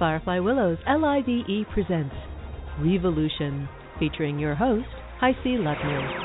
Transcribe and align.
Firefly 0.00 0.38
Willows 0.38 0.78
LIVE 0.88 1.66
presents 1.74 2.14
Revolution, 2.78 3.68
featuring 3.98 4.38
your 4.38 4.54
host, 4.54 4.88
HiC 5.20 5.60
Luckner. 5.60 6.19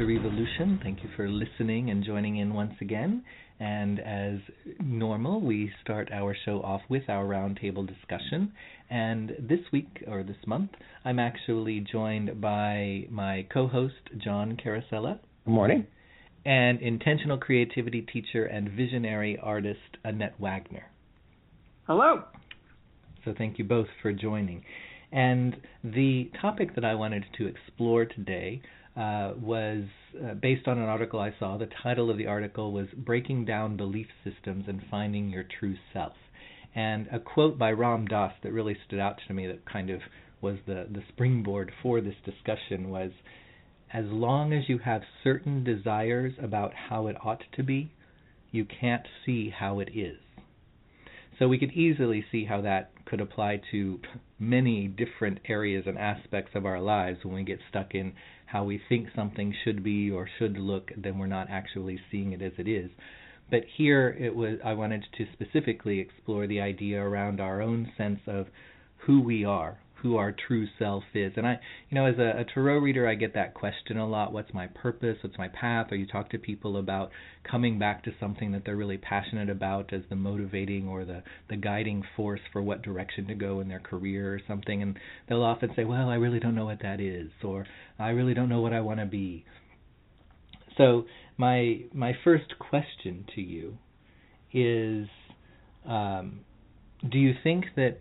Welcome 0.00 0.14
to 0.14 0.28
Revolution. 0.28 0.80
Thank 0.82 1.02
you 1.02 1.10
for 1.14 1.28
listening 1.28 1.90
and 1.90 2.02
joining 2.02 2.38
in 2.38 2.54
once 2.54 2.72
again. 2.80 3.22
And 3.58 4.00
as 4.00 4.38
normal, 4.82 5.42
we 5.42 5.70
start 5.82 6.08
our 6.10 6.34
show 6.46 6.62
off 6.62 6.80
with 6.88 7.02
our 7.10 7.26
roundtable 7.26 7.86
discussion. 7.86 8.50
And 8.88 9.32
this 9.38 9.60
week, 9.74 10.02
or 10.08 10.22
this 10.22 10.38
month, 10.46 10.70
I'm 11.04 11.18
actually 11.18 11.80
joined 11.80 12.40
by 12.40 13.08
my 13.10 13.46
co 13.52 13.68
host, 13.68 13.94
John 14.24 14.56
Carosella. 14.56 15.18
Good 15.44 15.52
morning. 15.52 15.86
And 16.46 16.80
intentional 16.80 17.36
creativity 17.36 18.00
teacher 18.00 18.46
and 18.46 18.70
visionary 18.70 19.38
artist, 19.42 19.98
Annette 20.02 20.40
Wagner. 20.40 20.86
Hello. 21.86 22.22
So 23.26 23.34
thank 23.36 23.58
you 23.58 23.64
both 23.64 23.88
for 24.00 24.14
joining. 24.14 24.64
And 25.12 25.56
the 25.84 26.30
topic 26.40 26.74
that 26.76 26.86
I 26.86 26.94
wanted 26.94 27.24
to 27.36 27.46
explore 27.46 28.06
today 28.06 28.62
uh, 29.00 29.32
was 29.40 29.84
uh, 30.22 30.34
based 30.34 30.68
on 30.68 30.76
an 30.76 30.84
article 30.84 31.20
I 31.20 31.32
saw. 31.38 31.56
The 31.56 31.70
title 31.82 32.10
of 32.10 32.18
the 32.18 32.26
article 32.26 32.70
was 32.72 32.86
Breaking 32.94 33.46
Down 33.46 33.76
Belief 33.78 34.08
Systems 34.24 34.66
and 34.68 34.82
Finding 34.90 35.30
Your 35.30 35.44
True 35.58 35.76
Self. 35.94 36.12
And 36.74 37.08
a 37.10 37.18
quote 37.18 37.58
by 37.58 37.70
Ram 37.70 38.06
Dass 38.06 38.32
that 38.42 38.52
really 38.52 38.76
stood 38.86 39.00
out 39.00 39.16
to 39.26 39.32
me 39.32 39.46
that 39.46 39.64
kind 39.64 39.88
of 39.88 40.00
was 40.42 40.56
the, 40.66 40.86
the 40.92 41.02
springboard 41.08 41.72
for 41.82 42.02
this 42.02 42.14
discussion 42.26 42.90
was 42.90 43.10
as 43.92 44.04
long 44.06 44.52
as 44.52 44.68
you 44.68 44.78
have 44.78 45.02
certain 45.24 45.64
desires 45.64 46.34
about 46.40 46.72
how 46.90 47.06
it 47.06 47.16
ought 47.24 47.42
to 47.56 47.62
be, 47.62 47.92
you 48.50 48.66
can't 48.66 49.06
see 49.24 49.50
how 49.50 49.80
it 49.80 49.88
is. 49.94 50.18
So 51.38 51.48
we 51.48 51.58
could 51.58 51.72
easily 51.72 52.22
see 52.30 52.44
how 52.44 52.60
that 52.60 52.92
could 53.06 53.22
apply 53.22 53.62
to 53.70 53.98
many 54.40 54.88
different 54.88 55.38
areas 55.44 55.84
and 55.86 55.98
aspects 55.98 56.52
of 56.54 56.64
our 56.64 56.80
lives 56.80 57.18
when 57.22 57.34
we 57.34 57.44
get 57.44 57.60
stuck 57.68 57.94
in 57.94 58.12
how 58.46 58.64
we 58.64 58.80
think 58.88 59.08
something 59.14 59.54
should 59.62 59.84
be 59.84 60.10
or 60.10 60.28
should 60.38 60.58
look, 60.58 60.90
then 60.96 61.18
we're 61.18 61.26
not 61.26 61.48
actually 61.50 62.00
seeing 62.10 62.32
it 62.32 62.42
as 62.42 62.52
it 62.58 62.66
is. 62.66 62.90
But 63.50 63.64
here 63.76 64.16
it 64.18 64.34
was 64.34 64.58
I 64.64 64.72
wanted 64.72 65.04
to 65.18 65.26
specifically 65.32 66.00
explore 66.00 66.46
the 66.46 66.60
idea 66.60 67.00
around 67.00 67.40
our 67.40 67.60
own 67.60 67.92
sense 67.96 68.20
of 68.26 68.46
who 68.96 69.20
we 69.20 69.44
are, 69.44 69.78
who 70.02 70.16
our 70.16 70.32
true 70.32 70.66
self 70.78 71.04
is. 71.14 71.32
And 71.36 71.46
I, 71.46 71.60
you 71.88 71.94
know, 71.94 72.06
as 72.06 72.18
a, 72.18 72.40
a 72.40 72.44
tarot 72.44 72.78
reader, 72.78 73.08
I 73.08 73.14
get 73.14 73.34
that 73.34 73.54
question 73.54 73.98
a 73.98 74.08
lot 74.08 74.32
what's 74.32 74.52
my 74.54 74.66
purpose? 74.68 75.18
What's 75.22 75.36
my 75.38 75.48
path? 75.48 75.88
Or 75.90 75.96
you 75.96 76.06
talk 76.06 76.30
to 76.30 76.38
people 76.38 76.78
about 76.78 77.10
coming 77.50 77.78
back 77.78 78.04
to 78.04 78.12
something 78.18 78.52
that 78.52 78.62
they're 78.64 78.76
really 78.76 78.98
passionate 78.98 79.50
about 79.50 79.92
as 79.92 80.02
the 80.08 80.16
motivating 80.16 80.88
or 80.88 81.04
the, 81.04 81.22
the 81.48 81.56
guiding 81.56 82.02
force 82.16 82.40
for 82.52 82.62
what 82.62 82.82
direction 82.82 83.26
to 83.26 83.34
go 83.34 83.60
in 83.60 83.68
their 83.68 83.80
career 83.80 84.34
or 84.34 84.40
something. 84.48 84.82
And 84.82 84.98
they'll 85.28 85.42
often 85.42 85.70
say, 85.76 85.84
well, 85.84 86.08
I 86.08 86.14
really 86.14 86.40
don't 86.40 86.54
know 86.54 86.66
what 86.66 86.82
that 86.82 87.00
is, 87.00 87.30
or 87.44 87.66
I 87.98 88.10
really 88.10 88.34
don't 88.34 88.48
know 88.48 88.60
what 88.60 88.72
I 88.72 88.80
want 88.80 89.00
to 89.00 89.06
be. 89.06 89.44
So, 90.76 91.04
my, 91.36 91.80
my 91.92 92.12
first 92.22 92.58
question 92.58 93.24
to 93.34 93.40
you 93.40 93.78
is 94.52 95.08
um, 95.86 96.40
do 97.08 97.18
you 97.18 97.32
think 97.42 97.64
that 97.76 98.00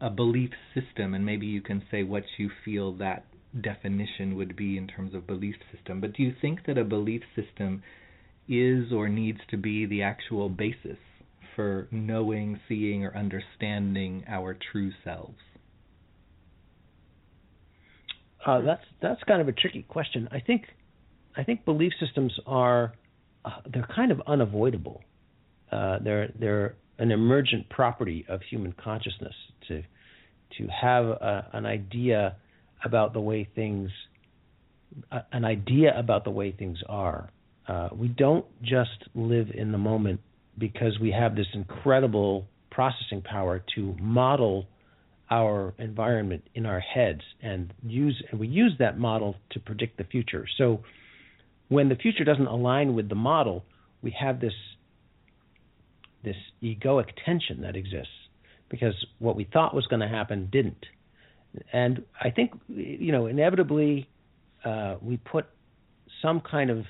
a 0.00 0.10
belief 0.10 0.50
system, 0.74 1.14
and 1.14 1.24
maybe 1.24 1.46
you 1.46 1.60
can 1.60 1.82
say 1.90 2.02
what 2.02 2.24
you 2.36 2.50
feel 2.64 2.92
that 2.94 3.24
definition 3.60 4.36
would 4.36 4.56
be 4.56 4.76
in 4.76 4.86
terms 4.86 5.14
of 5.14 5.26
belief 5.26 5.56
system, 5.74 6.00
but 6.00 6.12
do 6.12 6.22
you 6.22 6.34
think 6.40 6.66
that 6.66 6.78
a 6.78 6.84
belief 6.84 7.22
system 7.34 7.82
is 8.48 8.92
or 8.92 9.08
needs 9.08 9.40
to 9.50 9.56
be 9.56 9.86
the 9.86 10.02
actual 10.02 10.48
basis 10.48 10.98
for 11.56 11.88
knowing, 11.90 12.60
seeing, 12.68 13.04
or 13.04 13.16
understanding 13.16 14.24
our 14.28 14.56
true 14.70 14.92
selves? 15.04 15.38
Uh, 18.46 18.60
that's 18.60 18.84
that's 19.02 19.22
kind 19.24 19.40
of 19.40 19.48
a 19.48 19.52
tricky 19.52 19.82
question. 19.82 20.28
I 20.30 20.40
think 20.40 20.62
I 21.36 21.42
think 21.42 21.64
belief 21.64 21.92
systems 22.00 22.32
are 22.46 22.92
uh, 23.44 23.60
they're 23.72 23.88
kind 23.94 24.12
of 24.12 24.22
unavoidable. 24.26 25.02
Uh, 25.70 25.98
they're 26.02 26.32
they're 26.38 26.76
an 26.98 27.10
emergent 27.10 27.68
property 27.68 28.24
of 28.28 28.40
human 28.42 28.72
consciousness 28.72 29.34
to 29.68 29.82
to 30.56 30.66
have 30.66 31.04
a, 31.04 31.48
an 31.52 31.66
idea 31.66 32.36
about 32.84 33.12
the 33.12 33.20
way 33.20 33.48
things 33.54 33.90
a, 35.10 35.20
an 35.32 35.44
idea 35.44 35.98
about 35.98 36.24
the 36.24 36.30
way 36.30 36.52
things 36.52 36.78
are. 36.88 37.30
Uh, 37.66 37.88
we 37.94 38.08
don't 38.08 38.46
just 38.62 39.04
live 39.14 39.48
in 39.54 39.72
the 39.72 39.78
moment 39.78 40.20
because 40.56 40.98
we 41.00 41.10
have 41.10 41.36
this 41.36 41.46
incredible 41.52 42.46
processing 42.70 43.22
power 43.22 43.62
to 43.74 43.94
model 44.00 44.66
our 45.30 45.74
environment 45.78 46.42
in 46.54 46.64
our 46.64 46.80
heads 46.80 47.20
and 47.42 47.74
use 47.86 48.22
and 48.30 48.40
we 48.40 48.48
use 48.48 48.72
that 48.78 48.98
model 48.98 49.36
to 49.50 49.60
predict 49.60 49.98
the 49.98 50.04
future. 50.04 50.46
So 50.56 50.82
when 51.68 51.90
the 51.90 51.96
future 51.96 52.24
doesn't 52.24 52.46
align 52.46 52.94
with 52.94 53.08
the 53.10 53.14
model, 53.14 53.64
we 54.02 54.14
have 54.18 54.40
this 54.40 54.54
this 56.24 56.36
egoic 56.62 57.06
tension 57.24 57.62
that 57.62 57.76
exists 57.76 58.12
because 58.68 58.94
what 59.18 59.36
we 59.36 59.44
thought 59.44 59.74
was 59.74 59.86
going 59.86 60.00
to 60.00 60.08
happen 60.08 60.48
didn't. 60.50 60.84
And 61.72 62.04
I 62.20 62.30
think 62.30 62.52
you 62.68 63.12
know 63.12 63.26
inevitably 63.26 64.08
uh, 64.64 64.96
we 65.00 65.16
put 65.16 65.46
some 66.20 66.40
kind 66.40 66.70
of 66.70 66.84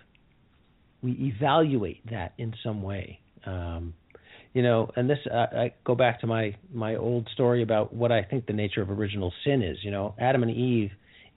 we 1.02 1.12
evaluate 1.12 2.04
that 2.10 2.34
in 2.38 2.54
some 2.64 2.82
way. 2.82 3.20
Um, 3.46 3.94
you 4.52 4.62
know, 4.62 4.90
and 4.96 5.08
this 5.08 5.18
uh, 5.30 5.46
I 5.56 5.74
go 5.84 5.94
back 5.94 6.20
to 6.22 6.26
my 6.26 6.56
my 6.72 6.96
old 6.96 7.28
story 7.32 7.62
about 7.62 7.94
what 7.94 8.10
I 8.10 8.22
think 8.22 8.46
the 8.46 8.52
nature 8.52 8.82
of 8.82 8.90
original 8.90 9.32
sin 9.44 9.62
is. 9.62 9.78
You 9.82 9.90
know, 9.90 10.14
Adam 10.18 10.42
and 10.42 10.50
Eve 10.50 10.90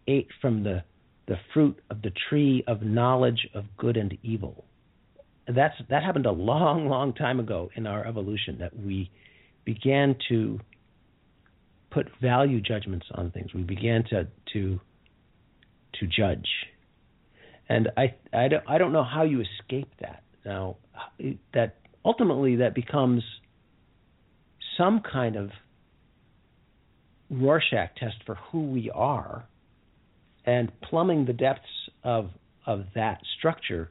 ate 0.07 0.29
from 0.41 0.63
the 0.63 0.83
the 1.27 1.35
fruit 1.53 1.79
of 1.89 2.01
the 2.01 2.11
tree 2.29 2.63
of 2.67 2.81
knowledge 2.81 3.47
of 3.53 3.65
good 3.77 3.97
and 3.97 4.17
evil 4.23 4.65
that's 5.51 5.75
that 5.89 6.03
happened 6.03 6.25
a 6.25 6.31
long, 6.31 6.87
long 6.87 7.13
time 7.13 7.39
ago 7.39 7.69
in 7.75 7.87
our 7.87 8.05
evolution 8.05 8.57
that 8.59 8.77
we 8.77 9.09
began 9.65 10.15
to 10.29 10.59
put 11.91 12.07
value 12.21 12.61
judgments 12.61 13.05
on 13.13 13.31
things. 13.31 13.53
We 13.53 13.63
began 13.63 14.03
to 14.09 14.27
to 14.53 14.79
to 15.99 16.07
judge, 16.07 16.47
and 17.69 17.89
I 17.97 18.15
I 18.33 18.47
don't 18.47 18.63
I 18.67 18.77
don't 18.77 18.93
know 18.93 19.03
how 19.03 19.23
you 19.23 19.41
escape 19.41 19.89
that. 19.99 20.23
Now 20.45 20.77
that 21.53 21.77
ultimately 22.03 22.57
that 22.57 22.75
becomes 22.75 23.23
some 24.77 25.01
kind 25.01 25.35
of 25.35 25.51
Rorschach 27.29 27.95
test 27.97 28.17
for 28.25 28.35
who 28.51 28.71
we 28.71 28.91
are, 28.91 29.45
and 30.45 30.71
plumbing 30.81 31.25
the 31.25 31.33
depths 31.33 31.89
of 32.03 32.29
of 32.65 32.85
that 32.95 33.21
structure 33.37 33.89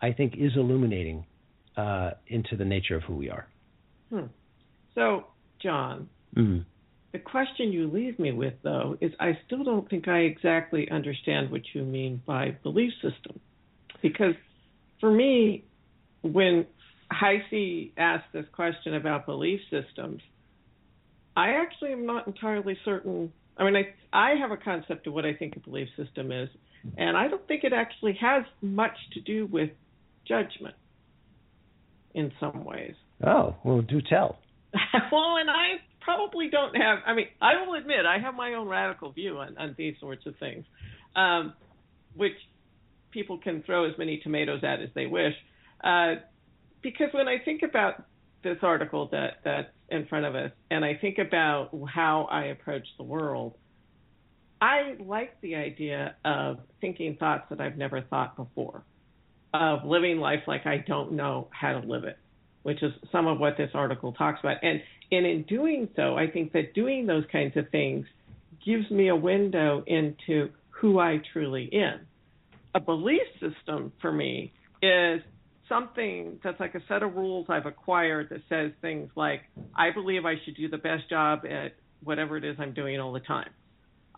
I 0.00 0.12
think 0.12 0.34
is 0.36 0.52
illuminating 0.56 1.26
uh, 1.76 2.12
into 2.26 2.56
the 2.56 2.64
nature 2.64 2.96
of 2.96 3.02
who 3.04 3.14
we 3.14 3.30
are. 3.30 3.46
Hmm. 4.10 4.26
So, 4.94 5.26
John, 5.62 6.08
mm-hmm. 6.36 6.60
the 7.12 7.18
question 7.18 7.72
you 7.72 7.88
leave 7.88 8.18
me 8.18 8.32
with, 8.32 8.54
though, 8.62 8.96
is 9.00 9.12
I 9.20 9.38
still 9.46 9.64
don't 9.64 9.88
think 9.88 10.08
I 10.08 10.20
exactly 10.20 10.90
understand 10.90 11.50
what 11.50 11.62
you 11.74 11.84
mean 11.84 12.22
by 12.26 12.56
belief 12.62 12.92
system. 12.94 13.40
Because 14.02 14.34
for 15.00 15.10
me, 15.10 15.64
when 16.22 16.66
HiC 17.12 17.92
asked 17.96 18.32
this 18.32 18.46
question 18.52 18.94
about 18.94 19.26
belief 19.26 19.60
systems, 19.70 20.20
I 21.36 21.50
actually 21.50 21.92
am 21.92 22.06
not 22.06 22.26
entirely 22.26 22.76
certain. 22.84 23.32
I 23.56 23.64
mean, 23.64 23.76
I 23.76 23.94
I 24.12 24.34
have 24.40 24.50
a 24.50 24.56
concept 24.56 25.06
of 25.06 25.12
what 25.12 25.24
I 25.24 25.34
think 25.34 25.56
a 25.56 25.60
belief 25.60 25.88
system 25.96 26.32
is, 26.32 26.48
and 26.96 27.16
I 27.16 27.28
don't 27.28 27.46
think 27.46 27.64
it 27.64 27.72
actually 27.72 28.18
has 28.20 28.44
much 28.60 28.96
to 29.14 29.20
do 29.20 29.46
with 29.46 29.70
judgment 30.28 30.74
in 32.14 32.32
some 32.38 32.64
ways. 32.64 32.94
Oh, 33.24 33.56
well, 33.64 33.80
do 33.80 34.00
tell. 34.00 34.38
well, 35.12 35.36
and 35.40 35.50
I 35.50 35.80
probably 36.00 36.48
don't 36.50 36.74
have, 36.74 36.98
I 37.06 37.14
mean, 37.14 37.26
I 37.40 37.64
will 37.64 37.74
admit, 37.74 38.06
I 38.06 38.18
have 38.18 38.34
my 38.34 38.54
own 38.54 38.68
radical 38.68 39.12
view 39.12 39.38
on, 39.38 39.56
on 39.58 39.74
these 39.76 39.94
sorts 40.00 40.26
of 40.26 40.34
things, 40.38 40.64
um, 41.16 41.54
which 42.14 42.36
people 43.10 43.38
can 43.38 43.62
throw 43.62 43.84
as 43.88 43.96
many 43.98 44.18
tomatoes 44.18 44.60
at 44.62 44.80
as 44.80 44.90
they 44.94 45.06
wish. 45.06 45.34
Uh, 45.82 46.16
because 46.82 47.08
when 47.12 47.28
I 47.28 47.38
think 47.44 47.62
about 47.62 48.04
this 48.44 48.58
article 48.62 49.08
that 49.12 49.38
that's 49.44 49.68
in 49.88 50.06
front 50.06 50.26
of 50.26 50.34
us, 50.34 50.52
and 50.70 50.84
I 50.84 50.94
think 50.94 51.18
about 51.18 51.70
how 51.92 52.28
I 52.30 52.46
approach 52.46 52.86
the 52.96 53.04
world, 53.04 53.54
I 54.60 54.96
like 55.00 55.40
the 55.40 55.56
idea 55.56 56.16
of 56.24 56.58
thinking 56.80 57.16
thoughts 57.16 57.44
that 57.50 57.60
I've 57.60 57.76
never 57.76 58.02
thought 58.02 58.36
before 58.36 58.84
of 59.54 59.84
living 59.84 60.18
life 60.18 60.40
like 60.46 60.66
I 60.66 60.78
don't 60.86 61.12
know 61.12 61.48
how 61.50 61.80
to 61.80 61.86
live 61.86 62.04
it. 62.04 62.18
which 62.62 62.82
is 62.82 62.92
some 63.10 63.26
of 63.26 63.38
what 63.38 63.56
this 63.56 63.70
article 63.72 64.12
talks 64.12 64.40
about. 64.40 64.56
And, 64.62 64.82
and 65.10 65.24
in 65.24 65.44
doing 65.44 65.88
so, 65.96 66.16
I 66.16 66.26
think 66.30 66.52
that 66.52 66.74
doing 66.74 67.06
those 67.06 67.24
kinds 67.32 67.56
of 67.56 67.70
things 67.70 68.04
gives 68.64 68.90
me 68.90 69.08
a 69.08 69.16
window 69.16 69.82
into 69.86 70.50
who 70.68 70.98
I 70.98 71.20
truly 71.32 71.70
am. 71.72 72.00
A 72.74 72.80
belief 72.80 73.22
system 73.40 73.92
for 74.02 74.12
me 74.12 74.52
is 74.82 75.22
something 75.66 76.38
that's 76.44 76.60
like 76.60 76.74
a 76.74 76.82
set 76.88 77.02
of 77.02 77.14
rules 77.14 77.46
I've 77.48 77.64
acquired 77.66 78.28
that 78.30 78.40
says 78.48 78.72
things 78.82 79.10
like, 79.16 79.42
I 79.74 79.90
believe 79.90 80.26
I 80.26 80.34
should 80.44 80.56
do 80.56 80.68
the 80.68 80.76
best 80.78 81.08
job 81.08 81.44
at 81.46 81.74
whatever 82.02 82.36
it 82.36 82.44
is 82.44 82.56
I'm 82.58 82.74
doing 82.74 83.00
all 83.00 83.12
the 83.12 83.20
time. 83.20 83.50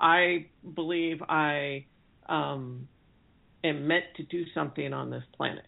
I 0.01 0.47
believe 0.75 1.23
I 1.29 1.87
um, 2.29 2.89
am 3.65 3.87
meant 3.87 4.05
to 4.17 4.23
do 4.25 4.45
something 4.55 4.93
on 4.93 5.11
this 5.11 5.25
planet. 5.37 5.65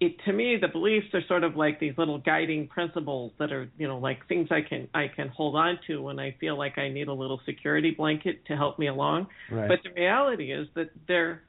It, 0.00 0.16
to 0.24 0.32
me, 0.32 0.56
the 0.60 0.68
beliefs 0.68 1.06
are 1.14 1.20
sort 1.28 1.44
of 1.44 1.54
like 1.54 1.78
these 1.78 1.94
little 1.96 2.18
guiding 2.18 2.66
principles 2.66 3.32
that 3.38 3.52
are, 3.52 3.70
you 3.78 3.86
know, 3.86 3.98
like 3.98 4.26
things 4.26 4.48
I 4.50 4.60
can 4.68 4.88
I 4.92 5.06
can 5.14 5.28
hold 5.28 5.54
on 5.54 5.78
to 5.86 6.02
when 6.02 6.18
I 6.18 6.34
feel 6.40 6.58
like 6.58 6.76
I 6.76 6.88
need 6.88 7.06
a 7.06 7.12
little 7.12 7.40
security 7.46 7.92
blanket 7.92 8.44
to 8.46 8.56
help 8.56 8.80
me 8.80 8.88
along. 8.88 9.28
Right. 9.50 9.68
But 9.68 9.78
the 9.84 9.90
reality 9.90 10.52
is 10.52 10.66
that 10.74 10.90
they're 11.06 11.42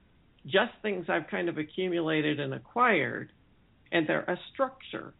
just 0.45 0.71
things 0.83 1.05
I've 1.09 1.27
kind 1.31 1.49
of 1.49 1.57
accumulated 1.57 2.39
and 2.39 2.53
acquired, 2.53 3.31
and 3.91 4.07
they're 4.07 4.21
a 4.21 4.37
structure 4.53 5.13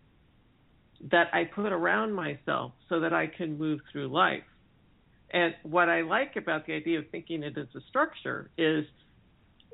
that 1.12 1.28
I 1.34 1.46
put 1.46 1.72
around 1.72 2.14
myself 2.14 2.74
so 2.88 3.00
that 3.00 3.14
I 3.14 3.28
can 3.28 3.58
move 3.58 3.80
through 3.92 4.10
life. 4.10 4.44
And 5.32 5.56
what 5.64 5.90
I 5.90 6.02
like 6.02 6.36
about 6.36 6.68
the 6.68 6.74
idea 6.74 7.00
of 7.00 7.10
thinking 7.10 7.42
it 7.44 7.58
as 7.58 7.68
a 7.76 7.82
structure 7.90 8.52
is 8.58 8.86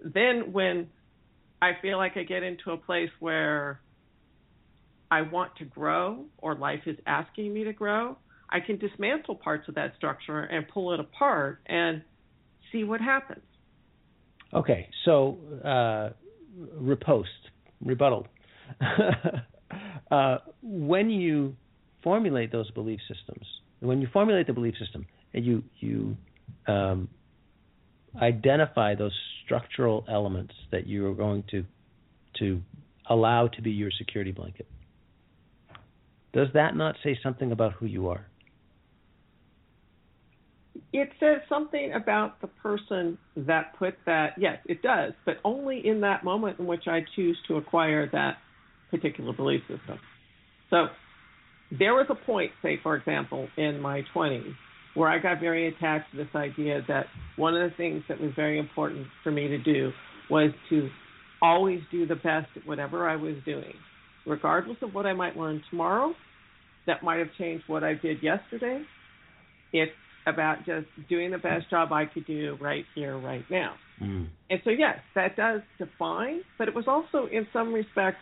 then 0.04 0.52
when 0.52 0.88
I 1.62 1.72
feel 1.82 1.98
like 1.98 2.18
I 2.18 2.24
get 2.24 2.44
into 2.44 2.72
a 2.72 2.78
place 2.78 3.10
where 3.20 3.82
I 5.12 5.22
want 5.22 5.56
to 5.58 5.66
grow 5.66 6.26
or 6.38 6.56
life 6.56 6.82
is 6.86 6.98
asking 7.06 7.54
me 7.54 7.64
to 7.64 7.74
grow, 7.74 8.18
I 8.50 8.60
can 8.60 8.78
dismantle 8.78 9.36
parts 9.36 9.68
of 9.68 9.76
that 9.76 9.96
structure 9.98 10.40
and 10.40 10.68
pull 10.68 10.94
it 10.94 11.00
apart 11.00 11.62
and 11.66 12.02
see 12.72 12.84
what 12.84 13.02
happens. 13.02 13.44
Okay, 14.54 14.90
so 15.06 15.38
uh, 15.64 16.10
riposte, 16.76 17.30
rebuttal. 17.84 18.28
uh, 20.12 20.38
when 20.62 21.10
you 21.10 21.56
formulate 22.04 22.52
those 22.52 22.70
belief 22.72 23.00
systems, 23.08 23.46
when 23.80 24.02
you 24.02 24.08
formulate 24.12 24.48
the 24.48 24.54
belief 24.54 24.76
system, 24.80 25.06
and 25.34 25.46
you 25.46 25.64
you 25.80 26.18
um, 26.68 27.08
identify 28.22 28.96
those 28.96 29.14
structural 29.46 30.06
elements 30.10 30.54
that 30.72 30.88
you 30.88 31.08
are 31.08 31.14
going 31.14 31.44
to 31.52 31.66
to 32.38 32.62
allow 33.10 33.48
to 33.48 33.62
be 33.62 33.72
your 33.72 33.92
security 33.98 34.32
blanket. 34.32 34.68
Does 36.34 36.48
that 36.54 36.76
not 36.76 36.96
say 37.04 37.18
something 37.24 37.52
about 37.52 37.74
who 37.74 37.88
you 37.88 38.08
are? 38.10 38.26
It 40.94 41.10
says 41.20 41.42
something 41.50 41.94
about 41.94 42.40
the 42.42 42.48
person 42.48 43.18
that 43.36 43.76
put 43.78 43.96
that. 44.06 44.34
Yes, 44.38 44.60
it 44.66 44.82
does, 44.82 45.14
but 45.26 45.38
only 45.44 45.86
in 45.86 46.02
that 46.02 46.24
moment 46.24 46.60
in 46.60 46.66
which 46.66 46.88
I 46.88 47.02
choose 47.16 47.38
to 47.48 47.58
acquire 47.58 48.10
that 48.12 48.38
particular 48.90 49.34
belief 49.34 49.62
system. 49.62 50.00
So 50.70 50.88
there 51.72 51.94
was 51.94 52.08
a 52.10 52.16
point, 52.16 52.52
say, 52.62 52.80
for 52.82 52.96
example, 52.96 53.48
in 53.58 53.80
my 53.80 54.04
20s, 54.16 54.56
where 54.96 55.10
I 55.10 55.20
got 55.20 55.40
very 55.40 55.68
attached 55.68 56.12
to 56.12 56.18
this 56.18 56.34
idea 56.36 56.82
that 56.88 57.06
one 57.36 57.56
of 57.56 57.70
the 57.70 57.76
things 57.76 58.04
that 58.10 58.20
was 58.20 58.32
very 58.36 58.60
important 58.60 59.08
for 59.24 59.32
me 59.32 59.48
to 59.48 59.58
do 59.58 59.92
was 60.30 60.52
to 60.70 60.90
always 61.42 61.80
do 61.92 62.06
the 62.06 62.16
best 62.16 62.48
at 62.56 62.66
whatever 62.66 63.08
I 63.08 63.16
was 63.16 63.36
doing, 63.46 63.74
regardless 64.26 64.78
of 64.82 64.94
what 64.94 65.06
I 65.06 65.14
might 65.14 65.38
learn 65.38 65.62
tomorrow. 65.70 66.14
That 66.88 67.04
might 67.04 67.20
have 67.20 67.28
changed 67.38 67.66
what 67.68 67.84
I 67.84 67.94
did 67.94 68.24
yesterday. 68.24 68.82
It's 69.72 69.92
about 70.26 70.60
just 70.66 70.88
doing 71.08 71.32
the 71.32 71.38
best 71.38 71.70
job 71.70 71.92
I 71.92 72.06
could 72.06 72.26
do 72.26 72.58
right 72.60 72.86
here, 72.96 73.18
right 73.18 73.46
now. 73.50 73.76
Mm. 74.02 74.28
And 74.50 74.60
so, 74.64 74.70
yes, 74.72 74.98
that 75.16 75.36
does 75.36 75.62
define, 75.78 76.42
but 76.58 76.68
it 76.68 76.76
was 76.76 76.86
also, 76.88 77.28
in 77.32 77.48
some 77.54 77.74
respects, 77.74 78.20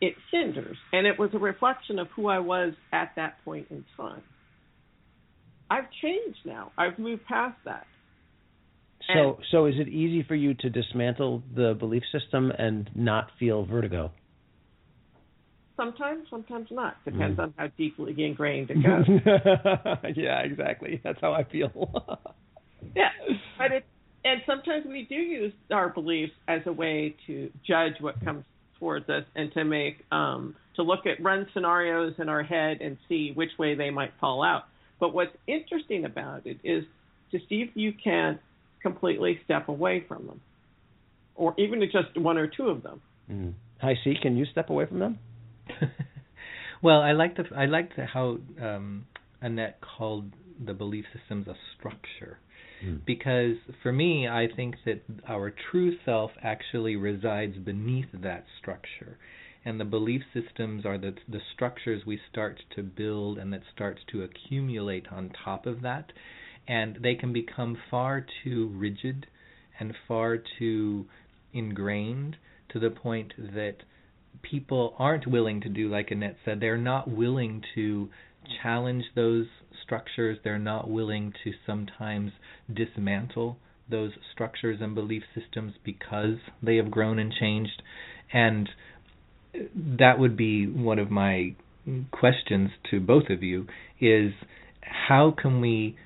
it 0.00 0.14
hinders. 0.30 0.76
And 0.92 1.06
it 1.06 1.18
was 1.18 1.30
a 1.34 1.38
reflection 1.38 1.98
of 1.98 2.08
who 2.16 2.28
I 2.28 2.38
was 2.38 2.72
at 2.92 3.12
that 3.16 3.36
point 3.44 3.66
in 3.70 3.84
time. 3.96 4.22
I've 5.70 5.90
changed 6.02 6.38
now. 6.44 6.72
I've 6.78 6.98
moved 6.98 7.24
past 7.26 7.56
that. 7.64 7.86
So, 9.06 9.12
And- 9.36 9.44
so 9.50 9.66
is 9.66 9.74
it 9.78 9.88
easy 9.88 10.22
for 10.22 10.34
you 10.34 10.54
to 10.54 10.70
dismantle 10.70 11.42
the 11.54 11.74
belief 11.74 12.02
system 12.12 12.50
and 12.58 12.90
not 12.94 13.30
feel 13.38 13.64
vertigo? 13.64 14.10
Sometimes, 15.76 16.26
sometimes 16.30 16.68
not. 16.70 16.96
Depends 17.04 17.38
Mm. 17.38 17.42
on 17.42 17.54
how 17.58 17.66
deeply 17.76 18.14
ingrained 18.24 18.70
it 18.70 18.82
goes. 18.82 19.06
yeah, 20.16 20.40
exactly. 20.40 21.00
That's 21.04 21.20
how 21.20 21.32
I 21.34 21.44
feel. 21.44 21.70
yeah, 22.96 23.10
but 23.58 23.72
it 23.72 23.84
and 24.24 24.40
sometimes 24.44 24.84
we 24.86 25.04
do 25.04 25.14
use 25.14 25.52
our 25.70 25.88
beliefs 25.88 26.32
as 26.48 26.60
a 26.66 26.72
way 26.72 27.14
to 27.28 27.48
judge 27.64 27.92
what 28.00 28.18
comes 28.24 28.44
towards 28.80 29.08
us 29.08 29.24
and 29.36 29.52
to 29.52 29.62
make 29.64 29.98
um, 30.10 30.56
to 30.74 30.82
look 30.82 31.06
at 31.06 31.22
run 31.22 31.46
scenarios 31.54 32.14
in 32.18 32.28
our 32.28 32.42
head 32.42 32.78
and 32.80 32.96
see 33.08 33.30
which 33.34 33.50
way 33.58 33.74
they 33.76 33.90
might 33.90 34.12
fall 34.18 34.42
out. 34.42 34.64
But 34.98 35.12
what's 35.14 35.36
interesting 35.46 36.04
about 36.04 36.46
it 36.46 36.58
is 36.64 36.84
to 37.32 37.38
see 37.48 37.62
if 37.62 37.70
you 37.74 37.92
can 37.92 38.38
completely 38.82 39.40
step 39.44 39.68
away 39.68 40.04
from 40.06 40.26
them, 40.26 40.40
or 41.34 41.54
even 41.58 41.80
to 41.80 41.86
just 41.86 42.16
one 42.16 42.38
or 42.38 42.46
two 42.46 42.68
of 42.68 42.82
them. 42.82 43.00
mm. 43.30 43.52
HiC. 43.80 44.22
Can 44.22 44.36
you 44.36 44.46
step 44.46 44.70
away 44.70 44.86
from 44.86 45.00
them? 45.00 45.18
well, 46.82 47.00
I 47.02 47.12
like 47.12 47.36
the 47.36 47.44
I 47.54 47.66
like 47.66 47.94
the, 47.96 48.06
how 48.06 48.38
um, 48.62 49.06
Annette 49.42 49.78
called 49.80 50.32
the 50.64 50.72
belief 50.72 51.04
systems 51.16 51.46
a 51.48 51.54
structure, 51.78 52.38
Mm. 52.84 53.00
because 53.06 53.56
for 53.82 53.90
me, 53.90 54.28
I 54.28 54.48
think 54.54 54.74
that 54.84 55.00
our 55.26 55.50
true 55.70 55.96
self 56.04 56.30
actually 56.42 56.94
resides 56.96 57.56
beneath 57.56 58.06
that 58.12 58.44
structure, 58.60 59.16
and 59.66 59.80
the 59.80 59.84
belief 59.84 60.22
systems 60.32 60.86
are 60.86 60.96
the 60.96 61.12
the 61.28 61.40
structures 61.52 62.06
we 62.06 62.20
start 62.30 62.62
to 62.76 62.82
build 62.82 63.36
and 63.36 63.52
that 63.52 63.62
starts 63.74 64.00
to 64.12 64.22
accumulate 64.22 65.08
on 65.10 65.32
top 65.44 65.66
of 65.66 65.82
that, 65.82 66.12
and 66.68 66.98
they 67.02 67.16
can 67.16 67.32
become 67.32 67.76
far 67.90 68.24
too 68.44 68.68
rigid 68.74 69.26
and 69.78 69.92
far 70.06 70.38
too 70.58 71.04
ingrained 71.52 72.36
to 72.70 72.78
the 72.78 72.90
point 72.90 73.32
that 73.36 73.76
people 74.42 74.94
aren't 74.98 75.26
willing 75.26 75.60
to 75.60 75.68
do 75.68 75.88
like 75.88 76.10
Annette 76.12 76.36
said. 76.44 76.60
They're 76.60 76.78
not 76.78 77.10
willing 77.10 77.62
to 77.74 78.08
challenge 78.62 79.04
those 79.16 79.46
structures. 79.82 80.38
They're 80.44 80.58
not 80.58 80.88
willing 80.88 81.32
to 81.42 81.52
sometimes 81.66 82.30
dismantle 82.72 83.58
those 83.90 84.12
structures 84.32 84.78
and 84.80 84.94
belief 84.94 85.22
systems 85.34 85.74
because 85.84 86.38
they 86.62 86.76
have 86.76 86.90
grown 86.90 87.18
and 87.18 87.32
changed. 87.32 87.82
And 88.32 88.68
that 89.98 90.18
would 90.18 90.36
be 90.36 90.66
one 90.66 90.98
of 90.98 91.10
my 91.10 91.54
questions 92.10 92.70
to 92.90 93.00
both 93.00 93.30
of 93.30 93.42
you 93.42 93.66
is 94.00 94.32
how 94.80 95.34
can 95.36 95.60
we 95.60 95.96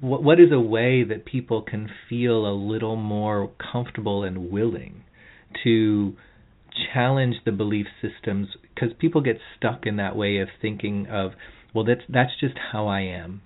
what 0.00 0.22
what 0.22 0.40
is 0.40 0.52
a 0.52 0.60
way 0.60 1.04
that 1.04 1.24
people 1.24 1.62
can 1.62 1.88
feel 2.08 2.46
a 2.46 2.54
little 2.54 2.96
more 2.96 3.50
comfortable 3.72 4.22
and 4.22 4.50
willing 4.50 5.02
to 5.64 6.16
challenge 6.94 7.36
the 7.44 7.52
belief 7.52 7.86
systems? 8.00 8.48
Because 8.74 8.90
people 8.98 9.20
get 9.20 9.38
stuck 9.56 9.84
in 9.84 9.96
that 9.96 10.16
way 10.16 10.38
of 10.38 10.48
thinking 10.62 11.06
of 11.08 11.32
well 11.74 11.84
that's 11.84 12.02
that's 12.08 12.32
just 12.40 12.54
how 12.72 12.86
I 12.86 13.00
am. 13.00 13.42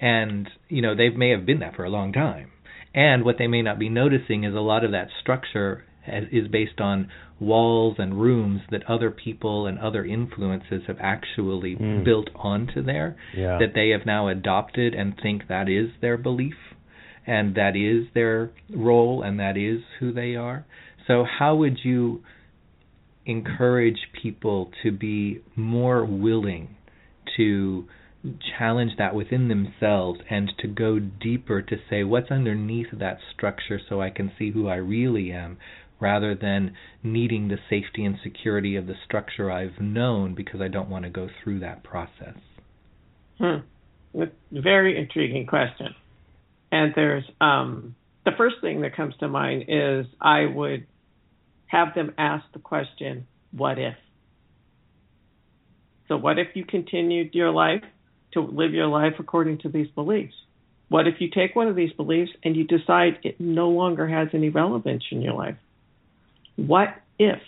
And 0.00 0.48
you 0.68 0.80
know 0.80 0.94
they 0.94 1.10
may 1.10 1.30
have 1.30 1.44
been 1.44 1.60
that 1.60 1.74
for 1.76 1.84
a 1.84 1.90
long 1.90 2.12
time. 2.12 2.52
And 2.94 3.24
what 3.24 3.36
they 3.38 3.46
may 3.46 3.62
not 3.62 3.78
be 3.78 3.88
noticing 3.88 4.44
is 4.44 4.54
a 4.54 4.60
lot 4.60 4.84
of 4.84 4.92
that 4.92 5.08
structure 5.20 5.84
is 6.32 6.48
based 6.48 6.80
on 6.80 7.08
walls 7.40 7.96
and 7.98 8.20
rooms 8.20 8.60
that 8.70 8.82
other 8.88 9.10
people 9.10 9.66
and 9.66 9.78
other 9.78 10.04
influences 10.04 10.82
have 10.86 10.96
actually 11.00 11.76
Mm. 11.76 12.04
built 12.04 12.30
onto 12.34 12.82
there 12.82 13.16
Yeah. 13.34 13.58
that 13.58 13.74
they 13.74 13.90
have 13.90 14.04
now 14.06 14.28
adopted 14.28 14.94
and 14.94 15.16
think 15.16 15.46
that 15.46 15.68
is 15.68 15.90
their 16.00 16.16
belief 16.16 16.56
and 17.26 17.54
that 17.54 17.76
is 17.76 18.08
their 18.14 18.50
role 18.74 19.22
and 19.22 19.38
that 19.38 19.56
is 19.56 19.82
who 19.98 20.12
they 20.12 20.34
are. 20.34 20.64
So, 21.06 21.24
how 21.24 21.54
would 21.56 21.84
you 21.84 22.22
encourage 23.26 24.08
people 24.12 24.70
to 24.82 24.90
be 24.90 25.40
more 25.54 26.04
willing 26.04 26.68
to 27.36 27.86
challenge 28.58 28.92
that 28.98 29.14
within 29.14 29.48
themselves 29.48 30.20
and 30.28 30.50
to 30.58 30.66
go 30.66 30.98
deeper 30.98 31.62
to 31.62 31.76
say 31.88 32.02
what's 32.02 32.30
underneath 32.30 32.88
that 32.92 33.18
structure 33.34 33.78
so 33.88 34.00
I 34.00 34.10
can 34.10 34.32
see 34.38 34.50
who 34.50 34.66
I 34.68 34.76
really 34.76 35.30
am 35.30 35.56
rather 36.00 36.34
than 36.34 36.74
needing 37.02 37.48
the 37.48 37.58
safety 37.68 38.04
and 38.04 38.16
security 38.22 38.76
of 38.76 38.86
the 38.86 38.94
structure 39.04 39.50
I've 39.50 39.80
known 39.80 40.34
because 40.34 40.60
I 40.60 40.68
don't 40.68 40.88
want 40.88 41.04
to 41.04 41.10
go 41.10 41.28
through 41.42 41.60
that 41.60 41.82
process. 41.82 42.36
Hmm. 43.38 43.58
Very 44.52 44.98
intriguing 44.98 45.46
question. 45.46 45.94
And 46.70 46.92
there's 46.94 47.24
um, 47.40 47.94
the 48.24 48.32
first 48.36 48.56
thing 48.60 48.82
that 48.82 48.96
comes 48.96 49.14
to 49.20 49.28
mind 49.28 49.64
is 49.68 50.06
I 50.20 50.44
would 50.46 50.86
have 51.66 51.94
them 51.94 52.14
ask 52.18 52.44
the 52.52 52.58
question, 52.58 53.26
"What 53.52 53.78
if?" 53.78 53.94
So, 56.08 56.16
what 56.16 56.38
if 56.38 56.48
you 56.54 56.64
continued 56.64 57.34
your 57.34 57.50
life 57.50 57.84
to 58.32 58.40
live 58.40 58.72
your 58.72 58.86
life 58.86 59.14
according 59.18 59.58
to 59.58 59.68
these 59.68 59.88
beliefs? 59.94 60.34
What 60.88 61.06
if 61.06 61.20
you 61.20 61.28
take 61.30 61.54
one 61.54 61.68
of 61.68 61.76
these 61.76 61.92
beliefs 61.92 62.30
and 62.42 62.56
you 62.56 62.64
decide 62.64 63.18
it 63.22 63.38
no 63.38 63.68
longer 63.68 64.08
has 64.08 64.28
any 64.32 64.48
relevance 64.48 65.04
in 65.10 65.20
your 65.20 65.34
life? 65.34 65.56
What 66.58 66.88
if? 67.20 67.38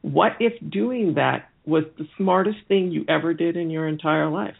What 0.00 0.32
if 0.40 0.54
doing 0.70 1.14
that 1.16 1.50
was 1.66 1.84
the 1.98 2.08
smartest 2.16 2.56
thing 2.66 2.90
you 2.90 3.04
ever 3.06 3.34
did 3.34 3.58
in 3.58 3.68
your 3.68 3.86
entire 3.86 4.30
life? 4.30 4.56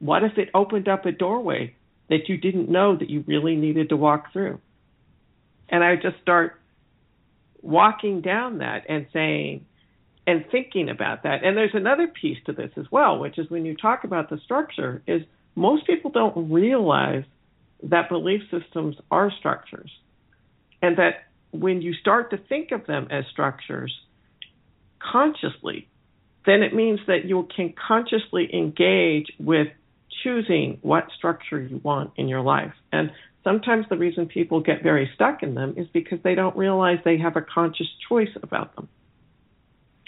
What 0.00 0.24
if 0.24 0.38
it 0.38 0.48
opened 0.54 0.88
up 0.88 1.06
a 1.06 1.12
doorway 1.12 1.76
that 2.08 2.28
you 2.28 2.36
didn't 2.36 2.68
know 2.68 2.96
that 2.96 3.08
you 3.08 3.22
really 3.28 3.54
needed 3.54 3.90
to 3.90 3.96
walk 3.96 4.32
through? 4.32 4.58
And 5.68 5.84
I 5.84 5.94
just 5.94 6.20
start 6.20 6.60
walking 7.62 8.22
down 8.22 8.58
that 8.58 8.86
and 8.88 9.06
saying, 9.12 9.66
and 10.26 10.44
thinking 10.50 10.88
about 10.88 11.22
that. 11.22 11.44
And 11.44 11.56
there's 11.56 11.74
another 11.74 12.08
piece 12.08 12.38
to 12.46 12.52
this 12.52 12.72
as 12.76 12.86
well, 12.90 13.20
which 13.20 13.38
is 13.38 13.48
when 13.48 13.64
you 13.64 13.76
talk 13.76 14.02
about 14.02 14.30
the 14.30 14.38
structure, 14.38 15.00
is 15.06 15.22
most 15.54 15.86
people 15.86 16.10
don't 16.10 16.50
realize 16.50 17.22
that 17.84 18.08
belief 18.08 18.42
systems 18.50 18.96
are 19.12 19.30
structures. 19.38 19.92
And 20.82 20.96
that 20.98 21.24
when 21.52 21.82
you 21.82 21.94
start 21.94 22.30
to 22.30 22.38
think 22.38 22.72
of 22.72 22.86
them 22.86 23.08
as 23.10 23.24
structures 23.30 23.92
consciously, 25.00 25.88
then 26.46 26.62
it 26.62 26.74
means 26.74 27.00
that 27.06 27.24
you 27.24 27.46
can 27.54 27.74
consciously 27.86 28.48
engage 28.54 29.26
with 29.38 29.68
choosing 30.22 30.78
what 30.82 31.08
structure 31.16 31.60
you 31.60 31.80
want 31.82 32.12
in 32.16 32.28
your 32.28 32.40
life. 32.40 32.72
And 32.92 33.10
sometimes 33.44 33.86
the 33.88 33.96
reason 33.96 34.26
people 34.26 34.60
get 34.60 34.82
very 34.82 35.10
stuck 35.14 35.42
in 35.42 35.54
them 35.54 35.74
is 35.76 35.86
because 35.92 36.18
they 36.22 36.34
don't 36.34 36.56
realize 36.56 36.98
they 37.04 37.18
have 37.18 37.36
a 37.36 37.42
conscious 37.42 37.88
choice 38.08 38.30
about 38.42 38.74
them. 38.76 38.88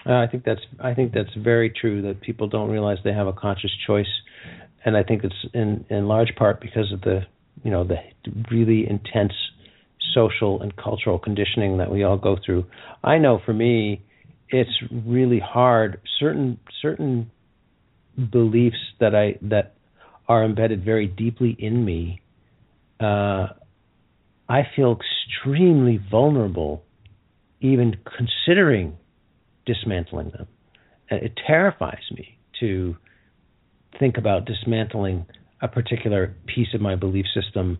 Uh, 0.04 0.14
I 0.14 0.26
think 0.26 0.44
that's 0.44 0.60
I 0.80 0.94
think 0.94 1.12
that's 1.12 1.32
very 1.36 1.70
true 1.70 2.02
that 2.02 2.20
people 2.20 2.48
don't 2.48 2.70
realize 2.70 2.98
they 3.04 3.12
have 3.12 3.28
a 3.28 3.32
conscious 3.32 3.70
choice, 3.86 4.08
and 4.84 4.96
I 4.96 5.04
think 5.04 5.22
it's 5.22 5.46
in 5.54 5.84
in 5.90 6.08
large 6.08 6.34
part 6.34 6.60
because 6.60 6.90
of 6.92 7.02
the 7.02 7.20
you 7.62 7.70
know 7.70 7.84
the 7.84 7.98
really 8.50 8.88
intense 8.88 9.32
social 10.14 10.62
and 10.62 10.76
cultural 10.76 11.18
conditioning 11.18 11.78
that 11.78 11.90
we 11.90 12.02
all 12.02 12.16
go 12.16 12.36
through. 12.44 12.66
I 13.02 13.18
know 13.18 13.40
for 13.44 13.52
me, 13.52 14.02
it's 14.48 14.70
really 15.06 15.40
hard. 15.40 16.00
Certain 16.18 16.58
certain 16.80 17.30
beliefs 18.30 18.76
that 19.00 19.14
I 19.14 19.38
that 19.42 19.74
are 20.28 20.44
embedded 20.44 20.84
very 20.84 21.06
deeply 21.06 21.56
in 21.58 21.84
me. 21.84 22.20
Uh, 23.00 23.48
I 24.48 24.62
feel 24.76 24.98
extremely 24.98 25.98
vulnerable, 26.10 26.84
even 27.60 27.96
considering 28.04 28.96
dismantling 29.66 30.30
them. 30.30 30.46
It 31.10 31.32
terrifies 31.46 32.02
me 32.12 32.38
to 32.60 32.96
think 33.98 34.16
about 34.18 34.44
dismantling 34.44 35.26
a 35.60 35.68
particular 35.68 36.34
piece 36.46 36.74
of 36.74 36.80
my 36.80 36.96
belief 36.96 37.26
system 37.34 37.78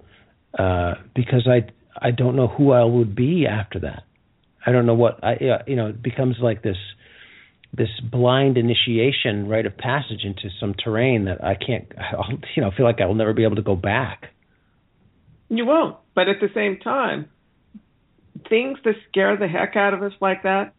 uh, 0.59 0.95
because 1.15 1.49
I 1.49 1.71
I 1.97 2.11
don't 2.11 2.37
know 2.37 2.49
who 2.49 2.73
I 2.73 2.85
would 2.85 3.15
be 3.15 3.47
after 3.47 3.81
that. 3.81 4.05
I 4.65 4.73
don't 4.73 4.87
know 4.87 4.95
what 4.95 5.23
I 5.23 5.35
uh, 5.35 5.63
you 5.67 5.77
know 5.77 5.89
it 5.89 6.03
becomes 6.03 6.37
like 6.41 6.63
this 6.63 6.77
this 7.75 7.89
blind 8.11 8.59
initiation 8.59 9.49
rite 9.49 9.67
of 9.67 9.77
passage 9.77 10.25
into 10.25 10.51
some 10.61 10.75
terrain 10.75 11.25
that 11.25 11.43
I 11.43 11.55
can't 11.55 11.91
I'll, 11.99 12.39
you 12.55 12.63
know 12.63 12.71
feel 12.77 12.87
like 12.87 13.01
I 13.01 13.07
will 13.07 13.15
never 13.15 13.33
be 13.33 13.45
able 13.45 13.57
to 13.57 13.63
go 13.63 13.77
back. 13.77 14.27
You 15.49 15.67
won't, 15.67 15.97
but 16.15 16.29
at 16.29 16.37
the 16.41 16.49
same 16.55 16.79
time, 16.79 17.29
things 18.49 18.79
that 18.85 18.95
scare 19.11 19.37
the 19.37 19.49
heck 19.49 19.77
out 19.77 19.93
of 19.93 20.03
us 20.03 20.13
like 20.21 20.45
that 20.45 20.75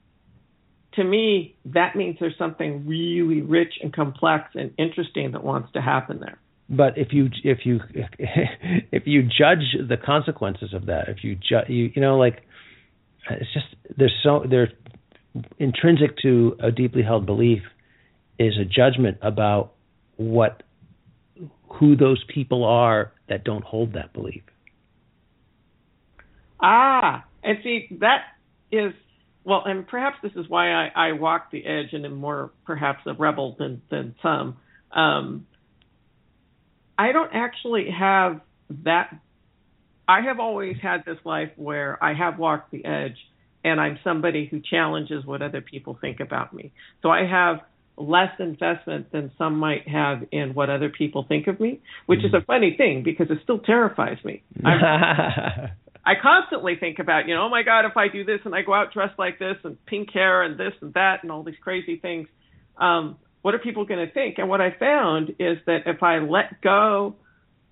to 0.95 1.03
me, 1.03 1.55
that 1.65 1.95
means 1.95 2.17
there's 2.19 2.37
something 2.37 2.85
really 2.87 3.41
rich 3.41 3.73
and 3.81 3.93
complex 3.93 4.51
and 4.53 4.73
interesting 4.77 5.31
that 5.31 5.43
wants 5.43 5.71
to 5.73 5.81
happen 5.81 6.19
there. 6.19 6.39
But 6.75 6.97
if 6.97 7.09
you 7.11 7.29
if 7.43 7.65
you 7.65 7.79
if 8.19 9.03
you 9.05 9.23
judge 9.23 9.75
the 9.87 9.97
consequences 9.97 10.73
of 10.73 10.87
that, 10.87 11.09
if 11.09 11.23
you 11.23 11.35
ju- 11.35 11.67
you 11.67 11.91
you 11.95 12.01
know 12.01 12.17
like 12.17 12.43
it's 13.29 13.53
just 13.53 13.65
there's 13.97 14.13
so 14.23 14.43
there's 14.49 14.69
intrinsic 15.57 16.17
to 16.21 16.55
a 16.59 16.71
deeply 16.71 17.03
held 17.03 17.25
belief 17.25 17.61
is 18.39 18.53
a 18.59 18.65
judgment 18.65 19.17
about 19.21 19.73
what 20.17 20.63
who 21.67 21.95
those 21.95 22.23
people 22.33 22.63
are 22.63 23.11
that 23.29 23.43
don't 23.43 23.63
hold 23.63 23.93
that 23.93 24.13
belief. 24.13 24.43
Ah, 26.61 27.25
and 27.43 27.57
see 27.63 27.87
that 27.99 28.23
is 28.71 28.93
well, 29.43 29.63
and 29.65 29.85
perhaps 29.87 30.17
this 30.23 30.31
is 30.35 30.47
why 30.47 30.71
I, 30.71 30.91
I 30.95 31.11
walk 31.13 31.51
the 31.51 31.65
edge 31.65 31.91
and 31.91 32.05
am 32.05 32.15
more 32.15 32.51
perhaps 32.65 33.01
a 33.05 33.13
rebel 33.13 33.55
than 33.57 33.81
than 33.89 34.15
some. 34.21 34.57
Um, 34.91 35.47
I 36.97 37.11
don't 37.11 37.31
actually 37.33 37.89
have 37.97 38.41
that. 38.83 39.15
I 40.07 40.21
have 40.21 40.39
always 40.39 40.77
had 40.81 41.05
this 41.05 41.17
life 41.23 41.51
where 41.55 42.03
I 42.03 42.13
have 42.13 42.37
walked 42.37 42.71
the 42.71 42.85
edge, 42.85 43.17
and 43.63 43.79
I'm 43.79 43.99
somebody 44.03 44.47
who 44.49 44.59
challenges 44.59 45.25
what 45.25 45.41
other 45.41 45.61
people 45.61 45.97
think 45.99 46.19
about 46.19 46.53
me. 46.53 46.73
So 47.01 47.09
I 47.09 47.25
have 47.25 47.61
less 47.97 48.31
investment 48.39 49.11
than 49.11 49.31
some 49.37 49.57
might 49.57 49.87
have 49.87 50.23
in 50.31 50.53
what 50.53 50.69
other 50.69 50.89
people 50.89 51.25
think 51.27 51.47
of 51.47 51.59
me, 51.59 51.79
which 52.05 52.19
mm-hmm. 52.19 52.35
is 52.35 52.41
a 52.41 52.45
funny 52.45 52.75
thing 52.77 53.03
because 53.03 53.27
it 53.29 53.37
still 53.43 53.59
terrifies 53.59 54.17
me. 54.23 54.43
I 56.05 56.15
constantly 56.21 56.75
think 56.77 56.99
about, 56.99 57.27
you 57.27 57.35
know, 57.35 57.43
oh 57.43 57.49
my 57.49 57.63
God, 57.63 57.85
if 57.85 57.95
I 57.95 58.09
do 58.09 58.25
this 58.25 58.39
and 58.43 58.53
I 58.53 58.61
go 58.61 58.73
out 58.73 58.91
dressed 58.93 59.17
like 59.17 59.39
this 59.39 59.55
and 59.63 59.83
pink 59.85 60.09
hair 60.11 60.43
and 60.43 60.59
this 60.59 60.73
and 60.81 60.93
that 60.95 61.19
and 61.23 61.31
all 61.31 61.43
these 61.43 61.55
crazy 61.61 61.97
things, 61.97 62.27
um, 62.77 63.17
what 63.43 63.53
are 63.53 63.59
people 63.59 63.85
going 63.85 64.05
to 64.05 64.11
think? 64.11 64.39
And 64.39 64.49
what 64.49 64.61
I 64.61 64.71
found 64.71 65.35
is 65.37 65.57
that 65.67 65.81
if 65.85 66.01
I 66.01 66.19
let 66.19 66.61
go 66.61 67.15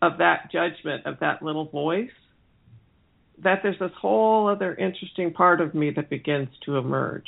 of 0.01 0.18
that 0.18 0.51
judgment 0.51 1.06
of 1.06 1.20
that 1.22 1.42
little 1.42 1.66
voice, 1.66 2.12
that 3.40 3.62
there's 3.63 3.80
this 3.80 3.92
whole 4.00 4.50
other 4.50 4.75
interesting 4.75 5.32
part 5.32 5.62
of 5.62 5.74
me 5.74 5.92
that 5.92 6.10
begins 6.10 6.50
to 6.66 6.78
emerge. 6.78 7.28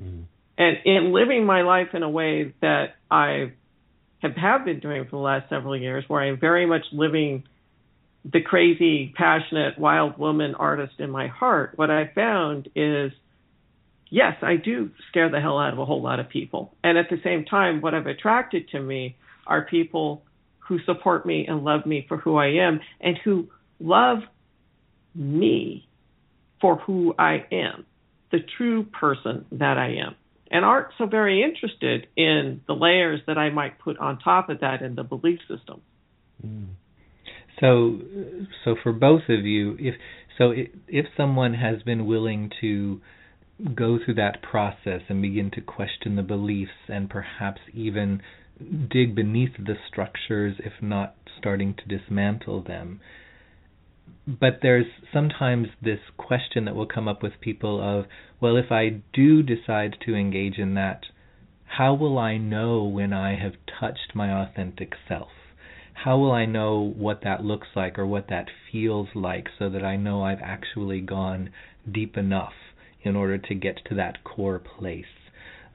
Mm. 0.00 0.24
And 0.58 0.76
in 0.84 1.12
living 1.12 1.46
my 1.46 1.62
life 1.62 1.88
in 1.94 2.02
a 2.02 2.10
way 2.10 2.52
that 2.60 2.96
I 3.10 3.52
have, 4.20 4.36
have 4.36 4.64
been 4.64 4.80
doing 4.80 5.04
for 5.04 5.10
the 5.12 5.16
last 5.18 5.48
several 5.48 5.76
years, 5.76 6.04
where 6.08 6.20
I'm 6.20 6.38
very 6.38 6.66
much 6.66 6.84
living 6.92 7.44
the 8.24 8.40
crazy, 8.40 9.14
passionate, 9.16 9.78
wild 9.78 10.18
woman 10.18 10.56
artist 10.56 10.94
in 10.98 11.10
my 11.10 11.28
heart, 11.28 11.74
what 11.76 11.90
I 11.90 12.10
found 12.12 12.70
is 12.74 13.12
yes, 14.14 14.36
I 14.42 14.54
do 14.54 14.90
scare 15.08 15.28
the 15.28 15.40
hell 15.40 15.58
out 15.58 15.72
of 15.72 15.78
a 15.80 15.84
whole 15.84 16.00
lot 16.00 16.20
of 16.20 16.28
people. 16.28 16.72
And 16.84 16.96
at 16.96 17.10
the 17.10 17.18
same 17.24 17.44
time, 17.44 17.80
what 17.80 17.94
I've 17.94 18.06
attracted 18.06 18.68
to 18.68 18.80
me 18.80 19.16
are 19.44 19.66
people 19.66 20.22
who 20.68 20.78
support 20.86 21.26
me 21.26 21.46
and 21.48 21.64
love 21.64 21.84
me 21.84 22.06
for 22.08 22.16
who 22.16 22.36
I 22.36 22.46
am 22.64 22.80
and 23.00 23.18
who 23.24 23.48
love 23.80 24.18
me 25.16 25.88
for 26.60 26.76
who 26.76 27.12
I 27.18 27.44
am, 27.50 27.84
the 28.30 28.38
true 28.56 28.84
person 28.84 29.46
that 29.50 29.78
I 29.78 29.96
am. 29.96 30.14
And 30.48 30.64
aren't 30.64 30.88
so 30.96 31.06
very 31.06 31.42
interested 31.42 32.06
in 32.16 32.60
the 32.68 32.74
layers 32.74 33.20
that 33.26 33.36
I 33.36 33.50
might 33.50 33.80
put 33.80 33.98
on 33.98 34.20
top 34.20 34.48
of 34.48 34.60
that 34.60 34.80
in 34.80 34.94
the 34.94 35.02
belief 35.02 35.40
system. 35.48 35.80
Mm. 36.46 36.68
So, 37.58 37.98
so 38.64 38.76
for 38.80 38.92
both 38.92 39.22
of 39.28 39.44
you, 39.44 39.76
if 39.80 39.94
so, 40.38 40.52
if 40.88 41.06
someone 41.16 41.54
has 41.54 41.82
been 41.82 42.06
willing 42.06 42.50
to 42.60 43.00
go 43.74 43.98
through 44.02 44.14
that 44.14 44.42
process 44.42 45.02
and 45.08 45.22
begin 45.22 45.50
to 45.52 45.60
question 45.60 46.16
the 46.16 46.22
beliefs 46.22 46.88
and 46.88 47.08
perhaps 47.08 47.60
even 47.72 48.20
dig 48.90 49.14
beneath 49.14 49.56
the 49.58 49.76
structures, 49.88 50.56
if 50.58 50.72
not 50.82 51.14
starting 51.38 51.74
to 51.74 51.98
dismantle 51.98 52.62
them. 52.62 53.00
But 54.26 54.60
there's 54.62 54.86
sometimes 55.12 55.68
this 55.82 56.00
question 56.16 56.64
that 56.64 56.74
will 56.74 56.86
come 56.86 57.08
up 57.08 57.22
with 57.22 57.40
people 57.40 57.80
of, 57.80 58.06
well, 58.40 58.56
if 58.56 58.70
I 58.70 59.02
do 59.12 59.42
decide 59.42 59.96
to 60.06 60.14
engage 60.14 60.58
in 60.58 60.74
that, 60.74 61.04
how 61.64 61.94
will 61.94 62.18
I 62.18 62.36
know 62.38 62.84
when 62.84 63.12
I 63.12 63.36
have 63.36 63.54
touched 63.80 64.14
my 64.14 64.30
authentic 64.30 64.94
self? 65.08 65.28
how 65.94 66.18
will 66.18 66.32
I 66.32 66.44
know 66.44 66.92
what 66.96 67.22
that 67.22 67.44
looks 67.44 67.68
like 67.74 67.98
or 67.98 68.06
what 68.06 68.28
that 68.28 68.48
feels 68.70 69.08
like 69.14 69.48
so 69.58 69.70
that 69.70 69.84
I 69.84 69.96
know 69.96 70.22
I've 70.22 70.42
actually 70.42 71.00
gone 71.00 71.50
deep 71.90 72.16
enough 72.16 72.52
in 73.04 73.16
order 73.16 73.38
to 73.38 73.54
get 73.54 73.78
to 73.88 73.94
that 73.94 74.24
core 74.24 74.58
place? 74.58 75.04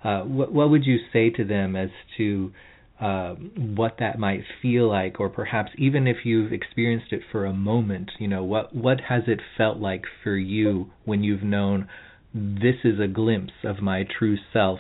Uh, 0.04 0.22
what, 0.22 0.52
what 0.52 0.70
would 0.70 0.86
you 0.86 0.98
say 1.12 1.30
to 1.30 1.44
them 1.44 1.76
as 1.76 1.90
to 2.18 2.52
uh, 3.00 3.34
what 3.56 3.96
that 4.00 4.20
might 4.20 4.42
feel 4.62 4.90
like, 4.90 5.20
or 5.20 5.30
perhaps 5.30 5.72
even 5.78 6.08
if 6.08 6.18
you've 6.26 6.52
experienced 6.52 7.12
it 7.12 7.22
for 7.32 7.46
a 7.46 7.54
moment, 7.54 8.12
you 8.20 8.28
know, 8.28 8.44
what 8.44 8.76
what 8.76 9.00
has 9.08 9.24
it 9.28 9.40
felt 9.58 9.78
like 9.78 10.04
for 10.24 10.36
you 10.36 10.92
when 11.06 11.24
you've 11.24 11.44
known 11.44 11.88
this 12.34 12.76
is 12.84 13.00
a 13.00 13.08
glimpse 13.08 13.54
of 13.64 13.82
my 13.82 14.06
true 14.18 14.38
self, 14.54 14.80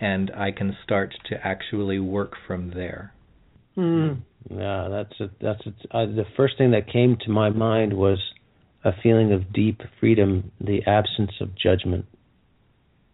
and 0.00 0.30
I 0.36 0.50
can 0.50 0.76
start 0.82 1.14
to 1.28 1.46
actually 1.46 1.98
work 2.00 2.32
from 2.46 2.72
there. 2.74 3.14
Mm. 3.76 4.22
Yeah, 4.50 4.88
that's 4.90 5.20
a, 5.20 5.30
that's 5.40 5.66
a, 5.66 5.96
uh, 5.96 6.06
the 6.06 6.26
first 6.36 6.58
thing 6.58 6.72
that 6.72 6.92
came 6.92 7.16
to 7.24 7.30
my 7.30 7.50
mind 7.50 7.94
was 7.94 8.18
a 8.84 8.92
feeling 9.02 9.32
of 9.32 9.52
deep 9.52 9.80
freedom, 10.00 10.52
the 10.60 10.82
absence 10.86 11.32
of 11.40 11.56
judgment. 11.56 12.06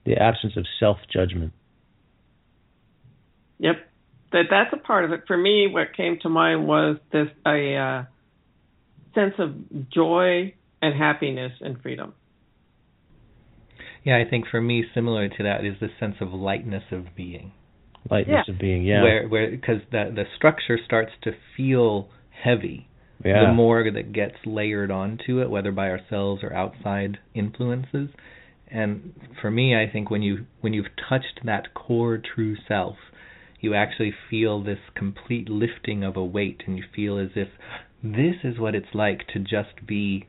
the 0.05 0.17
absence 0.17 0.57
of 0.57 0.67
self 0.81 0.99
judgment. 1.13 1.53
Yep, 3.59 3.77
that 4.33 4.45
that's 4.51 4.73
a 4.73 4.77
part 4.79 5.05
of 5.05 5.13
it. 5.13 5.23
For 5.27 5.37
me, 5.37 5.69
what 5.71 5.95
came 5.97 6.19
to 6.23 6.29
mind 6.29 6.67
was 6.67 6.97
this 7.13 7.29
a 7.47 7.77
uh, 7.77 8.05
sense 9.15 9.35
of 9.39 9.55
joy 9.91 10.55
and 10.83 10.95
happiness 10.99 11.53
and 11.61 11.81
freedom. 11.83 12.15
Yeah, 14.05 14.17
I 14.19 14.29
think 14.29 14.47
for 14.51 14.61
me, 14.61 14.85
similar 14.95 15.29
to 15.29 15.43
that 15.45 15.65
is 15.65 15.75
the 15.81 15.89
sense 16.01 16.17
of 16.21 16.33
lightness 16.33 16.85
of 16.91 17.15
being. 17.17 17.53
Lightness 18.11 18.45
Yeah. 18.49 18.55
of 18.55 18.59
being, 18.59 18.83
yeah. 18.85 19.03
Where, 19.03 19.29
where, 19.29 19.51
because 19.51 19.83
the 19.93 20.11
the 20.15 20.25
structure 20.37 20.79
starts 20.85 21.13
to 21.23 21.33
feel 21.57 22.09
heavy 22.31 22.89
yeah. 23.25 23.47
the 23.47 23.53
more 23.53 23.91
that 23.91 24.13
gets 24.13 24.37
layered 24.47 24.91
onto 24.91 25.41
it, 25.41 25.51
whether 25.51 25.73
by 25.73 25.91
ourselves 25.91 26.43
or 26.43 26.53
outside 26.53 27.19
influences. 27.35 28.11
And 28.69 29.13
for 29.41 29.51
me, 29.51 29.75
I 29.75 29.91
think 29.91 30.11
when 30.11 30.23
you 30.23 30.47
when 30.61 30.73
you've 30.73 30.95
touched 31.09 31.41
that 31.45 31.75
core 31.75 32.19
true 32.35 32.57
self, 32.69 32.97
you 33.61 33.75
actually 33.75 34.15
feel 34.31 34.63
this 34.63 34.79
complete 34.95 35.49
lifting 35.49 36.05
of 36.05 36.17
a 36.17 36.25
weight, 36.25 36.63
and 36.67 36.77
you 36.77 36.85
feel 36.95 37.19
as 37.19 37.31
if 37.35 37.49
this 38.03 38.37
is 38.45 38.59
what 38.59 38.75
it's 38.75 38.95
like 38.95 39.27
to 39.35 39.39
just 39.39 39.87
be, 39.87 40.27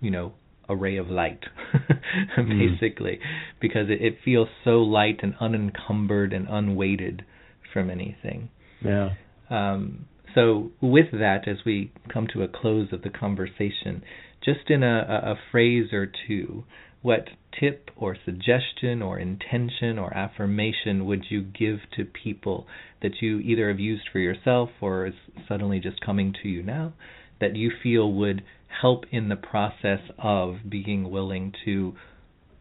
you 0.00 0.10
know, 0.10 0.34
a 0.68 0.76
ray 0.76 0.96
of 0.96 1.08
light, 1.08 1.44
basically, 2.36 3.20
because 3.60 3.88
it, 3.88 4.02
it 4.02 4.18
feels 4.24 4.48
so 4.64 4.82
light 4.82 5.20
and 5.22 5.34
unencumbered 5.40 6.32
and 6.32 6.46
unweighted 6.48 7.24
from 7.72 7.90
anything. 7.90 8.50
yeah. 8.82 9.10
Um, 9.50 10.06
so, 10.34 10.70
with 10.80 11.12
that, 11.12 11.46
as 11.46 11.58
we 11.64 11.92
come 12.12 12.26
to 12.32 12.42
a 12.42 12.48
close 12.48 12.88
of 12.92 13.02
the 13.02 13.10
conversation, 13.10 14.02
just 14.44 14.68
in 14.68 14.82
a, 14.82 14.98
a, 14.98 15.34
phrase 15.50 15.92
or 15.92 16.10
two, 16.26 16.64
what 17.02 17.28
tip 17.58 17.90
or 17.96 18.16
suggestion 18.24 19.02
or 19.02 19.18
intention 19.18 19.98
or 19.98 20.12
affirmation 20.16 21.06
would 21.06 21.24
you 21.28 21.42
give 21.42 21.78
to 21.96 22.04
people 22.04 22.66
that 23.02 23.20
you 23.20 23.38
either 23.40 23.68
have 23.68 23.78
used 23.78 24.08
for 24.10 24.18
yourself 24.18 24.70
or 24.80 25.06
is 25.06 25.14
suddenly 25.46 25.78
just 25.78 26.00
coming 26.00 26.34
to 26.42 26.48
you 26.48 26.62
now 26.62 26.92
that 27.40 27.56
you 27.56 27.70
feel 27.82 28.12
would 28.12 28.42
help 28.80 29.04
in 29.10 29.28
the 29.28 29.36
process 29.36 30.00
of 30.18 30.56
being 30.68 31.10
willing 31.10 31.52
to 31.64 31.94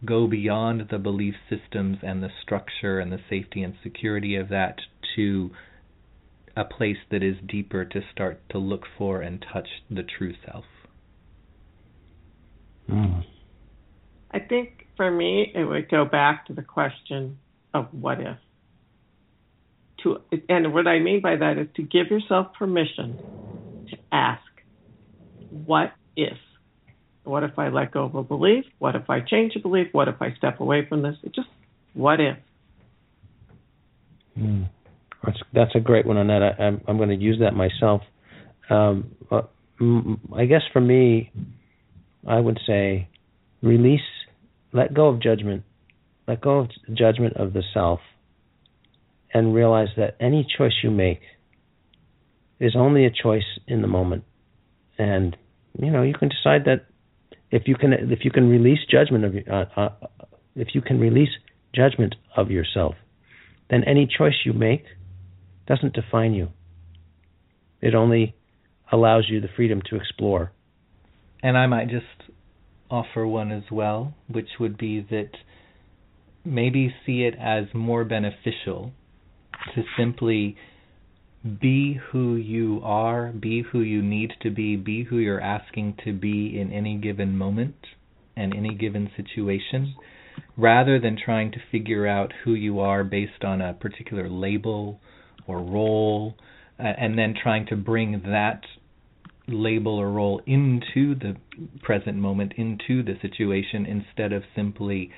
go 0.06 0.28
beyond 0.28 0.88
the 0.92 0.98
belief 0.98 1.36
systems 1.50 1.98
and 2.04 2.22
the 2.22 2.30
structure 2.42 3.00
and 3.00 3.12
the 3.12 3.20
safety 3.30 3.64
and 3.64 3.74
security 3.82 4.36
of 4.36 4.50
that 4.50 4.76
to 5.16 5.50
a 6.56 6.64
place 6.64 6.98
that 7.10 7.24
is 7.24 7.36
deeper 7.48 7.84
to 7.84 8.02
start 8.12 8.42
to 8.50 8.58
look 8.58 8.84
for 8.98 9.22
and 9.22 9.44
touch 9.52 9.68
the 9.90 10.04
true 10.04 10.34
self. 10.46 10.66
Mm. 12.90 13.24
I 14.32 14.40
think 14.40 14.88
for 14.98 15.10
me, 15.10 15.52
it 15.54 15.64
would 15.64 15.90
go 15.90 16.06
back 16.06 16.48
to 16.48 16.54
the 16.54 16.62
question 16.62 17.40
of 17.74 17.88
what 17.92 18.20
if. 18.20 18.38
To 20.04 20.22
and 20.50 20.74
what 20.74 20.88
I 20.88 21.00
mean 21.00 21.22
by 21.22 21.38
that 21.38 21.58
is 21.58 21.68
to 21.76 21.82
give 21.82 22.08
yourself 22.08 22.54
permission 22.58 23.18
to 23.90 23.98
ask, 24.12 24.42
what 25.50 25.94
if? 26.16 26.38
What 27.24 27.44
if 27.44 27.58
I 27.58 27.70
let 27.70 27.92
go 27.92 28.04
of 28.04 28.16
a 28.16 28.24
belief? 28.24 28.66
What 28.80 28.96
if 28.96 29.10
I 29.10 29.22
change 29.22 29.56
a 29.56 29.60
belief? 29.60 29.88
What 29.94 30.10
if 30.10 30.22
I 30.22 30.34
step 30.34 30.60
away 30.60 30.86
from 30.86 31.04
this? 31.04 31.16
It 31.24 31.34
just 31.34 31.48
what 31.94 32.20
if? 32.20 32.38
Mm. 34.38 34.68
That's 35.24 35.40
that's 35.54 35.76
a 35.76 35.80
great 35.80 36.06
one, 36.06 36.18
Annette. 36.18 36.44
I, 36.44 36.64
I'm 36.64 36.82
I'm 36.88 36.98
going 36.98 37.10
to 37.10 37.16
use 37.16 37.40
that 37.40 37.54
myself. 37.54 38.02
Um, 38.70 39.16
I 40.36 40.46
guess 40.46 40.62
for 40.72 40.82
me, 40.82 41.32
I 42.28 42.40
would 42.40 42.60
say 42.66 43.08
release, 43.62 44.02
let 44.72 44.94
go 44.94 45.08
of 45.08 45.22
judgment, 45.22 45.64
let 46.28 46.42
go 46.42 46.60
of 46.60 46.70
judgment 46.94 47.38
of 47.38 47.54
the 47.54 47.64
self, 47.74 48.00
and 49.34 49.54
realize 49.54 49.90
that 49.98 50.16
any 50.20 50.46
choice 50.58 50.74
you 50.84 50.92
make 50.92 51.22
is 52.60 52.76
only 52.76 53.06
a 53.06 53.12
choice 53.12 53.60
in 53.68 53.82
the 53.82 53.88
moment, 53.88 54.24
and 54.98 55.36
you 55.80 55.92
know 55.92 56.04
you 56.04 56.14
can 56.14 56.30
decide 56.30 56.66
that 56.66 56.86
if 57.52 57.64
you 57.68 57.76
can 57.76 57.94
if 57.94 58.20
you 58.24 58.32
can 58.32 58.50
release 58.50 58.80
judgment 58.90 59.26
of 59.26 59.36
uh, 59.50 59.80
uh, 59.80 59.90
if 60.56 60.70
you 60.74 60.82
can 60.82 61.00
release 61.00 61.30
judgment 61.74 62.16
of 62.36 62.52
yourself, 62.52 62.96
then 63.70 63.84
any 63.86 64.06
choice 64.06 64.36
you 64.46 64.54
make 64.54 64.84
doesn't 65.68 65.94
define 65.94 66.34
you. 66.34 66.50
It 67.82 67.96
only 67.96 68.36
allows 68.92 69.26
you 69.30 69.42
the 69.42 69.50
freedom 69.56 69.82
to 69.90 69.96
explore. 69.96 70.52
And 71.42 71.58
I 71.58 71.68
might 71.68 71.90
just 71.90 72.32
offer 72.90 73.26
one 73.26 73.52
as 73.52 73.64
well, 73.72 74.14
which 74.28 74.50
would 74.60 74.78
be 74.78 75.02
that 75.10 75.32
maybe 76.46 76.94
see 77.06 77.24
it 77.24 77.36
as 77.40 77.66
more 77.74 78.04
beneficial 78.06 78.92
to 79.76 79.84
simply 79.98 80.56
be 81.62 82.00
who 82.12 82.36
you 82.36 82.80
are, 82.84 83.32
be 83.32 83.64
who 83.72 83.82
you 83.82 84.02
need 84.02 84.32
to 84.42 84.50
be, 84.50 84.76
be 84.76 85.04
who 85.04 85.18
you're 85.18 85.42
asking 85.42 85.98
to 86.06 86.14
be 86.14 86.58
in 86.60 86.72
any 86.72 86.98
given 86.98 87.38
moment 87.38 87.76
and 88.36 88.56
any 88.56 88.74
given 88.74 89.10
situation, 89.18 89.96
rather 90.58 91.00
than 91.00 91.18
trying 91.18 91.52
to 91.52 91.58
figure 91.72 92.08
out 92.08 92.32
who 92.44 92.54
you 92.54 92.80
are 92.80 93.04
based 93.04 93.44
on 93.44 93.62
a 93.62 93.74
particular 93.74 94.30
label 94.30 95.00
or 95.48 95.60
role, 95.60 96.36
uh, 96.80 96.84
and 96.84 97.18
then 97.18 97.34
trying 97.42 97.66
to 97.68 97.76
bring 97.76 98.22
that 98.26 98.62
label 99.48 100.00
or 100.00 100.10
role 100.12 100.42
into 100.46 101.16
the 101.16 101.36
present 101.82 102.18
moment, 102.18 102.54
into 102.58 103.04
the 103.04 103.16
situation, 103.22 103.86
instead 103.86 104.32
of 104.32 104.44
simply 104.56 105.12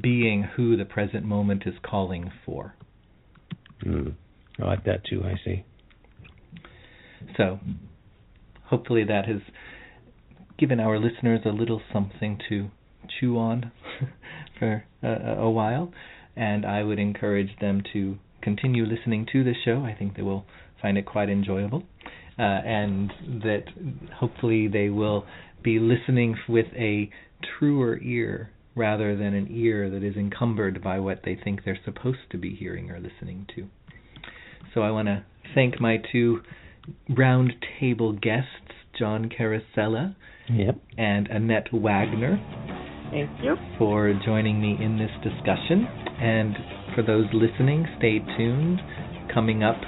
being 0.00 0.42
who 0.42 0.76
the 0.76 0.84
present 0.84 1.24
moment 1.24 1.62
is 1.66 1.74
calling 1.82 2.30
for. 2.44 2.74
Mm. 3.84 4.14
I 4.60 4.64
like 4.64 4.84
that 4.84 5.04
too, 5.04 5.22
I 5.24 5.34
see. 5.44 5.64
So, 7.36 7.58
hopefully, 8.64 9.04
that 9.04 9.26
has 9.26 9.40
given 10.58 10.80
our 10.80 10.98
listeners 10.98 11.40
a 11.44 11.50
little 11.50 11.80
something 11.92 12.38
to 12.48 12.68
chew 13.18 13.38
on 13.38 13.72
for 14.58 14.84
a, 15.02 15.08
a 15.38 15.50
while, 15.50 15.92
and 16.36 16.64
I 16.66 16.82
would 16.82 16.98
encourage 16.98 17.50
them 17.60 17.82
to 17.92 18.18
continue 18.42 18.84
listening 18.84 19.26
to 19.32 19.44
the 19.44 19.54
show. 19.64 19.84
I 19.84 19.94
think 19.98 20.16
they 20.16 20.22
will 20.22 20.44
find 20.80 20.98
it 20.98 21.06
quite 21.06 21.28
enjoyable, 21.28 21.84
uh, 22.38 22.42
and 22.42 23.10
that 23.42 23.64
hopefully 24.18 24.68
they 24.68 24.88
will 24.88 25.24
be 25.62 25.78
listening 25.78 26.36
with 26.48 26.66
a 26.76 27.08
truer 27.58 27.98
ear 28.02 28.50
rather 28.74 29.14
than 29.16 29.34
an 29.34 29.48
ear 29.50 29.90
that 29.90 30.02
is 30.02 30.16
encumbered 30.16 30.82
by 30.82 30.98
what 30.98 31.20
they 31.24 31.34
think 31.44 31.60
they're 31.64 31.78
supposed 31.84 32.18
to 32.30 32.38
be 32.38 32.54
hearing 32.54 32.90
or 32.90 32.98
listening 32.98 33.46
to. 33.54 33.66
So 34.74 34.80
I 34.80 34.90
want 34.90 35.08
to 35.08 35.24
thank 35.54 35.80
my 35.80 35.98
two 36.10 36.40
round 37.16 37.52
table 37.78 38.12
guests, 38.12 38.48
John 38.98 39.28
Carosella 39.28 40.16
Yep. 40.50 40.76
and 40.98 41.28
Annette 41.28 41.72
Wagner, 41.72 42.40
Thank 43.10 43.30
you. 43.42 43.56
for 43.78 44.12
joining 44.24 44.60
me 44.60 44.76
in 44.82 44.98
this 44.98 45.10
discussion. 45.22 45.86
And 46.20 46.54
for 46.94 47.02
those 47.02 47.26
listening, 47.32 47.86
stay 47.98 48.20
tuned. 48.36 48.80
Coming 49.32 49.62
up, 49.64 49.80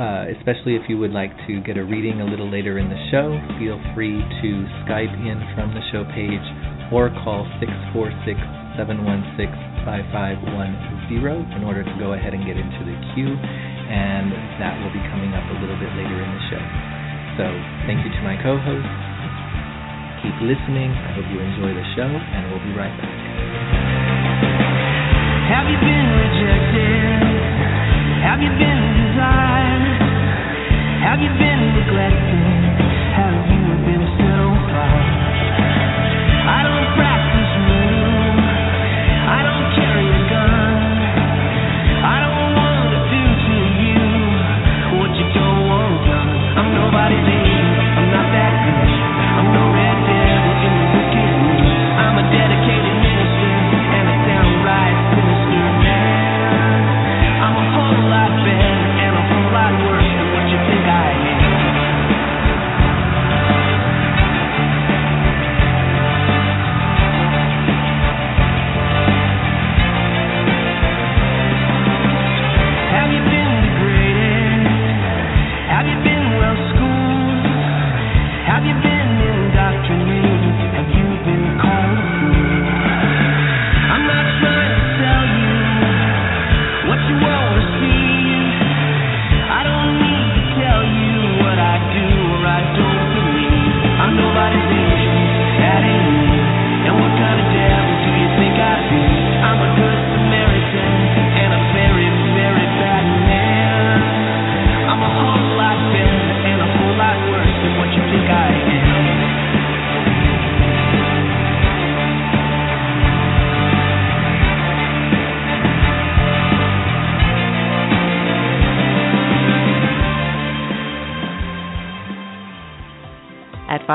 uh, 0.00 0.28
especially 0.36 0.76
if 0.76 0.88
you 0.88 0.96
would 0.96 1.12
like 1.12 1.32
to 1.46 1.60
get 1.60 1.76
a 1.76 1.84
reading 1.84 2.20
a 2.20 2.26
little 2.26 2.48
later 2.48 2.78
in 2.78 2.88
the 2.88 3.00
show, 3.12 3.36
feel 3.60 3.76
free 3.94 4.16
to 4.16 4.50
Skype 4.84 5.12
in 5.12 5.36
from 5.52 5.76
the 5.76 5.84
show 5.92 6.04
page 6.16 6.44
or 6.92 7.12
call 7.24 7.44
646 7.60 8.40
716 8.80 9.48
5510 9.84 11.56
in 11.56 11.62
order 11.64 11.84
to 11.84 11.94
go 12.00 12.12
ahead 12.12 12.34
and 12.34 12.42
get 12.44 12.56
into 12.56 12.82
the 12.84 12.96
queue. 13.14 13.32
And 13.86 14.32
that 14.58 14.74
will 14.82 14.90
be 14.90 15.02
coming 15.12 15.30
up 15.36 15.46
a 15.46 15.56
little 15.62 15.78
bit 15.78 15.92
later 15.94 16.18
in 16.18 16.30
the 16.30 16.44
show. 16.50 16.64
So, 17.38 17.44
thank 17.86 18.02
you 18.02 18.10
to 18.10 18.20
my 18.24 18.34
co 18.42 18.58
host. 18.58 18.90
Keep 20.24 20.36
listening. 20.42 20.90
I 20.90 21.14
hope 21.14 21.28
you 21.30 21.38
enjoy 21.38 21.70
the 21.70 21.86
show, 21.94 22.08
and 22.08 22.50
we'll 22.50 22.64
be 22.64 22.74
right 22.74 22.92
back. 22.98 24.05
Have 25.48 25.68
you 25.70 25.78
been 25.78 26.08
rejected? 26.22 27.22
Have 28.26 28.40
you 28.42 28.50
been 28.58 28.82
desired? 28.98 29.98
Have 31.06 31.20
you 31.22 31.30
been 31.38 31.60
neglected? 31.78 32.50
Have 33.14 33.46
you 33.50 33.62
been 33.86 34.04
set 34.18 34.38
on 34.42 34.56
fire? 34.74 35.06
I 36.50 36.60
don't 36.66 36.85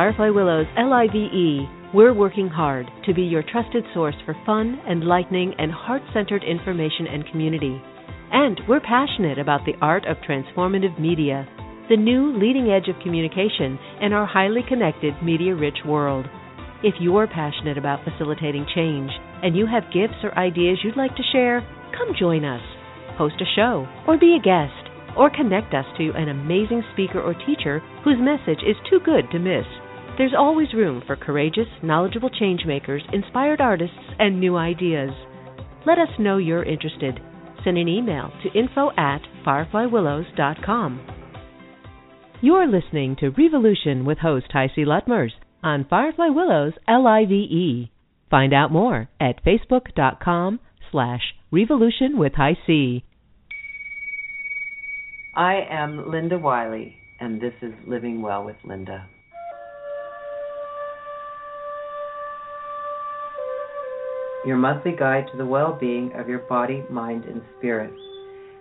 Firefly 0.01 0.31
Willows 0.31 0.65
LIVE, 0.75 1.93
we're 1.93 2.15
working 2.15 2.47
hard 2.47 2.89
to 3.05 3.13
be 3.13 3.21
your 3.21 3.43
trusted 3.43 3.83
source 3.93 4.15
for 4.25 4.35
fun, 4.47 4.81
enlightening, 4.89 5.53
and 5.59 5.71
heart 5.71 6.01
centered 6.11 6.43
information 6.43 7.05
and 7.05 7.29
community. 7.29 7.79
And 8.31 8.59
we're 8.67 8.79
passionate 8.79 9.37
about 9.37 9.61
the 9.63 9.77
art 9.79 10.05
of 10.07 10.17
transformative 10.27 10.99
media, 10.99 11.47
the 11.87 11.97
new 11.97 12.35
leading 12.35 12.71
edge 12.71 12.89
of 12.89 12.99
communication 13.03 13.77
in 14.01 14.11
our 14.11 14.25
highly 14.25 14.61
connected, 14.67 15.13
media 15.21 15.53
rich 15.53 15.77
world. 15.85 16.25
If 16.81 16.95
you're 16.99 17.27
passionate 17.27 17.77
about 17.77 18.03
facilitating 18.03 18.65
change 18.73 19.11
and 19.43 19.55
you 19.55 19.67
have 19.67 19.93
gifts 19.93 20.17
or 20.23 20.35
ideas 20.35 20.79
you'd 20.83 20.97
like 20.97 21.15
to 21.15 21.31
share, 21.31 21.61
come 21.95 22.15
join 22.17 22.43
us. 22.43 22.63
Host 23.19 23.35
a 23.39 23.45
show 23.55 23.85
or 24.07 24.17
be 24.17 24.35
a 24.35 24.41
guest 24.41 24.89
or 25.15 25.29
connect 25.29 25.75
us 25.75 25.85
to 25.99 26.09
an 26.15 26.29
amazing 26.29 26.81
speaker 26.93 27.21
or 27.21 27.35
teacher 27.45 27.83
whose 28.03 28.17
message 28.17 28.65
is 28.65 28.75
too 28.89 28.99
good 29.05 29.29
to 29.31 29.37
miss. 29.37 29.67
There's 30.17 30.33
always 30.37 30.73
room 30.73 31.01
for 31.07 31.15
courageous, 31.15 31.67
knowledgeable 31.81 32.29
changemakers, 32.29 33.01
inspired 33.13 33.61
artists, 33.61 33.95
and 34.19 34.39
new 34.39 34.57
ideas. 34.57 35.11
Let 35.85 35.97
us 35.97 36.09
know 36.19 36.37
you're 36.37 36.63
interested. 36.63 37.19
Send 37.63 37.77
an 37.77 37.87
email 37.87 38.31
to 38.43 38.59
info 38.59 38.91
at 38.97 39.21
fireflywillows.com. 39.45 41.07
You're 42.41 42.67
listening 42.67 43.15
to 43.19 43.29
Revolution 43.29 44.03
with 44.03 44.17
host 44.17 44.47
HiC 44.51 44.85
Lutmers 44.85 45.31
on 45.63 45.85
Firefly 45.89 46.29
Willows 46.29 46.73
LIVE. 46.87 47.89
Find 48.29 48.53
out 48.53 48.71
more 48.71 49.09
at 49.19 49.43
facebook.com 49.45 50.59
slash 50.91 51.21
revolution 51.51 52.17
with 52.17 52.33
HiC. 52.33 53.03
I 55.35 55.65
am 55.69 56.09
Linda 56.09 56.37
Wiley, 56.37 56.97
and 57.19 57.39
this 57.39 57.53
is 57.61 57.73
Living 57.87 58.21
Well 58.21 58.43
with 58.43 58.57
Linda. 58.65 59.07
Your 64.45 64.57
monthly 64.57 64.95
guide 64.97 65.25
to 65.31 65.37
the 65.37 65.45
well 65.45 65.77
being 65.79 66.11
of 66.13 66.27
your 66.27 66.39
body, 66.39 66.83
mind, 66.89 67.25
and 67.25 67.41
spirit. 67.57 67.93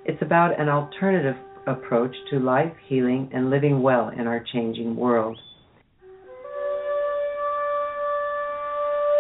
It's 0.05 0.21
about 0.23 0.59
an 0.61 0.69
alternative 0.69 1.37
approach 1.67 2.15
to 2.31 2.39
life, 2.39 2.73
healing, 2.87 3.31
and 3.33 3.51
living 3.51 3.83
well 3.83 4.09
in 4.09 4.27
our 4.27 4.45
changing 4.53 4.97
world. 4.97 5.39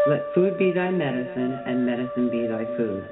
Let 0.08 0.34
food 0.34 0.58
be 0.58 0.72
thy 0.72 0.90
medicine, 0.90 1.60
and 1.66 1.86
medicine 1.86 2.30
be 2.30 2.46
thy 2.46 2.64
food. 2.76 3.04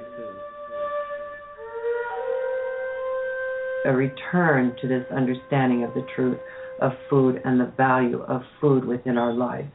a 3.85 3.93
return 3.93 4.75
to 4.81 4.87
this 4.87 5.05
understanding 5.11 5.83
of 5.83 5.93
the 5.93 6.05
truth 6.15 6.37
of 6.81 6.91
food 7.09 7.41
and 7.45 7.59
the 7.59 7.71
value 7.77 8.21
of 8.23 8.41
food 8.59 8.85
within 8.85 9.17
our 9.17 9.33
lives. 9.33 9.71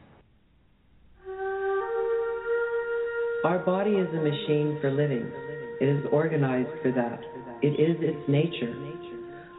Our 3.45 3.59
body 3.59 3.91
is 3.91 4.07
a 4.09 4.17
machine 4.17 4.79
for 4.81 4.89
living. 4.89 5.31
It 5.79 5.87
is 5.87 6.03
organized 6.11 6.81
for 6.81 6.91
that. 6.93 7.19
It 7.61 7.79
is 7.79 7.95
its 7.99 8.27
nature. 8.27 8.75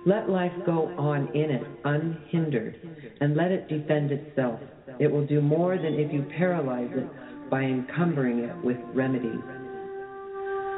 Let 0.04 0.28
life 0.28 0.50
go 0.66 0.88
on 0.98 1.28
in 1.36 1.52
it 1.52 1.62
unhindered 1.84 2.80
and 3.20 3.36
let 3.36 3.52
it 3.52 3.68
defend 3.68 4.10
itself. 4.10 4.58
It 4.98 5.06
will 5.06 5.24
do 5.24 5.40
more 5.40 5.76
than 5.76 5.94
if 5.94 6.12
you 6.12 6.26
paralyze 6.36 6.90
it 6.94 7.48
by 7.48 7.62
encumbering 7.62 8.40
it 8.40 8.64
with 8.64 8.76
remedies. 8.92 9.44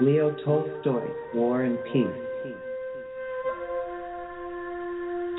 Leo 0.03 0.37
Tolstoy, 0.45 1.09
War 1.35 1.63
and 1.63 1.79
Peace. 1.91 2.27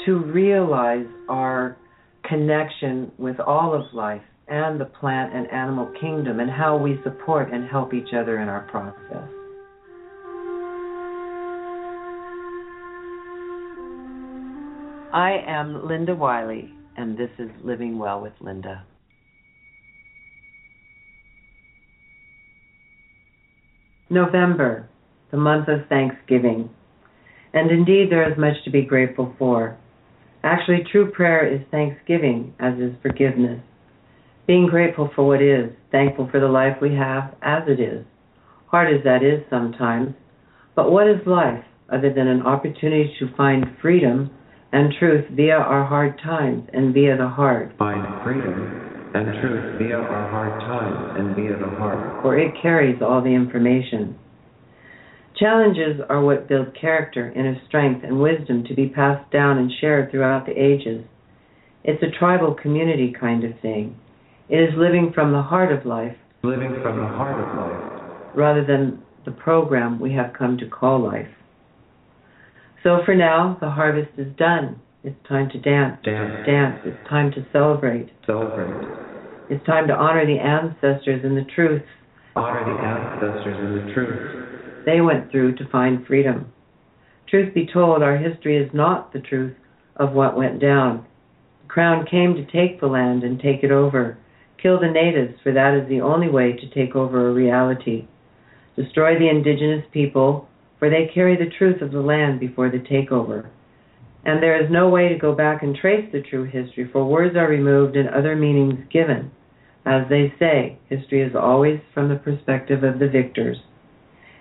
to 0.08 0.18
realize 0.18 1.06
our 1.28 1.78
connection 2.28 3.12
with 3.20 3.40
all 3.40 3.76
of 3.76 3.94
life 3.94 4.24
and 4.50 4.80
the 4.80 4.86
plant 4.86 5.34
and 5.34 5.48
animal 5.52 5.92
kingdom 6.00 6.40
and 6.40 6.50
how 6.50 6.78
we 6.78 7.00
support 7.04 7.52
and 7.52 7.70
help 7.70 7.94
each 7.94 8.14
other 8.14 8.40
in 8.40 8.50
our 8.50 8.62
process. 8.70 9.30
I 15.12 15.44
am 15.48 15.88
Linda 15.88 16.14
Wiley, 16.14 16.72
and 16.96 17.18
this 17.18 17.32
is 17.40 17.50
Living 17.64 17.98
Well 17.98 18.22
with 18.22 18.34
Linda. 18.42 18.86
November, 24.12 24.90
the 25.32 25.38
month 25.38 25.68
of 25.68 25.88
Thanksgiving. 25.88 26.70
And 27.54 27.72
indeed, 27.72 28.12
there 28.12 28.32
is 28.32 28.38
much 28.38 28.64
to 28.66 28.72
be 28.72 28.84
grateful 28.84 29.34
for. 29.38 29.78
Actually, 30.44 30.84
true 30.92 31.12
prayer 31.12 31.48
is 31.48 31.62
thanksgiving, 31.72 32.54
as 32.60 32.76
is 32.80 32.94
forgiveness. 33.02 33.62
Being 34.50 34.66
grateful 34.66 35.12
for 35.16 35.28
what 35.28 35.44
is, 35.44 35.70
thankful 35.92 36.28
for 36.32 36.40
the 36.40 36.48
life 36.48 36.78
we 36.82 36.96
have 36.96 37.36
as 37.44 37.62
it 37.68 37.80
is, 37.80 38.04
hard 38.66 38.92
as 38.92 39.04
that 39.04 39.22
is 39.22 39.46
sometimes. 39.48 40.16
But 40.76 40.92
what 40.92 41.08
is 41.08 41.22
life 41.28 41.64
other 41.94 42.12
than 42.12 42.28
an 42.28 42.42
opportunity 42.42 43.14
to 43.20 43.32
find 43.38 43.64
freedom 43.80 44.32
and 44.72 44.92
truth 44.98 45.26
via 45.36 45.54
our 45.54 45.86
hard 45.86 46.18
times 46.24 46.68
and 46.74 46.96
via 46.96 47.16
the 47.16 47.28
heart? 47.28 47.74
Find 47.78 48.02
freedom 48.24 49.12
and 49.14 49.40
truth 49.40 49.78
via 49.78 49.98
our 49.98 50.30
hard 50.32 50.60
times 50.62 51.20
and 51.20 51.36
via 51.36 51.56
the 51.56 51.76
heart. 51.78 52.24
For 52.24 52.36
it 52.36 52.56
carries 52.60 53.04
all 53.04 53.22
the 53.22 53.30
information. 53.30 54.18
Challenges 55.38 56.02
are 56.10 56.24
what 56.24 56.50
build 56.50 56.76
character, 56.76 57.32
inner 57.36 57.62
strength, 57.68 58.04
and 58.04 58.20
wisdom 58.20 58.64
to 58.64 58.74
be 58.74 58.90
passed 58.90 59.32
down 59.32 59.60
and 59.60 59.72
shared 59.80 60.10
throughout 60.10 60.48
the 60.48 60.60
ages. 60.60 61.06
It's 61.84 62.02
a 62.02 62.18
tribal 62.18 62.56
community 62.56 63.14
kind 63.14 63.44
of 63.44 63.52
thing. 63.62 63.96
It 64.50 64.58
is 64.58 64.74
living 64.78 65.12
from 65.14 65.32
the 65.32 65.42
heart 65.42 65.72
of 65.72 65.86
life 65.86 66.16
Living 66.44 66.74
from 66.82 66.98
the 66.98 67.08
heart 67.08 67.40
of 67.40 67.58
life. 67.58 68.02
rather 68.36 68.64
than 68.66 69.02
the 69.26 69.32
program 69.32 70.00
we 70.00 70.14
have 70.14 70.34
come 70.34 70.58
to 70.58 70.68
call 70.68 71.00
life. 71.04 71.28
So 72.84 73.00
for 73.06 73.14
now, 73.14 73.58
the 73.60 73.70
harvest 73.70 74.12
is 74.18 74.34
done. 74.38 74.80
It's 75.04 75.18
time 75.28 75.50
to 75.52 75.60
dance. 75.60 75.98
Dance. 76.04 76.46
Dance. 76.48 76.80
It's 76.86 77.10
time 77.10 77.32
to 77.32 77.46
celebrate. 77.52 78.10
Celebrate. 78.26 78.88
It's 79.50 79.66
time 79.66 79.88
to 79.88 79.94
honor 79.94 80.26
the 80.26 80.40
ancestors 80.40 81.22
and 81.24 81.36
the 81.36 81.46
truths 81.56 81.86
Honor 82.36 82.64
the 82.64 82.80
ancestors 82.80 83.58
and 83.60 83.90
the 83.90 83.94
truth. 83.94 84.86
they 84.86 85.02
went 85.02 85.30
through 85.32 85.56
to 85.56 85.68
find 85.70 86.06
freedom. 86.08 86.52
Truth 87.28 87.54
be 87.54 87.68
told, 87.72 88.02
our 88.02 88.18
history 88.18 88.58
is 88.58 88.70
not 88.74 89.12
the 89.14 89.20
truth 89.20 89.56
of 89.98 90.14
what 90.14 90.38
went 90.38 90.62
down. 90.62 91.06
The 91.64 91.68
crown 91.68 92.06
came 92.10 92.36
to 92.36 92.46
take 92.46 92.80
the 92.80 92.88
land 92.88 93.24
and 93.24 93.40
take 93.40 93.64
it 93.64 93.72
over. 93.72 94.18
Kill 94.62 94.80
the 94.80 94.92
natives, 94.92 95.40
for 95.42 95.54
that 95.54 95.74
is 95.74 95.88
the 95.88 96.02
only 96.02 96.30
way 96.30 96.54
to 96.54 96.70
take 96.70 96.96
over 96.96 97.30
a 97.30 97.34
reality. 97.34 98.08
Destroy 98.76 99.18
the 99.18 99.30
indigenous 99.30 99.86
people, 99.92 100.48
for 100.80 100.90
they 100.90 101.12
carry 101.14 101.36
the 101.38 101.52
truth 101.58 101.82
of 101.82 101.92
the 101.92 102.02
land 102.02 102.40
before 102.40 102.70
the 102.70 102.80
takeover. 102.80 103.50
And 104.26 104.44
there 104.44 104.62
is 104.62 104.70
no 104.70 104.90
way 104.90 105.10
to 105.10 105.18
go 105.18 105.34
back 105.34 105.64
and 105.64 105.76
trace 105.76 106.10
the 106.12 106.22
true 106.22 106.44
history, 106.44 106.90
for 106.92 107.06
words 107.06 107.38
are 107.38 107.48
removed 107.48 107.96
and 107.96 108.10
other 108.10 108.36
meanings 108.36 108.80
given. 108.92 109.32
As 109.86 110.10
they 110.10 110.34
say, 110.38 110.78
history 110.90 111.22
is 111.22 111.36
always 111.36 111.80
from 111.94 112.10
the 112.10 112.16
perspective 112.16 112.84
of 112.84 113.00
the 113.00 113.08
victors. 113.08 113.58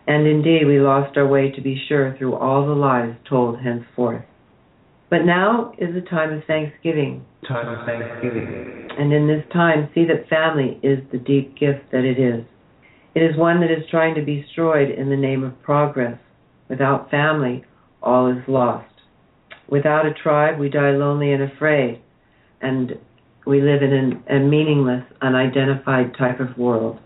And 0.07 0.27
indeed, 0.27 0.67
we 0.67 0.81
lost 0.81 1.17
our 1.17 1.27
way 1.27 1.51
to 1.51 1.61
be 1.61 1.81
sure 1.89 2.17
through 2.17 2.35
all 2.35 2.67
the 2.67 2.73
lies 2.73 3.15
told 3.29 3.61
henceforth. 3.61 4.25
But 5.11 5.25
now 5.25 5.73
is 5.79 5.95
the 5.95 6.01
time 6.01 6.33
of 6.33 6.45
thanksgiving, 6.45 7.25
Time 7.47 7.69
of 7.69 7.87
Thanksgiving. 7.87 8.89
and 8.99 9.13
in 9.13 9.27
this 9.27 9.45
time, 9.53 9.89
see 9.95 10.05
that 10.07 10.29
family 10.29 10.79
is 10.83 10.99
the 11.13 11.19
deep 11.19 11.57
gift 11.57 11.91
that 11.93 12.05
it 12.05 12.19
is. 12.19 12.45
It 13.15 13.21
is 13.21 13.37
one 13.37 13.61
that 13.61 13.71
is 13.71 13.89
trying 13.91 14.15
to 14.17 14.23
be 14.23 14.43
destroyed 14.43 14.91
in 14.91 15.09
the 15.09 15.17
name 15.17 15.45
of 15.45 15.61
progress. 15.63 16.19
Without 16.69 17.11
family, 17.11 17.65
all 18.03 18.31
is 18.31 18.43
lost. 18.47 18.93
Without 19.69 20.07
a 20.07 20.15
tribe, 20.15 20.59
we 20.59 20.69
die 20.69 20.93
lonely 20.93 21.33
and 21.33 21.43
afraid. 21.43 22.01
And 22.61 22.93
we 23.47 23.63
live 23.63 23.83
in 23.83 23.93
an, 23.93 24.23
a 24.29 24.39
meaningless, 24.39 25.05
unidentified 25.23 26.15
type 26.19 26.41
of 26.41 26.57
world. 26.59 26.99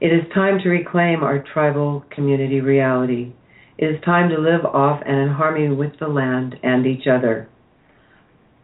It 0.00 0.08
is 0.08 0.30
time 0.34 0.58
to 0.62 0.68
reclaim 0.68 1.22
our 1.22 1.42
tribal 1.52 2.04
community 2.10 2.60
reality. 2.60 3.32
It 3.78 3.86
is 3.86 4.04
time 4.04 4.28
to 4.30 4.38
live 4.38 4.64
off 4.64 5.02
and 5.06 5.16
in 5.18 5.28
harmony 5.28 5.74
with 5.74 5.98
the 5.98 6.08
land 6.08 6.56
and 6.62 6.86
each 6.86 7.06
other. 7.06 7.48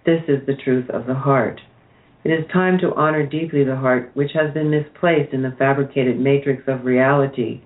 This 0.04 0.22
is 0.26 0.44
the 0.46 0.56
truth 0.64 0.90
of 0.90 1.06
the 1.06 1.14
heart. 1.14 1.60
It 2.24 2.30
is 2.30 2.50
time 2.52 2.78
to 2.78 2.94
honor 2.94 3.24
deeply 3.24 3.62
the 3.62 3.76
heart, 3.76 4.10
which 4.14 4.30
has 4.34 4.52
been 4.52 4.70
misplaced 4.70 5.32
in 5.32 5.42
the 5.42 5.54
fabricated 5.58 6.18
matrix 6.18 6.64
of 6.66 6.84
reality. 6.84 7.62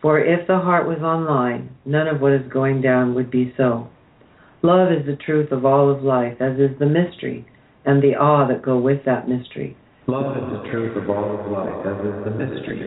For 0.00 0.20
if 0.20 0.46
the 0.46 0.58
heart 0.58 0.86
was 0.86 0.98
online, 0.98 1.70
none 1.84 2.06
of 2.06 2.20
what 2.20 2.32
is 2.32 2.52
going 2.52 2.82
down 2.82 3.14
would 3.14 3.30
be 3.30 3.52
so. 3.56 3.88
Love 4.62 4.92
is 4.92 5.06
the 5.06 5.16
truth 5.16 5.50
of 5.50 5.64
all 5.64 5.90
of 5.90 6.02
life, 6.02 6.36
as 6.40 6.58
is 6.58 6.78
the 6.78 6.86
mystery 6.86 7.46
and 7.84 8.02
the 8.02 8.14
awe 8.14 8.46
that 8.46 8.62
go 8.62 8.78
with 8.78 9.04
that 9.06 9.28
mystery. 9.28 9.76
Love 10.06 10.36
is 10.36 10.42
the 10.50 10.70
truth 10.70 10.96
of 10.96 11.10
all 11.10 11.38
of 11.38 11.50
life, 11.50 11.86
as 11.86 11.98
is 11.98 12.24
the 12.24 12.30
mystery, 12.30 12.78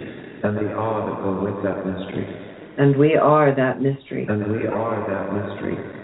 and 0.44 0.56
the 0.56 0.72
awe 0.72 1.04
that 1.08 1.20
go 1.24 1.36
with 1.44 1.64
that 1.64 1.86
mystery. 1.86 2.28
And 2.78 2.96
we 2.96 3.16
are 3.16 3.54
that 3.56 3.82
mystery. 3.82 4.26
And 4.30 4.40
we 4.52 4.68
are 4.68 5.04
that 5.08 5.34
mystery. 5.36 5.99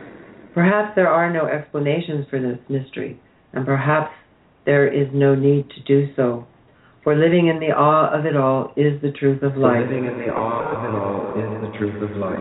Perhaps 0.56 0.96
there 0.96 1.10
are 1.10 1.32
no 1.32 1.48
explanations 1.48 2.26
for 2.30 2.40
this 2.40 2.58
mystery, 2.70 3.20
and 3.52 3.66
perhaps 3.66 4.14
there 4.66 4.88
is 4.88 5.10
no 5.14 5.36
need 5.36 5.70
to 5.70 5.82
do 5.82 6.08
so. 6.16 6.48
For 7.04 7.14
living 7.14 7.48
in 7.48 7.60
the 7.60 7.76
awe 7.76 8.18
of 8.18 8.26
it 8.26 8.38
all 8.38 8.72
is 8.78 9.02
the 9.02 9.12
truth 9.12 9.44
of 9.44 9.52
For 9.54 9.60
life. 9.60 9.82
living 9.82 10.06
in 10.06 10.18
the 10.18 10.32
awe 10.34 10.64
of 10.72 10.80
it 10.88 10.96
all 10.98 11.36
is 11.36 11.62
the 11.62 11.78
truth 11.78 12.02
of 12.02 12.16
life. 12.16 12.40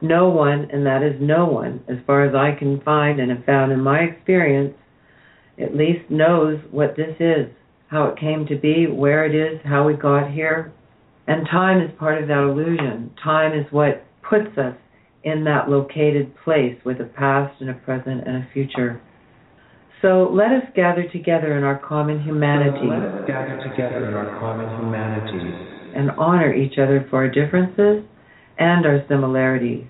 No 0.00 0.28
one, 0.28 0.68
and 0.72 0.86
that 0.86 1.02
is 1.02 1.20
no 1.20 1.44
one, 1.44 1.82
as 1.88 1.98
far 2.06 2.24
as 2.24 2.36
I 2.36 2.56
can 2.56 2.80
find 2.82 3.18
and 3.18 3.32
have 3.32 3.44
found 3.44 3.72
in 3.72 3.80
my 3.80 3.98
experience, 3.98 4.74
at 5.60 5.74
least 5.74 6.08
knows 6.08 6.60
what 6.70 6.94
this 6.96 7.16
is, 7.18 7.48
how 7.88 8.04
it 8.04 8.18
came 8.18 8.46
to 8.46 8.56
be, 8.56 8.86
where 8.86 9.26
it 9.26 9.34
is, 9.34 9.60
how 9.64 9.84
we 9.84 9.94
got 9.94 10.30
here. 10.30 10.72
And 11.26 11.48
time 11.50 11.82
is 11.82 11.90
part 11.98 12.22
of 12.22 12.28
that 12.28 12.48
illusion. 12.48 13.10
Time 13.22 13.58
is 13.58 13.66
what 13.72 14.04
puts 14.22 14.56
us 14.56 14.76
in 15.24 15.44
that 15.44 15.68
located 15.68 16.34
place 16.44 16.76
with 16.84 17.00
a 17.00 17.04
past 17.04 17.60
and 17.60 17.70
a 17.70 17.74
present 17.74 18.26
and 18.26 18.36
a 18.36 18.48
future. 18.52 19.00
So 20.02 20.28
let 20.32 20.50
us 20.50 20.64
gather 20.74 21.08
together 21.12 21.56
in 21.56 21.62
our 21.62 21.78
common 21.78 22.20
humanity 22.22 22.80
So 22.80 22.86
let 22.86 23.02
us 23.02 23.26
gather 23.26 23.56
together 23.70 24.08
in 24.08 24.14
our 24.14 24.38
common 24.40 24.68
humanity 24.80 25.72
and 25.94 26.10
honor 26.12 26.52
each 26.52 26.74
other 26.78 27.06
for 27.08 27.18
our 27.18 27.28
differences 27.28 28.04
and 28.58 28.84
our 28.84 29.04
similarities. 29.08 29.84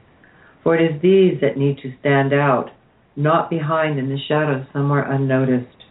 For 0.63 0.77
it 0.77 0.85
is 0.85 1.03
these 1.03 1.41
that 1.41 1.57
need 1.57 1.79
to 1.79 1.95
stand 2.01 2.35
out, 2.35 2.71
not 3.17 3.49
behind 3.49 3.99
in 3.99 4.09
the 4.09 4.19
shadows 4.29 4.67
somewhere 4.73 5.11
unnoticed. 5.11 5.85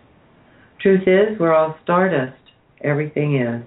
Truth 0.79 1.07
is, 1.07 1.39
we're 1.39 1.53
all 1.53 1.75
stardust. 1.83 2.37
Everything 2.83 3.41
is. 3.41 3.63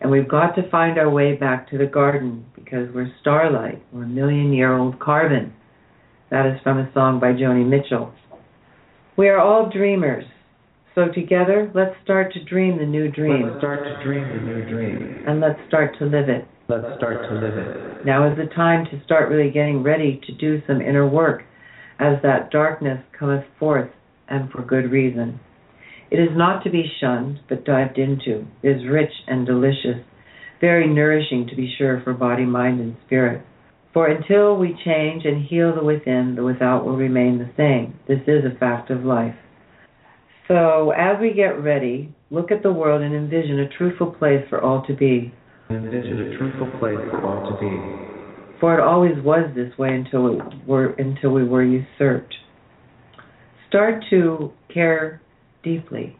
And 0.00 0.10
we've 0.10 0.28
got 0.28 0.54
to 0.56 0.68
find 0.70 0.98
our 0.98 1.10
way 1.10 1.34
back 1.34 1.70
to 1.70 1.78
the 1.78 1.86
garden 1.86 2.44
because 2.54 2.88
we're 2.94 3.12
starlight. 3.20 3.82
We're 3.92 4.04
a 4.04 4.08
million 4.08 4.52
year 4.52 4.76
old 4.76 4.98
carbon. 5.00 5.54
That 6.30 6.46
is 6.46 6.60
from 6.62 6.78
a 6.78 6.90
song 6.92 7.20
by 7.20 7.32
Joni 7.32 7.66
Mitchell. 7.66 8.12
We 9.16 9.28
are 9.28 9.38
all 9.38 9.70
dreamers. 9.70 10.24
So 10.94 11.06
together, 11.14 11.70
let's 11.74 11.94
start 12.02 12.32
to 12.34 12.44
dream 12.44 12.78
the 12.78 12.86
new 12.86 13.10
dream. 13.10 13.48
Let's 13.48 13.58
start 13.58 13.80
to 13.84 14.04
dream 14.04 14.28
the 14.28 14.42
new 14.42 14.68
dream. 14.68 15.24
And 15.26 15.40
let's 15.40 15.58
start 15.68 15.98
to 15.98 16.04
live 16.04 16.28
it. 16.28 16.46
Let's 16.68 16.96
start 16.96 17.28
to 17.28 17.34
live 17.34 17.56
it. 17.56 18.04
Now 18.04 18.30
is 18.30 18.36
the 18.36 18.52
time 18.54 18.86
to 18.90 19.02
start 19.04 19.30
really 19.30 19.50
getting 19.50 19.82
ready 19.82 20.20
to 20.26 20.32
do 20.32 20.60
some 20.66 20.80
inner 20.80 21.06
work 21.08 21.44
as 21.98 22.20
that 22.22 22.50
darkness 22.50 22.98
cometh 23.18 23.44
forth, 23.58 23.90
and 24.28 24.50
for 24.50 24.62
good 24.62 24.90
reason. 24.90 25.38
It 26.10 26.18
is 26.18 26.36
not 26.36 26.62
to 26.64 26.70
be 26.70 26.90
shunned, 27.00 27.40
but 27.48 27.64
dived 27.64 27.98
into. 27.98 28.46
It 28.62 28.76
is 28.76 28.88
rich 28.88 29.12
and 29.26 29.44
delicious, 29.44 30.04
very 30.60 30.86
nourishing 30.86 31.48
to 31.48 31.56
be 31.56 31.74
sure 31.76 32.00
for 32.04 32.14
body, 32.14 32.44
mind, 32.44 32.80
and 32.80 32.96
spirit. 33.06 33.42
For 33.92 34.08
until 34.08 34.56
we 34.56 34.78
change 34.84 35.24
and 35.24 35.44
heal 35.46 35.74
the 35.74 35.82
within, 35.82 36.34
the 36.36 36.44
without 36.44 36.84
will 36.84 36.96
remain 36.96 37.38
the 37.38 37.50
same. 37.56 37.98
This 38.06 38.20
is 38.26 38.44
a 38.44 38.58
fact 38.58 38.90
of 38.90 39.04
life. 39.04 39.34
So, 40.48 40.92
as 40.92 41.16
we 41.20 41.32
get 41.32 41.60
ready, 41.60 42.14
look 42.30 42.52
at 42.52 42.62
the 42.62 42.72
world 42.72 43.02
and 43.02 43.14
envision 43.14 43.58
a 43.58 43.68
truthful 43.76 44.12
place 44.12 44.44
for 44.48 44.62
all 44.62 44.84
to 44.86 44.94
be. 44.94 45.32
Envision 45.70 46.20
a 46.20 46.38
truthful 46.38 46.70
place 46.78 46.98
for 47.10 47.24
all 47.24 47.50
to 47.50 47.58
be. 47.58 48.60
For 48.60 48.78
it 48.78 48.82
always 48.82 49.16
was 49.24 49.50
this 49.56 49.76
way 49.76 49.88
until 49.88 50.22
we 50.24 50.40
were 50.66 50.92
until 50.98 51.30
we 51.30 51.44
were 51.44 51.64
usurped. 51.64 52.34
Start 53.68 54.04
to 54.10 54.52
care 54.72 55.20
deeply. 55.66 56.16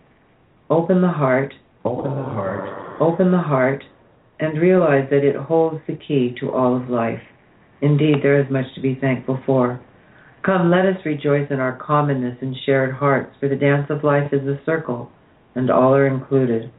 Open 0.69 1.01
the 1.01 1.09
heart, 1.09 1.55
Open 1.87 2.17
the 2.17 2.25
heart, 2.25 3.01
open 3.01 3.31
the 3.31 3.39
heart, 3.39 3.85
and 4.41 4.61
realize 4.61 5.09
that 5.09 5.23
it 5.23 5.37
holds 5.37 5.81
the 5.87 5.95
key 5.95 6.35
to 6.41 6.51
all 6.51 6.77
of 6.77 6.91
life. 6.91 7.23
Indeed, 7.81 8.17
there 8.25 8.41
is 8.41 8.51
much 8.51 8.65
to 8.75 8.81
be 8.81 8.99
thankful 9.01 9.39
for. 9.47 9.81
Come, 10.45 10.69
let 10.69 10.85
us 10.85 11.07
rejoice 11.07 11.47
in 11.49 11.61
our 11.61 11.79
commonness 11.79 12.39
and 12.41 12.57
shared 12.67 12.93
hearts, 12.93 13.37
for 13.39 13.49
the 13.49 13.55
dance 13.55 13.87
of 13.89 14.03
life 14.03 14.33
is 14.33 14.49
a 14.49 14.61
circle, 14.67 15.13
and 15.55 15.71
all 15.71 15.95
are 15.95 16.09
included. 16.09 16.73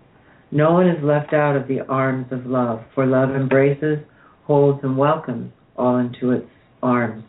No 0.52 0.74
one 0.74 0.90
is 0.90 1.02
left 1.02 1.32
out 1.32 1.56
of 1.56 1.70
the 1.70 1.88
arms 1.88 2.28
of 2.32 2.46
love, 2.46 2.82
for 2.94 3.06
love 3.06 3.30
embraces, 3.30 4.00
holds, 4.44 4.84
and 4.84 4.98
welcomes 4.98 5.54
all 5.78 6.00
into 6.00 6.32
its 6.32 6.50
arms. 6.84 7.24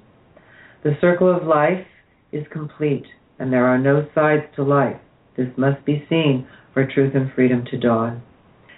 The 0.82 0.96
circle 1.00 1.32
of 1.32 1.46
life 1.46 1.86
is 2.32 2.44
complete, 2.50 3.06
and 3.38 3.52
there 3.52 3.66
are 3.66 3.78
no 3.78 4.04
sides 4.16 4.46
to 4.56 4.64
life. 4.64 5.00
This 5.38 5.48
must 5.56 5.84
be 5.86 6.04
seen 6.10 6.46
for 6.74 6.84
truth 6.84 7.14
and 7.14 7.32
freedom 7.32 7.64
to 7.70 7.78
dawn. 7.78 8.22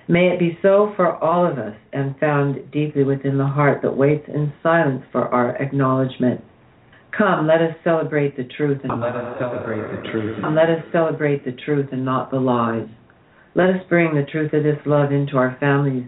May 0.06 0.28
it 0.28 0.38
be 0.38 0.58
so 0.60 0.92
for 0.94 1.16
all 1.16 1.50
of 1.50 1.58
us 1.58 1.74
and 1.92 2.18
found 2.18 2.70
deeply 2.70 3.02
within 3.02 3.38
the 3.38 3.46
heart 3.46 3.80
that 3.82 3.96
waits 3.96 4.28
in 4.28 4.52
silence 4.62 5.02
for 5.10 5.22
our 5.22 5.56
acknowledgement. 5.56 6.42
Come, 7.16 7.46
let 7.46 7.62
us 7.62 7.74
celebrate 7.82 8.36
the 8.36 8.44
truth 8.44 8.80
and 8.84 9.00
let 9.00 9.16
us 9.16 9.38
celebrate 9.38 9.82
the 9.82 10.10
truth. 10.10 10.38
and 10.44 10.54
let 10.54 10.68
us 10.68 10.84
celebrate 10.92 11.44
the 11.44 11.52
truth 11.52 11.88
and 11.92 12.04
not 12.04 12.30
the 12.30 12.38
lies. 12.38 12.88
Let 13.54 13.70
us 13.70 13.82
bring 13.88 14.14
the 14.14 14.26
truth 14.30 14.52
of 14.52 14.62
this 14.62 14.78
love 14.84 15.12
into 15.12 15.36
our 15.36 15.56
families 15.58 16.06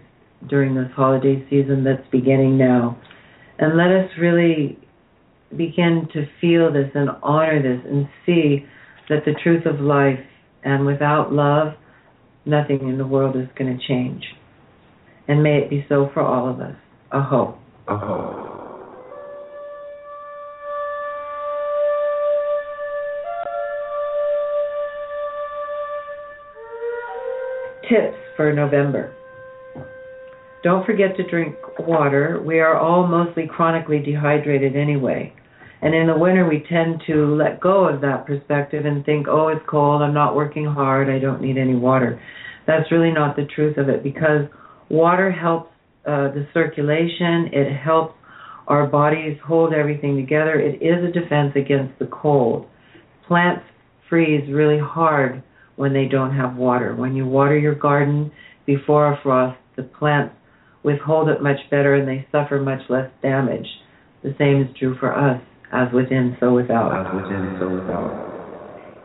during 0.49 0.75
this 0.75 0.91
holiday 0.95 1.45
season 1.49 1.83
that's 1.83 2.07
beginning 2.11 2.57
now. 2.57 2.97
And 3.59 3.77
let 3.77 3.91
us 3.91 4.09
really 4.19 4.77
begin 5.55 6.07
to 6.13 6.25
feel 6.39 6.71
this 6.71 6.89
and 6.95 7.09
honor 7.21 7.61
this 7.61 7.81
and 7.89 8.07
see 8.25 8.65
that 9.09 9.25
the 9.25 9.33
truth 9.43 9.65
of 9.65 9.79
life 9.79 10.19
and 10.63 10.85
without 10.85 11.31
love, 11.33 11.73
nothing 12.45 12.87
in 12.87 12.97
the 12.97 13.07
world 13.07 13.35
is 13.35 13.47
going 13.57 13.77
to 13.77 13.87
change. 13.87 14.23
And 15.27 15.41
may 15.41 15.57
it 15.57 15.69
be 15.69 15.85
so 15.87 16.09
for 16.13 16.21
all 16.21 16.49
of 16.49 16.59
us. 16.59 16.75
Aho. 17.11 17.57
Aho. 17.87 18.49
Tips 27.89 28.17
for 28.35 28.53
November. 28.53 29.13
Don't 30.63 30.85
forget 30.85 31.17
to 31.17 31.29
drink 31.29 31.55
water. 31.79 32.41
We 32.45 32.61
are 32.61 32.77
all 32.77 33.05
mostly 33.05 33.47
chronically 33.47 33.99
dehydrated 33.99 34.77
anyway. 34.77 35.33
And 35.83 35.93
in 35.93 36.07
the 36.07 36.17
winter, 36.17 36.47
we 36.47 36.63
tend 36.69 37.03
to 37.07 37.35
let 37.35 37.59
go 37.59 37.89
of 37.89 37.99
that 38.01 38.25
perspective 38.25 38.85
and 38.85 39.03
think, 39.05 39.27
oh, 39.27 39.49
it's 39.49 39.65
cold, 39.69 40.01
I'm 40.01 40.13
not 40.13 40.33
working 40.33 40.65
hard, 40.65 41.09
I 41.09 41.19
don't 41.19 41.41
need 41.41 41.57
any 41.57 41.75
water. 41.75 42.21
That's 42.65 42.89
really 42.89 43.11
not 43.11 43.35
the 43.35 43.45
truth 43.53 43.77
of 43.77 43.89
it 43.89 44.01
because 44.01 44.47
water 44.89 45.29
helps 45.29 45.69
uh, 46.07 46.31
the 46.31 46.47
circulation, 46.53 47.49
it 47.51 47.75
helps 47.75 48.15
our 48.67 48.87
bodies 48.87 49.37
hold 49.45 49.73
everything 49.73 50.15
together. 50.15 50.57
It 50.57 50.81
is 50.81 51.03
a 51.03 51.11
defense 51.11 51.51
against 51.57 51.99
the 51.99 52.05
cold. 52.05 52.65
Plants 53.27 53.65
freeze 54.09 54.49
really 54.49 54.79
hard 54.79 55.43
when 55.75 55.91
they 55.91 56.05
don't 56.05 56.33
have 56.33 56.55
water. 56.55 56.95
When 56.95 57.13
you 57.13 57.25
water 57.25 57.57
your 57.57 57.75
garden 57.75 58.31
before 58.65 59.11
a 59.11 59.19
frost, 59.21 59.57
the 59.75 59.83
plants 59.83 60.33
withhold 60.83 61.27
it 61.27 61.41
much 61.41 61.59
better 61.69 61.95
and 61.95 62.07
they 62.07 62.25
suffer 62.31 62.59
much 62.59 62.81
less 62.89 63.09
damage. 63.21 63.67
The 64.23 64.33
same 64.37 64.61
is 64.61 64.77
true 64.77 64.95
for 64.99 65.13
us, 65.13 65.41
as 65.73 65.91
within, 65.91 66.37
so 66.39 66.53
without. 66.53 66.93
As 66.93 67.13
within, 67.13 67.57
so 67.59 67.69
without. 67.69 68.33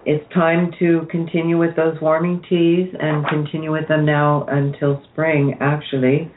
It's 0.05 0.25
time 0.33 0.71
to 0.79 1.07
continue 1.11 1.59
with 1.59 1.77
those 1.77 2.01
warming 2.01 2.43
teas 2.49 2.95
and 2.99 3.27
continue 3.27 3.73
with 3.73 3.89
them 3.89 4.07
now 4.07 4.47
until 4.49 5.03
spring, 5.13 5.57
actually. 5.61 6.31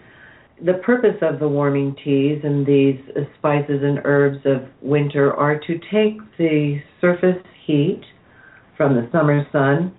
The 0.64 0.76
purpose 0.86 1.18
of 1.22 1.40
the 1.40 1.48
warming 1.48 1.96
teas 2.04 2.42
and 2.44 2.66
these 2.66 3.00
spices 3.38 3.82
and 3.84 4.00
herbs 4.04 4.40
of 4.46 4.64
winter 4.82 5.34
are 5.34 5.60
to 5.60 5.80
take 5.92 6.20
the 6.38 6.82
surface 7.00 7.42
heat 7.66 8.02
from 8.78 8.96
the 8.96 9.08
summer 9.12 9.46
sun 9.52 9.94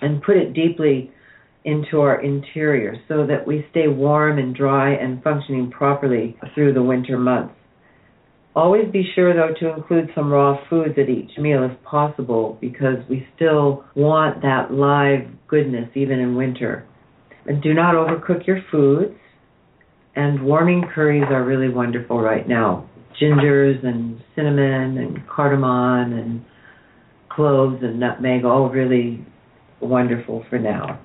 and 0.00 0.22
put 0.22 0.36
it 0.36 0.52
deeply 0.54 1.10
into 1.64 2.00
our 2.00 2.22
interior 2.22 2.96
so 3.08 3.26
that 3.26 3.46
we 3.46 3.66
stay 3.70 3.88
warm 3.88 4.38
and 4.38 4.54
dry 4.54 4.92
and 4.94 5.22
functioning 5.22 5.70
properly 5.70 6.36
through 6.54 6.72
the 6.72 6.82
winter 6.82 7.18
months. 7.18 7.54
Always 8.56 8.90
be 8.90 9.04
sure, 9.14 9.34
though, 9.34 9.52
to 9.60 9.74
include 9.74 10.08
some 10.14 10.32
raw 10.32 10.56
foods 10.70 10.94
at 10.96 11.10
each 11.10 11.36
meal 11.36 11.62
if 11.62 11.82
possible, 11.84 12.56
because 12.58 12.96
we 13.10 13.28
still 13.36 13.84
want 13.94 14.40
that 14.40 14.72
live 14.72 15.28
goodness 15.46 15.90
even 15.94 16.18
in 16.18 16.36
winter. 16.36 16.86
And 17.44 17.62
do 17.62 17.74
not 17.74 17.94
overcook 17.94 18.46
your 18.46 18.62
foods. 18.70 19.12
And 20.16 20.42
warming 20.42 20.84
curries 20.94 21.26
are 21.28 21.44
really 21.44 21.68
wonderful 21.68 22.18
right 22.18 22.48
now. 22.48 22.88
Gingers 23.20 23.84
and 23.84 24.22
cinnamon 24.34 24.96
and 24.96 25.28
cardamom 25.28 26.14
and 26.14 26.42
cloves 27.28 27.82
and 27.82 28.00
nutmeg, 28.00 28.46
all 28.46 28.70
really 28.70 29.22
wonderful 29.82 30.46
for 30.48 30.58
now. 30.58 30.98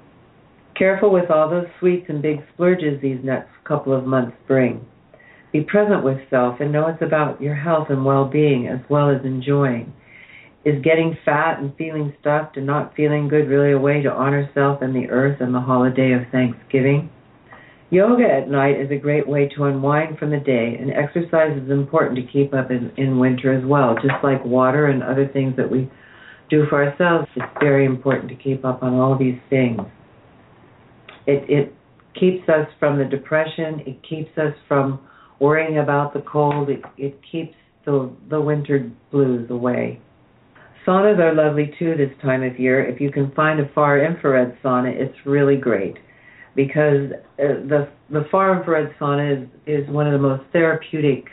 Careful 0.78 1.12
with 1.12 1.30
all 1.30 1.50
those 1.50 1.68
sweets 1.82 2.06
and 2.08 2.22
big 2.22 2.38
splurges 2.54 3.02
these 3.02 3.20
next 3.26 3.50
couple 3.66 3.94
of 3.94 4.06
months 4.06 4.38
bring. 4.48 4.86
Be 5.52 5.62
present 5.62 6.04
with 6.04 6.18
self 6.30 6.60
and 6.60 6.72
know 6.72 6.88
it's 6.88 7.02
about 7.02 7.42
your 7.42 7.56
health 7.56 7.88
and 7.90 8.06
well 8.06 8.26
being 8.26 8.68
as 8.68 8.80
well 8.90 9.10
as 9.10 9.26
enjoying. 9.26 9.94
Is 10.64 10.82
getting 10.84 11.18
fat 11.26 11.60
and 11.60 11.76
feeling 11.76 12.14
stuffed 12.22 12.56
and 12.56 12.66
not 12.66 12.96
feeling 12.96 13.28
good 13.28 13.50
really 13.50 13.72
a 13.72 13.80
way 13.80 14.02
to 14.02 14.12
honor 14.12 14.50
self 14.54 14.82
and 14.82 14.96
the 14.96 15.10
earth 15.10 15.42
and 15.42 15.54
the 15.54 15.60
holiday 15.60 16.14
of 16.14 16.22
Thanksgiving? 16.32 17.10
Yoga 17.90 18.24
at 18.24 18.50
night 18.50 18.80
is 18.80 18.90
a 18.90 18.96
great 18.96 19.28
way 19.28 19.50
to 19.54 19.66
unwind 19.66 20.18
from 20.18 20.30
the 20.30 20.40
day, 20.40 20.78
and 20.80 20.92
exercise 20.92 21.62
is 21.62 21.70
important 21.70 22.16
to 22.16 22.32
keep 22.32 22.54
up 22.54 22.72
in, 22.72 22.90
in 22.96 23.20
winter 23.20 23.52
as 23.54 23.66
well. 23.66 23.96
Just 23.96 24.24
like 24.24 24.46
water 24.46 24.86
and 24.86 25.04
other 25.04 25.28
things 25.28 25.58
that 25.58 25.70
we 25.70 25.92
do 26.50 26.66
for 26.70 26.86
ourselves, 26.86 27.28
it's 27.36 27.46
very 27.60 27.86
important 27.86 28.30
to 28.30 28.36
keep 28.36 28.64
up 28.64 28.82
on 28.82 28.94
all 28.94 29.18
these 29.18 29.40
things. 29.50 29.82
It, 31.28 31.44
it 31.50 31.76
keeps 32.18 32.48
us 32.48 32.68
from 32.80 32.98
the 32.98 33.04
depression, 33.04 33.82
it 33.86 34.00
keeps 34.08 34.38
us 34.38 34.54
from 34.70 35.02
worrying 35.42 35.80
about 35.80 36.14
the 36.14 36.22
cold. 36.22 36.70
It, 36.70 36.82
it 36.98 37.20
keeps 37.30 37.56
the, 37.86 38.10
the 38.30 38.40
winter 38.40 38.90
blues 39.12 39.50
away. 39.50 40.00
Saunas 40.88 41.20
are 41.20 41.34
lovely 41.34 41.74
too 41.78 41.96
this 41.98 42.16
time 42.22 42.44
of 42.44 42.60
year. 42.60 42.84
If 42.84 43.02
you 43.02 43.12
can 43.12 43.32
find 43.32 43.60
a 43.60 43.68
far 43.74 44.04
infrared 44.04 44.58
sauna, 44.64 44.94
it's 44.94 45.18
really 45.26 45.58
great 45.58 45.96
because 46.56 47.12
uh, 47.40 47.62
the 47.68 47.90
the 48.10 48.26
far 48.32 48.58
infrared 48.58 48.94
sauna 49.00 49.44
is 49.44 49.50
is 49.68 49.90
one 49.90 50.08
of 50.08 50.14
the 50.14 50.20
most 50.20 50.44
therapeutic 50.52 51.26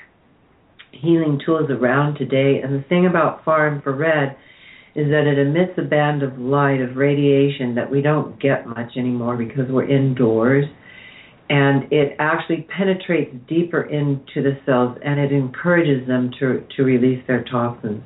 healing 0.93 1.41
tools 1.45 1.71
around 1.71 2.17
today. 2.17 2.61
And 2.63 2.75
the 2.75 2.87
thing 2.89 3.07
about 3.07 3.45
far 3.45 3.69
infrared 3.69 4.37
is 4.95 5.09
that 5.09 5.27
it 5.27 5.39
emits 5.39 5.73
a 5.79 5.83
band 5.83 6.23
of 6.23 6.39
light 6.39 6.81
of 6.81 6.97
radiation 6.97 7.75
that 7.75 7.91
we 7.91 8.03
don't 8.03 8.41
get 8.41 8.67
much 8.67 8.97
anymore 8.97 9.37
because 9.37 9.65
we're 9.71 9.89
indoors 9.89 10.67
and 11.51 11.91
it 11.93 12.15
actually 12.19 12.67
penetrates 12.77 13.35
deeper 13.49 13.83
into 13.83 14.43
the 14.43 14.59
cells 14.67 14.99
and 15.05 15.19
it 15.19 15.33
encourages 15.33 16.07
them 16.07 16.31
to 16.39 16.65
to 16.77 16.83
release 16.83 17.23
their 17.27 17.45
toxins. 17.45 18.03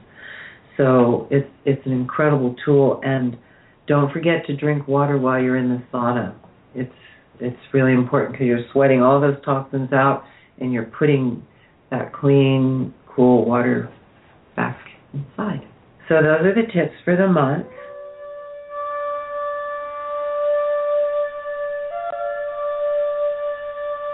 So 0.76 1.28
it's 1.30 1.48
it's 1.64 1.84
an 1.86 1.92
incredible 1.92 2.54
tool 2.64 3.00
and 3.04 3.36
don't 3.86 4.12
forget 4.12 4.46
to 4.46 4.56
drink 4.56 4.86
water 4.86 5.18
while 5.18 5.42
you're 5.42 5.56
in 5.56 5.68
the 5.68 5.82
sauna. 5.92 6.34
It's 6.74 6.92
it's 7.40 7.58
really 7.72 7.92
important 7.92 8.32
because 8.32 8.46
you're 8.46 8.64
sweating 8.72 9.02
all 9.02 9.20
those 9.20 9.36
toxins 9.44 9.92
out 9.92 10.24
and 10.60 10.72
you're 10.72 10.90
putting 10.98 11.44
that 11.90 12.12
clean, 12.12 12.94
cool 13.08 13.44
water 13.44 13.92
back 14.54 14.78
inside. 15.12 15.66
So 16.08 16.16
those 16.16 16.46
are 16.46 16.54
the 16.54 16.66
tips 16.72 16.94
for 17.04 17.16
the 17.16 17.26
month. 17.26 17.66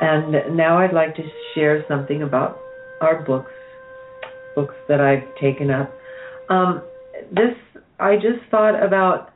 And 0.00 0.56
now 0.56 0.78
I'd 0.78 0.92
like 0.92 1.16
to 1.16 1.22
share 1.54 1.84
something 1.88 2.22
about 2.22 2.58
our 3.00 3.22
books, 3.22 3.50
books 4.54 4.74
that 4.88 5.00
I've 5.00 5.24
taken 5.40 5.70
up. 5.70 5.92
Um, 6.48 6.82
this 7.32 7.54
I 8.00 8.14
just 8.14 8.48
thought 8.50 8.80
about 8.82 9.32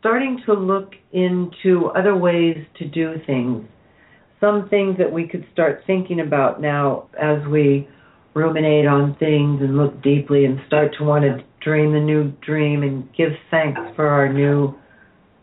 starting 0.00 0.40
to 0.46 0.54
look 0.54 0.92
into 1.12 1.86
other 1.96 2.16
ways 2.16 2.56
to 2.78 2.88
do 2.88 3.14
things. 3.26 3.66
Some 4.40 4.68
things 4.68 4.96
that 4.98 5.12
we 5.12 5.26
could 5.26 5.44
start 5.52 5.82
thinking 5.86 6.20
about 6.20 6.60
now 6.60 7.08
as 7.20 7.46
we 7.48 7.88
ruminate 8.34 8.86
on 8.86 9.16
things 9.16 9.60
and 9.60 9.76
look 9.76 10.00
deeply 10.02 10.44
and 10.44 10.60
start 10.66 10.94
to 10.98 11.04
want 11.04 11.24
to 11.24 11.44
dream 11.60 11.92
the 11.92 12.00
new 12.00 12.32
dream 12.46 12.82
and 12.82 13.08
give 13.16 13.32
thanks 13.50 13.80
for 13.96 14.06
our 14.06 14.32
new 14.32 14.74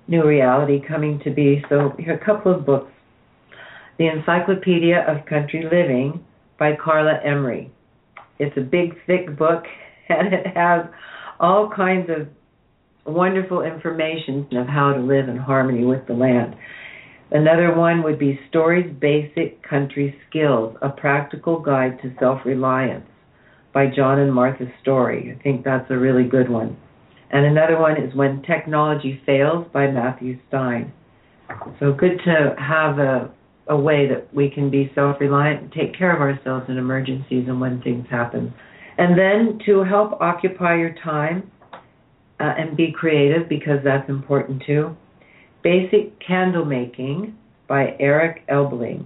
new 0.08 0.24
reality 0.24 0.80
coming 0.88 1.20
to 1.24 1.32
be. 1.32 1.64
So 1.68 1.94
here 1.98 2.14
are 2.14 2.18
a 2.18 2.26
couple 2.26 2.54
of 2.54 2.66
books 2.66 2.92
the 3.98 4.08
Encyclopedia 4.08 5.06
of 5.08 5.26
Country 5.26 5.64
Living 5.64 6.24
by 6.60 6.76
Carla 6.76 7.20
Emery. 7.24 7.72
It's 8.40 8.56
a 8.58 8.62
big, 8.62 8.96
thick 9.08 9.38
book, 9.38 9.64
and 10.10 10.34
it 10.34 10.48
has 10.56 10.86
all 11.40 11.70
kinds 11.70 12.10
of 12.10 12.28
wonderful 13.06 13.62
information 13.62 14.48
of 14.54 14.68
how 14.68 14.94
to 14.94 15.00
live 15.00 15.30
in 15.30 15.38
harmony 15.38 15.86
with 15.86 16.06
the 16.08 16.14
land. 16.14 16.56
Another 17.32 17.76
one 17.76 18.04
would 18.04 18.20
be 18.20 18.40
Storey's 18.50 18.94
Basic 19.00 19.64
Country 19.64 20.16
Skills, 20.30 20.76
a 20.82 20.90
practical 20.90 21.60
guide 21.60 22.00
to 22.02 22.14
self 22.20 22.42
reliance 22.46 23.08
by 23.74 23.88
John 23.88 24.20
and 24.20 24.34
Martha 24.34 24.72
Storey. 24.82 25.36
I 25.38 25.44
think 25.44 25.64
that's 25.64 25.90
a 25.90 25.98
really 25.98 26.24
good 26.24 26.50
one. 26.50 26.78
And 27.32 27.46
another 27.46 27.80
one 27.80 28.02
is 28.02 28.16
When 28.16 28.42
Technology 28.44 29.22
Fails 29.26 29.66
by 29.74 29.88
Matthew 29.88 30.38
Stein. 30.48 30.94
So 31.80 31.92
good 31.92 32.20
to 32.26 32.56
have 32.58 33.00
a 33.00 33.32
a 33.68 33.76
way 33.76 34.08
that 34.08 34.34
we 34.34 34.50
can 34.50 34.70
be 34.70 34.92
self 34.94 35.18
reliant 35.20 35.62
and 35.64 35.72
take 35.72 35.98
care 35.98 36.16
of 36.16 36.22
ourselves 36.22 36.66
in 36.70 36.78
emergencies 36.78 37.46
and 37.48 37.60
when 37.60 37.82
things 37.82 38.06
happen. 38.10 38.54
And 38.98 39.18
then 39.18 39.60
to 39.66 39.84
help 39.84 40.22
occupy 40.22 40.78
your 40.78 40.96
time 41.04 41.52
uh, 42.40 42.54
and 42.58 42.78
be 42.78 42.92
creative 42.92 43.50
because 43.50 43.80
that's 43.84 44.08
important 44.10 44.64
too. 44.66 44.96
Basic 45.64 46.20
Candle 46.26 46.66
Making 46.66 47.36
by 47.68 47.96
Eric 48.00 48.48
Ebeling. 48.48 49.06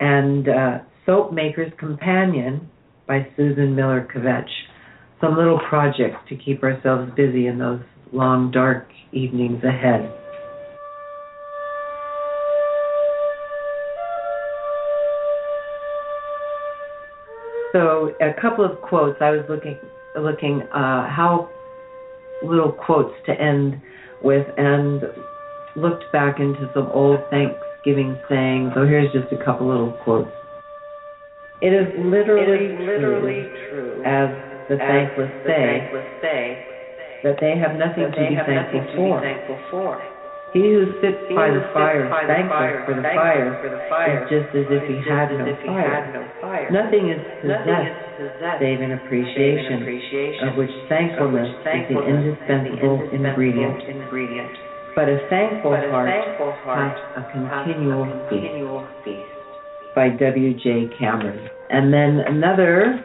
And 0.00 0.48
uh, 0.48 0.78
Soap 1.06 1.32
Maker's 1.32 1.72
Companion 1.78 2.68
by 3.06 3.26
Susan 3.36 3.76
Miller 3.76 4.08
Cavitch. 4.12 4.48
Some 5.20 5.36
little 5.36 5.60
projects 5.68 6.16
to 6.28 6.36
keep 6.36 6.62
ourselves 6.62 7.12
busy 7.14 7.46
in 7.46 7.58
those 7.58 7.80
long, 8.12 8.50
dark 8.50 8.88
evenings 9.12 9.62
ahead. 9.62 10.10
So 17.72 18.12
a 18.20 18.38
couple 18.40 18.64
of 18.64 18.80
quotes. 18.82 19.16
I 19.20 19.30
was 19.30 19.44
looking 19.48 19.78
looking 20.20 20.62
uh, 20.74 21.08
how 21.08 21.48
little 22.44 22.72
quotes 22.72 23.14
to 23.26 23.32
end 23.32 23.80
with, 24.22 24.46
and 24.56 25.02
looked 25.76 26.04
back 26.12 26.38
into 26.38 26.70
some 26.74 26.88
old 26.92 27.20
Thanksgiving 27.30 28.18
sayings. 28.28 28.72
So 28.74 28.84
here's 28.84 29.10
just 29.12 29.32
a 29.32 29.42
couple 29.42 29.68
little 29.68 29.96
quotes. 30.04 30.30
It 31.62 31.72
is 31.72 31.88
literally, 31.96 32.66
it 32.66 32.72
is 32.72 32.78
literally 32.80 33.48
true, 33.70 34.02
true, 34.02 34.04
as 34.04 34.28
the 34.68 34.76
thankless, 34.76 35.30
say, 35.46 35.80
thankless 35.80 36.10
say, 36.20 36.66
that 37.22 37.36
they 37.40 37.54
have 37.56 37.78
nothing, 37.78 38.10
to, 38.10 38.18
be 38.18 38.34
have 38.34 38.50
nothing 38.50 38.82
to 38.82 38.96
be 38.98 39.10
thankful 39.22 39.58
for. 39.70 40.11
He 40.52 40.60
who 40.68 40.84
sits 41.00 41.32
by 41.32 41.48
the 41.48 41.64
fire 41.72 42.04
is 42.04 42.12
thankful 42.28 42.84
for 42.84 42.94
the 43.00 43.08
fire, 43.16 43.56
for 43.64 43.72
the 43.72 43.80
fire 43.88 44.20
is 44.20 44.28
just 44.28 44.52
as 44.52 44.68
if 44.68 44.84
he 44.84 45.00
had 45.00 45.32
no 45.32 45.48
fire. 46.44 46.68
Nothing 46.68 47.08
is 47.08 47.24
possessed 47.40 48.12
save 48.60 48.84
an 48.84 48.92
appreciation, 48.92 49.80
of 50.44 50.56
which 50.60 50.68
thankfulness 50.92 51.56
is 51.56 51.88
the 51.88 52.04
indispensable 52.04 53.00
ingredient. 53.16 53.80
But 54.94 55.08
a 55.08 55.24
thankful 55.32 55.72
heart 55.72 56.12
hath 56.68 57.00
a 57.16 57.24
continual 57.32 58.04
feast. 58.28 59.32
By 59.96 60.10
W.J. 60.10 60.92
Cameron. 60.98 61.48
And 61.70 61.92
then 61.92 62.20
another, 62.28 63.02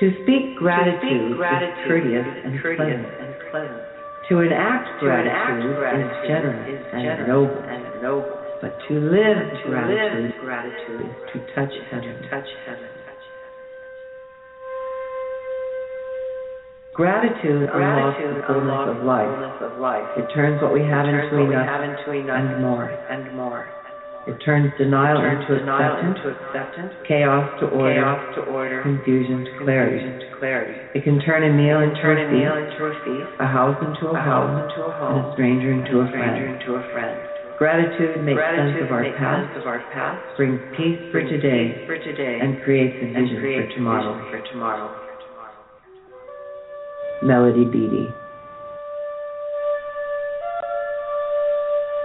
to 0.00 0.10
speak 0.24 0.56
gratitude, 0.56 1.32
is 1.32 1.38
courteous 1.86 2.26
and 2.44 2.60
pleasant. 3.52 3.87
To 4.28 4.40
enact 4.40 5.00
gratitude, 5.00 5.72
is 5.72 6.28
generous, 6.28 6.68
is 6.68 6.84
generous 6.92 7.24
and, 7.24 7.28
noble. 7.28 7.62
and 7.64 8.02
noble. 8.02 8.36
But 8.60 8.76
to 8.88 8.94
live 9.00 9.40
to 9.40 9.70
gratitude, 9.70 10.36
live 10.36 10.40
gratitude 10.44 11.00
is 11.00 11.16
to 11.32 11.38
touch 11.54 11.72
heaven. 11.90 12.22
To 12.22 12.28
touch 12.28 12.48
heaven. 12.66 12.88
Gratitude, 16.98 17.70
unlocks 17.72 18.18
the 18.18 18.42
fullness 18.42 18.90
of 18.90 19.78
life. 19.78 20.02
It 20.18 20.26
turns 20.34 20.60
what 20.60 20.74
we 20.74 20.82
have 20.82 21.06
into 21.06 22.10
enough 22.10 22.42
and 22.42 22.60
more. 22.60 22.90
And 22.90 23.36
more. 23.36 23.77
It 24.28 24.36
turns 24.44 24.68
denial, 24.76 25.16
it 25.16 25.24
turns 25.24 25.48
into, 25.48 25.64
denial 25.64 25.96
acceptance, 25.96 26.20
into 26.20 26.28
acceptance, 26.36 26.92
chaos 27.08 27.48
to 27.64 27.72
order, 27.72 27.96
chaos 27.96 28.20
to 28.36 28.40
order 28.52 28.84
confusion, 28.84 29.48
to 29.48 29.52
clarity. 29.64 30.04
confusion 30.04 30.20
to 30.20 30.28
clarity. 30.36 30.76
It 30.92 31.02
can 31.02 31.16
turn 31.24 31.48
a 31.48 31.52
meal 31.56 31.80
into 31.80 31.96
turn 31.96 32.20
a, 32.20 32.28
meal 32.28 32.52
into 32.60 32.76
a 32.76 32.92
feast, 33.08 33.32
a 33.40 33.48
house 33.48 33.80
into 33.80 34.12
a, 34.12 34.12
a 34.12 34.20
home, 34.20 34.68
into 34.68 34.84
a 34.84 34.92
home, 34.92 35.16
and 35.16 35.24
a 35.24 35.32
stranger 35.32 35.72
into 35.72 36.04
a, 36.04 36.04
a 36.04 36.12
stranger 36.12 36.44
friend. 36.44 36.60
Into 36.60 36.76
a 36.76 36.84
friend. 36.92 37.16
Gratitude 37.56 38.20
makes 38.20 38.36
Gratitude 38.36 38.78
sense 38.78 38.84
of 38.84 38.92
our 38.92 39.02
makes 39.02 39.16
past, 39.16 39.48
sense 39.48 39.56
of 39.58 39.66
our 39.66 39.80
past, 39.96 40.20
brings 40.36 40.60
peace 40.76 41.00
for 41.08 41.24
brings 41.24 41.32
today, 41.32 41.64
peace 41.72 41.88
for 41.88 41.98
today, 41.98 42.36
and 42.44 42.60
creates 42.62 43.00
a 43.00 43.08
and 43.08 43.16
vision 43.16 43.40
creates 43.40 43.72
for 43.72 43.80
tomorrow. 43.80 44.12
vision 44.12 44.28
for 44.28 44.40
tomorrow. 44.44 44.92
Melody 47.24 47.64
Beattie. 47.64 48.12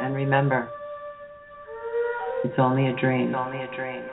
And 0.02 0.16
remember, 0.16 0.72
it's 2.44 2.60
only 2.60 2.88
a 2.88 2.96
dream. 3.00 3.30
It's 3.30 3.36
only 3.38 3.64
a 3.64 3.76
dream. 3.76 4.04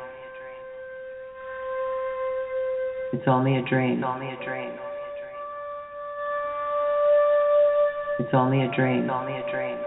It's 3.12 3.26
only 3.26 3.56
a 3.56 3.68
dream. 3.68 3.98
It's 3.98 4.04
only 4.06 4.28
a 4.28 4.44
dream. 4.44 4.70
It's 8.20 8.34
only 8.34 8.62
a 8.62 8.74
dream. 8.76 9.02
It's 9.02 9.12
only 9.12 9.40
a 9.40 9.50
dream. 9.50 9.78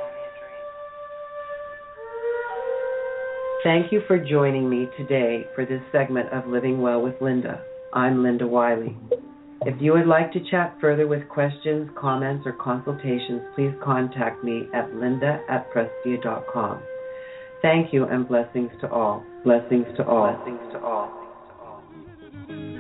Thank 3.64 3.94
you 3.94 4.02
for 4.08 4.18
joining 4.20 4.70
me 4.70 4.90
today 4.98 5.48
for 5.56 5.66
this 5.66 5.82
segment 5.94 6.30
of 6.34 6.48
Living 6.48 6.82
Well 6.82 7.02
with 7.02 7.16
Linda. 7.22 7.64
I'm 7.94 8.24
Linda 8.24 8.46
Wiley. 8.46 8.98
If 9.62 9.82
you 9.82 9.94
would 9.94 10.08
like 10.08 10.34
to 10.34 10.40
chat 10.52 10.76
further 10.82 11.08
with 11.08 11.30
questions, 11.30 11.90
comments, 11.98 12.46
or 12.46 12.52
consultations, 12.52 13.42
please 13.56 13.72
contact 13.82 14.44
me 14.44 14.68
at 14.74 14.94
linda 14.94 15.40
at 15.48 15.72
prestia.com. 15.72 16.84
Thank 17.64 17.94
you 17.94 18.04
and 18.04 18.28
blessings 18.28 18.72
to 18.82 18.92
all. 18.92 19.24
Blessings 19.46 19.86
to 19.96 20.06
all. 20.06 20.36
Blessings 20.36 20.60
to 20.74 20.80
all. 20.80 21.10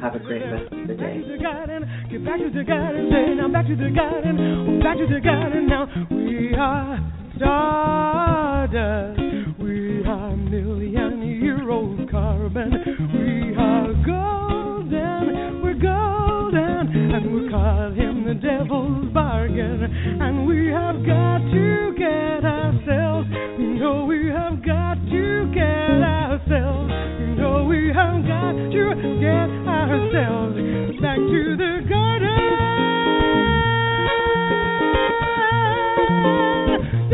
Have 0.01 0.13
a 0.13 0.19
great 0.19 0.43
rest 0.43 0.73
of 0.73 0.87
the 0.89 0.93
day. 0.93 1.23
to 1.25 1.37
God 1.41 1.69
and 1.69 1.85
get 2.11 2.25
back 2.25 2.37
to 2.39 2.49
the 2.49 2.65
God 2.65 2.93
and 2.93 3.09
say, 3.09 3.33
now 3.33 3.47
back 3.47 3.65
to 3.67 3.77
the 3.77 3.89
God 3.95 4.25
and 4.25 4.83
back 4.83 4.97
to 4.97 5.07
the 5.07 5.21
God 5.23 5.53
and 5.53 5.67
now 5.69 5.87
we 6.11 6.53
are 6.59 6.99
stardust. 7.37 9.21
We 9.57 10.03
are 10.05 10.35
million 10.35 11.21
year 11.41 11.69
old 11.69 12.11
carbon. 12.11 12.73
We 13.15 13.55
are 13.55 13.93
golden. 14.05 15.61
We're 15.63 15.79
golden. 15.79 17.13
And 17.15 17.33
we 17.33 17.42
call 17.53 17.93
him 17.93 18.25
the 18.25 18.33
devil's 18.33 19.13
bargain. 19.13 19.85
And 19.85 20.47
we 20.47 20.73
have 20.73 21.05
got 21.05 21.37
to 21.37 21.93
get 21.93 22.41
ourselves. 22.41 23.29
You 23.61 23.77
know 23.77 24.05
we 24.09 24.25
have 24.33 24.57
got 24.65 24.97
to 24.97 25.25
get 25.53 26.01
ourselves. 26.01 26.89
You 27.21 27.37
know 27.37 27.65
we 27.69 27.93
have 27.93 28.25
got 28.25 28.57
to 28.57 28.83
get 29.21 29.49
ourselves 29.69 30.57
back 30.97 31.21
to 31.21 31.41
the 31.61 31.85
garden. 31.85 32.41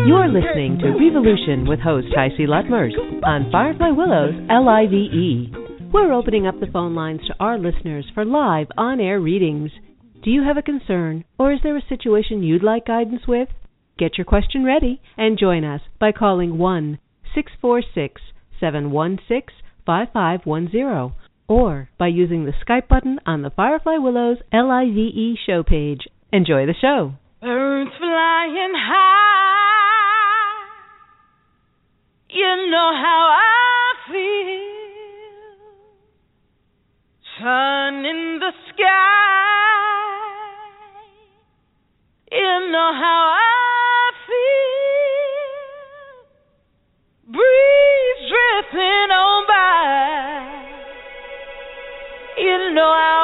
You're 0.07 0.31
listening 0.31 0.79
to 0.79 0.95
Revolution 0.95 1.67
with 1.67 1.79
host 1.83 2.07
HiC 2.15 2.47
Lutmers 2.47 2.95
on 3.27 3.51
Firefly 3.51 3.91
Willows 3.91 4.35
LIVE. 4.47 5.91
We're 5.91 6.13
opening 6.13 6.47
up 6.47 6.59
the 6.61 6.71
phone 6.71 6.95
lines 6.95 7.19
to 7.27 7.33
our 7.41 7.59
listeners 7.59 8.05
for 8.13 8.23
live 8.23 8.67
on 8.77 9.01
air 9.01 9.19
readings. 9.19 9.71
Do 10.21 10.31
you 10.31 10.43
have 10.43 10.57
a 10.57 10.61
concern 10.61 11.23
or 11.37 11.53
is 11.53 11.59
there 11.63 11.77
a 11.77 11.87
situation 11.87 12.43
you'd 12.43 12.63
like 12.63 12.87
guidance 12.87 13.21
with? 13.25 13.47
Get 13.97 14.17
your 14.17 14.25
question 14.25 14.65
ready 14.65 15.01
and 15.17 15.39
join 15.39 15.63
us 15.63 15.81
by 15.97 16.11
calling 16.11 16.57
1 16.57 16.99
646 17.33 18.21
716 18.59 19.55
5510 19.85 21.15
or 21.47 21.89
by 21.97 22.07
using 22.07 22.43
the 22.43 22.53
Skype 22.65 22.89
button 22.89 23.19
on 23.25 23.43
the 23.43 23.49
Firefly 23.49 23.97
Willows 23.97 24.37
LIVE 24.51 25.37
show 25.45 25.63
page. 25.63 26.01
Enjoy 26.33 26.65
the 26.65 26.75
show. 26.79 27.13
Birds 27.41 27.91
flying 27.97 28.73
high. 28.75 29.39
You 32.29 32.69
know 32.69 32.91
how 32.93 33.29
I 33.39 33.93
feel. 34.11 34.59
Sun 37.39 38.05
in 38.05 38.39
the 38.39 38.51
sky. 38.73 39.58
You 42.31 42.69
know 42.71 42.93
how 42.93 43.33
I 43.33 44.11
feel. 44.27 45.49
Breeze 47.33 48.21
drifting 48.29 49.09
on 49.09 49.47
by. 49.47 50.69
You 52.37 52.73
know 52.75 52.93
how 52.93 53.18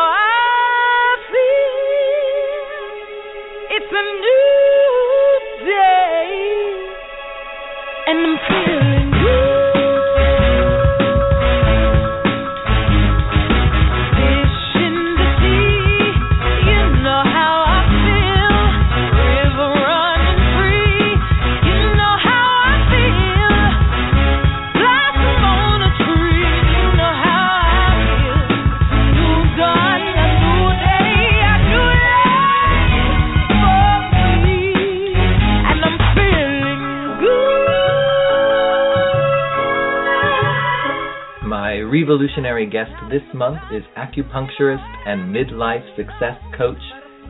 revolutionary 41.95 42.69
guest 42.69 42.91
this 43.09 43.23
month 43.33 43.57
is 43.71 43.81
acupuncturist 43.95 44.83
and 45.07 45.33
midlife 45.33 45.85
success 45.95 46.35
coach 46.57 46.81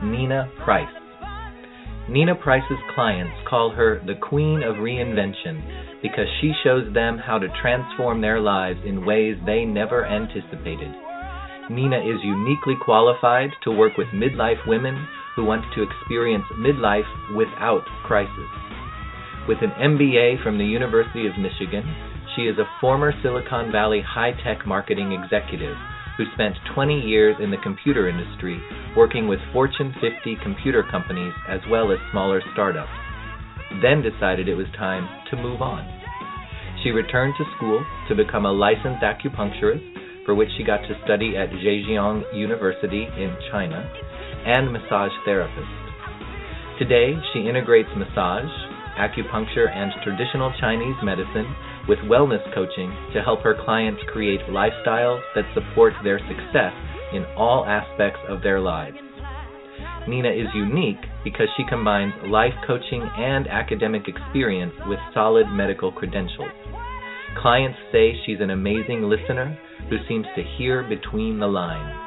Nina 0.02 0.50
Price. 0.64 0.90
Nina 2.10 2.34
Price's 2.34 2.82
clients 2.92 3.36
call 3.48 3.70
her 3.70 4.02
the 4.04 4.18
Queen 4.20 4.64
of 4.64 4.82
Reinvention 4.82 6.02
because 6.02 6.26
she 6.40 6.52
shows 6.64 6.92
them 6.92 7.16
how 7.16 7.38
to 7.38 7.46
transform 7.62 8.20
their 8.20 8.40
lives 8.40 8.80
in 8.84 9.06
ways 9.06 9.36
they 9.46 9.64
never 9.64 10.04
anticipated. 10.04 10.90
Nina 11.70 11.98
is 11.98 12.18
uniquely 12.24 12.74
qualified 12.84 13.50
to 13.62 13.70
work 13.70 13.96
with 13.96 14.08
midlife 14.08 14.66
women 14.66 15.06
who 15.36 15.44
want 15.44 15.62
to 15.76 15.86
experience 15.86 16.44
midlife 16.58 17.06
without 17.36 17.84
crisis. 18.02 18.50
With 19.46 19.58
an 19.62 19.70
MBA 19.78 20.42
from 20.42 20.58
the 20.58 20.64
University 20.64 21.28
of 21.28 21.38
Michigan, 21.38 21.86
she 22.36 22.42
is 22.42 22.58
a 22.58 22.68
former 22.80 23.12
Silicon 23.22 23.72
Valley 23.72 24.04
high 24.06 24.32
tech 24.44 24.66
marketing 24.66 25.12
executive 25.12 25.74
who 26.16 26.24
spent 26.34 26.54
20 26.74 27.00
years 27.00 27.36
in 27.40 27.50
the 27.50 27.56
computer 27.62 28.08
industry 28.08 28.60
working 28.96 29.26
with 29.26 29.40
Fortune 29.52 29.94
50 30.00 30.36
computer 30.42 30.84
companies 30.88 31.32
as 31.48 31.60
well 31.70 31.90
as 31.90 31.98
smaller 32.12 32.42
startups. 32.52 32.92
Then 33.82 34.02
decided 34.02 34.48
it 34.48 34.54
was 34.54 34.66
time 34.76 35.08
to 35.30 35.36
move 35.36 35.60
on. 35.62 35.84
She 36.84 36.90
returned 36.90 37.34
to 37.38 37.44
school 37.56 37.84
to 38.08 38.14
become 38.14 38.44
a 38.44 38.52
licensed 38.52 39.02
acupuncturist, 39.02 40.24
for 40.24 40.34
which 40.34 40.48
she 40.56 40.64
got 40.64 40.82
to 40.88 41.00
study 41.04 41.36
at 41.36 41.50
Zhejiang 41.50 42.22
University 42.34 43.04
in 43.04 43.36
China, 43.50 43.80
and 44.46 44.72
massage 44.72 45.12
therapist. 45.24 45.68
Today, 46.78 47.16
she 47.32 47.48
integrates 47.48 47.88
massage, 47.96 48.50
acupuncture, 48.98 49.68
and 49.68 49.92
traditional 50.04 50.52
Chinese 50.60 50.96
medicine 51.02 51.48
with 51.88 51.98
wellness 52.00 52.42
coaching 52.54 52.90
to 53.14 53.22
help 53.22 53.40
her 53.42 53.56
clients 53.64 54.00
create 54.12 54.40
lifestyles 54.50 55.20
that 55.34 55.44
support 55.54 55.92
their 56.02 56.18
success 56.18 56.72
in 57.12 57.24
all 57.36 57.64
aspects 57.64 58.20
of 58.28 58.42
their 58.42 58.60
lives. 58.60 58.96
Nina 60.08 60.30
is 60.30 60.46
unique 60.54 61.02
because 61.24 61.48
she 61.56 61.64
combines 61.68 62.12
life 62.26 62.54
coaching 62.66 63.02
and 63.16 63.48
academic 63.48 64.02
experience 64.06 64.72
with 64.86 64.98
solid 65.12 65.46
medical 65.50 65.90
credentials. 65.90 66.50
Clients 67.40 67.78
say 67.92 68.14
she's 68.24 68.40
an 68.40 68.50
amazing 68.50 69.02
listener 69.02 69.58
who 69.90 69.96
seems 70.08 70.26
to 70.34 70.42
hear 70.56 70.82
between 70.88 71.38
the 71.38 71.46
lines. 71.46 72.06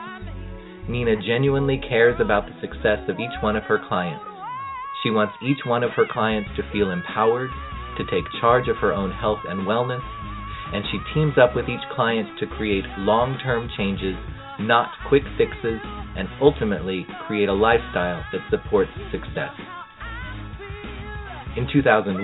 Nina 0.90 1.16
genuinely 1.22 1.80
cares 1.88 2.20
about 2.20 2.46
the 2.48 2.60
success 2.62 3.00
of 3.08 3.20
each 3.20 3.36
one 3.42 3.56
of 3.56 3.64
her 3.64 3.80
clients. 3.88 4.26
She 5.04 5.12
wants 5.12 5.34
each 5.46 5.60
one 5.66 5.84
of 5.84 5.92
her 5.92 6.06
clients 6.10 6.50
to 6.58 6.72
feel 6.72 6.92
empowered, 6.92 7.52
to 8.00 8.08
take 8.08 8.24
charge 8.40 8.68
of 8.68 8.78
her 8.78 8.94
own 8.94 9.12
health 9.12 9.44
and 9.48 9.68
wellness, 9.68 10.02
and 10.74 10.84
she 10.90 11.14
teams 11.14 11.38
up 11.38 11.56
with 11.56 11.68
each 11.68 11.84
client 11.94 12.40
to 12.40 12.48
create 12.48 12.86
long 12.98 13.38
term 13.44 13.70
changes, 13.78 14.16
not 14.60 14.90
quick 15.08 15.24
fixes, 15.38 15.84
and 16.16 16.28
ultimately 16.42 17.06
create 17.28 17.50
a 17.50 17.54
lifestyle 17.54 18.24
that 18.32 18.42
supports 18.50 18.92
success. 19.12 19.54
In 21.58 21.68
2001, 21.72 22.24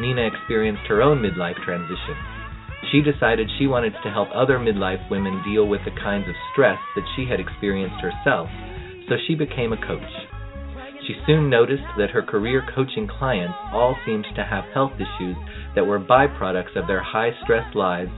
Nina 0.00 0.26
experienced 0.26 0.82
her 0.88 1.02
own 1.02 1.22
midlife 1.22 1.62
transition. 1.64 2.16
She 2.90 3.02
decided 3.02 3.50
she 3.58 3.66
wanted 3.66 3.92
to 4.02 4.10
help 4.10 4.28
other 4.34 4.58
midlife 4.58 5.10
women 5.10 5.42
deal 5.44 5.68
with 5.68 5.80
the 5.84 5.94
kinds 6.02 6.28
of 6.28 6.34
stress 6.52 6.78
that 6.96 7.04
she 7.14 7.26
had 7.28 7.40
experienced 7.40 8.00
herself, 8.00 8.48
so 9.08 9.16
she 9.26 9.34
became 9.34 9.72
a 9.72 9.86
coach. 9.86 10.27
She 11.08 11.16
soon 11.26 11.48
noticed 11.48 11.88
that 11.96 12.10
her 12.10 12.20
career 12.20 12.62
coaching 12.74 13.08
clients 13.08 13.56
all 13.72 13.96
seemed 14.04 14.26
to 14.36 14.44
have 14.44 14.64
health 14.74 14.92
issues 14.96 15.36
that 15.74 15.86
were 15.86 15.98
byproducts 15.98 16.76
of 16.76 16.86
their 16.86 17.02
high 17.02 17.30
stress 17.42 17.64
lives 17.74 18.10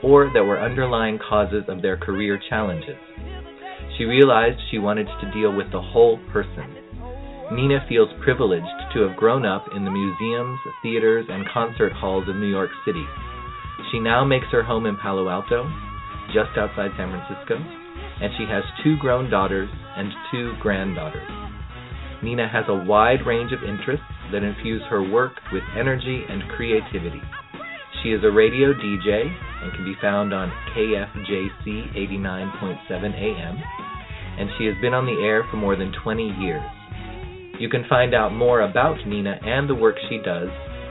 or 0.00 0.30
that 0.32 0.44
were 0.44 0.60
underlying 0.60 1.18
causes 1.18 1.64
of 1.66 1.82
their 1.82 1.96
career 1.96 2.40
challenges. 2.48 2.94
She 3.98 4.04
realized 4.04 4.60
she 4.70 4.78
wanted 4.78 5.08
to 5.20 5.32
deal 5.32 5.52
with 5.56 5.72
the 5.72 5.82
whole 5.82 6.20
person. 6.32 6.70
Nina 7.50 7.84
feels 7.88 8.10
privileged 8.22 8.78
to 8.94 9.00
have 9.00 9.16
grown 9.16 9.44
up 9.44 9.66
in 9.74 9.84
the 9.84 9.90
museums, 9.90 10.60
theaters, 10.84 11.26
and 11.28 11.48
concert 11.52 11.92
halls 11.94 12.28
of 12.28 12.36
New 12.36 12.46
York 12.46 12.70
City. 12.84 13.04
She 13.90 13.98
now 13.98 14.24
makes 14.24 14.46
her 14.52 14.62
home 14.62 14.86
in 14.86 14.96
Palo 14.96 15.28
Alto, 15.28 15.68
just 16.28 16.56
outside 16.56 16.92
San 16.96 17.10
Francisco, 17.10 17.56
and 17.58 18.32
she 18.38 18.44
has 18.44 18.62
two 18.84 18.96
grown 18.98 19.30
daughters 19.30 19.68
and 19.96 20.12
two 20.30 20.52
granddaughters. 20.62 21.45
Nina 22.26 22.50
has 22.50 22.66
a 22.66 22.74
wide 22.74 23.22
range 23.24 23.52
of 23.52 23.62
interests 23.62 24.02
that 24.32 24.42
infuse 24.42 24.82
her 24.90 25.00
work 25.00 25.38
with 25.52 25.62
energy 25.78 26.24
and 26.28 26.42
creativity. 26.56 27.22
She 28.02 28.10
is 28.10 28.24
a 28.24 28.32
radio 28.34 28.74
DJ 28.74 29.30
and 29.62 29.72
can 29.72 29.84
be 29.84 29.94
found 30.02 30.34
on 30.34 30.50
KFJC 30.74 31.94
89.7 31.94 33.14
AM, 33.14 33.62
and 34.40 34.50
she 34.58 34.66
has 34.66 34.74
been 34.82 34.92
on 34.92 35.06
the 35.06 35.22
air 35.22 35.46
for 35.48 35.56
more 35.56 35.76
than 35.76 35.92
20 36.02 36.34
years. 36.40 36.64
You 37.60 37.68
can 37.68 37.84
find 37.88 38.12
out 38.12 38.34
more 38.34 38.62
about 38.62 39.06
Nina 39.06 39.38
and 39.44 39.70
the 39.70 39.76
work 39.76 39.94
she 40.08 40.18
does, 40.18 40.48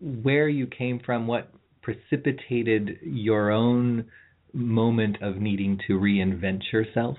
where 0.00 0.48
you 0.48 0.66
came 0.66 1.00
from, 1.04 1.26
what 1.26 1.50
precipitated 1.82 2.98
your 3.02 3.50
own 3.50 4.04
moment 4.52 5.22
of 5.22 5.36
needing 5.36 5.78
to 5.86 5.98
reinvent 5.98 6.62
yourself, 6.72 7.16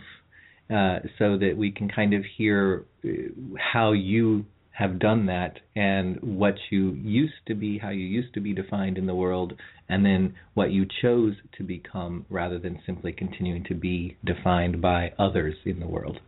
uh, 0.70 1.00
so 1.18 1.38
that 1.38 1.56
we 1.58 1.72
can 1.72 1.90
kind 1.90 2.14
of 2.14 2.24
hear 2.38 2.86
uh, 3.04 3.10
how 3.58 3.92
you 3.92 4.46
have 4.72 4.98
done 4.98 5.26
that 5.26 5.60
and 5.76 6.18
what 6.22 6.56
you 6.70 6.94
used 6.94 7.34
to 7.46 7.54
be, 7.54 7.78
how 7.78 7.90
you 7.90 8.06
used 8.06 8.34
to 8.34 8.40
be 8.40 8.54
defined 8.54 8.98
in 8.98 9.06
the 9.06 9.16
world, 9.16 9.54
and 9.90 10.06
then 10.06 10.34
what 10.54 10.72
you 10.72 10.86
chose 11.02 11.34
to 11.58 11.64
become 11.64 12.26
rather 12.30 12.58
than 12.58 12.80
simply 12.86 13.12
continuing 13.12 13.64
to 13.66 13.74
be 13.74 14.16
defined 14.24 14.82
by 14.82 15.12
others 15.20 15.56
in 15.66 15.80
the 15.82 15.88
world. 15.88 16.20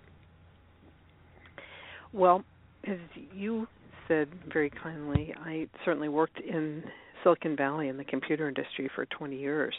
Well, 2.12 2.44
as 2.86 2.98
you 3.34 3.68
said 4.08 4.28
very 4.52 4.70
kindly, 4.70 5.34
I 5.38 5.68
certainly 5.86 6.10
worked 6.10 6.42
in 6.42 6.84
Silicon 7.24 7.56
Valley 7.56 7.88
in 7.88 7.98
the 7.98 8.04
computer 8.04 8.48
industry 8.48 8.90
for 8.94 9.06
20 9.06 9.38
years. 9.38 9.76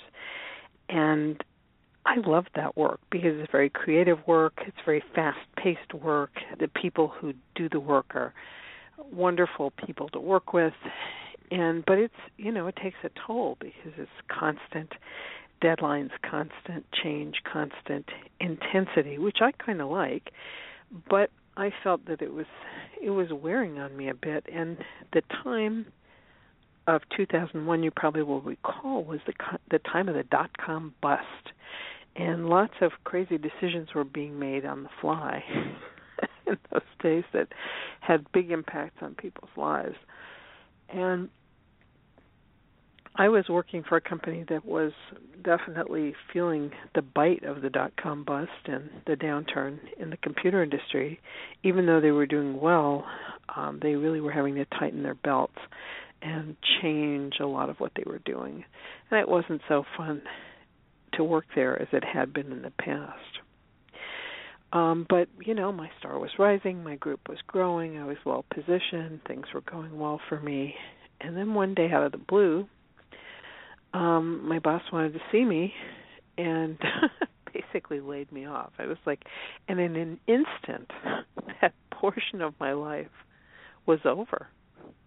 And 0.89 1.43
I 2.05 2.17
loved 2.27 2.51
that 2.57 2.77
work 2.77 3.01
because 3.11 3.33
it's 3.37 3.51
very 3.53 3.71
creative 3.71 4.19
work, 4.27 4.55
it's 4.67 4.77
very 4.85 5.03
fast 5.15 5.39
paced 5.57 5.95
work. 5.95 6.31
The 6.59 6.69
people 6.69 7.09
who 7.09 7.33
do 7.55 7.69
the 7.69 7.81
work 7.81 8.15
are 8.15 8.35
wonderful 9.13 9.73
people 9.87 10.09
to 10.11 10.21
work 10.21 10.53
with. 10.53 10.75
And 11.51 11.85
but 11.85 11.99
it's 11.99 12.15
you 12.37 12.51
know, 12.51 12.67
it 12.67 12.77
takes 12.77 12.97
a 13.05 13.11
toll 13.27 13.57
because 13.61 13.93
it's 13.97 14.11
constant 14.29 14.93
deadlines, 15.63 16.11
constant 16.29 16.85
change, 16.93 17.43
constant 17.51 18.09
intensity, 18.41 19.19
which 19.19 19.39
I 19.41 19.53
kinda 19.53 19.87
like. 19.87 20.33
But 21.09 21.31
I 21.57 21.73
felt 21.83 22.07
that 22.07 22.21
it 22.21 22.33
was 22.33 22.47
it 23.01 23.11
was 23.11 23.33
wearing 23.33 23.79
on 23.79 23.97
me 23.97 24.09
a 24.09 24.15
bit, 24.15 24.47
and 24.53 24.79
the 25.13 25.23
time 25.43 25.87
of 26.87 27.03
2001, 27.17 27.83
you 27.83 27.91
probably 27.91 28.23
will 28.23 28.41
recall, 28.41 29.05
was 29.05 29.21
the 29.27 29.33
the 29.71 29.79
time 29.79 30.09
of 30.09 30.15
the 30.15 30.25
dot 30.25 30.51
com 30.59 30.95
bust, 31.01 31.53
and 32.17 32.49
lots 32.49 32.75
of 32.81 32.93
crazy 33.05 33.39
decisions 33.39 33.89
were 33.95 34.05
being 34.05 34.39
made 34.39 34.65
on 34.65 34.85
the 34.85 34.89
fly 35.01 35.43
in 36.47 36.57
those 36.73 36.83
days 37.03 37.25
that 37.33 37.49
had 38.01 38.31
big 38.33 38.51
impacts 38.51 38.97
on 39.01 39.15
people's 39.15 39.51
lives, 39.57 39.97
and 40.89 41.29
I 43.15 43.29
was 43.29 43.45
working 43.49 43.85
for 43.87 43.97
a 43.97 44.01
company 44.01 44.45
that 44.49 44.65
was 44.65 44.93
definitely 45.45 46.15
feeling 46.33 46.71
the 46.95 47.03
bite 47.03 47.45
of 47.45 47.61
the 47.61 47.69
dot 47.69 47.93
com 48.03 48.25
bust 48.25 48.51
and 48.65 48.89
the 49.07 49.15
downturn 49.17 49.79
in 50.01 50.11
the 50.11 50.17
computer 50.17 50.63
industry. 50.63 51.21
Even 51.63 51.85
though 51.85 52.01
they 52.01 52.11
were 52.11 52.27
doing 52.27 52.59
well, 52.59 53.05
um, 53.55 53.81
they 53.83 53.97
really 53.97 54.21
were 54.21 54.33
having 54.33 54.55
to 54.55 54.65
tighten 54.65 55.03
their 55.03 55.15
belts 55.15 55.59
and 56.23 56.57
change 56.81 57.35
a 57.41 57.47
lot 57.47 57.69
of 57.69 57.81
what 57.81 57.93
they 57.97 58.05
were 58.07 58.21
doing. 58.21 58.65
And 59.11 59.21
it 59.21 59.29
wasn't 59.29 59.63
so 59.69 59.85
fun 59.97 60.23
to 61.15 61.25
work 61.25 61.47
there 61.55 61.81
as 61.81 61.89
it 61.93 62.05
had 62.05 62.33
been 62.33 62.53
in 62.53 62.63
the 62.63 62.71
past. 62.71 63.19
Um, 64.73 65.07
but 65.09 65.29
you 65.45 65.55
know, 65.55 65.71
my 65.71 65.91
star 65.99 66.19
was 66.19 66.31
rising, 66.39 66.83
my 66.83 66.97
group 66.97 67.29
was 67.29 67.39
growing, 67.47 67.99
I 67.99 68.07
was 68.07 68.17
well 68.25 68.45
positioned, 68.53 69.21
things 69.27 69.47
were 69.53 69.61
going 69.61 69.99
well 69.99 70.21
for 70.29 70.41
me. 70.41 70.75
And 71.21 71.37
then 71.37 71.55
one 71.55 71.75
day 71.75 71.91
out 71.93 72.05
of 72.05 72.13
the 72.13 72.19
blue, 72.19 72.67
um 73.93 74.49
my 74.49 74.59
boss 74.59 74.83
wanted 74.91 75.13
to 75.13 75.21
see 75.31 75.45
me 75.45 75.75
and 76.39 76.79
basically 77.53 78.01
laid 78.01 78.33
me 78.33 78.47
off. 78.47 78.73
I 78.79 78.87
was 78.87 78.97
like 79.05 79.23
and 79.69 79.79
in 79.79 79.97
an 79.97 80.19
instant 80.27 80.91
that 81.61 81.75
portion 81.91 82.41
of 82.41 82.55
my 82.59 82.73
life 82.73 83.11
was 83.85 83.99
over 84.07 84.49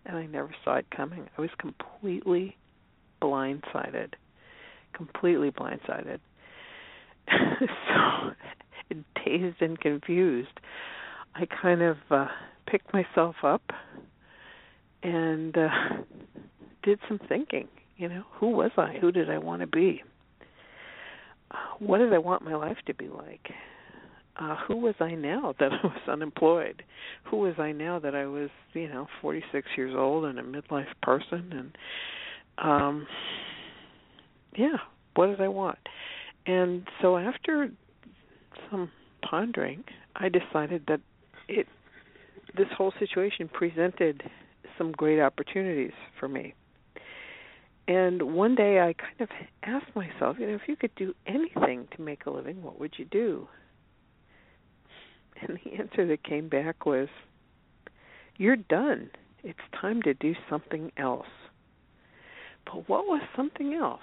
and 0.06 0.18
I 0.18 0.26
never 0.26 0.54
saw 0.64 0.76
it 0.76 0.86
coming. 0.96 1.28
I 1.38 1.42
was 1.42 1.50
completely 1.58 2.56
blindsided. 3.22 4.14
Completely 4.94 5.52
blindsided. 5.52 6.20
so 7.30 8.32
dazed 9.26 9.62
and 9.62 9.80
confused. 9.80 10.60
I 11.34 11.46
kind 11.46 11.82
of 11.82 11.98
uh 12.12 12.28
picked 12.68 12.94
myself 12.94 13.36
up 13.44 13.64
and 15.04 15.58
uh 15.58 15.70
did 16.84 17.00
some 17.08 17.20
thinking 17.28 17.68
you 17.98 18.10
know, 18.10 18.24
who 18.34 18.50
was 18.50 18.72
I? 18.78 18.98
Who 19.00 19.12
did 19.12 19.30
I 19.30 19.38
want 19.38 19.62
to 19.62 19.68
be? 19.68 20.04
What 21.80 22.00
did 22.00 22.14
I 22.14 22.18
want 22.18 22.44
my 22.44 22.56
life 22.56 22.78
to 22.88 22.94
be 22.94 23.08
like? 23.08 23.52
Uh, 24.38 24.56
who 24.68 24.78
was 24.78 24.96
I 25.00 25.16
now 25.16 25.56
that 25.60 25.72
I 25.84 25.88
was 25.88 26.02
unemployed? 26.08 26.84
Who 27.26 27.38
was 27.38 27.56
I 27.58 27.72
now 27.72 28.00
that 28.00 28.16
I 28.16 28.26
was, 28.26 28.50
you 28.74 28.88
know, 28.88 29.08
46 29.22 29.68
years 29.78 29.94
old 29.96 30.26
and 30.26 30.40
a 30.40 30.44
midlife 30.44 30.88
person? 31.02 31.52
And 31.52 31.78
um, 32.58 33.08
yeah, 34.58 34.78
what 35.16 35.28
did 35.28 35.42
I 35.42 35.48
want? 35.48 35.80
And 36.46 36.88
so 37.02 37.18
after 37.18 37.70
some 38.70 38.92
pondering, 39.28 39.84
I 40.16 40.30
decided 40.30 40.84
that 40.88 41.02
it 41.48 41.68
this 42.56 42.68
whole 42.78 42.94
situation 43.00 43.50
presented 43.52 44.24
some 44.78 44.92
great 44.94 45.20
opportunities 45.20 45.92
for 46.20 46.28
me 46.28 46.54
and 47.88 48.34
one 48.34 48.56
day 48.56 48.80
I 48.80 48.94
kind 48.94 49.22
of 49.22 49.30
asked 49.64 49.96
myself, 49.96 50.38
you 50.40 50.48
know, 50.48 50.56
if 50.56 50.62
you 50.68 50.76
could 50.76 50.96
do 50.96 51.14
anything 51.28 51.88
to 51.96 52.02
make 52.02 52.26
a 52.26 52.32
living, 52.32 52.64
what 52.64 52.80
would 52.80 52.94
you 52.98 53.06
do? 53.06 53.48
And 55.42 55.60
the 55.64 55.74
answer 55.74 56.08
that 56.08 56.24
came 56.24 56.48
back 56.48 56.86
was, 56.86 57.10
you're 58.38 58.56
done. 58.56 59.10
It's 59.44 59.60
time 59.80 60.02
to 60.04 60.14
do 60.14 60.34
something 60.50 60.92
else. 60.98 61.28
But 62.66 62.90
what 62.90 63.06
was 63.06 63.22
something 63.36 63.74
else? 63.74 64.00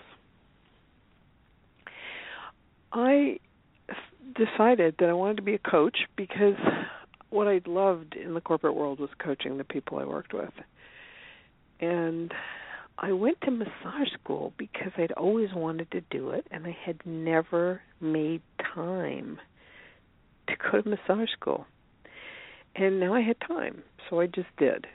I 2.93 3.39
decided 4.35 4.97
that 4.99 5.09
I 5.09 5.12
wanted 5.14 5.39
to 5.39 5.43
be 5.43 5.55
a 5.55 5.59
coach 5.59 5.99
because 6.16 6.55
what 7.30 7.49
I 7.49 7.61
loved 7.66 8.14
in 8.14 8.35
the 8.35 8.41
corporate 8.41 8.74
world 8.74 9.01
was 9.01 9.11
coaching 9.18 9.59
the 9.59 9.64
people 9.64 9.99
I 9.99 10.05
worked 10.05 10.35
with. 10.35 10.53
And 11.80 12.33
I 12.99 13.12
went 13.12 13.41
to 13.43 13.51
massage 13.51 14.12
school 14.22 14.53
because 14.59 14.93
I'd 14.97 15.12
always 15.12 15.49
wanted 15.55 15.91
to 15.93 16.03
do 16.03 16.30
it 16.30 16.47
and 16.51 16.66
I 16.66 16.76
had 16.85 17.01
never 17.05 17.80
made 18.01 18.43
time 18.74 19.41
to 20.49 20.55
go 20.57 20.80
to 20.80 20.88
massage 20.88 21.30
school. 21.32 21.66
And 22.74 23.01
now 23.01 23.14
I 23.14 23.20
had 23.20 23.36
time, 23.40 23.82
so 24.09 24.20
I 24.20 24.26
just 24.26 24.49
did. 24.59 24.86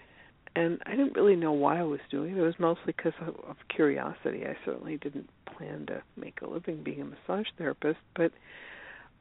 And 0.55 0.81
I 0.87 0.91
didn't 0.91 1.15
really 1.15 1.35
know 1.35 1.51
why 1.51 1.79
I 1.79 1.83
was 1.83 1.99
doing 2.09 2.31
it. 2.31 2.39
It 2.39 2.41
was 2.41 2.55
mostly 2.57 2.93
because 2.97 3.13
of, 3.21 3.35
of 3.47 3.57
curiosity. 3.69 4.43
I 4.45 4.57
certainly 4.65 4.97
didn't 4.97 5.29
plan 5.55 5.85
to 5.87 6.01
make 6.15 6.41
a 6.41 6.47
living 6.49 6.83
being 6.83 7.01
a 7.01 7.05
massage 7.05 7.47
therapist, 7.57 7.99
but 8.15 8.31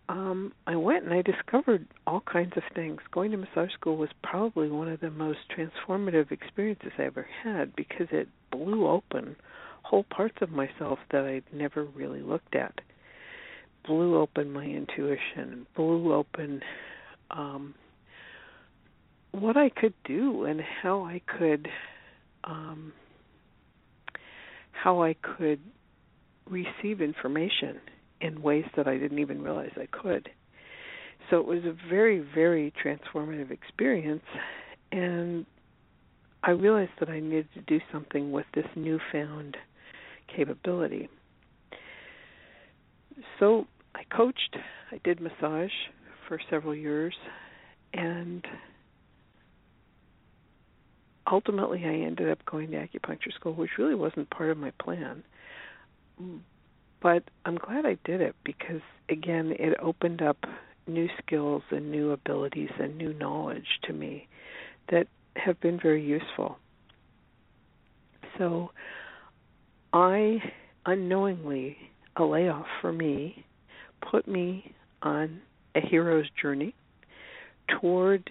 um 0.09 0.53
I 0.67 0.77
went 0.77 1.05
and 1.05 1.13
I 1.13 1.23
discovered 1.23 1.87
all 2.07 2.21
kinds 2.21 2.53
of 2.57 2.63
things. 2.75 3.01
Going 3.11 3.33
to 3.33 3.37
massage 3.37 3.73
school 3.73 3.97
was 3.97 4.11
probably 4.23 4.71
one 4.71 4.89
of 4.89 5.01
the 5.01 5.11
most 5.11 5.41
transformative 5.57 6.31
experiences 6.31 6.93
I 6.99 7.03
ever 7.03 7.27
had 7.43 7.75
because 7.75 8.07
it 8.13 8.29
blew 8.51 8.87
open 8.87 9.37
whole 9.83 10.05
parts 10.05 10.37
of 10.41 10.51
myself 10.51 10.99
that 11.11 11.25
I'd 11.25 11.45
never 11.53 11.85
really 11.85 12.23
looked 12.23 12.55
at. 12.55 12.81
Blew 13.87 14.17
open 14.17 14.53
my 14.53 14.65
intuition, 14.65 15.67
blew 15.77 16.13
open 16.13 16.63
um 17.31 17.75
what 19.33 19.57
I 19.57 19.69
could 19.69 19.95
do 20.05 20.45
and 20.45 20.61
how 20.83 21.05
I 21.05 21.21
could 21.39 21.69
um 22.45 22.93
how 24.73 25.03
I 25.03 25.15
could 25.15 25.61
receive 26.49 27.01
information 27.01 27.81
in 28.21 28.41
ways 28.43 28.65
that 28.77 28.87
I 28.87 28.99
didn't 28.99 29.19
even 29.19 29.43
realize 29.43 29.71
I 29.77 29.87
could. 29.87 30.29
So 31.29 31.39
it 31.41 31.47
was 31.47 31.65
a 31.65 31.75
very, 31.89 32.25
very 32.35 32.73
transformative 32.85 33.51
experience, 33.51 34.23
and 34.93 35.45
I 36.45 36.53
realized 36.53 36.93
that 37.01 37.09
I 37.09 37.19
needed 37.19 37.49
to 37.55 37.61
do 37.63 37.81
something 37.93 38.31
with 38.31 38.47
this 38.55 38.67
newfound 38.77 39.57
capability. 40.35 41.09
So 43.41 43.67
I 43.97 44.05
coached, 44.15 44.57
I 44.93 45.01
did 45.03 45.21
massage 45.21 45.73
for 46.29 46.39
several 46.49 46.75
years, 46.75 47.15
and 47.93 48.47
ultimately 51.31 51.85
I 51.85 52.07
ended 52.07 52.31
up 52.31 52.45
going 52.45 52.71
to 52.71 52.77
acupuncture 52.77 53.33
school, 53.35 53.55
which 53.55 53.71
really 53.79 53.95
wasn't 53.97 54.31
part 54.31 54.51
of 54.51 54.59
my 54.59 54.71
plan 54.81 55.25
but 57.07 57.23
I'm 57.45 57.57
glad 57.57 57.87
I 57.87 57.99
did 58.05 58.21
it 58.21 58.35
because 58.45 58.81
again, 59.09 59.55
it 59.59 59.77
opened 59.81 60.23
up 60.23 60.39
new 60.87 61.09
skills 61.19 61.63
and 61.71 61.91
new 61.91 62.11
abilities 62.13 62.71
and 62.79 62.97
new 62.97 63.13
knowledge 63.15 63.79
to 63.85 63.93
me 63.93 64.29
that 64.91 65.07
have 65.37 65.61
been 65.61 65.79
very 65.81 66.05
useful. 66.05 66.59
So 68.39 68.71
I 69.93 70.43
unknowingly 70.85 71.77
a 72.17 72.25
layoff 72.25 72.67
for 72.81 72.93
me 72.93 73.45
put 74.11 74.27
me 74.27 74.75
on 75.03 75.41
a 75.75 75.81
hero's 75.81 76.27
journey 76.41 76.75
toward 77.81 78.31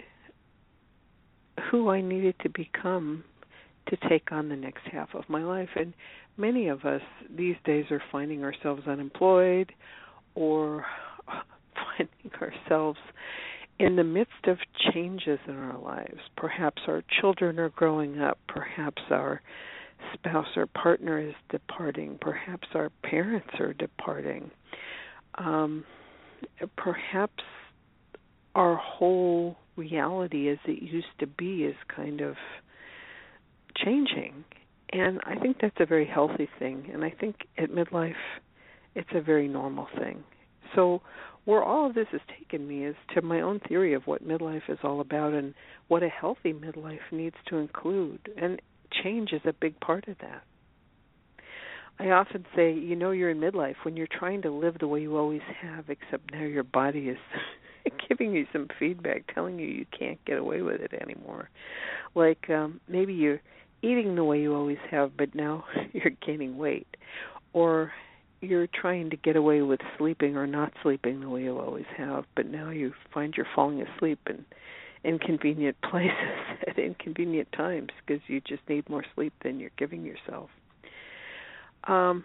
who 1.70 1.88
I 1.88 2.00
needed 2.00 2.34
to 2.42 2.48
become 2.48 3.24
to 3.88 3.96
take 4.08 4.32
on 4.32 4.48
the 4.48 4.56
next 4.56 4.82
half 4.90 5.14
of 5.14 5.24
my 5.28 5.44
life 5.44 5.68
and 5.76 5.94
many 6.36 6.68
of 6.68 6.84
us 6.84 7.02
these 7.34 7.56
days 7.64 7.86
are 7.90 8.02
finding 8.10 8.42
ourselves 8.44 8.82
unemployed 8.86 9.72
or 10.34 10.84
finding 11.74 12.30
ourselves 12.40 12.98
in 13.78 13.96
the 13.96 14.04
midst 14.04 14.46
of 14.46 14.58
changes 14.92 15.38
in 15.46 15.56
our 15.56 15.78
lives. 15.78 16.20
Perhaps 16.36 16.82
our 16.88 17.02
children 17.20 17.58
are 17.58 17.68
growing 17.70 18.20
up, 18.20 18.38
perhaps 18.48 19.02
our 19.10 19.42
spouse 20.14 20.56
or 20.56 20.66
partner 20.66 21.18
is 21.18 21.34
departing, 21.50 22.18
perhaps 22.20 22.68
our 22.74 22.90
parents 23.02 23.48
are 23.58 23.74
departing. 23.74 24.50
Um, 25.38 25.84
perhaps 26.76 27.42
our 28.54 28.76
whole 28.76 29.56
reality 29.76 30.48
as 30.48 30.58
it 30.66 30.82
used 30.82 31.06
to 31.20 31.26
be 31.26 31.64
is 31.64 31.76
kind 31.94 32.20
of 32.20 32.36
changing 33.76 34.44
and 34.92 35.20
I 35.24 35.36
think 35.36 35.58
that's 35.60 35.76
a 35.80 35.86
very 35.86 36.06
healthy 36.06 36.48
thing. 36.58 36.90
And 36.92 37.04
I 37.04 37.10
think 37.10 37.36
at 37.58 37.70
midlife, 37.70 38.14
it's 38.94 39.08
a 39.14 39.20
very 39.20 39.48
normal 39.48 39.88
thing. 39.98 40.24
So, 40.74 41.02
where 41.44 41.62
all 41.62 41.86
of 41.86 41.94
this 41.94 42.08
has 42.10 42.20
taken 42.38 42.66
me 42.66 42.84
is 42.84 42.96
to 43.14 43.22
my 43.22 43.40
own 43.40 43.60
theory 43.68 43.94
of 43.94 44.06
what 44.06 44.26
midlife 44.26 44.68
is 44.68 44.78
all 44.82 45.00
about 45.00 45.32
and 45.32 45.54
what 45.86 46.02
a 46.02 46.08
healthy 46.08 46.52
midlife 46.52 47.12
needs 47.12 47.36
to 47.48 47.56
include. 47.56 48.18
And 48.36 48.60
change 49.02 49.32
is 49.32 49.42
a 49.44 49.52
big 49.52 49.78
part 49.80 50.08
of 50.08 50.18
that. 50.18 50.42
I 51.98 52.10
often 52.10 52.44
say, 52.54 52.72
you 52.72 52.94
know, 52.94 53.10
you're 53.10 53.30
in 53.30 53.40
midlife 53.40 53.76
when 53.84 53.96
you're 53.96 54.06
trying 54.06 54.42
to 54.42 54.50
live 54.50 54.78
the 54.78 54.88
way 54.88 55.00
you 55.00 55.16
always 55.16 55.40
have, 55.62 55.86
except 55.88 56.30
now 56.32 56.42
your 56.42 56.62
body 56.62 57.08
is 57.08 57.18
giving 58.08 58.32
you 58.32 58.46
some 58.52 58.68
feedback 58.78 59.24
telling 59.34 59.58
you 59.58 59.66
you 59.66 59.86
can't 59.98 60.22
get 60.26 60.38
away 60.38 60.60
with 60.60 60.80
it 60.80 60.92
anymore. 60.92 61.48
Like 62.14 62.50
um 62.50 62.80
maybe 62.88 63.14
you're 63.14 63.40
eating 63.82 64.14
the 64.14 64.24
way 64.24 64.40
you 64.40 64.54
always 64.54 64.78
have, 64.90 65.16
but 65.16 65.34
now 65.34 65.64
you're 65.92 66.12
gaining 66.24 66.58
weight, 66.58 66.88
or 67.52 67.92
you're 68.40 68.66
trying 68.66 69.10
to 69.10 69.16
get 69.16 69.36
away 69.36 69.62
with 69.62 69.80
sleeping 69.96 70.36
or 70.36 70.46
not 70.46 70.72
sleeping 70.82 71.20
the 71.20 71.28
way 71.28 71.44
you 71.44 71.58
always 71.58 71.86
have, 71.96 72.24
but 72.34 72.46
now 72.46 72.70
you 72.70 72.92
find 73.12 73.34
you're 73.36 73.46
falling 73.54 73.82
asleep 73.82 74.18
in 74.28 74.44
inconvenient 75.04 75.76
places 75.90 76.12
at 76.66 76.78
inconvenient 76.78 77.50
times 77.52 77.88
because 78.04 78.22
you 78.26 78.40
just 78.40 78.62
need 78.68 78.88
more 78.90 79.04
sleep 79.14 79.32
than 79.42 79.58
you're 79.58 79.70
giving 79.78 80.04
yourself. 80.04 80.50
Um, 81.86 82.24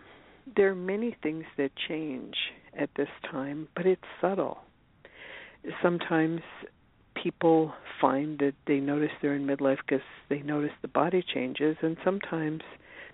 there 0.56 0.70
are 0.72 0.76
many 0.76 1.16
things 1.22 1.46
that 1.58 1.72
change 1.88 2.36
at 2.78 2.90
this 2.96 3.10
time, 3.30 3.68
but 3.76 3.86
it's 3.86 4.02
subtle. 4.20 4.60
Sometimes 5.82 6.42
people 7.22 7.74
find 8.00 8.40
that 8.40 8.54
they 8.66 8.80
notice 8.80 9.12
they're 9.22 9.36
in 9.36 9.46
midlife 9.46 9.78
because 9.88 10.04
they 10.30 10.40
notice 10.40 10.72
the 10.82 10.88
body 10.88 11.24
changes, 11.34 11.78
and 11.82 11.98
sometimes 12.04 12.62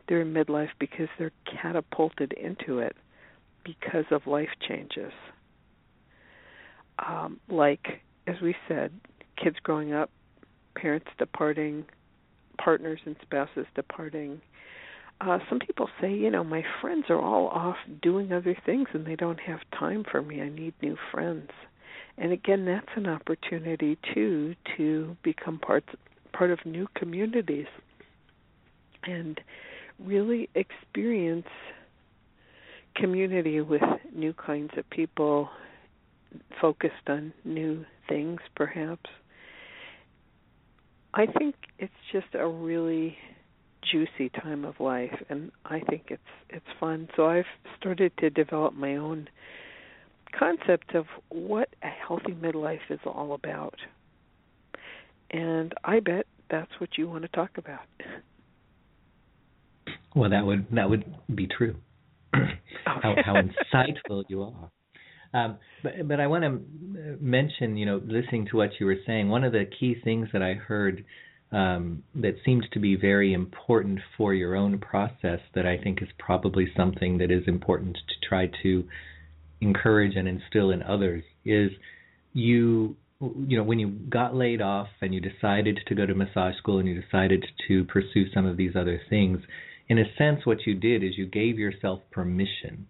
they're 0.07 0.21
in 0.21 0.33
midlife 0.33 0.69
because 0.79 1.09
they're 1.19 1.33
catapulted 1.61 2.33
into 2.33 2.79
it 2.79 2.95
because 3.63 4.05
of 4.11 4.25
life 4.25 4.49
changes. 4.65 5.11
Um, 7.05 7.39
like, 7.49 8.01
as 8.25 8.35
we 8.41 8.55
said, 8.67 8.91
kids 9.41 9.57
growing 9.61 9.93
up, 9.93 10.09
parents 10.75 11.07
departing, 11.17 11.85
partners 12.57 12.99
and 13.05 13.15
spouses 13.21 13.65
departing. 13.75 14.41
Uh, 15.19 15.39
some 15.49 15.59
people 15.59 15.89
say, 15.99 16.13
you 16.13 16.29
know, 16.29 16.43
my 16.43 16.63
friends 16.79 17.05
are 17.09 17.19
all 17.19 17.47
off 17.47 17.77
doing 18.01 18.31
other 18.31 18.55
things 18.65 18.87
and 18.93 19.05
they 19.05 19.15
don't 19.15 19.39
have 19.39 19.59
time 19.77 20.03
for 20.09 20.21
me. 20.21 20.41
I 20.41 20.49
need 20.49 20.73
new 20.81 20.95
friends. 21.11 21.49
And 22.19 22.31
again, 22.31 22.65
that's 22.65 22.89
an 22.95 23.07
opportunity 23.07 23.97
too 24.13 24.55
to 24.77 25.17
become 25.23 25.59
part 25.59 25.83
part 26.33 26.51
of 26.51 26.59
new 26.65 26.87
communities 26.95 27.65
and 29.03 29.39
really 29.99 30.49
experience 30.53 31.47
community 32.95 33.61
with 33.61 33.81
new 34.15 34.33
kinds 34.33 34.71
of 34.77 34.89
people 34.89 35.49
focused 36.59 37.07
on 37.07 37.33
new 37.45 37.85
things 38.09 38.39
perhaps 38.55 39.09
i 41.13 41.25
think 41.25 41.55
it's 41.79 41.93
just 42.11 42.27
a 42.33 42.47
really 42.47 43.15
juicy 43.91 44.29
time 44.29 44.65
of 44.65 44.79
life 44.79 45.23
and 45.29 45.51
i 45.65 45.79
think 45.79 46.03
it's 46.07 46.21
it's 46.49 46.65
fun 46.79 47.07
so 47.15 47.25
i've 47.27 47.45
started 47.77 48.11
to 48.17 48.29
develop 48.29 48.73
my 48.73 48.95
own 48.95 49.27
concept 50.37 50.95
of 50.95 51.05
what 51.29 51.69
a 51.83 51.87
healthy 51.87 52.33
midlife 52.33 52.79
is 52.89 52.99
all 53.05 53.33
about. 53.33 53.75
And 55.31 55.73
I 55.83 55.99
bet 55.99 56.25
that's 56.49 56.71
what 56.79 56.97
you 56.97 57.07
want 57.07 57.23
to 57.23 57.29
talk 57.29 57.51
about. 57.57 57.81
Well, 60.15 60.29
that 60.29 60.45
would 60.45 60.67
that 60.71 60.89
would 60.89 61.03
be 61.33 61.47
true. 61.47 61.75
how, 62.85 63.15
how 63.23 63.35
insightful 63.35 64.23
you 64.29 64.43
are. 64.43 64.71
Um, 65.33 65.57
but 65.83 66.07
but 66.07 66.19
I 66.19 66.27
want 66.27 66.43
to 66.43 67.17
mention, 67.19 67.77
you 67.77 67.85
know, 67.85 68.01
listening 68.03 68.47
to 68.51 68.57
what 68.57 68.71
you 68.79 68.85
were 68.85 68.97
saying, 69.05 69.29
one 69.29 69.43
of 69.43 69.51
the 69.51 69.65
key 69.79 69.95
things 70.03 70.29
that 70.33 70.41
I 70.41 70.53
heard 70.53 71.03
um, 71.51 72.03
that 72.15 72.35
seems 72.45 72.65
to 72.73 72.79
be 72.79 72.95
very 72.95 73.33
important 73.33 73.99
for 74.17 74.33
your 74.33 74.55
own 74.55 74.79
process 74.79 75.39
that 75.55 75.65
I 75.65 75.77
think 75.77 76.01
is 76.01 76.09
probably 76.19 76.67
something 76.75 77.17
that 77.19 77.31
is 77.31 77.43
important 77.47 77.95
to 77.95 78.27
try 78.27 78.49
to 78.63 78.83
encourage 79.61 80.15
and 80.15 80.27
instill 80.27 80.71
in 80.71 80.83
others 80.83 81.23
is 81.43 81.71
you 82.33 82.95
you 83.19 83.57
know 83.57 83.63
when 83.63 83.79
you 83.79 83.87
got 83.87 84.35
laid 84.35 84.61
off 84.61 84.89
and 85.01 85.11
you 85.11 85.19
decided 85.19 85.79
to 85.87 85.95
go 85.95 86.05
to 86.05 86.13
massage 86.13 86.55
school 86.57 86.77
and 86.77 86.87
you 86.87 87.01
decided 87.01 87.43
to 87.67 87.83
pursue 87.85 88.29
some 88.31 88.45
of 88.45 88.57
these 88.57 88.75
other 88.75 89.01
things 89.09 89.39
in 89.89 89.97
a 89.97 90.03
sense 90.17 90.45
what 90.45 90.67
you 90.67 90.75
did 90.75 91.03
is 91.03 91.17
you 91.17 91.25
gave 91.25 91.57
yourself 91.57 92.01
permission 92.11 92.85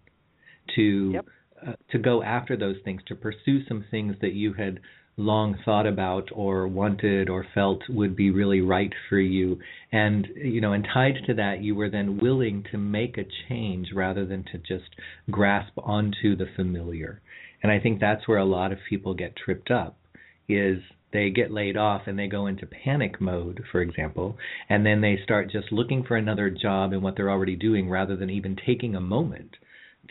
to 0.74 1.12
yep. 1.14 1.26
uh, 1.66 1.72
to 1.90 1.98
go 1.98 2.22
after 2.22 2.56
those 2.56 2.76
things, 2.84 3.02
to 3.06 3.14
pursue 3.14 3.64
some 3.66 3.84
things 3.90 4.16
that 4.20 4.32
you 4.32 4.52
had 4.52 4.80
long 5.18 5.58
thought 5.64 5.86
about 5.86 6.28
or 6.32 6.66
wanted 6.68 7.28
or 7.28 7.44
felt 7.54 7.82
would 7.88 8.16
be 8.16 8.30
really 8.30 8.60
right 8.60 8.92
for 9.08 9.18
you. 9.18 9.58
And 9.92 10.26
you 10.36 10.60
know 10.60 10.72
and 10.72 10.86
tied 10.92 11.16
to 11.26 11.34
that 11.34 11.60
you 11.62 11.74
were 11.74 11.90
then 11.90 12.18
willing 12.18 12.64
to 12.70 12.78
make 12.78 13.18
a 13.18 13.26
change 13.48 13.88
rather 13.94 14.24
than 14.24 14.44
to 14.52 14.58
just 14.58 14.94
grasp 15.30 15.72
onto 15.76 16.36
the 16.36 16.46
familiar. 16.56 17.20
And 17.62 17.72
i 17.72 17.80
think 17.80 18.00
that's 18.00 18.26
where 18.28 18.38
a 18.38 18.44
lot 18.44 18.72
of 18.72 18.78
people 18.88 19.14
get 19.14 19.36
tripped 19.36 19.70
up 19.70 19.98
is 20.48 20.78
they 21.12 21.30
get 21.30 21.50
laid 21.50 21.76
off 21.76 22.02
and 22.06 22.18
they 22.18 22.26
go 22.26 22.46
into 22.46 22.66
panic 22.66 23.20
mode 23.20 23.62
for 23.72 23.80
example 23.80 24.36
and 24.68 24.84
then 24.84 25.00
they 25.00 25.18
start 25.24 25.50
just 25.50 25.72
looking 25.72 26.04
for 26.04 26.16
another 26.16 26.50
job 26.50 26.92
in 26.92 27.02
what 27.02 27.16
they're 27.16 27.30
already 27.30 27.56
doing 27.56 27.88
rather 27.88 28.16
than 28.16 28.30
even 28.30 28.56
taking 28.66 28.94
a 28.94 29.00
moment 29.00 29.56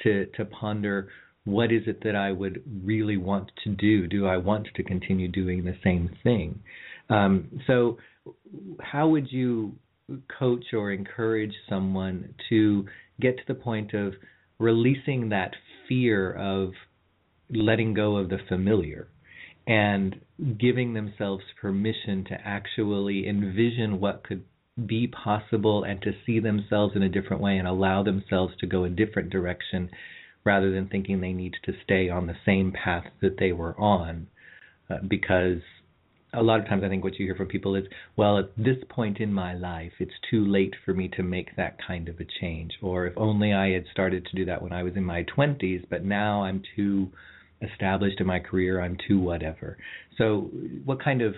to 0.04 0.26
to 0.36 0.46
ponder 0.46 1.08
what 1.48 1.72
is 1.72 1.84
it 1.88 2.04
that 2.04 2.16
I 2.16 2.32
would 2.32 2.62
really 2.84 3.18
want 3.18 3.52
to 3.64 3.70
do? 3.70 4.06
Do 4.08 4.28
I 4.28 4.38
want 4.38 4.68
to 4.76 4.84
continue 4.84 5.30
doing 5.30 5.64
the 5.64 5.76
same 5.84 6.10
thing? 6.22 6.60
Um, 7.10 7.62
so, 7.66 7.98
how 8.82 9.08
would 9.08 9.32
you 9.32 9.74
coach 10.38 10.66
or 10.74 10.92
encourage 10.92 11.54
someone 11.70 12.34
to 12.50 12.86
get 13.22 13.38
to 13.38 13.44
the 13.48 13.54
point 13.54 13.94
of 13.94 14.14
releasing 14.60 15.30
that 15.30 15.52
fear 15.88 16.34
of 16.34 16.72
letting 17.50 17.94
go 17.94 18.18
of 18.18 18.30
the 18.30 18.40
familiar 18.50 19.08
and 19.66 20.20
giving 20.60 20.94
themselves 20.94 21.44
permission 21.62 22.26
to 22.26 22.36
actually 22.44 23.28
envision 23.28 24.00
what 24.00 24.24
could 24.24 24.44
be 24.86 25.08
possible 25.08 25.84
and 25.84 26.02
to 26.02 26.12
see 26.26 26.40
themselves 26.40 26.96
in 26.96 27.04
a 27.04 27.10
different 27.10 27.42
way 27.42 27.58
and 27.58 27.68
allow 27.68 28.04
themselves 28.04 28.54
to 28.60 28.68
go 28.68 28.84
a 28.84 28.90
different 28.90 29.30
direction 29.30 29.90
rather 30.48 30.72
than 30.72 30.88
thinking 30.88 31.20
they 31.20 31.34
need 31.34 31.54
to 31.66 31.74
stay 31.84 32.10
on 32.10 32.26
the 32.26 32.38
same 32.46 32.72
path 32.72 33.04
that 33.22 33.38
they 33.38 33.52
were 33.52 33.78
on. 33.78 34.28
Uh, 34.90 34.96
because 35.06 35.60
a 36.34 36.42
lot 36.42 36.62
of 36.62 36.66
times 36.68 36.84
I 36.86 36.88
think 36.88 37.04
what 37.04 37.20
you 37.20 37.26
hear 37.26 37.36
from 37.36 37.48
people 37.48 37.76
is, 37.76 37.84
well, 38.16 38.40
at 38.40 38.56
this 38.56 38.78
point 38.88 39.20
in 39.20 39.34
my 39.34 39.54
life, 39.54 39.92
it's 40.00 40.14
too 40.32 40.46
late 40.46 40.74
for 40.86 40.94
me 40.94 41.10
to 41.18 41.24
make 41.24 41.58
that 41.58 41.76
kind 41.86 42.08
of 42.08 42.22
a 42.22 42.26
change. 42.40 42.72
Or 42.82 43.06
if 43.08 43.14
only 43.18 43.54
I 43.54 43.72
had 43.72 43.84
started 43.92 44.26
to 44.26 44.36
do 44.38 44.46
that 44.46 44.62
when 44.62 44.72
I 44.72 44.84
was 44.84 44.94
in 44.96 45.04
my 45.04 45.26
20s, 45.38 45.84
but 45.90 46.06
now 46.06 46.44
I'm 46.44 46.64
too 46.78 47.10
established 47.62 48.22
in 48.22 48.28
my 48.28 48.40
career, 48.40 48.82
I'm 48.82 48.98
too 49.06 49.20
whatever. 49.20 49.78
So, 50.18 50.50
what 50.86 51.04
kind 51.04 51.22
of 51.22 51.36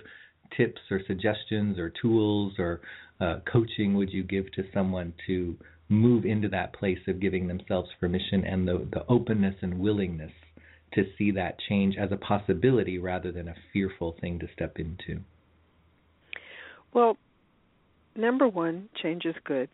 tips 0.55 0.82
or 0.91 1.01
suggestions 1.07 1.80
or 1.80 1.91
tools 2.01 2.53
or 2.60 2.82
uh, 3.20 3.38
coaching 3.51 3.95
would 3.95 4.12
you 4.12 4.24
give 4.24 4.51
to 4.53 4.64
someone 4.72 5.14
to 5.26 5.55
move 5.90 6.24
into 6.24 6.48
that 6.50 6.74
place 6.74 7.00
of 7.08 7.20
giving 7.20 7.48
themselves 7.48 7.90
permission 8.00 8.46
and 8.46 8.68
the, 8.68 8.88
the 8.92 9.06
openness 9.08 9.56
and 9.62 9.80
willingness 9.80 10.32
to 10.94 11.04
see 11.18 11.32
that 11.32 11.58
change 11.68 11.96
as 11.98 12.12
a 12.12 12.18
possibility 12.18 12.98
rather 12.98 13.32
than 13.32 13.48
a 13.48 13.56
fearful 13.74 14.16
thing 14.22 14.40
to 14.40 14.48
step 14.54 14.78
into? 14.78 15.22
Well, 16.94 17.18
number 18.16 18.48
one, 18.48 18.90
change 19.02 19.26
is 19.26 19.36
good 19.44 19.70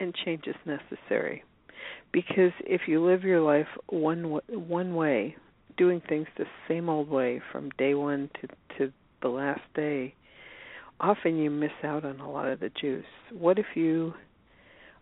and 0.00 0.14
change 0.24 0.44
is 0.46 0.56
necessary. 0.66 1.44
Because 2.12 2.52
if 2.60 2.82
you 2.86 3.04
live 3.04 3.22
your 3.22 3.40
life 3.40 3.66
one 3.88 4.38
one 4.48 4.94
way, 4.94 5.36
doing 5.76 6.00
things 6.08 6.28
the 6.38 6.44
same 6.68 6.88
old 6.88 7.08
way 7.08 7.42
from 7.50 7.70
day 7.70 7.94
one 7.94 8.30
to 8.40 8.48
to 8.78 8.92
the 9.20 9.28
last 9.28 9.62
day, 9.74 10.14
often 11.00 11.36
you 11.36 11.50
miss 11.50 11.72
out 11.82 12.04
on 12.04 12.20
a 12.20 12.30
lot 12.30 12.48
of 12.48 12.60
the 12.60 12.70
juice. 12.80 13.04
What 13.32 13.58
if 13.58 13.66
you 13.74 14.14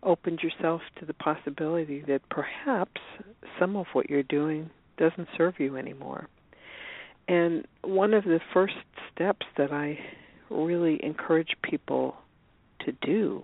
opened 0.03 0.41
yourself 0.41 0.81
to 0.99 1.05
the 1.05 1.13
possibility 1.13 2.03
that 2.07 2.21
perhaps 2.29 3.01
some 3.59 3.75
of 3.75 3.85
what 3.93 4.09
you're 4.09 4.23
doing 4.23 4.69
doesn't 4.97 5.27
serve 5.37 5.55
you 5.59 5.77
anymore. 5.77 6.27
And 7.27 7.65
one 7.83 8.13
of 8.13 8.23
the 8.25 8.39
first 8.53 8.73
steps 9.13 9.45
that 9.57 9.71
I 9.71 9.97
really 10.49 10.99
encourage 11.03 11.55
people 11.63 12.15
to 12.85 12.91
do 13.01 13.43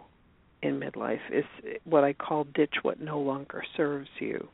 in 0.61 0.79
midlife 0.79 1.19
is 1.31 1.45
what 1.85 2.03
I 2.03 2.13
call 2.13 2.45
ditch 2.53 2.75
what 2.81 2.99
no 2.99 3.19
longer 3.19 3.63
serves 3.77 4.09
you. 4.19 4.49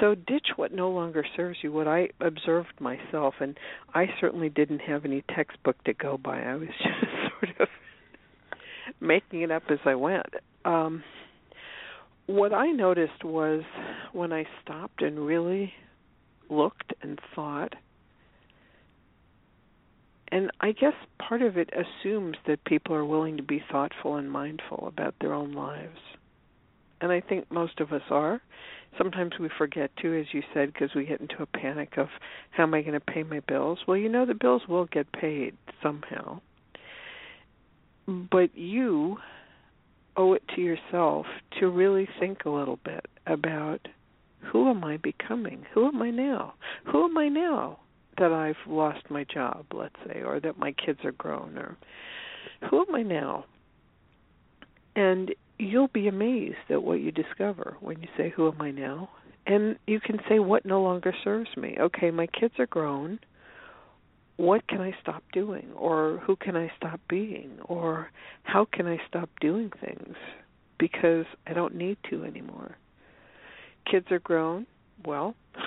So 0.00 0.14
ditch 0.14 0.48
what 0.56 0.72
no 0.72 0.90
longer 0.90 1.24
serves 1.36 1.58
you. 1.62 1.72
What 1.72 1.88
I 1.88 2.08
observed 2.20 2.80
myself, 2.80 3.34
and 3.40 3.56
I 3.94 4.06
certainly 4.20 4.50
didn't 4.50 4.80
have 4.80 5.04
any 5.04 5.24
textbook 5.34 5.82
to 5.84 5.94
go 5.94 6.18
by. 6.18 6.42
I 6.42 6.56
was 6.56 6.68
just 6.78 7.12
sort 7.40 7.60
of 7.60 7.68
making 9.00 9.42
it 9.42 9.50
up 9.50 9.64
as 9.70 9.78
I 9.84 9.94
went 9.94 10.26
um, 10.64 11.02
what 12.26 12.52
I 12.52 12.70
noticed 12.70 13.24
was 13.24 13.62
when 14.12 14.32
I 14.32 14.44
stopped 14.62 15.02
and 15.02 15.18
really 15.18 15.72
looked 16.50 16.92
and 17.02 17.18
thought, 17.34 17.74
and 20.30 20.50
I 20.60 20.72
guess 20.72 20.92
part 21.18 21.40
of 21.40 21.56
it 21.56 21.70
assumes 21.72 22.36
that 22.46 22.64
people 22.64 22.94
are 22.94 23.04
willing 23.04 23.38
to 23.38 23.42
be 23.42 23.64
thoughtful 23.72 24.16
and 24.16 24.30
mindful 24.30 24.86
about 24.86 25.14
their 25.20 25.32
own 25.32 25.52
lives. 25.52 25.98
And 27.00 27.10
I 27.10 27.20
think 27.20 27.50
most 27.50 27.80
of 27.80 27.92
us 27.92 28.02
are. 28.10 28.42
Sometimes 28.98 29.32
we 29.40 29.48
forget 29.56 29.90
to, 30.02 30.20
as 30.20 30.26
you 30.32 30.42
said, 30.52 30.72
because 30.72 30.90
we 30.94 31.06
get 31.06 31.20
into 31.20 31.42
a 31.42 31.46
panic 31.46 31.96
of 31.96 32.08
how 32.50 32.64
am 32.64 32.74
I 32.74 32.82
going 32.82 32.92
to 32.92 33.00
pay 33.00 33.22
my 33.22 33.40
bills? 33.40 33.78
Well, 33.86 33.96
you 33.96 34.08
know 34.08 34.26
the 34.26 34.34
bills 34.34 34.62
will 34.68 34.86
get 34.86 35.10
paid 35.12 35.56
somehow. 35.82 36.40
But 38.08 38.56
you 38.56 39.18
owe 40.16 40.32
it 40.32 40.42
to 40.56 40.62
yourself 40.62 41.26
to 41.60 41.68
really 41.68 42.08
think 42.18 42.44
a 42.44 42.50
little 42.50 42.78
bit 42.82 43.04
about 43.26 43.86
who 44.40 44.70
am 44.70 44.82
I 44.82 44.96
becoming? 44.96 45.66
Who 45.74 45.86
am 45.86 46.00
I 46.00 46.10
now? 46.10 46.54
Who 46.90 47.04
am 47.04 47.18
I 47.18 47.28
now 47.28 47.80
that 48.16 48.32
I've 48.32 48.56
lost 48.66 49.10
my 49.10 49.24
job, 49.24 49.66
let's 49.74 49.94
say, 50.06 50.22
or 50.22 50.40
that 50.40 50.58
my 50.58 50.72
kids 50.72 51.00
are 51.04 51.12
grown, 51.12 51.58
or 51.58 51.76
who 52.70 52.80
am 52.80 52.94
I 52.94 53.02
now? 53.02 53.44
And 54.96 55.34
you'll 55.58 55.88
be 55.88 56.08
amazed 56.08 56.56
at 56.70 56.82
what 56.82 57.00
you 57.00 57.12
discover 57.12 57.76
when 57.80 58.00
you 58.00 58.08
say, 58.16 58.30
Who 58.30 58.50
am 58.50 58.60
I 58.60 58.70
now? 58.70 59.10
And 59.46 59.76
you 59.86 60.00
can 60.00 60.18
say, 60.28 60.38
What 60.38 60.64
no 60.64 60.82
longer 60.82 61.14
serves 61.22 61.54
me? 61.56 61.76
Okay, 61.78 62.10
my 62.10 62.26
kids 62.26 62.54
are 62.58 62.66
grown 62.66 63.20
what 64.38 64.66
can 64.68 64.80
I 64.80 64.94
stop 65.02 65.22
doing? 65.32 65.68
Or 65.76 66.22
who 66.24 66.36
can 66.36 66.56
I 66.56 66.70
stop 66.76 67.00
being? 67.08 67.58
Or 67.64 68.10
how 68.44 68.66
can 68.72 68.86
I 68.86 68.98
stop 69.06 69.28
doing 69.40 69.70
things 69.84 70.14
because 70.78 71.26
I 71.46 71.52
don't 71.52 71.74
need 71.74 71.98
to 72.08 72.24
anymore? 72.24 72.76
Kids 73.90 74.06
are 74.12 74.20
grown. 74.20 74.66
Well, 75.04 75.34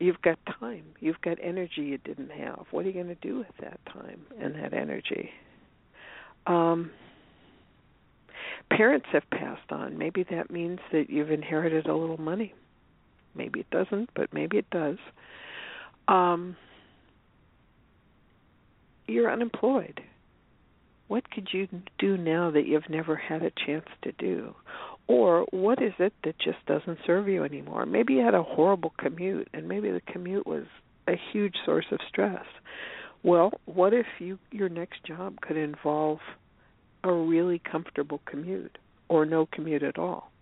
you've 0.00 0.20
got 0.22 0.38
time. 0.58 0.84
You've 0.98 1.20
got 1.22 1.38
energy 1.40 1.82
you 1.82 1.98
didn't 1.98 2.32
have. 2.32 2.66
What 2.72 2.84
are 2.84 2.88
you 2.88 2.94
going 2.94 3.06
to 3.06 3.14
do 3.26 3.38
with 3.38 3.56
that 3.60 3.78
time 3.92 4.22
and 4.40 4.56
that 4.56 4.74
energy? 4.74 5.30
Um, 6.48 6.90
parents 8.70 9.06
have 9.12 9.28
passed 9.30 9.70
on. 9.70 9.96
Maybe 9.96 10.24
that 10.32 10.50
means 10.50 10.80
that 10.90 11.10
you've 11.10 11.30
inherited 11.30 11.86
a 11.86 11.94
little 11.94 12.20
money. 12.20 12.54
Maybe 13.36 13.60
it 13.60 13.70
doesn't, 13.70 14.10
but 14.16 14.32
maybe 14.34 14.56
it 14.56 14.68
does. 14.70 14.96
Um, 16.08 16.56
you're 19.06 19.30
unemployed. 19.30 20.00
What 21.08 21.30
could 21.30 21.48
you 21.52 21.68
do 21.98 22.16
now 22.16 22.50
that 22.50 22.66
you've 22.66 22.90
never 22.90 23.14
had 23.16 23.42
a 23.42 23.52
chance 23.64 23.86
to 24.02 24.12
do? 24.12 24.54
Or 25.06 25.46
what 25.50 25.80
is 25.80 25.92
it 25.98 26.12
that 26.24 26.38
just 26.38 26.58
doesn't 26.66 26.98
serve 27.06 27.28
you 27.28 27.44
anymore? 27.44 27.86
Maybe 27.86 28.14
you 28.14 28.24
had 28.24 28.34
a 28.34 28.42
horrible 28.42 28.92
commute 28.98 29.48
and 29.54 29.68
maybe 29.68 29.90
the 29.90 30.00
commute 30.00 30.46
was 30.46 30.64
a 31.06 31.14
huge 31.32 31.54
source 31.64 31.86
of 31.92 32.00
stress. 32.08 32.44
Well, 33.22 33.52
what 33.66 33.94
if 33.94 34.06
you 34.18 34.38
your 34.50 34.68
next 34.68 35.04
job 35.04 35.40
could 35.40 35.56
involve 35.56 36.18
a 37.04 37.12
really 37.12 37.60
comfortable 37.60 38.20
commute 38.26 38.78
or 39.08 39.24
no 39.24 39.46
commute 39.46 39.84
at 39.84 39.98
all? 39.98 40.32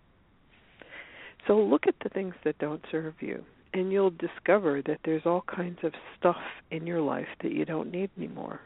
So 1.47 1.59
look 1.59 1.85
at 1.87 1.95
the 2.03 2.09
things 2.09 2.33
that 2.43 2.57
don't 2.57 2.83
serve 2.91 3.13
you 3.21 3.45
and 3.75 3.91
you'll 3.91 4.11
discover 4.11 4.81
that 4.85 4.99
there's 5.03 5.25
all 5.25 5.43
kinds 5.53 5.79
of 5.83 5.91
stuff 6.17 6.41
in 6.71 6.87
your 6.87 7.01
life 7.01 7.27
that 7.43 7.51
you 7.51 7.65
don't 7.65 7.91
need 7.91 8.09
anymore. 8.17 8.61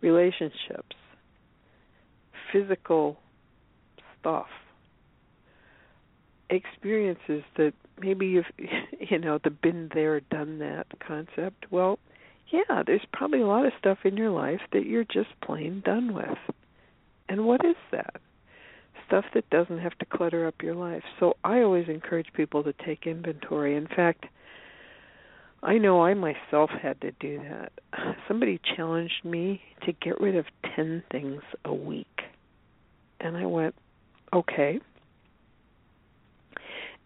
Relationships 0.00 0.94
physical 2.52 3.18
stuff 4.20 4.46
experiences 6.48 7.42
that 7.56 7.72
maybe 7.98 8.26
you've 8.26 8.44
you 9.10 9.18
know 9.18 9.38
the 9.42 9.50
been 9.50 9.90
there 9.92 10.20
done 10.20 10.60
that 10.60 10.86
concept. 11.06 11.66
Well 11.72 11.98
yeah 12.52 12.84
there's 12.86 13.04
probably 13.12 13.40
a 13.40 13.46
lot 13.46 13.66
of 13.66 13.72
stuff 13.80 13.98
in 14.04 14.16
your 14.16 14.30
life 14.30 14.60
that 14.72 14.86
you're 14.86 15.04
just 15.04 15.30
plain 15.42 15.82
done 15.84 16.14
with. 16.14 16.38
And 17.28 17.46
what 17.46 17.64
is 17.64 17.74
that 17.90 18.20
stuff 19.06 19.24
that 19.34 19.48
doesn't 19.50 19.78
have 19.78 19.96
to 19.98 20.04
clutter 20.04 20.46
up 20.46 20.62
your 20.62 20.74
life. 20.74 21.02
So 21.20 21.36
I 21.44 21.60
always 21.60 21.88
encourage 21.88 22.32
people 22.34 22.62
to 22.64 22.72
take 22.84 23.06
inventory. 23.06 23.76
In 23.76 23.86
fact, 23.86 24.26
I 25.62 25.78
know 25.78 26.02
I 26.04 26.14
myself 26.14 26.70
had 26.70 27.00
to 27.00 27.12
do 27.12 27.38
that. 27.38 27.72
Somebody 28.28 28.60
challenged 28.76 29.24
me 29.24 29.60
to 29.84 29.92
get 29.92 30.20
rid 30.20 30.36
of 30.36 30.46
10 30.76 31.02
things 31.10 31.42
a 31.64 31.74
week. 31.74 32.06
And 33.20 33.36
I 33.36 33.46
went, 33.46 33.74
okay. 34.32 34.80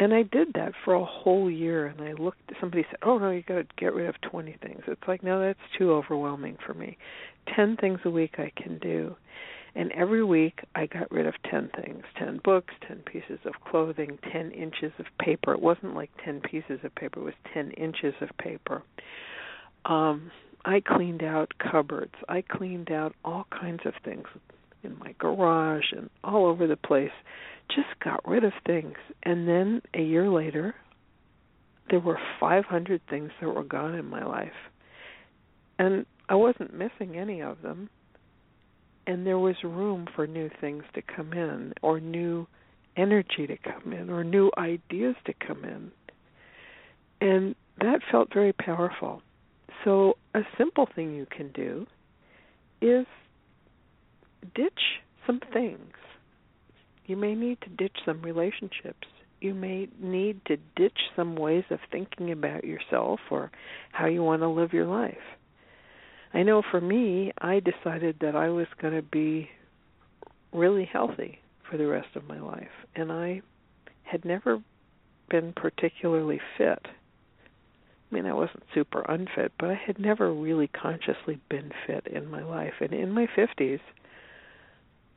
and 0.01 0.15
I 0.15 0.23
did 0.23 0.55
that 0.55 0.73
for 0.85 0.95
a 0.95 1.05
whole 1.05 1.51
year. 1.51 1.87
And 1.87 2.01
I 2.01 2.13
looked. 2.15 2.41
Somebody 2.59 2.85
said, 2.91 2.99
"Oh 3.03 3.19
no, 3.19 3.31
you 3.31 3.43
got 3.43 3.57
to 3.57 3.67
get 3.77 3.95
rid 3.95 4.09
of 4.09 4.21
20 4.23 4.57
things." 4.63 4.83
It's 4.89 5.01
like, 5.07 5.23
no, 5.23 5.41
that's 5.41 5.59
too 5.79 5.93
overwhelming 5.93 6.57
for 6.67 6.75
me. 6.75 6.97
10 7.55 7.77
things 7.77 8.01
a 8.05 8.11
week 8.11 8.37
I 8.39 8.51
can 8.61 8.79
do. 8.79 9.15
And 9.75 9.93
every 9.93 10.25
week 10.25 10.61
I 10.75 10.87
got 10.87 11.11
rid 11.11 11.27
of 11.27 11.35
10 11.51 11.71
things 11.81 12.05
10 12.19 12.41
books, 12.45 12.75
10 12.87 12.99
pieces 12.99 13.39
of 13.45 13.53
clothing, 13.71 14.19
10 14.33 14.51
inches 14.53 14.93
of 14.99 15.07
paper. 15.21 15.53
It 15.53 15.63
wasn't 15.63 15.95
like 15.95 16.11
10 16.25 16.41
pieces 16.41 16.81
of 16.83 16.95
paper, 16.95 17.21
it 17.21 17.25
was 17.25 17.35
10 17.55 17.73
inches 17.73 18.15
of 18.21 18.29
paper. 18.39 18.83
Um, 19.85 20.31
I 20.65 20.81
cleaned 20.81 21.23
out 21.23 21.53
cupboards. 21.59 22.15
I 22.29 22.43
cleaned 22.43 22.91
out 22.91 23.15
all 23.25 23.47
kinds 23.51 23.81
of 23.87 23.95
things 24.05 24.27
in 24.83 24.99
my 24.99 25.15
garage 25.19 25.93
and 25.93 26.11
all 26.23 26.47
over 26.47 26.67
the 26.67 26.77
place. 26.77 27.13
Just 27.69 27.89
got 28.03 28.27
rid 28.29 28.45
of 28.45 28.53
things. 28.67 28.97
And 29.23 29.49
then 29.49 29.83
a 29.95 30.03
year 30.03 30.29
later, 30.29 30.75
there 31.89 32.01
were 32.01 32.19
500 32.39 33.01
things 33.09 33.31
that 33.41 33.49
were 33.49 33.65
gone 33.65 33.95
in 33.95 34.05
my 34.05 34.25
life. 34.25 34.53
And 35.79 36.05
I 36.29 36.35
wasn't 36.35 36.75
missing 36.75 37.17
any 37.17 37.41
of 37.41 37.63
them. 37.63 37.89
And 39.07 39.27
there 39.27 39.39
was 39.39 39.57
room 39.65 40.07
for 40.15 40.27
new 40.27 40.51
things 40.61 40.85
to 40.95 41.03
come 41.03 41.33
in, 41.33 41.73
or 41.83 42.01
new 42.01 42.47
energy 42.97 43.47
to 43.47 43.57
come 43.57 43.93
in, 43.93 44.11
or 44.11 44.25
new 44.25 44.51
ideas 44.57 45.17
to 45.27 45.33
come 45.47 45.65
in. 45.65 45.91
And 47.21 47.55
that 47.81 48.01
felt 48.11 48.33
very 48.33 48.53
powerful. 48.53 49.23
So, 49.85 50.15
a 50.35 50.41
simple 50.59 50.87
thing 50.95 51.15
you 51.15 51.27
can 51.27 51.51
do 51.53 51.87
is 52.81 53.07
ditch 54.55 54.81
some 55.27 55.41
things. 55.53 55.95
You 57.07 57.17
may 57.17 57.35
need 57.35 57.61
to 57.63 57.69
ditch 57.69 57.97
some 58.05 58.23
relationships. 58.23 59.09
You 59.41 59.55
may 59.55 59.89
need 59.99 60.41
to 60.47 60.59
ditch 60.77 60.99
some 61.17 61.35
ways 61.35 61.65
of 61.71 61.81
thinking 61.91 62.31
about 62.31 62.65
yourself 62.65 63.21
or 63.31 63.51
how 63.93 64.07
you 64.07 64.23
want 64.23 64.43
to 64.43 64.49
live 64.49 64.73
your 64.73 64.87
life. 64.87 65.17
I 66.33 66.43
know 66.43 66.63
for 66.63 66.81
me, 66.81 67.33
I 67.39 67.61
decided 67.61 68.17
that 68.21 68.37
I 68.37 68.51
was 68.51 68.67
going 68.81 68.95
to 68.95 69.03
be 69.03 69.51
really 70.53 70.85
healthy 70.85 71.39
for 71.69 71.77
the 71.77 71.87
rest 71.87 72.15
of 72.15 72.29
my 72.29 72.41
life, 72.41 72.69
and 72.95 73.11
I 73.11 73.43
had 74.03 74.25
never 74.25 74.63
been 75.29 75.53
particularly 75.53 76.41
fit. 76.59 76.87
I 78.11 78.15
mean, 78.15 78.27
I 78.27 78.35
wasn't 78.35 78.65
super 78.75 79.03
unfit, 79.03 79.53
but 79.59 79.71
I 79.71 79.75
had 79.75 79.99
never 79.99 80.33
really 80.33 80.67
consciously 80.67 81.39
been 81.49 81.73
fit 81.87 82.07
in 82.09 82.29
my 82.29 82.43
life. 82.43 82.75
And 82.81 82.93
in 82.93 83.13
my 83.13 83.27
50s, 83.27 83.81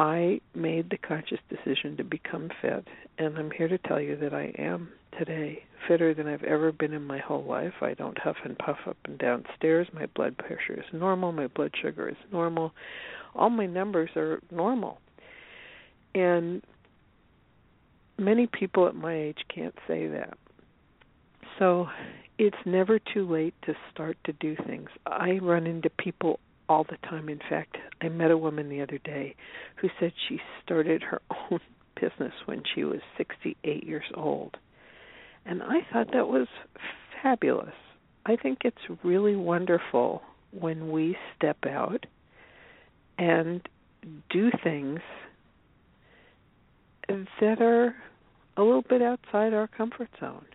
I 0.03 0.41
made 0.53 0.89
the 0.89 0.97
conscious 0.97 1.39
decision 1.49 1.95
to 1.95 2.03
become 2.03 2.49
fit, 2.61 2.85
and 3.17 3.37
I'm 3.37 3.51
here 3.51 3.69
to 3.69 3.77
tell 3.77 4.01
you 4.01 4.17
that 4.17 4.33
I 4.33 4.53
am 4.57 4.89
today 5.17 5.63
fitter 5.87 6.13
than 6.13 6.27
I've 6.27 6.43
ever 6.43 6.73
been 6.73 6.91
in 6.91 7.03
my 7.03 7.19
whole 7.19 7.45
life. 7.45 7.75
I 7.79 7.93
don't 7.93 8.17
huff 8.19 8.35
and 8.43 8.57
puff 8.57 8.79
up 8.85 8.97
and 9.05 9.17
down 9.17 9.45
stairs. 9.55 9.87
My 9.93 10.07
blood 10.07 10.37
pressure 10.37 10.73
is 10.73 10.83
normal. 10.91 11.31
My 11.31 11.47
blood 11.47 11.71
sugar 11.81 12.09
is 12.09 12.17
normal. 12.33 12.73
All 13.33 13.49
my 13.49 13.65
numbers 13.65 14.09
are 14.17 14.41
normal. 14.51 14.99
And 16.13 16.61
many 18.19 18.45
people 18.47 18.89
at 18.89 18.95
my 18.95 19.15
age 19.15 19.39
can't 19.55 19.75
say 19.87 20.07
that. 20.07 20.37
So 21.57 21.87
it's 22.37 22.57
never 22.65 22.99
too 22.99 23.25
late 23.25 23.53
to 23.67 23.73
start 23.93 24.17
to 24.25 24.33
do 24.33 24.57
things. 24.67 24.89
I 25.05 25.39
run 25.41 25.65
into 25.65 25.89
people 25.91 26.41
all 26.69 26.83
the 26.83 26.97
time. 27.07 27.29
In 27.29 27.39
fact, 27.49 27.77
I 28.01 28.09
met 28.09 28.31
a 28.31 28.37
woman 28.37 28.69
the 28.69 28.81
other 28.81 28.99
day 28.99 29.35
who 29.77 29.89
said 29.99 30.13
she 30.27 30.39
started 30.63 31.03
her 31.03 31.21
own 31.51 31.59
business 31.99 32.33
when 32.45 32.63
she 32.73 32.83
was 32.83 32.99
68 33.17 33.83
years 33.83 34.05
old. 34.15 34.57
And 35.45 35.61
I 35.61 35.79
thought 35.91 36.07
that 36.13 36.27
was 36.27 36.47
fabulous. 37.21 37.73
I 38.25 38.35
think 38.35 38.59
it's 38.63 38.77
really 39.03 39.35
wonderful 39.35 40.21
when 40.57 40.91
we 40.91 41.17
step 41.35 41.57
out 41.67 42.05
and 43.17 43.61
do 44.29 44.49
things 44.63 44.99
that 47.41 47.61
are 47.61 47.95
a 48.57 48.61
little 48.61 48.83
bit 48.87 49.01
outside 49.01 49.53
our 49.53 49.67
comfort 49.67 50.09
zone 50.19 50.45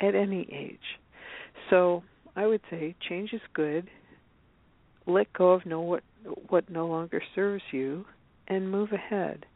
at 0.00 0.14
any 0.14 0.48
age. 0.52 0.98
So 1.70 2.02
I 2.34 2.46
would 2.46 2.60
say 2.70 2.94
change 3.08 3.32
is 3.32 3.40
good. 3.54 3.88
Let 5.06 5.32
go 5.32 5.52
of 5.52 5.66
know 5.66 5.80
what 5.80 6.02
what 6.48 6.68
no 6.68 6.86
longer 6.86 7.22
serves 7.34 7.62
you 7.70 8.04
and 8.48 8.70
move 8.70 8.92
ahead. 8.92 9.46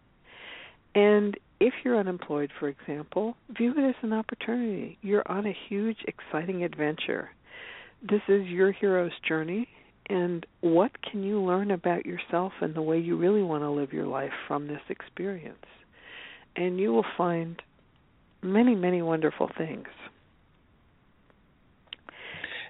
And 0.95 1.37
if 1.61 1.75
you're 1.85 1.99
unemployed, 1.99 2.51
for 2.59 2.69
example, 2.69 3.37
view 3.51 3.75
it 3.77 3.89
as 3.89 3.95
an 4.03 4.13
opportunity. 4.13 4.99
You're 5.03 5.31
on 5.31 5.47
a 5.47 5.57
huge, 5.69 5.99
exciting 6.07 6.65
adventure. 6.65 7.31
This 8.03 8.23
is 8.29 8.47
your 8.47 8.73
hero's 8.73 9.13
journey, 9.29 9.69
and 10.09 10.47
what 10.61 10.91
can 11.03 11.23
you 11.23 11.41
learn 11.41 11.71
about 11.71 12.07
yourself 12.07 12.53
and 12.61 12.75
the 12.75 12.83
way 12.83 12.99
you 12.99 13.17
really 13.17 13.43
want 13.43 13.63
to 13.63 13.71
live 13.71 13.93
your 13.93 14.07
life 14.07 14.33
from 14.49 14.67
this 14.67 14.81
experience? 14.89 15.59
And 16.57 16.81
you 16.81 16.93
will 16.93 17.05
find 17.17 17.61
many, 18.43 18.75
many 18.75 19.03
wonderful 19.03 19.51
things. 19.57 19.87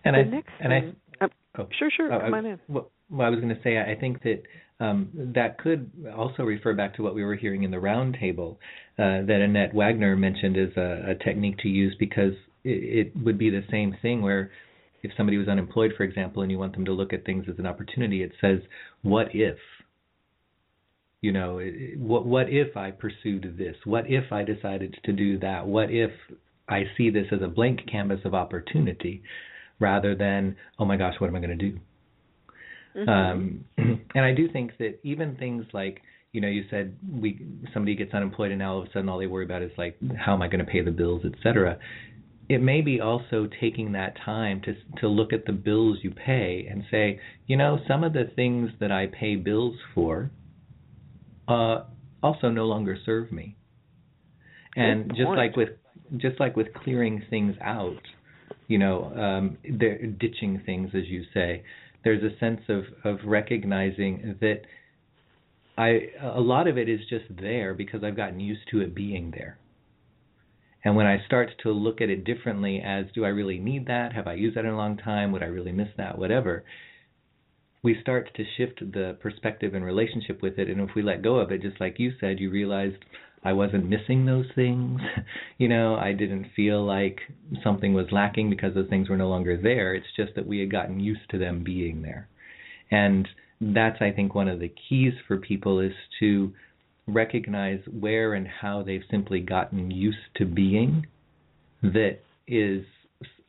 And 0.05 0.17
the 0.17 0.21
I 0.21 0.25
next 0.25 0.51
and 0.61 0.71
thing, 0.71 0.97
I 0.97 1.10
oh, 1.59 1.69
sure, 1.79 1.91
sure, 1.97 2.13
oh, 2.13 2.21
come 2.21 2.35
I, 2.35 2.39
on 2.39 2.47
in. 2.47 2.61
Well, 2.69 2.91
well, 3.11 3.27
I 3.27 3.31
was 3.31 3.41
going 3.41 3.55
to 3.55 3.63
say 3.63 3.79
I 3.79 3.95
think 3.99 4.23
that 4.23 4.43
um, 4.81 5.11
that 5.35 5.59
could 5.59 5.91
also 6.17 6.43
refer 6.45 6.75
back 6.75 6.95
to 6.97 7.03
what 7.03 7.15
we 7.15 7.23
were 7.23 7.37
hearing 7.37 7.65
in 7.65 7.71
the 7.71 7.77
roundtable 7.77 8.57
uh, 8.99 9.27
that 9.27 9.41
Annette 9.43 9.75
Wagner 9.75 10.17
mentioned 10.17 10.57
as 10.57 10.77
a, 10.77 11.11
a 11.11 11.15
technique 11.25 11.59
to 11.59 11.69
use 11.69 11.95
because 11.99 12.33
it, 12.65 13.09
it 13.15 13.23
would 13.23 13.39
be 13.39 13.51
the 13.51 13.65
same 13.71 13.97
thing 14.01 14.23
where 14.23 14.51
if 15.03 15.11
somebody 15.17 15.39
was 15.39 15.49
unemployed, 15.49 15.93
for 15.97 16.05
example, 16.05 16.43
and 16.43 16.51
you 16.51 16.59
want 16.59 16.75
them 16.75 16.85
to 16.85 16.93
look 16.93 17.13
at 17.13 17.25
things 17.25 17.47
as 17.51 17.59
an 17.59 17.67
opportunity, 17.67 18.23
it 18.23 18.33
says, 18.41 18.61
"What 19.03 19.35
if?" 19.35 19.57
You 21.21 21.33
know, 21.33 21.59
it- 21.59 21.99
what 21.99 22.27
what 22.27 22.49
if 22.51 22.77
I 22.77 22.91
pursued 22.91 23.57
this? 23.59 23.77
What 23.85 24.11
if 24.11 24.33
I 24.33 24.45
decided 24.45 24.99
to 25.05 25.13
do 25.13 25.39
that? 25.39 25.67
What 25.67 25.91
if 25.91 26.13
I 26.69 26.85
see 26.97 27.11
this 27.11 27.27
as 27.33 27.43
a 27.43 27.49
blank 27.49 27.87
canvas 27.91 28.21
of 28.25 28.35
opportunity, 28.35 29.23
rather 29.81 30.15
than, 30.15 30.57
"Oh 30.79 30.85
my 30.85 30.97
gosh, 30.97 31.15
what 31.19 31.29
am 31.29 31.37
I 31.37 31.41
going 31.41 31.59
to 31.59 31.71
do?" 31.71 31.79
Mhm. 32.97 33.09
Um, 33.09 33.65
and 34.15 34.25
I 34.25 34.33
do 34.35 34.49
think 34.49 34.77
that 34.79 34.99
even 35.03 35.37
things 35.37 35.65
like 35.73 36.03
you 36.33 36.41
know 36.41 36.49
you 36.49 36.65
said 36.71 36.97
we 37.11 37.45
somebody 37.73 37.95
gets 37.97 38.15
unemployed 38.15 38.51
and 38.51 38.59
now 38.61 38.75
all 38.75 38.83
of 38.83 38.89
a 38.89 38.93
sudden 38.93 39.09
all 39.09 39.19
they 39.19 39.27
worry 39.27 39.45
about 39.45 39.63
is 39.63 39.73
like 39.77 39.97
how 40.17 40.35
am 40.35 40.43
I 40.43 40.49
going 40.49 40.65
to 40.65 40.71
pay 40.71 40.81
the 40.83 40.91
bills, 40.91 41.23
et 41.25 41.33
cetera. 41.43 41.79
It 42.49 42.61
may 42.61 42.81
be 42.81 43.01
also 43.01 43.49
taking 43.61 43.93
that 43.93 44.17
time 44.25 44.61
to 44.63 44.75
to 45.01 45.09
look 45.09 45.33
at 45.33 45.45
the 45.47 45.53
bills 45.53 45.99
you 46.03 46.11
pay 46.11 46.67
and 46.69 46.85
say, 46.91 47.21
you 47.47 47.57
know, 47.57 47.79
some 47.87 48.03
of 48.05 48.13
the 48.13 48.25
things 48.37 48.71
that 48.81 48.91
I 48.91 49.07
pay 49.07 49.37
bills 49.37 49.77
for 49.95 50.31
uh, 51.49 51.85
also 52.23 52.49
no 52.49 52.67
longer 52.67 52.97
serve 53.05 53.33
me. 53.33 53.57
And 54.77 55.09
Good 55.09 55.17
just 55.17 55.27
point. 55.27 55.39
like 55.39 55.57
with 55.57 55.71
just 56.17 56.41
like 56.41 56.57
with 56.57 56.73
clearing 56.75 57.23
things 57.31 57.57
out, 57.61 58.03
you 58.71 58.79
know, 58.79 59.13
um, 59.17 59.59
they're 59.69 59.99
ditching 60.07 60.63
things, 60.65 60.91
as 60.95 61.03
you 61.09 61.25
say. 61.35 61.65
There's 62.05 62.23
a 62.23 62.39
sense 62.39 62.61
of 62.69 62.85
of 63.05 63.19
recognizing 63.27 64.37
that 64.41 64.61
I 65.77 66.11
a 66.23 66.41
lot 66.41 66.69
of 66.69 66.79
it 66.79 66.89
is 66.89 67.01
just 67.11 67.25
there 67.41 67.75
because 67.75 68.05
I've 68.05 68.17
gotten 68.17 68.39
used 68.39 68.63
to 68.71 68.81
it 68.81 68.95
being 68.95 69.33
there. 69.37 69.59
And 70.85 70.95
when 70.95 71.07
I 71.07 71.19
start 71.27 71.51
to 71.65 71.73
look 71.73 72.01
at 72.01 72.11
it 72.11 72.25
differently 72.25 72.81
as 72.81 73.07
do 73.13 73.25
I 73.25 73.29
really 73.29 73.59
need 73.59 73.89
that? 73.89 74.13
Have 74.13 74.29
I 74.29 74.35
used 74.35 74.57
that 74.57 74.65
in 74.65 74.71
a 74.71 74.77
long 74.77 74.97
time? 74.97 75.33
Would 75.33 75.43
I 75.43 75.47
really 75.47 75.73
miss 75.73 75.89
that? 75.97 76.17
Whatever. 76.17 76.65
We 77.83 78.01
start 78.01 78.31
to 78.37 78.45
shift 78.57 78.79
the 78.93 79.17
perspective 79.21 79.75
and 79.75 79.85
relationship 79.85 80.43
with 80.43 80.59
it. 80.61 80.69
And 80.71 80.81
if 80.81 80.95
we 80.95 81.03
let 81.03 81.23
go 81.23 81.37
of 81.37 81.51
it, 81.51 81.61
just 81.61 81.81
like 81.81 81.99
you 81.99 82.13
said, 82.21 82.39
you 82.39 82.51
realized 82.51 83.03
I 83.43 83.53
wasn't 83.53 83.89
missing 83.89 84.27
those 84.27 84.47
things. 84.55 85.01
you 85.59 85.69
know, 85.69 85.97
I 85.97 86.13
didn't 86.13 86.47
feel 86.55 86.85
like 86.85 87.21
something 87.63 87.95
was 87.95 88.07
lacking 88.13 88.51
because 88.51 88.75
those 88.75 88.89
things 88.89 89.09
were 89.09 89.17
no 89.17 89.29
longer 89.29 89.57
there. 89.57 89.95
It's 89.95 90.07
just 90.17 90.35
that 90.35 90.47
we 90.47 90.61
had 90.61 90.71
gotten 90.71 91.01
used 91.01 91.29
to 91.31 91.39
them 91.39 91.65
being 91.65 92.03
there. 92.03 92.29
And 92.91 93.27
that's, 93.61 94.01
I 94.01 94.11
think, 94.11 94.35
one 94.35 94.49
of 94.49 94.61
the 94.61 94.73
keys 94.89 95.15
for 95.27 95.37
people 95.37 95.81
is 95.81 95.93
to 96.21 96.53
recognize 97.07 97.81
where 97.91 98.35
and 98.35 98.47
how 98.47 98.83
they've 98.83 99.03
simply 99.11 99.41
gotten 99.41 99.91
used 99.91 100.19
to 100.37 100.45
being 100.45 101.07
that 101.83 102.19
is 102.47 102.85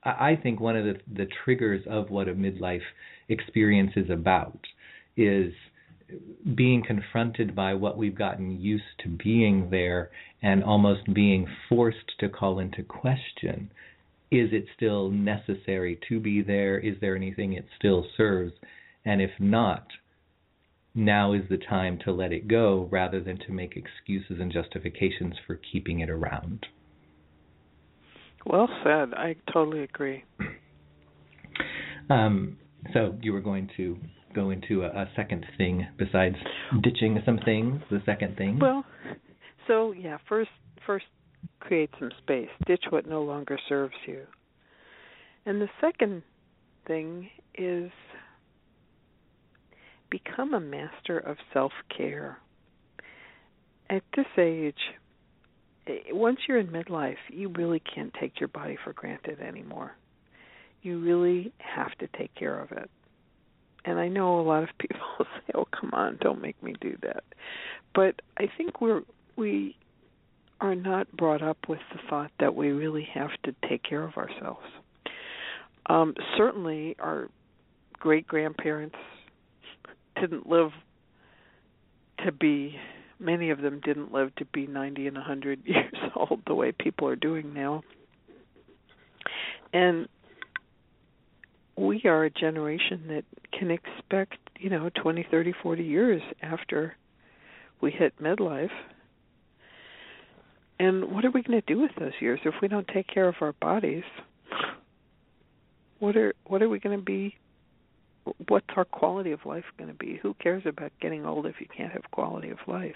I 0.03 0.35
think 0.41 0.59
one 0.59 0.75
of 0.75 0.85
the 0.85 0.95
the 1.13 1.27
triggers 1.43 1.85
of 1.87 2.09
what 2.09 2.27
a 2.27 2.33
midlife 2.33 2.81
experience 3.29 3.91
is 3.95 4.09
about 4.09 4.59
is 5.15 5.53
being 6.55 6.83
confronted 6.85 7.55
by 7.55 7.73
what 7.73 7.97
we've 7.97 8.17
gotten 8.17 8.59
used 8.59 8.83
to 9.03 9.09
being 9.09 9.69
there 9.69 10.09
and 10.41 10.63
almost 10.63 11.13
being 11.13 11.47
forced 11.69 12.11
to 12.19 12.29
call 12.29 12.59
into 12.59 12.83
question 12.83 13.71
is 14.31 14.49
it 14.53 14.65
still 14.75 15.09
necessary 15.09 15.99
to 16.07 16.19
be 16.19 16.41
there 16.41 16.79
is 16.79 16.95
there 17.01 17.15
anything 17.15 17.53
it 17.53 17.65
still 17.77 18.05
serves 18.17 18.53
and 19.05 19.21
if 19.21 19.31
not 19.39 19.87
now 20.93 21.33
is 21.33 21.43
the 21.49 21.57
time 21.57 21.97
to 22.03 22.11
let 22.11 22.33
it 22.33 22.47
go 22.47 22.87
rather 22.91 23.21
than 23.21 23.37
to 23.39 23.51
make 23.51 23.77
excuses 23.77 24.37
and 24.39 24.51
justifications 24.51 25.35
for 25.45 25.59
keeping 25.71 25.99
it 25.99 26.09
around 26.09 26.65
Well 28.45 28.67
said. 28.83 29.13
I 29.13 29.35
totally 29.53 29.83
agree. 29.83 30.23
Um, 32.09 32.57
so 32.93 33.15
you 33.21 33.31
were 33.31 33.39
going 33.39 33.69
to 33.77 33.97
go 34.33 34.49
into 34.49 34.83
a, 34.83 34.87
a, 34.87 35.09
second 35.15 35.45
thing 35.57 35.87
besides 35.97 36.35
ditching 36.81 37.21
some 37.25 37.39
things. 37.43 37.81
The 37.89 38.01
second 38.05 38.37
thing. 38.37 38.59
Well, 38.59 38.85
so 39.67 39.91
yeah, 39.91 40.17
first 40.27 40.49
first 40.85 41.05
create 41.59 41.89
some 41.99 42.11
space. 42.21 42.49
Ditch 42.65 42.83
what 42.89 43.07
no 43.07 43.21
longer 43.21 43.57
serves 43.69 43.93
you. 44.07 44.23
And 45.45 45.61
the 45.61 45.69
second 45.79 46.23
thing 46.87 47.29
is 47.55 47.91
become 50.09 50.53
a 50.53 50.59
master 50.59 51.17
of 51.17 51.37
self 51.53 51.71
care. 51.95 52.37
At 53.89 54.03
this 54.15 54.25
age, 54.37 54.75
eh, 55.87 56.11
once 56.11 56.39
you're 56.47 56.59
in 56.59 56.67
midlife, 56.67 57.15
you 57.29 57.49
really 57.49 57.81
can't 57.93 58.13
take 58.19 58.39
your 58.39 58.49
body 58.49 58.77
for 58.83 58.93
granted 58.93 59.39
anymore. 59.41 59.95
You 60.81 60.99
really 60.99 61.51
have 61.57 61.91
to 61.99 62.07
take 62.17 62.33
care 62.35 62.59
of 62.59 62.71
it. 62.71 62.89
And 63.85 63.99
I 63.99 64.07
know 64.07 64.39
a 64.39 64.43
lot 64.43 64.63
of 64.63 64.69
people 64.77 64.99
say, 65.19 65.53
"Oh, 65.55 65.65
come 65.65 65.91
on, 65.93 66.17
don't 66.21 66.41
make 66.41 66.61
me 66.61 66.75
do 66.79 66.97
that." 67.01 67.23
But 67.93 68.21
I 68.37 68.47
think 68.57 68.81
we're 68.81 69.01
we 69.35 69.75
are 70.59 70.75
not 70.75 71.11
brought 71.15 71.41
up 71.41 71.57
with 71.67 71.79
the 71.91 71.99
thought 72.09 72.31
that 72.39 72.55
we 72.55 72.69
really 72.69 73.07
have 73.13 73.31
to 73.43 73.55
take 73.67 73.83
care 73.83 74.03
of 74.03 74.15
ourselves. 74.17 74.65
Um, 75.87 76.13
certainly, 76.37 76.95
our 76.99 77.29
great 77.93 78.27
grandparents 78.27 78.95
didn't 80.19 80.47
live 80.47 80.71
to 82.23 82.31
be 82.31 82.77
many 83.19 83.51
of 83.51 83.61
them 83.61 83.79
didn't 83.83 84.11
live 84.11 84.33
to 84.35 84.45
be 84.45 84.67
90 84.67 85.07
and 85.07 85.15
100 85.15 85.59
years 85.65 85.93
old 86.15 86.41
the 86.47 86.55
way 86.55 86.71
people 86.71 87.07
are 87.07 87.15
doing 87.15 87.53
now. 87.53 87.83
And 89.73 90.07
we 91.77 92.01
are 92.05 92.25
a 92.25 92.29
generation 92.29 93.05
that 93.07 93.23
can 93.57 93.71
expect, 93.71 94.37
you 94.59 94.69
know, 94.69 94.89
20, 95.01 95.25
30, 95.29 95.53
40 95.61 95.83
years 95.83 96.21
after 96.41 96.95
we 97.81 97.91
hit 97.91 98.13
midlife. 98.21 98.71
And 100.79 101.11
what 101.11 101.25
are 101.25 101.31
we 101.31 101.43
going 101.43 101.61
to 101.61 101.73
do 101.73 101.79
with 101.79 101.91
those 101.99 102.13
years 102.19 102.39
if 102.43 102.55
we 102.61 102.67
don't 102.67 102.87
take 102.87 103.07
care 103.07 103.27
of 103.27 103.35
our 103.41 103.53
bodies? 103.53 104.03
What 105.99 106.17
are 106.17 106.33
what 106.45 106.63
are 106.63 106.69
we 106.69 106.79
going 106.79 106.97
to 106.97 107.05
be 107.05 107.35
what's 108.47 108.65
our 108.75 108.85
quality 108.85 109.31
of 109.31 109.45
life 109.45 109.65
going 109.77 109.89
to 109.89 109.95
be? 109.95 110.19
Who 110.21 110.33
cares 110.35 110.63
about 110.65 110.91
getting 110.99 111.25
old 111.25 111.45
if 111.45 111.55
you 111.59 111.67
can't 111.75 111.91
have 111.91 112.09
quality 112.11 112.49
of 112.49 112.57
life? 112.67 112.95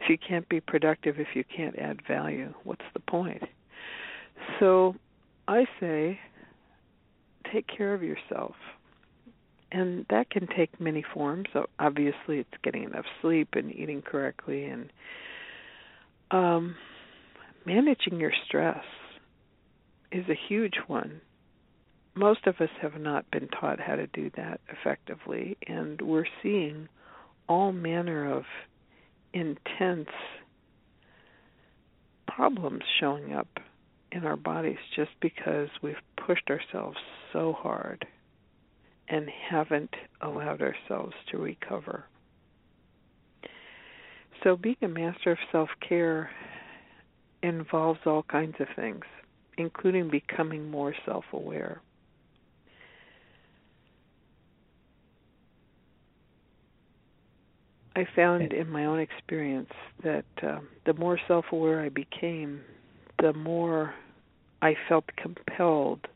If 0.00 0.08
you 0.08 0.18
can't 0.18 0.48
be 0.48 0.60
productive, 0.60 1.18
if 1.18 1.28
you 1.34 1.44
can't 1.44 1.78
add 1.78 2.00
value, 2.06 2.52
what's 2.64 2.84
the 2.94 3.00
point? 3.00 3.42
So 4.60 4.94
I 5.46 5.66
say 5.80 6.20
take 7.52 7.66
care 7.66 7.94
of 7.94 8.02
yourself. 8.02 8.54
And 9.70 10.06
that 10.08 10.30
can 10.30 10.46
take 10.46 10.80
many 10.80 11.04
forms. 11.14 11.46
So 11.52 11.66
obviously, 11.78 12.38
it's 12.38 12.48
getting 12.62 12.84
enough 12.84 13.04
sleep 13.20 13.48
and 13.52 13.74
eating 13.74 14.02
correctly 14.02 14.64
and 14.64 14.90
um, 16.30 16.76
managing 17.66 18.18
your 18.20 18.32
stress 18.46 18.84
is 20.10 20.24
a 20.28 20.38
huge 20.48 20.76
one 20.86 21.20
most 22.18 22.46
of 22.46 22.60
us 22.60 22.70
have 22.82 23.00
not 23.00 23.30
been 23.30 23.48
taught 23.48 23.78
how 23.80 23.94
to 23.94 24.06
do 24.08 24.30
that 24.36 24.60
effectively, 24.68 25.56
and 25.66 26.00
we're 26.02 26.26
seeing 26.42 26.88
all 27.48 27.72
manner 27.72 28.30
of 28.30 28.44
intense 29.32 30.08
problems 32.26 32.82
showing 33.00 33.32
up 33.32 33.48
in 34.12 34.24
our 34.24 34.36
bodies 34.36 34.78
just 34.96 35.10
because 35.20 35.68
we've 35.82 35.94
pushed 36.26 36.50
ourselves 36.50 36.96
so 37.32 37.52
hard 37.52 38.06
and 39.08 39.28
haven't 39.50 39.94
allowed 40.20 40.60
ourselves 40.60 41.14
to 41.30 41.38
recover. 41.38 42.04
So, 44.44 44.56
being 44.56 44.76
a 44.82 44.88
master 44.88 45.32
of 45.32 45.38
self 45.50 45.68
care 45.86 46.30
involves 47.42 48.00
all 48.06 48.22
kinds 48.22 48.54
of 48.60 48.68
things, 48.76 49.04
including 49.56 50.10
becoming 50.10 50.70
more 50.70 50.94
self 51.04 51.24
aware. 51.32 51.80
I 57.96 58.06
found 58.14 58.52
in 58.52 58.70
my 58.70 58.84
own 58.84 59.00
experience 59.00 59.72
that 60.04 60.24
uh, 60.40 60.60
the 60.86 60.94
more 60.94 61.18
self 61.26 61.46
aware 61.50 61.80
I 61.80 61.88
became, 61.88 62.60
the 63.20 63.32
more 63.32 63.94
I 64.62 64.74
felt 64.88 65.04
compelled 65.16 66.06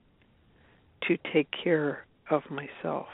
to 1.09 1.19
take 1.33 1.49
care 1.63 2.05
of 2.31 2.43
myself. 2.51 3.07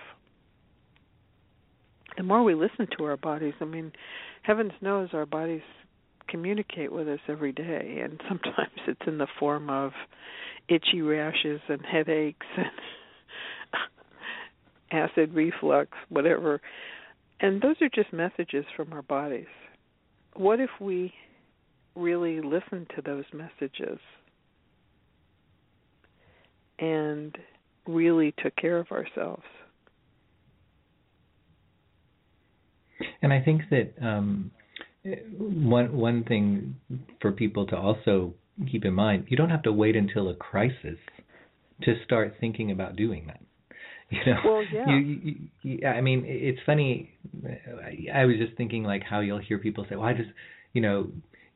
The 2.17 2.23
more 2.23 2.43
we 2.43 2.55
listen 2.55 2.89
to 2.99 3.05
our 3.05 3.17
bodies, 3.17 3.55
I 3.61 3.65
mean, 3.65 3.93
heavens 4.43 4.73
knows 4.81 5.11
our 5.13 5.27
bodies 5.27 5.63
communicate 6.29 6.93
with 6.93 7.09
us 7.09 7.21
every 7.29 7.53
day, 7.53 8.01
and 8.03 8.21
sometimes 8.29 8.81
it's 8.87 9.01
in 9.07 9.19
the 9.19 9.29
form 9.39 9.71
of 9.71 9.93
itchy 10.69 11.01
rashes 11.01 11.61
and 11.69 11.81
headaches 11.85 12.47
and 12.57 12.67
acid 15.11 15.33
reflux, 15.35 15.91
whatever 16.09 16.61
and 17.41 17.63
those 17.63 17.77
are 17.81 17.89
just 17.89 18.13
messages 18.13 18.65
from 18.77 18.93
our 18.93 19.03
bodies. 19.03 19.47
What 20.35 20.61
if 20.61 20.71
we 20.81 21.13
really 21.95 22.41
listened 22.41 22.91
to 22.97 23.03
those 23.03 23.25
messages 23.33 23.99
and 26.79 27.37
really 27.87 28.35
took 28.43 28.55
care 28.57 28.79
of 28.79 28.91
ourselves? 28.91 29.43
And 33.23 33.33
I 33.33 33.41
think 33.41 33.63
that 33.71 33.93
um, 34.03 34.51
one 35.39 35.97
one 35.97 36.25
thing 36.25 36.77
for 37.21 37.33
people 37.33 37.67
to 37.67 37.77
also 37.77 38.35
keep 38.71 38.85
in 38.85 38.95
mind, 38.95 39.27
you 39.29 39.37
don't 39.37 39.51
have 39.51 39.63
to 39.63 39.73
wait 39.73 39.97
until 39.97 40.29
a 40.29 40.35
crisis 40.35 40.99
to 41.83 41.95
start 42.05 42.35
thinking 42.41 42.71
about 42.71 42.97
doing 42.97 43.27
that. 43.27 43.41
You 44.11 44.21
know, 44.25 44.41
well, 44.43 44.65
yeah. 44.73 44.89
You, 44.89 45.21
you, 45.23 45.35
you, 45.61 45.87
I 45.87 46.01
mean, 46.01 46.25
it's 46.27 46.59
funny. 46.65 47.11
I 48.11 48.25
was 48.25 48.37
just 48.39 48.57
thinking 48.57 48.83
like 48.83 49.03
how 49.03 49.21
you'll 49.21 49.37
hear 49.37 49.59
people 49.59 49.85
say, 49.87 49.97
"Well, 49.97 50.09
I 50.09 50.15
just, 50.15 50.31
you 50.73 50.81
know, 50.81 51.09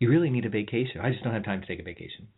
you 0.03 0.11
really 0.11 0.31
need 0.31 0.45
a 0.45 0.51
vacation. 0.51 1.01
I 1.01 1.11
just 1.11 1.23
don't 1.23 1.33
have 1.33 1.45
time 1.45 1.61
to 1.61 1.67
take 1.67 1.81
a 1.81 1.85
vacation." 1.85 2.29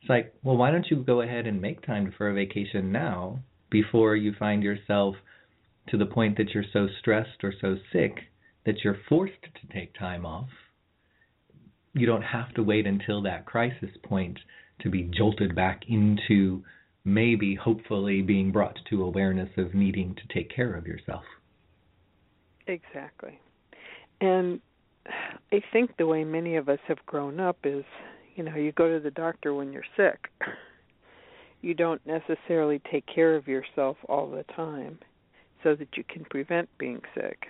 It's 0.00 0.10
like, 0.10 0.34
well, 0.44 0.56
why 0.56 0.70
don't 0.70 0.88
you 0.88 0.96
go 1.02 1.20
ahead 1.22 1.46
and 1.46 1.60
make 1.60 1.84
time 1.84 2.12
for 2.16 2.28
a 2.28 2.34
vacation 2.34 2.92
now 2.92 3.40
before 3.70 4.14
you 4.14 4.32
find 4.32 4.62
yourself 4.62 5.16
to 5.88 5.96
the 5.96 6.06
point 6.06 6.36
that 6.36 6.50
you're 6.50 6.64
so 6.72 6.86
stressed 7.00 7.42
or 7.42 7.52
so 7.60 7.76
sick 7.92 8.20
that 8.64 8.84
you're 8.84 9.00
forced 9.08 9.42
to 9.42 9.66
take 9.72 9.98
time 9.98 10.24
off. 10.24 10.50
You 11.92 12.06
don't 12.06 12.22
have 12.22 12.52
to 12.54 12.62
wait 12.62 12.86
until 12.86 13.22
that 13.22 13.46
crisis 13.46 13.90
point 14.04 14.38
to 14.80 14.90
be 14.90 15.02
jolted 15.02 15.54
back 15.54 15.82
into 15.88 16.62
maybe 17.04 17.54
hopefully 17.54 18.20
being 18.20 18.52
brought 18.52 18.78
to 18.90 19.02
awareness 19.02 19.50
of 19.56 19.74
needing 19.74 20.14
to 20.14 20.34
take 20.34 20.54
care 20.54 20.74
of 20.74 20.86
yourself. 20.86 21.24
Exactly. 22.66 23.40
And 24.20 24.60
I 25.52 25.62
think 25.72 25.96
the 25.96 26.06
way 26.06 26.24
many 26.24 26.56
of 26.56 26.68
us 26.68 26.78
have 26.88 27.04
grown 27.06 27.40
up 27.40 27.58
is, 27.64 27.84
you 28.34 28.44
know, 28.44 28.56
you 28.56 28.72
go 28.72 28.92
to 28.92 29.00
the 29.00 29.10
doctor 29.10 29.54
when 29.54 29.72
you're 29.72 29.82
sick. 29.96 30.28
You 31.62 31.72
don't 31.74 32.02
necessarily 32.06 32.80
take 32.92 33.06
care 33.12 33.34
of 33.34 33.48
yourself 33.48 33.96
all 34.08 34.30
the 34.30 34.44
time 34.54 35.00
so 35.64 35.74
that 35.74 35.88
you 35.96 36.04
can 36.04 36.24
prevent 36.26 36.68
being 36.78 37.00
sick. 37.12 37.46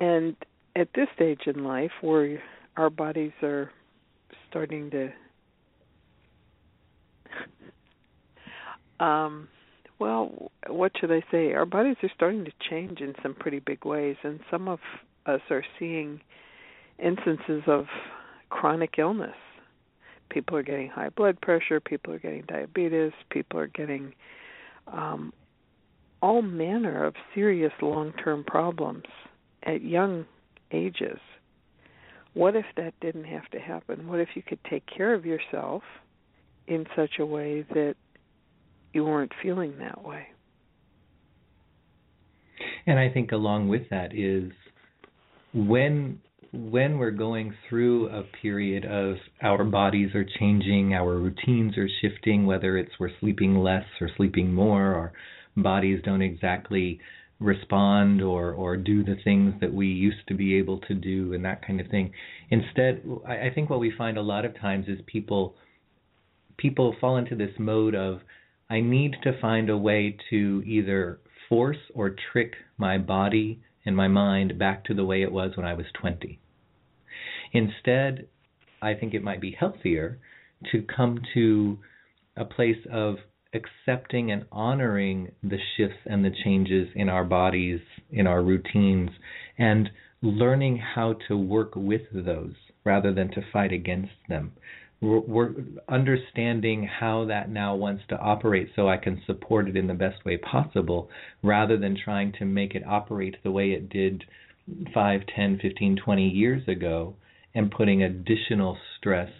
And 0.00 0.36
at 0.76 0.88
this 0.94 1.06
stage 1.14 1.42
in 1.46 1.64
life 1.64 1.92
where 2.02 2.42
our 2.76 2.90
bodies 2.90 3.32
are 3.42 3.70
starting 4.50 4.90
to 4.90 5.10
Um, 9.00 9.48
well, 9.98 10.50
what 10.68 10.92
should 10.98 11.12
I 11.12 11.22
say? 11.30 11.52
Our 11.52 11.66
bodies 11.66 11.96
are 12.02 12.10
starting 12.14 12.44
to 12.44 12.52
change 12.68 13.00
in 13.00 13.14
some 13.22 13.34
pretty 13.34 13.60
big 13.60 13.84
ways, 13.84 14.16
and 14.22 14.40
some 14.50 14.68
of 14.68 14.80
us 15.26 15.40
are 15.50 15.64
seeing 15.78 16.20
instances 16.98 17.62
of 17.66 17.86
chronic 18.50 18.94
illness. 18.98 19.36
People 20.30 20.56
are 20.56 20.62
getting 20.62 20.88
high 20.88 21.08
blood 21.10 21.40
pressure, 21.40 21.80
people 21.80 22.12
are 22.12 22.18
getting 22.18 22.42
diabetes, 22.46 23.12
people 23.30 23.58
are 23.58 23.66
getting 23.66 24.14
um, 24.86 25.32
all 26.20 26.42
manner 26.42 27.04
of 27.04 27.14
serious 27.34 27.72
long 27.80 28.12
term 28.12 28.44
problems 28.44 29.04
at 29.62 29.82
young 29.82 30.26
ages. 30.70 31.18
What 32.34 32.56
if 32.56 32.66
that 32.76 32.94
didn't 33.00 33.24
have 33.24 33.48
to 33.50 33.58
happen? 33.58 34.06
What 34.06 34.20
if 34.20 34.28
you 34.34 34.42
could 34.42 34.62
take 34.68 34.84
care 34.86 35.14
of 35.14 35.24
yourself 35.24 35.82
in 36.68 36.86
such 36.94 37.18
a 37.18 37.26
way 37.26 37.64
that 37.70 37.96
you 38.92 39.04
weren't 39.04 39.32
feeling 39.42 39.78
that 39.78 40.04
way. 40.04 40.26
And 42.86 42.98
I 42.98 43.10
think 43.10 43.32
along 43.32 43.68
with 43.68 43.88
that 43.90 44.14
is 44.14 44.52
when 45.66 46.20
when 46.52 46.98
we're 46.98 47.10
going 47.10 47.52
through 47.68 48.08
a 48.08 48.22
period 48.40 48.86
of 48.86 49.16
our 49.42 49.64
bodies 49.64 50.14
are 50.14 50.24
changing, 50.38 50.94
our 50.94 51.18
routines 51.18 51.76
are 51.76 51.88
shifting, 52.00 52.46
whether 52.46 52.78
it's 52.78 52.92
we're 52.98 53.10
sleeping 53.20 53.58
less 53.58 53.84
or 54.00 54.08
sleeping 54.16 54.54
more, 54.54 54.94
our 54.94 55.12
bodies 55.56 56.00
don't 56.04 56.22
exactly 56.22 57.00
respond 57.40 58.22
or 58.22 58.52
or 58.52 58.76
do 58.76 59.04
the 59.04 59.16
things 59.24 59.54
that 59.60 59.72
we 59.72 59.86
used 59.86 60.26
to 60.26 60.34
be 60.34 60.56
able 60.56 60.78
to 60.80 60.94
do 60.94 61.32
and 61.34 61.44
that 61.44 61.64
kind 61.66 61.80
of 61.80 61.88
thing. 61.88 62.12
Instead, 62.50 63.02
I, 63.26 63.48
I 63.48 63.50
think 63.54 63.68
what 63.68 63.80
we 63.80 63.92
find 63.96 64.16
a 64.16 64.22
lot 64.22 64.44
of 64.44 64.58
times 64.58 64.86
is 64.88 64.98
people 65.06 65.54
people 66.56 66.94
fall 67.00 67.16
into 67.16 67.36
this 67.36 67.52
mode 67.58 67.94
of 67.94 68.20
I 68.70 68.80
need 68.80 69.16
to 69.22 69.38
find 69.40 69.70
a 69.70 69.78
way 69.78 70.16
to 70.30 70.62
either 70.66 71.20
force 71.48 71.78
or 71.94 72.14
trick 72.32 72.54
my 72.76 72.98
body 72.98 73.60
and 73.84 73.96
my 73.96 74.08
mind 74.08 74.58
back 74.58 74.84
to 74.84 74.94
the 74.94 75.04
way 75.04 75.22
it 75.22 75.32
was 75.32 75.56
when 75.56 75.66
I 75.66 75.74
was 75.74 75.86
20. 76.00 76.38
Instead, 77.52 78.26
I 78.82 78.94
think 78.94 79.14
it 79.14 79.22
might 79.22 79.40
be 79.40 79.56
healthier 79.58 80.18
to 80.72 80.82
come 80.82 81.20
to 81.34 81.78
a 82.36 82.44
place 82.44 82.86
of 82.90 83.16
accepting 83.54 84.30
and 84.30 84.44
honoring 84.52 85.32
the 85.42 85.58
shifts 85.76 85.98
and 86.06 86.24
the 86.24 86.34
changes 86.44 86.88
in 86.94 87.08
our 87.08 87.24
bodies, 87.24 87.80
in 88.10 88.26
our 88.26 88.42
routines, 88.42 89.10
and 89.56 89.90
learning 90.20 90.76
how 90.76 91.14
to 91.28 91.36
work 91.36 91.72
with 91.74 92.02
those 92.12 92.54
rather 92.84 93.12
than 93.12 93.30
to 93.30 93.40
fight 93.52 93.72
against 93.72 94.12
them. 94.28 94.52
We're, 95.00 95.54
understanding 95.88 96.88
how 96.88 97.26
that 97.26 97.50
now 97.50 97.76
wants 97.76 98.02
to 98.08 98.18
operate 98.18 98.70
so 98.74 98.88
I 98.88 98.96
can 98.96 99.22
support 99.26 99.68
it 99.68 99.76
in 99.76 99.86
the 99.86 99.94
best 99.94 100.24
way 100.24 100.36
possible 100.36 101.08
rather 101.42 101.76
than 101.76 101.96
trying 101.96 102.32
to 102.40 102.44
make 102.44 102.74
it 102.74 102.82
operate 102.84 103.36
the 103.44 103.52
way 103.52 103.70
it 103.70 103.88
did 103.88 104.24
5, 104.92 105.20
10, 105.34 105.58
15, 105.62 105.96
20 106.04 106.28
years 106.28 106.66
ago 106.66 107.14
and 107.54 107.70
putting 107.70 108.02
additional 108.02 108.76
stress 108.98 109.30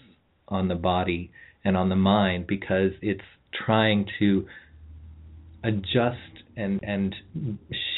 on 0.47 0.69
the 0.69 0.75
body 0.75 1.31
and 1.65 1.77
on 1.77 1.89
the 1.89 1.97
mind 1.97 2.47
because 2.47 2.93
it's 3.03 3.21
trying 3.67 4.07
to 4.19 4.47
adjust 5.65 6.45
and 6.57 6.81
and 6.83 7.15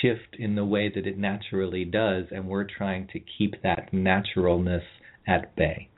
shift 0.01 0.37
in 0.39 0.55
the 0.55 0.65
way 0.65 0.91
that 0.95 1.07
it 1.07 1.19
naturally 1.19 1.85
does 1.85 2.25
and 2.31 2.47
we're 2.47 2.65
trying 2.65 3.07
to 3.09 3.21
keep 3.21 3.63
that 3.63 3.93
naturalness 3.93 4.83
at 5.27 5.55
bay. 5.57 5.89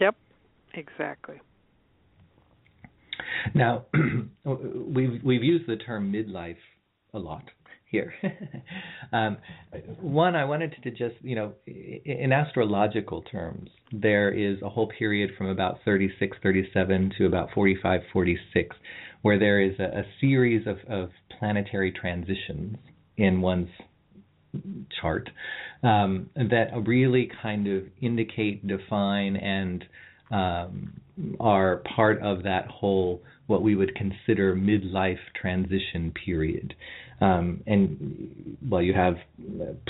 Yep, 0.00 0.16
exactly. 0.74 1.40
Now, 3.54 3.86
we've 4.44 5.22
we've 5.22 5.42
used 5.42 5.66
the 5.66 5.76
term 5.76 6.12
midlife 6.12 6.56
a 7.14 7.18
lot 7.18 7.44
here. 7.90 8.14
um, 9.12 9.36
one, 10.00 10.36
I 10.36 10.44
wanted 10.44 10.74
to 10.82 10.90
just, 10.90 11.16
you 11.22 11.34
know, 11.34 11.52
in 11.66 12.32
astrological 12.32 13.22
terms, 13.22 13.70
there 13.92 14.30
is 14.30 14.62
a 14.62 14.68
whole 14.68 14.88
period 14.88 15.30
from 15.36 15.48
about 15.48 15.78
36, 15.84 16.36
37 16.42 17.12
to 17.18 17.26
about 17.26 17.48
45, 17.54 18.00
46, 18.12 18.76
where 19.22 19.38
there 19.38 19.60
is 19.60 19.78
a, 19.78 20.00
a 20.00 20.04
series 20.20 20.66
of, 20.66 20.78
of 20.88 21.10
planetary 21.38 21.92
transitions 21.92 22.76
in 23.16 23.40
one's 23.40 23.68
chart 25.00 25.30
um, 25.82 26.28
that 26.34 26.68
really 26.86 27.30
kind 27.42 27.66
of 27.68 27.84
indicate, 28.00 28.66
define, 28.66 29.36
and 29.36 29.84
um, 30.30 31.00
are 31.38 31.82
part 31.96 32.20
of 32.22 32.42
that 32.44 32.66
whole 32.68 33.22
what 33.46 33.62
we 33.62 33.74
would 33.74 33.94
consider 33.96 34.54
midlife 34.54 35.18
transition 35.40 36.12
period. 36.24 36.72
Um, 37.20 37.62
and 37.66 38.56
well, 38.66 38.80
you 38.80 38.94
have 38.94 39.16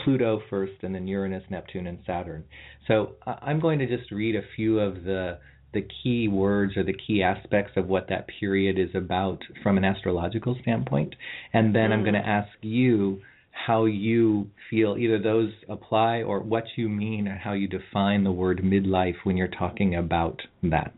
Pluto 0.02 0.40
first, 0.50 0.72
and 0.82 0.94
then 0.94 1.06
Uranus, 1.06 1.44
Neptune, 1.50 1.86
and 1.86 1.98
Saturn. 2.06 2.44
So 2.88 3.12
I'm 3.26 3.60
going 3.60 3.78
to 3.78 3.86
just 3.86 4.10
read 4.10 4.34
a 4.34 4.42
few 4.56 4.80
of 4.80 5.04
the 5.04 5.38
the 5.72 5.86
key 6.02 6.26
words 6.26 6.76
or 6.76 6.82
the 6.82 6.96
key 7.06 7.22
aspects 7.22 7.74
of 7.76 7.86
what 7.86 8.08
that 8.08 8.26
period 8.40 8.76
is 8.76 8.92
about 8.92 9.38
from 9.62 9.76
an 9.78 9.84
astrological 9.84 10.56
standpoint, 10.62 11.14
and 11.52 11.74
then. 11.74 11.92
I'm 11.92 12.02
going 12.02 12.14
to 12.14 12.26
ask 12.26 12.48
you 12.62 13.20
how 13.50 13.84
you 13.84 14.48
feel 14.68 14.96
either 14.98 15.18
those 15.18 15.50
apply 15.68 16.22
or 16.22 16.40
what 16.40 16.64
you 16.76 16.88
mean 16.88 17.28
or 17.28 17.36
how 17.36 17.52
you 17.52 17.68
define 17.68 18.24
the 18.24 18.32
word 18.32 18.60
midlife 18.62 19.16
when 19.24 19.36
you're 19.36 19.48
talking 19.48 19.96
about 19.96 20.40
that. 20.62 20.94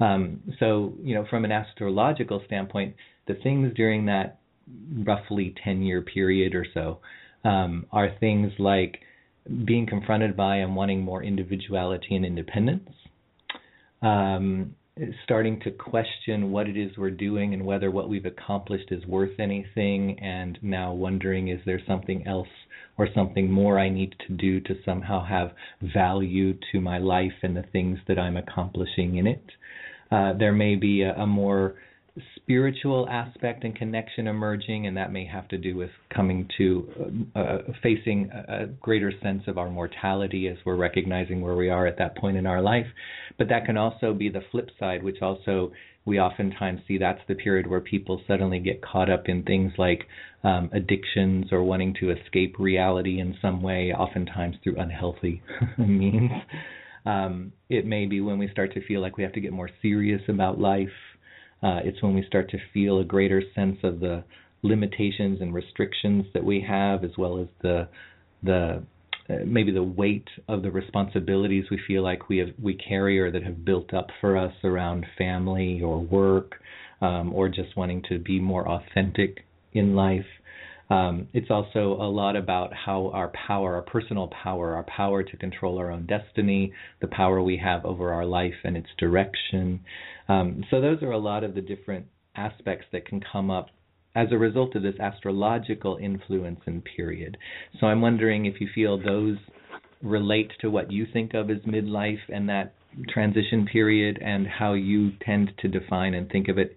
Um, 0.00 0.40
so, 0.58 0.94
you 1.02 1.14
know, 1.14 1.26
from 1.28 1.44
an 1.44 1.52
astrological 1.52 2.42
standpoint, 2.46 2.96
the 3.28 3.34
things 3.34 3.72
during 3.76 4.06
that 4.06 4.40
roughly 5.04 5.54
10 5.64 5.82
year 5.82 6.02
period 6.02 6.54
or 6.54 6.66
so 6.74 6.98
um, 7.44 7.86
are 7.92 8.10
things 8.18 8.52
like 8.58 9.00
being 9.64 9.86
confronted 9.86 10.36
by 10.36 10.56
and 10.56 10.74
wanting 10.74 11.02
more 11.02 11.22
individuality 11.22 12.14
and 12.14 12.24
independence, 12.24 12.88
um, 14.02 14.74
starting 15.24 15.58
to 15.60 15.70
question 15.70 16.50
what 16.52 16.68
it 16.68 16.76
is 16.76 16.96
we're 16.98 17.10
doing 17.10 17.54
and 17.54 17.64
whether 17.64 17.90
what 17.90 18.08
we've 18.08 18.26
accomplished 18.26 18.90
is 18.90 19.04
worth 19.06 19.38
anything, 19.40 20.18
and 20.20 20.58
now 20.62 20.92
wondering 20.92 21.48
is 21.48 21.60
there 21.64 21.80
something 21.86 22.26
else 22.26 22.48
or 22.98 23.08
something 23.14 23.50
more 23.50 23.78
I 23.78 23.88
need 23.88 24.14
to 24.26 24.34
do 24.34 24.60
to 24.60 24.74
somehow 24.84 25.24
have 25.24 25.52
value 25.94 26.58
to 26.72 26.80
my 26.80 26.98
life 26.98 27.32
and 27.42 27.56
the 27.56 27.64
things 27.72 27.98
that 28.06 28.18
I'm 28.18 28.36
accomplishing 28.36 29.16
in 29.16 29.26
it. 29.26 29.44
Uh, 30.10 30.34
there 30.34 30.52
may 30.52 30.74
be 30.74 31.02
a, 31.02 31.14
a 31.14 31.26
more 31.26 31.76
spiritual 32.42 33.08
aspect 33.08 33.64
and 33.64 33.74
connection 33.76 34.26
emerging, 34.26 34.86
and 34.86 34.96
that 34.96 35.12
may 35.12 35.24
have 35.24 35.48
to 35.48 35.58
do 35.58 35.76
with 35.76 35.90
coming 36.14 36.48
to 36.58 36.88
uh, 37.34 37.38
uh, 37.38 37.58
facing 37.82 38.30
a, 38.30 38.62
a 38.62 38.66
greater 38.66 39.12
sense 39.22 39.42
of 39.46 39.58
our 39.58 39.70
mortality 39.70 40.48
as 40.48 40.56
we're 40.64 40.76
recognizing 40.76 41.40
where 41.40 41.54
we 41.54 41.70
are 41.70 41.86
at 41.86 41.98
that 41.98 42.16
point 42.16 42.36
in 42.36 42.46
our 42.46 42.60
life. 42.60 42.86
But 43.38 43.48
that 43.48 43.64
can 43.64 43.76
also 43.76 44.12
be 44.12 44.28
the 44.28 44.42
flip 44.50 44.70
side, 44.78 45.02
which 45.02 45.22
also 45.22 45.72
we 46.04 46.18
oftentimes 46.18 46.80
see 46.88 46.98
that's 46.98 47.20
the 47.28 47.34
period 47.34 47.68
where 47.68 47.80
people 47.80 48.20
suddenly 48.26 48.58
get 48.58 48.82
caught 48.82 49.08
up 49.08 49.28
in 49.28 49.44
things 49.44 49.72
like 49.78 50.02
um, 50.42 50.68
addictions 50.72 51.46
or 51.52 51.62
wanting 51.62 51.94
to 52.00 52.10
escape 52.10 52.56
reality 52.58 53.20
in 53.20 53.36
some 53.40 53.62
way, 53.62 53.92
oftentimes 53.92 54.56
through 54.64 54.76
unhealthy 54.78 55.42
means. 55.78 56.32
Um, 57.04 57.52
it 57.68 57.86
may 57.86 58.06
be 58.06 58.20
when 58.20 58.38
we 58.38 58.48
start 58.50 58.74
to 58.74 58.86
feel 58.86 59.00
like 59.00 59.16
we 59.16 59.22
have 59.22 59.32
to 59.32 59.40
get 59.40 59.52
more 59.52 59.70
serious 59.80 60.22
about 60.28 60.60
life 60.60 60.88
uh, 61.62 61.80
it's 61.84 62.02
when 62.02 62.14
we 62.14 62.24
start 62.26 62.50
to 62.50 62.58
feel 62.72 62.98
a 62.98 63.04
greater 63.04 63.42
sense 63.54 63.78
of 63.82 64.00
the 64.00 64.24
limitations 64.62 65.40
and 65.40 65.54
restrictions 65.54 66.26
that 66.34 66.44
we 66.44 66.60
have, 66.60 67.04
as 67.04 67.12
well 67.16 67.38
as 67.38 67.46
the 67.62 67.88
the 68.42 68.82
uh, 69.30 69.34
maybe 69.46 69.70
the 69.70 69.82
weight 69.82 70.28
of 70.48 70.62
the 70.62 70.70
responsibilities 70.70 71.64
we 71.70 71.80
feel 71.86 72.02
like 72.02 72.28
we 72.28 72.38
have 72.38 72.48
we 72.60 72.74
carry 72.74 73.20
or 73.20 73.30
that 73.30 73.42
have 73.42 73.64
built 73.64 73.94
up 73.94 74.08
for 74.20 74.36
us 74.36 74.52
around 74.64 75.06
family 75.16 75.80
or 75.80 76.00
work, 76.00 76.56
um, 77.00 77.32
or 77.32 77.48
just 77.48 77.76
wanting 77.76 78.02
to 78.08 78.18
be 78.18 78.40
more 78.40 78.68
authentic 78.68 79.44
in 79.72 79.94
life. 79.94 80.26
Um, 80.90 81.28
it's 81.32 81.50
also 81.50 81.94
a 82.00 82.10
lot 82.10 82.36
about 82.36 82.72
how 82.74 83.10
our 83.14 83.32
power, 83.46 83.76
our 83.76 83.82
personal 83.82 84.28
power, 84.28 84.74
our 84.74 84.84
power 84.84 85.22
to 85.22 85.36
control 85.36 85.78
our 85.78 85.90
own 85.90 86.06
destiny, 86.06 86.72
the 87.00 87.06
power 87.06 87.42
we 87.42 87.56
have 87.58 87.84
over 87.84 88.12
our 88.12 88.26
life 88.26 88.54
and 88.64 88.76
its 88.76 88.88
direction. 88.98 89.80
Um, 90.28 90.64
so, 90.70 90.80
those 90.80 91.02
are 91.02 91.12
a 91.12 91.18
lot 91.18 91.44
of 91.44 91.54
the 91.54 91.60
different 91.60 92.06
aspects 92.36 92.86
that 92.92 93.06
can 93.06 93.20
come 93.20 93.50
up 93.50 93.68
as 94.14 94.28
a 94.30 94.38
result 94.38 94.76
of 94.76 94.82
this 94.82 94.98
astrological 95.00 95.96
influence 95.96 96.60
and 96.66 96.82
period. 96.84 97.38
So, 97.80 97.86
I'm 97.86 98.02
wondering 98.02 98.46
if 98.46 98.60
you 98.60 98.68
feel 98.74 98.98
those 98.98 99.38
relate 100.02 100.50
to 100.60 100.70
what 100.70 100.90
you 100.90 101.06
think 101.12 101.32
of 101.34 101.48
as 101.48 101.58
midlife 101.58 102.18
and 102.28 102.48
that 102.48 102.74
transition 103.08 103.66
period 103.66 104.18
and 104.20 104.46
how 104.46 104.74
you 104.74 105.12
tend 105.24 105.52
to 105.60 105.68
define 105.68 106.14
and 106.14 106.28
think 106.30 106.48
of 106.48 106.58
it 106.58 106.76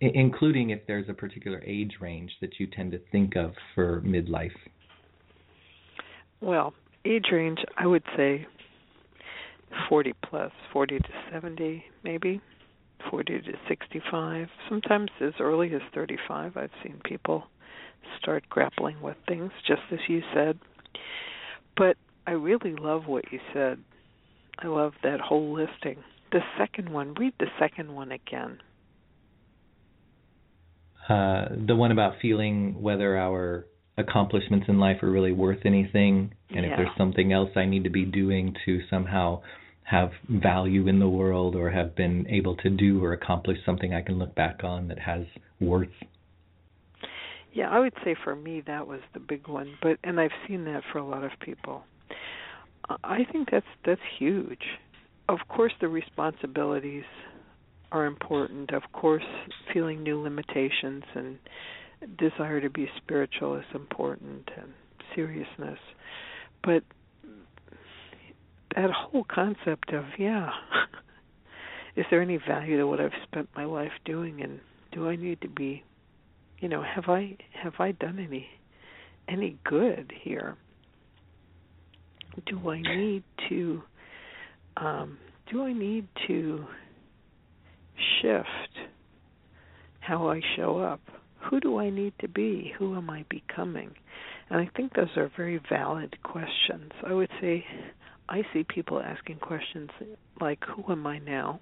including 0.00 0.70
if 0.70 0.80
there's 0.86 1.08
a 1.08 1.14
particular 1.14 1.62
age 1.64 1.96
range 2.00 2.32
that 2.40 2.58
you 2.58 2.66
tend 2.66 2.92
to 2.92 3.00
think 3.10 3.36
of 3.36 3.52
for 3.74 4.00
midlife? 4.02 4.50
Well, 6.40 6.74
age 7.04 7.26
range, 7.32 7.58
I 7.76 7.86
would 7.86 8.04
say 8.16 8.46
40 9.88 10.12
plus, 10.28 10.52
40 10.72 10.98
to 10.98 11.08
70, 11.32 11.84
maybe 12.04 12.40
40 13.10 13.40
to 13.40 13.52
65. 13.68 14.48
Sometimes 14.68 15.10
as 15.20 15.32
early 15.40 15.74
as 15.74 15.82
35, 15.94 16.56
I've 16.56 16.70
seen 16.82 17.00
people 17.04 17.44
start 18.20 18.48
grappling 18.48 19.00
with 19.00 19.16
things, 19.26 19.50
just 19.66 19.82
as 19.92 19.98
you 20.08 20.22
said. 20.34 20.58
But 21.76 21.96
I 22.26 22.32
really 22.32 22.74
love 22.74 23.06
what 23.06 23.30
you 23.32 23.40
said. 23.52 23.78
I 24.58 24.68
love 24.68 24.92
that 25.02 25.20
whole 25.20 25.52
listing. 25.52 26.02
The 26.32 26.40
second 26.58 26.88
one, 26.88 27.14
read 27.14 27.34
the 27.38 27.46
second 27.58 27.94
one 27.94 28.12
again 28.12 28.60
uh, 31.08 31.46
the 31.66 31.76
one 31.76 31.92
about 31.92 32.14
feeling 32.20 32.80
whether 32.80 33.16
our 33.16 33.66
accomplishments 33.98 34.66
in 34.68 34.78
life 34.78 35.02
are 35.02 35.10
really 35.10 35.32
worth 35.32 35.60
anything, 35.64 36.32
and 36.50 36.64
yeah. 36.64 36.72
if 36.72 36.76
there's 36.76 36.96
something 36.98 37.32
else 37.32 37.50
I 37.56 37.64
need 37.64 37.84
to 37.84 37.90
be 37.90 38.04
doing 38.04 38.54
to 38.64 38.80
somehow 38.90 39.42
have 39.84 40.10
value 40.28 40.88
in 40.88 40.98
the 40.98 41.08
world 41.08 41.54
or 41.54 41.70
have 41.70 41.94
been 41.94 42.26
able 42.28 42.56
to 42.56 42.68
do 42.70 43.02
or 43.04 43.12
accomplish 43.12 43.58
something 43.64 43.94
I 43.94 44.02
can 44.02 44.18
look 44.18 44.34
back 44.34 44.64
on 44.64 44.88
that 44.88 44.98
has 44.98 45.24
worth. 45.60 45.88
yeah, 47.52 47.70
I 47.70 47.78
would 47.78 47.94
say 48.04 48.16
for 48.24 48.34
me 48.34 48.62
that 48.66 48.86
was 48.86 49.00
the 49.14 49.20
big 49.20 49.46
one, 49.48 49.74
but 49.80 49.98
and 50.02 50.20
I've 50.20 50.32
seen 50.48 50.64
that 50.64 50.82
for 50.92 50.98
a 50.98 51.06
lot 51.06 51.24
of 51.24 51.30
people. 51.40 51.84
I 53.04 53.24
think 53.30 53.48
that's 53.50 53.66
that's 53.84 54.00
huge. 54.18 54.64
Of 55.28 55.38
course, 55.48 55.72
the 55.80 55.88
responsibilities 55.88 57.04
are 57.92 58.06
important. 58.06 58.72
Of 58.72 58.82
course, 58.92 59.24
feeling 59.72 60.02
new 60.02 60.20
limitations 60.20 61.04
and 61.14 61.38
desire 62.18 62.60
to 62.60 62.70
be 62.70 62.88
spiritual 62.96 63.56
is 63.56 63.64
important 63.74 64.50
and 64.56 64.72
seriousness. 65.14 65.78
But 66.62 66.82
that 68.74 68.90
whole 68.90 69.24
concept 69.24 69.92
of, 69.92 70.04
yeah, 70.18 70.50
is 71.96 72.04
there 72.10 72.20
any 72.20 72.38
value 72.46 72.76
to 72.78 72.86
what 72.86 73.00
I've 73.00 73.10
spent 73.24 73.48
my 73.56 73.64
life 73.64 73.92
doing 74.04 74.42
and 74.42 74.60
do 74.92 75.08
I 75.08 75.16
need 75.16 75.40
to 75.42 75.48
be 75.48 75.82
you 76.60 76.68
know, 76.68 76.82
have 76.82 77.04
I 77.08 77.36
have 77.62 77.74
I 77.78 77.92
done 77.92 78.18
any 78.18 78.46
any 79.28 79.58
good 79.64 80.12
here? 80.22 80.56
Do 82.46 82.70
I 82.70 82.80
need 82.80 83.22
to 83.48 83.82
um 84.76 85.18
do 85.50 85.62
I 85.62 85.72
need 85.72 86.08
to 86.28 86.64
shift 88.20 88.88
how 90.06 90.28
I 90.28 90.40
show 90.56 90.78
up? 90.78 91.00
Who 91.50 91.58
do 91.60 91.78
I 91.78 91.90
need 91.90 92.12
to 92.20 92.28
be? 92.28 92.72
Who 92.78 92.96
am 92.96 93.10
I 93.10 93.24
becoming? 93.28 93.90
And 94.50 94.60
I 94.60 94.70
think 94.76 94.94
those 94.94 95.16
are 95.16 95.30
very 95.36 95.60
valid 95.68 96.16
questions. 96.22 96.92
I 97.04 97.12
would 97.12 97.30
say 97.40 97.64
I 98.28 98.42
see 98.52 98.64
people 98.64 99.00
asking 99.00 99.38
questions 99.38 99.90
like, 100.40 100.60
Who 100.64 100.92
am 100.92 101.06
I 101.06 101.18
now? 101.18 101.60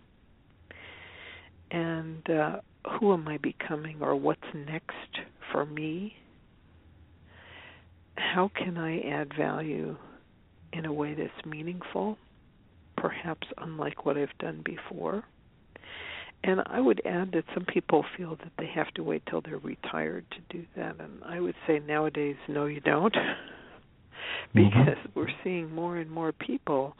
And 1.70 2.28
uh, 2.28 2.56
who 2.98 3.12
am 3.12 3.26
I 3.26 3.38
becoming 3.38 3.98
or 4.02 4.14
what's 4.14 4.40
next 4.54 4.92
for 5.52 5.64
me? 5.64 6.14
How 8.16 8.50
can 8.54 8.76
I 8.76 9.00
add 9.00 9.32
value 9.36 9.96
in 10.72 10.84
a 10.84 10.92
way 10.92 11.14
that's 11.14 11.46
meaningful, 11.46 12.18
perhaps 12.96 13.46
unlike 13.58 14.04
what 14.04 14.16
I've 14.18 14.36
done 14.38 14.62
before? 14.64 15.24
And 16.46 16.60
I 16.66 16.78
would 16.78 17.00
add 17.06 17.32
that 17.32 17.44
some 17.54 17.64
people 17.64 18.04
feel 18.18 18.36
that 18.36 18.52
they 18.58 18.66
have 18.74 18.92
to 18.94 19.02
wait 19.02 19.22
till 19.30 19.40
they're 19.40 19.56
retired 19.56 20.26
to 20.30 20.56
do 20.56 20.66
that. 20.76 21.00
And 21.00 21.24
I 21.24 21.40
would 21.40 21.54
say 21.66 21.78
nowadays, 21.78 22.36
no, 22.48 22.66
you 22.66 22.80
don't. 22.80 23.16
because 24.54 24.98
mm-hmm. 24.98 25.18
we're 25.18 25.32
seeing 25.42 25.74
more 25.74 25.96
and 25.96 26.10
more 26.10 26.32
people 26.32 26.96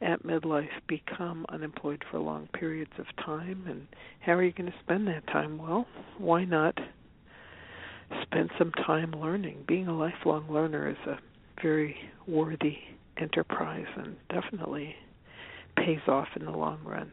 at 0.00 0.22
midlife 0.22 0.68
become 0.86 1.44
unemployed 1.50 2.02
for 2.10 2.18
long 2.18 2.48
periods 2.54 2.92
of 2.98 3.04
time. 3.22 3.64
And 3.68 3.86
how 4.20 4.32
are 4.32 4.42
you 4.42 4.52
going 4.52 4.70
to 4.70 4.78
spend 4.82 5.06
that 5.08 5.26
time? 5.26 5.58
Well, 5.58 5.86
why 6.16 6.44
not 6.44 6.78
spend 8.22 8.50
some 8.56 8.72
time 8.72 9.12
learning? 9.12 9.64
Being 9.68 9.88
a 9.88 9.96
lifelong 9.96 10.50
learner 10.50 10.88
is 10.88 11.06
a 11.06 11.18
very 11.62 11.94
worthy 12.26 12.78
enterprise 13.18 13.86
and 13.96 14.16
definitely 14.32 14.94
pays 15.76 16.00
off 16.08 16.28
in 16.36 16.46
the 16.46 16.52
long 16.52 16.78
run. 16.84 17.12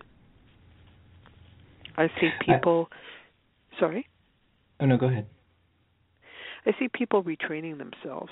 I 1.97 2.07
see 2.19 2.29
people. 2.45 2.89
I, 2.91 3.79
sorry? 3.79 4.07
Oh, 4.79 4.85
no, 4.85 4.97
go 4.97 5.07
ahead. 5.07 5.27
I 6.65 6.71
see 6.79 6.87
people 6.87 7.23
retraining 7.23 7.77
themselves. 7.77 8.31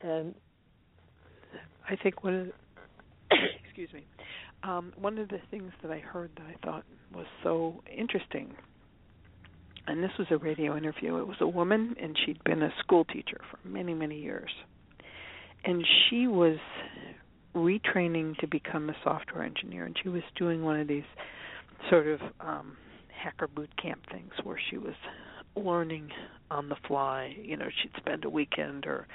And 0.00 0.34
I 1.88 1.96
think 1.96 2.22
one 2.22 2.34
of 2.34 2.46
the, 2.46 3.36
excuse 3.64 3.92
me, 3.92 4.06
um, 4.62 4.92
one 4.96 5.18
of 5.18 5.28
the 5.28 5.40
things 5.50 5.72
that 5.82 5.90
I 5.90 5.98
heard 5.98 6.30
that 6.36 6.46
I 6.46 6.54
thought 6.64 6.84
was 7.14 7.26
so 7.42 7.82
interesting, 7.96 8.54
and 9.86 10.02
this 10.02 10.10
was 10.18 10.28
a 10.30 10.36
radio 10.36 10.76
interview. 10.76 11.16
It 11.16 11.26
was 11.26 11.38
a 11.40 11.48
woman, 11.48 11.96
and 12.00 12.16
she'd 12.24 12.42
been 12.44 12.62
a 12.62 12.72
school 12.80 13.04
teacher 13.04 13.40
for 13.50 13.66
many, 13.66 13.94
many 13.94 14.20
years, 14.20 14.50
and 15.64 15.84
she 16.08 16.26
was 16.26 16.58
retraining 17.58 18.36
to 18.38 18.46
become 18.46 18.90
a 18.90 18.96
software 19.04 19.44
engineer, 19.44 19.84
and 19.84 19.96
she 20.02 20.08
was 20.08 20.22
doing 20.36 20.62
one 20.62 20.80
of 20.80 20.88
these 20.88 21.04
sort 21.90 22.06
of 22.06 22.20
um, 22.40 22.76
hacker 23.22 23.46
boot 23.48 23.70
camp 23.80 24.00
things 24.10 24.32
where 24.42 24.58
she 24.70 24.78
was 24.78 24.94
learning 25.56 26.10
on 26.50 26.68
the 26.68 26.76
fly. 26.86 27.34
You 27.40 27.56
know, 27.56 27.68
she'd 27.82 27.92
spend 27.96 28.24
a 28.24 28.30
weekend 28.30 28.86
or 28.86 29.06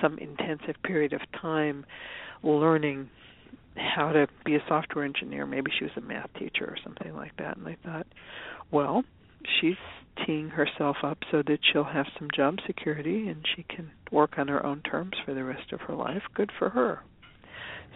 some 0.00 0.18
intensive 0.18 0.76
period 0.84 1.12
of 1.12 1.20
time 1.40 1.84
learning 2.42 3.08
how 3.76 4.12
to 4.12 4.26
be 4.44 4.54
a 4.56 4.62
software 4.68 5.04
engineer. 5.04 5.46
Maybe 5.46 5.70
she 5.78 5.84
was 5.84 5.92
a 5.96 6.00
math 6.00 6.30
teacher 6.38 6.66
or 6.66 6.76
something 6.82 7.14
like 7.14 7.36
that. 7.38 7.56
And 7.56 7.66
I 7.66 7.76
thought, 7.84 8.06
well, 8.70 9.04
she's 9.60 9.76
teeing 10.26 10.48
herself 10.48 10.96
up 11.02 11.18
so 11.30 11.42
that 11.46 11.58
she'll 11.72 11.84
have 11.84 12.06
some 12.18 12.28
job 12.34 12.58
security 12.66 13.28
and 13.28 13.46
she 13.56 13.62
can 13.62 13.90
work 14.10 14.38
on 14.38 14.48
her 14.48 14.64
own 14.64 14.82
terms 14.82 15.14
for 15.24 15.32
the 15.34 15.44
rest 15.44 15.72
of 15.72 15.80
her 15.82 15.94
life. 15.94 16.22
Good 16.34 16.50
for 16.58 16.70
her. 16.70 17.00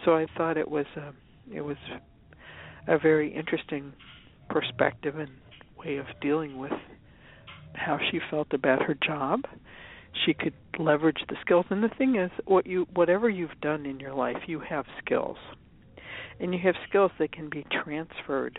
So 0.04 0.14
I 0.14 0.26
thought 0.36 0.56
it 0.56 0.70
was 0.70 0.86
a 0.96 1.12
it 1.52 1.60
was 1.60 1.76
a 2.88 2.98
very 2.98 3.34
interesting 3.34 3.92
perspective 4.48 5.18
and 5.18 5.30
way 5.76 5.96
of 5.96 6.06
dealing 6.20 6.58
with 6.58 6.72
how 7.74 7.98
she 8.10 8.20
felt 8.30 8.48
about 8.52 8.82
her 8.82 8.96
job. 9.06 9.42
She 10.24 10.34
could 10.34 10.54
leverage 10.78 11.22
the 11.28 11.36
skills 11.40 11.66
and 11.70 11.82
the 11.82 11.90
thing 11.98 12.16
is 12.16 12.30
what 12.46 12.66
you 12.66 12.86
whatever 12.94 13.28
you've 13.28 13.60
done 13.60 13.86
in 13.86 14.00
your 14.00 14.14
life, 14.14 14.38
you 14.46 14.60
have 14.60 14.86
skills. 15.04 15.36
And 16.38 16.52
you 16.52 16.60
have 16.64 16.74
skills 16.88 17.10
that 17.18 17.32
can 17.32 17.48
be 17.48 17.64
transferred 17.82 18.58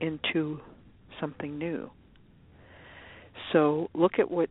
into 0.00 0.60
something 1.20 1.58
new. 1.58 1.90
So 3.52 3.88
look 3.94 4.18
at 4.18 4.30
what 4.30 4.50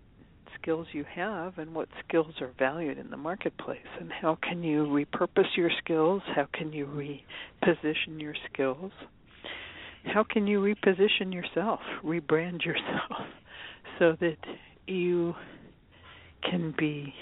skills 0.67 0.87
you 0.91 1.05
have 1.15 1.57
and 1.57 1.73
what 1.73 1.87
skills 2.07 2.33
are 2.41 2.51
valued 2.59 2.97
in 2.97 3.09
the 3.09 3.17
marketplace 3.17 3.79
and 3.99 4.11
how 4.11 4.37
can 4.43 4.61
you 4.61 4.85
repurpose 4.85 5.55
your 5.55 5.69
skills, 5.83 6.21
how 6.35 6.47
can 6.53 6.73
you 6.73 6.85
reposition 6.85 8.19
your 8.19 8.35
skills 8.51 8.91
how 10.13 10.23
can 10.23 10.47
you 10.47 10.59
reposition 10.59 11.33
yourself, 11.33 11.79
rebrand 12.03 12.63
yourself, 12.63 13.27
so 13.99 14.15
that 14.19 14.37
you 14.87 15.33
can 16.49 16.73
be 16.77 17.13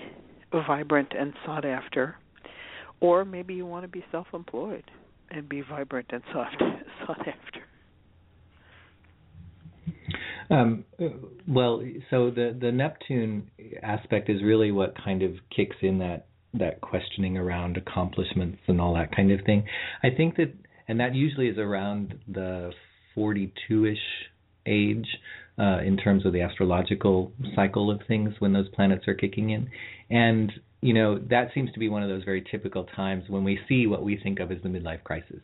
vibrant 0.67 1.13
and 1.17 1.33
sought 1.45 1.65
after? 1.65 2.15
Or 3.01 3.25
maybe 3.25 3.53
you 3.53 3.65
want 3.65 3.83
to 3.83 3.87
be 3.87 4.03
self 4.11 4.27
employed 4.33 4.83
and 5.31 5.49
be 5.49 5.61
vibrant 5.61 6.07
and 6.11 6.21
sought, 6.31 6.53
sought 7.05 7.19
after. 7.19 7.63
Um, 10.49 10.85
well, 11.47 11.83
so 12.09 12.29
the 12.29 12.55
the 12.59 12.71
Neptune 12.71 13.49
aspect 13.81 14.29
is 14.29 14.43
really 14.43 14.71
what 14.71 14.93
kind 15.03 15.23
of 15.23 15.33
kicks 15.55 15.75
in 15.81 15.99
that 15.99 16.27
that 16.53 16.81
questioning 16.81 17.37
around 17.37 17.77
accomplishments 17.77 18.59
and 18.67 18.79
all 18.79 18.93
that 18.95 19.15
kind 19.15 19.31
of 19.31 19.45
thing. 19.45 19.65
I 20.03 20.09
think 20.15 20.37
that 20.37 20.53
and 20.87 20.99
that 20.99 21.15
usually 21.15 21.47
is 21.47 21.57
around 21.57 22.15
the 22.27 22.71
42ish 23.17 23.95
age 24.65 25.07
uh, 25.57 25.79
in 25.85 25.97
terms 25.97 26.25
of 26.25 26.33
the 26.33 26.41
astrological 26.41 27.31
cycle 27.55 27.89
of 27.89 28.01
things 28.07 28.33
when 28.39 28.53
those 28.53 28.67
planets 28.69 29.07
are 29.07 29.13
kicking 29.13 29.49
in, 29.49 29.69
and 30.09 30.51
you 30.81 30.93
know 30.93 31.17
that 31.29 31.49
seems 31.53 31.71
to 31.73 31.79
be 31.79 31.89
one 31.89 32.03
of 32.03 32.09
those 32.09 32.23
very 32.23 32.43
typical 32.51 32.83
times 32.95 33.23
when 33.29 33.43
we 33.43 33.59
see 33.67 33.87
what 33.87 34.03
we 34.03 34.17
think 34.21 34.39
of 34.39 34.51
as 34.51 34.61
the 34.63 34.69
midlife 34.69 35.03
crisis. 35.03 35.41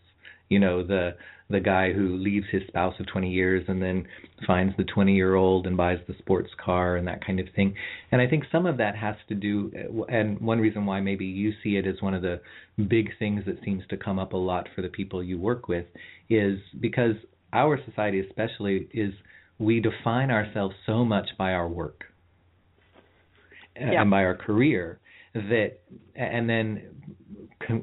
You 0.51 0.59
know 0.59 0.85
the 0.85 1.15
the 1.51 1.59
guy 1.59 1.91
who 1.93 2.17
leaves 2.17 2.45
his 2.51 2.61
spouse 2.67 2.95
of 2.99 3.07
20 3.07 3.29
years 3.29 3.63
and 3.67 3.81
then 3.81 4.07
finds 4.47 4.75
the 4.77 4.83
20 4.83 5.13
year 5.13 5.35
old 5.35 5.67
and 5.67 5.77
buys 5.77 5.99
the 6.07 6.15
sports 6.17 6.49
car 6.63 6.95
and 6.95 7.07
that 7.07 7.25
kind 7.25 7.39
of 7.39 7.47
thing. 7.55 7.75
And 8.11 8.21
I 8.21 8.27
think 8.27 8.45
some 8.51 8.65
of 8.65 8.77
that 8.77 8.95
has 8.95 9.15
to 9.29 9.35
do, 9.35 9.71
uh, 9.75 10.03
and 10.03 10.39
one 10.39 10.59
reason 10.59 10.85
why 10.85 11.01
maybe 11.01 11.25
you 11.25 11.51
see 11.63 11.75
it 11.75 11.85
as 11.85 12.01
one 12.01 12.13
of 12.13 12.21
the 12.21 12.41
big 12.87 13.09
things 13.19 13.43
that 13.45 13.57
seems 13.63 13.83
to 13.89 13.97
come 13.97 14.17
up 14.17 14.33
a 14.33 14.37
lot 14.37 14.67
for 14.75 14.81
the 14.81 14.89
people 14.89 15.23
you 15.23 15.37
work 15.37 15.67
with 15.67 15.85
is 16.29 16.57
because 16.79 17.15
our 17.53 17.79
society, 17.85 18.25
especially, 18.25 18.87
is 18.93 19.13
we 19.59 19.79
define 19.79 20.31
ourselves 20.31 20.73
so 20.85 21.03
much 21.03 21.27
by 21.37 21.51
our 21.51 21.67
work 21.67 22.05
uh, 23.79 23.91
yeah. 23.91 24.01
and 24.01 24.09
by 24.09 24.23
our 24.23 24.35
career 24.35 24.99
that, 25.33 25.79
and 26.15 26.49
then 26.49 26.81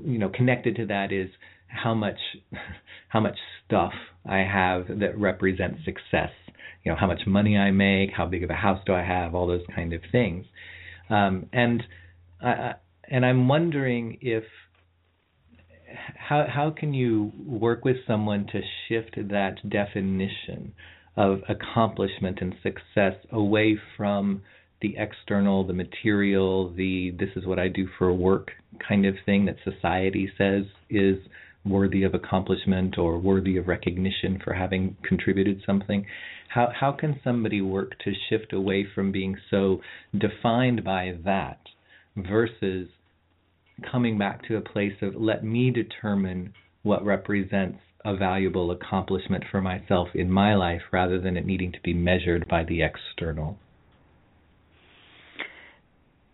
you 0.05 0.19
know, 0.19 0.29
connected 0.29 0.77
to 0.77 0.87
that 0.87 1.13
is 1.13 1.29
how 1.69 1.95
much 1.95 2.19
how 3.09 3.21
much 3.21 3.37
stuff 3.65 3.93
I 4.27 4.39
have 4.39 4.87
that 5.01 5.19
represents 5.19 5.85
success. 5.85 6.31
You 6.85 6.93
know, 6.93 6.99
how 6.99 7.07
much 7.07 7.23
money 7.27 7.57
I 7.57 7.71
make, 7.71 8.11
how 8.17 8.27
big 8.27 8.45
of 8.45 8.51
a 8.51 8.55
house 8.55 8.81
do 8.87 8.95
I 8.95 9.03
have, 9.03 9.35
all 9.35 9.47
those 9.47 9.65
kind 9.75 9.93
of 9.93 10.01
things. 10.13 10.47
Um, 11.11 11.47
and 11.53 11.83
I, 12.41 12.75
and 13.11 13.25
I'm 13.25 13.49
wondering 13.49 14.19
if 14.21 14.45
how 16.17 16.47
how 16.49 16.71
can 16.71 16.95
you 16.95 17.33
work 17.47 17.85
with 17.85 17.97
someone 18.07 18.47
to 18.53 18.61
shift 18.89 19.17
that 19.31 19.57
definition 19.69 20.73
of 21.17 21.41
accomplishment 21.49 22.39
and 22.41 22.55
success 22.63 23.15
away 23.33 23.77
from 23.97 24.43
the 24.81 24.95
external, 24.97 25.67
the 25.67 25.73
material, 25.73 26.73
the 26.73 27.11
this 27.19 27.31
is 27.35 27.45
what 27.45 27.59
I 27.59 27.69
do 27.69 27.89
for 27.99 28.13
work 28.13 28.53
kind 28.87 29.07
of 29.07 29.15
thing 29.27 29.47
that 29.47 29.57
society 29.65 30.31
says 30.39 30.65
is 30.89 31.17
worthy 31.69 32.03
of 32.03 32.15
accomplishment 32.15 32.99
or 32.99 33.19
worthy 33.19 33.57
of 33.57 33.69
recognition 33.69 34.41
for 34.43 34.55
having 34.55 34.97
contributed 35.07 35.63
something. 35.65 36.07
How 36.49 36.73
how 36.79 36.93
can 36.93 37.21
somebody 37.23 37.61
work 37.61 37.99
to 38.05 38.13
shift 38.29 38.53
away 38.53 38.87
from 38.95 39.13
being 39.13 39.37
so 39.51 39.81
defined 40.17 40.85
by 40.85 41.15
that 41.25 41.61
versus 42.17 42.89
coming 43.91 44.19
back 44.19 44.47
to 44.49 44.57
a 44.57 44.61
place 44.61 44.95
of 45.03 45.15
let 45.15 45.45
me 45.45 45.71
determine 45.71 46.55
what 46.83 47.05
represents 47.05 47.79
a 48.05 48.17
valuable 48.17 48.71
accomplishment 48.71 49.45
for 49.51 49.61
myself 49.61 50.09
in 50.15 50.31
my 50.31 50.55
life 50.55 50.83
rather 50.93 51.21
than 51.21 51.37
it 51.37 51.45
needing 51.45 51.73
to 51.73 51.81
be 51.83 51.93
measured 51.93 52.47
by 52.49 52.65
the 52.65 52.83
external. 52.83 53.59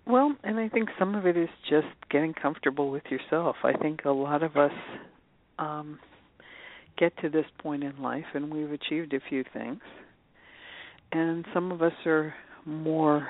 Well, 0.06 0.36
and 0.44 0.58
I 0.58 0.68
think 0.68 0.90
some 0.98 1.14
of 1.14 1.26
it 1.26 1.36
is 1.36 1.48
just 1.68 1.86
getting 2.10 2.34
comfortable 2.34 2.90
with 2.90 3.04
yourself. 3.10 3.56
I 3.64 3.72
think 3.72 4.04
a 4.04 4.10
lot 4.10 4.42
of 4.42 4.56
us 4.56 4.72
um 5.58 5.98
get 6.96 7.16
to 7.18 7.28
this 7.28 7.46
point 7.58 7.82
in 7.82 8.00
life 8.00 8.24
and 8.34 8.52
we've 8.52 8.70
achieved 8.70 9.12
a 9.14 9.20
few 9.28 9.44
things. 9.52 9.80
And 11.12 11.44
some 11.52 11.72
of 11.72 11.82
us 11.82 11.92
are 12.06 12.34
more 12.64 13.28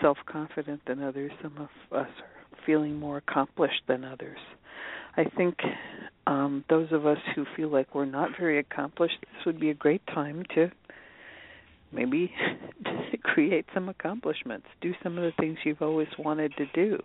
self-confident 0.00 0.82
than 0.86 1.02
others. 1.02 1.30
Some 1.42 1.56
of 1.58 1.68
us 1.96 2.08
are 2.08 2.08
feeling 2.66 2.96
more 2.96 3.18
accomplished 3.18 3.82
than 3.86 4.04
others. 4.04 4.38
I 5.16 5.24
think 5.36 5.56
um, 6.26 6.64
those 6.68 6.88
of 6.92 7.06
us 7.06 7.18
who 7.34 7.44
feel 7.56 7.68
like 7.68 7.94
we're 7.94 8.04
not 8.04 8.30
very 8.38 8.58
accomplished, 8.58 9.16
this 9.20 9.46
would 9.46 9.60
be 9.60 9.70
a 9.70 9.74
great 9.74 10.04
time 10.06 10.44
to 10.54 10.70
maybe 11.92 12.32
create 13.22 13.66
some 13.72 13.88
accomplishments, 13.88 14.66
do 14.80 14.92
some 15.02 15.16
of 15.16 15.24
the 15.24 15.32
things 15.38 15.58
you've 15.64 15.82
always 15.82 16.08
wanted 16.18 16.52
to 16.56 16.66
do. 16.74 16.98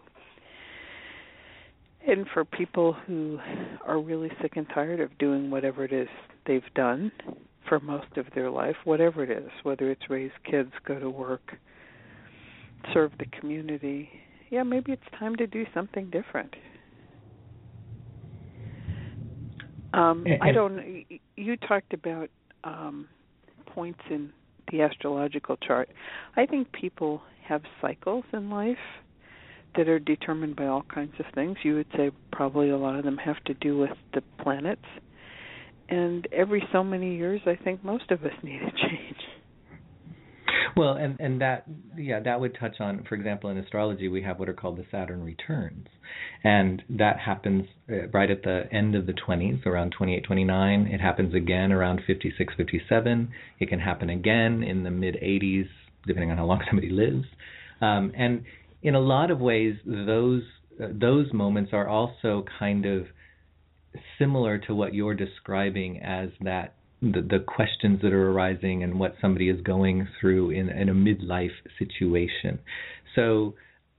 And 2.07 2.25
for 2.33 2.45
people 2.45 2.93
who 2.93 3.39
are 3.85 3.99
really 3.99 4.31
sick 4.41 4.53
and 4.55 4.67
tired 4.73 4.99
of 4.99 5.15
doing 5.17 5.51
whatever 5.51 5.83
it 5.83 5.93
is 5.93 6.07
they've 6.47 6.61
done 6.73 7.11
for 7.67 7.79
most 7.79 8.17
of 8.17 8.25
their 8.33 8.49
life, 8.49 8.75
whatever 8.85 9.23
it 9.23 9.29
is, 9.29 9.49
whether 9.63 9.91
it's 9.91 10.09
raise 10.09 10.31
kids, 10.49 10.71
go 10.87 10.97
to 10.97 11.09
work, 11.09 11.57
serve 12.93 13.11
the 13.19 13.25
community, 13.39 14.09
yeah, 14.49 14.63
maybe 14.63 14.91
it's 14.91 15.03
time 15.19 15.35
to 15.35 15.47
do 15.47 15.65
something 15.73 16.09
different. 16.09 16.53
Um, 19.93 20.25
I 20.41 20.51
don't. 20.51 21.05
You 21.35 21.57
talked 21.57 21.93
about 21.93 22.29
um, 22.63 23.07
points 23.67 23.99
in 24.09 24.31
the 24.71 24.81
astrological 24.81 25.57
chart. 25.57 25.89
I 26.35 26.45
think 26.45 26.71
people 26.71 27.21
have 27.43 27.61
cycles 27.81 28.23
in 28.33 28.49
life 28.49 28.77
that 29.75 29.87
are 29.87 29.99
determined 29.99 30.55
by 30.55 30.65
all 30.65 30.83
kinds 30.83 31.13
of 31.19 31.25
things. 31.33 31.57
You 31.63 31.75
would 31.75 31.87
say 31.95 32.11
probably 32.31 32.69
a 32.69 32.77
lot 32.77 32.95
of 32.95 33.03
them 33.03 33.17
have 33.17 33.43
to 33.45 33.53
do 33.53 33.77
with 33.77 33.91
the 34.13 34.21
planets. 34.41 34.85
And 35.89 36.27
every 36.31 36.63
so 36.71 36.83
many 36.83 37.15
years, 37.15 37.41
I 37.45 37.55
think 37.55 37.83
most 37.83 38.11
of 38.11 38.23
us 38.23 38.33
need 38.43 38.61
a 38.61 38.71
change. 38.71 39.17
Well, 40.75 40.93
and 40.93 41.19
and 41.19 41.41
that 41.41 41.65
yeah, 41.97 42.19
that 42.21 42.39
would 42.39 42.55
touch 42.59 42.79
on, 42.79 43.03
for 43.07 43.15
example, 43.15 43.49
in 43.49 43.57
astrology, 43.57 44.07
we 44.07 44.21
have 44.23 44.39
what 44.39 44.49
are 44.49 44.53
called 44.53 44.77
the 44.77 44.85
Saturn 44.91 45.23
returns, 45.23 45.87
and 46.43 46.81
that 46.89 47.19
happens 47.19 47.65
uh, 47.91 48.07
right 48.13 48.29
at 48.29 48.43
the 48.43 48.63
end 48.71 48.95
of 48.95 49.05
the 49.05 49.13
20s, 49.13 49.65
around 49.65 49.91
28, 49.97 50.23
29. 50.23 50.87
It 50.87 51.01
happens 51.01 51.33
again 51.33 51.71
around 51.71 52.01
56, 52.05 52.53
57. 52.55 53.29
It 53.59 53.69
can 53.69 53.79
happen 53.79 54.09
again 54.09 54.63
in 54.63 54.83
the 54.83 54.91
mid 54.91 55.15
80s, 55.15 55.67
depending 56.05 56.31
on 56.31 56.37
how 56.37 56.45
long 56.45 56.61
somebody 56.69 56.89
lives. 56.89 57.25
Um, 57.81 58.11
and 58.15 58.43
in 58.81 58.95
a 58.95 58.99
lot 58.99 59.31
of 59.31 59.39
ways, 59.39 59.75
those 59.85 60.43
uh, 60.81 60.87
those 60.91 61.31
moments 61.33 61.71
are 61.73 61.87
also 61.87 62.45
kind 62.57 62.85
of 62.85 63.05
similar 64.17 64.57
to 64.57 64.73
what 64.73 64.93
you're 64.93 65.15
describing 65.15 65.99
as 66.01 66.29
that 66.41 66.75
the, 67.01 67.21
the 67.21 67.39
questions 67.39 68.01
that 68.01 68.13
are 68.13 68.31
arising 68.31 68.83
and 68.83 68.99
what 68.99 69.15
somebody 69.21 69.49
is 69.49 69.61
going 69.61 70.07
through 70.19 70.51
in, 70.51 70.69
in 70.69 70.89
a 70.89 70.93
midlife 70.93 71.55
situation. 71.77 72.59
So, 73.15 73.55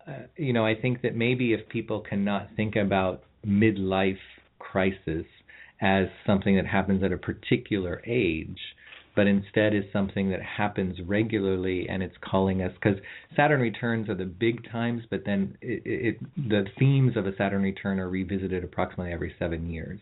uh, 0.07 0.25
you 0.37 0.53
know, 0.53 0.67
I 0.67 0.75
think 0.75 1.03
that 1.03 1.17
maybe 1.17 1.53
if 1.53 1.69
people 1.69 2.01
cannot 2.01 2.49
think 2.57 2.77
about 2.77 3.23
midlife 3.47 4.19
crisis 4.59 5.25
as 5.81 6.07
something 6.27 6.57
that 6.57 6.67
happens 6.67 7.03
at 7.03 7.13
a 7.13 7.17
particular 7.17 8.03
age, 8.07 8.59
but 9.17 9.27
instead 9.27 9.75
is 9.75 9.85
something 9.93 10.31
that 10.31 10.41
happens 10.43 10.97
regularly 11.05 11.89
and 11.89 12.03
it's 12.03 12.17
calling 12.21 12.63
us 12.63 12.73
because 12.75 12.99
Saturn 13.37 13.61
returns 13.61 14.09
are 14.09 14.15
the 14.15 14.25
big 14.25 14.71
times, 14.71 15.03
but 15.11 15.23
then 15.27 15.57
it, 15.61 15.83
it, 15.85 16.21
the 16.37 16.65
themes 16.79 17.17
of 17.17 17.27
a 17.27 17.37
Saturn 17.37 17.63
return 17.63 17.99
are 17.99 18.09
revisited 18.09 18.65
approximately 18.65 19.13
every 19.13 19.35
seven 19.39 19.71
years. 19.71 20.01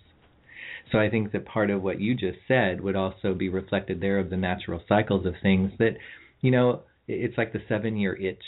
So 0.93 0.99
I 0.99 1.11
think 1.11 1.33
that 1.33 1.45
part 1.45 1.71
of 1.71 1.83
what 1.83 2.01
you 2.01 2.15
just 2.15 2.39
said 2.47 2.81
would 2.81 2.97
also 2.97 3.35
be 3.35 3.49
reflected 3.49 4.01
there 4.01 4.19
of 4.19 4.31
the 4.31 4.37
natural 4.37 4.81
cycles 4.89 5.27
of 5.27 5.35
things 5.43 5.73
that, 5.79 5.97
you 6.41 6.51
know, 6.51 6.83
it's 7.07 7.37
like 7.37 7.53
the 7.53 7.63
seven 7.69 7.97
year 7.97 8.15
itch. 8.17 8.43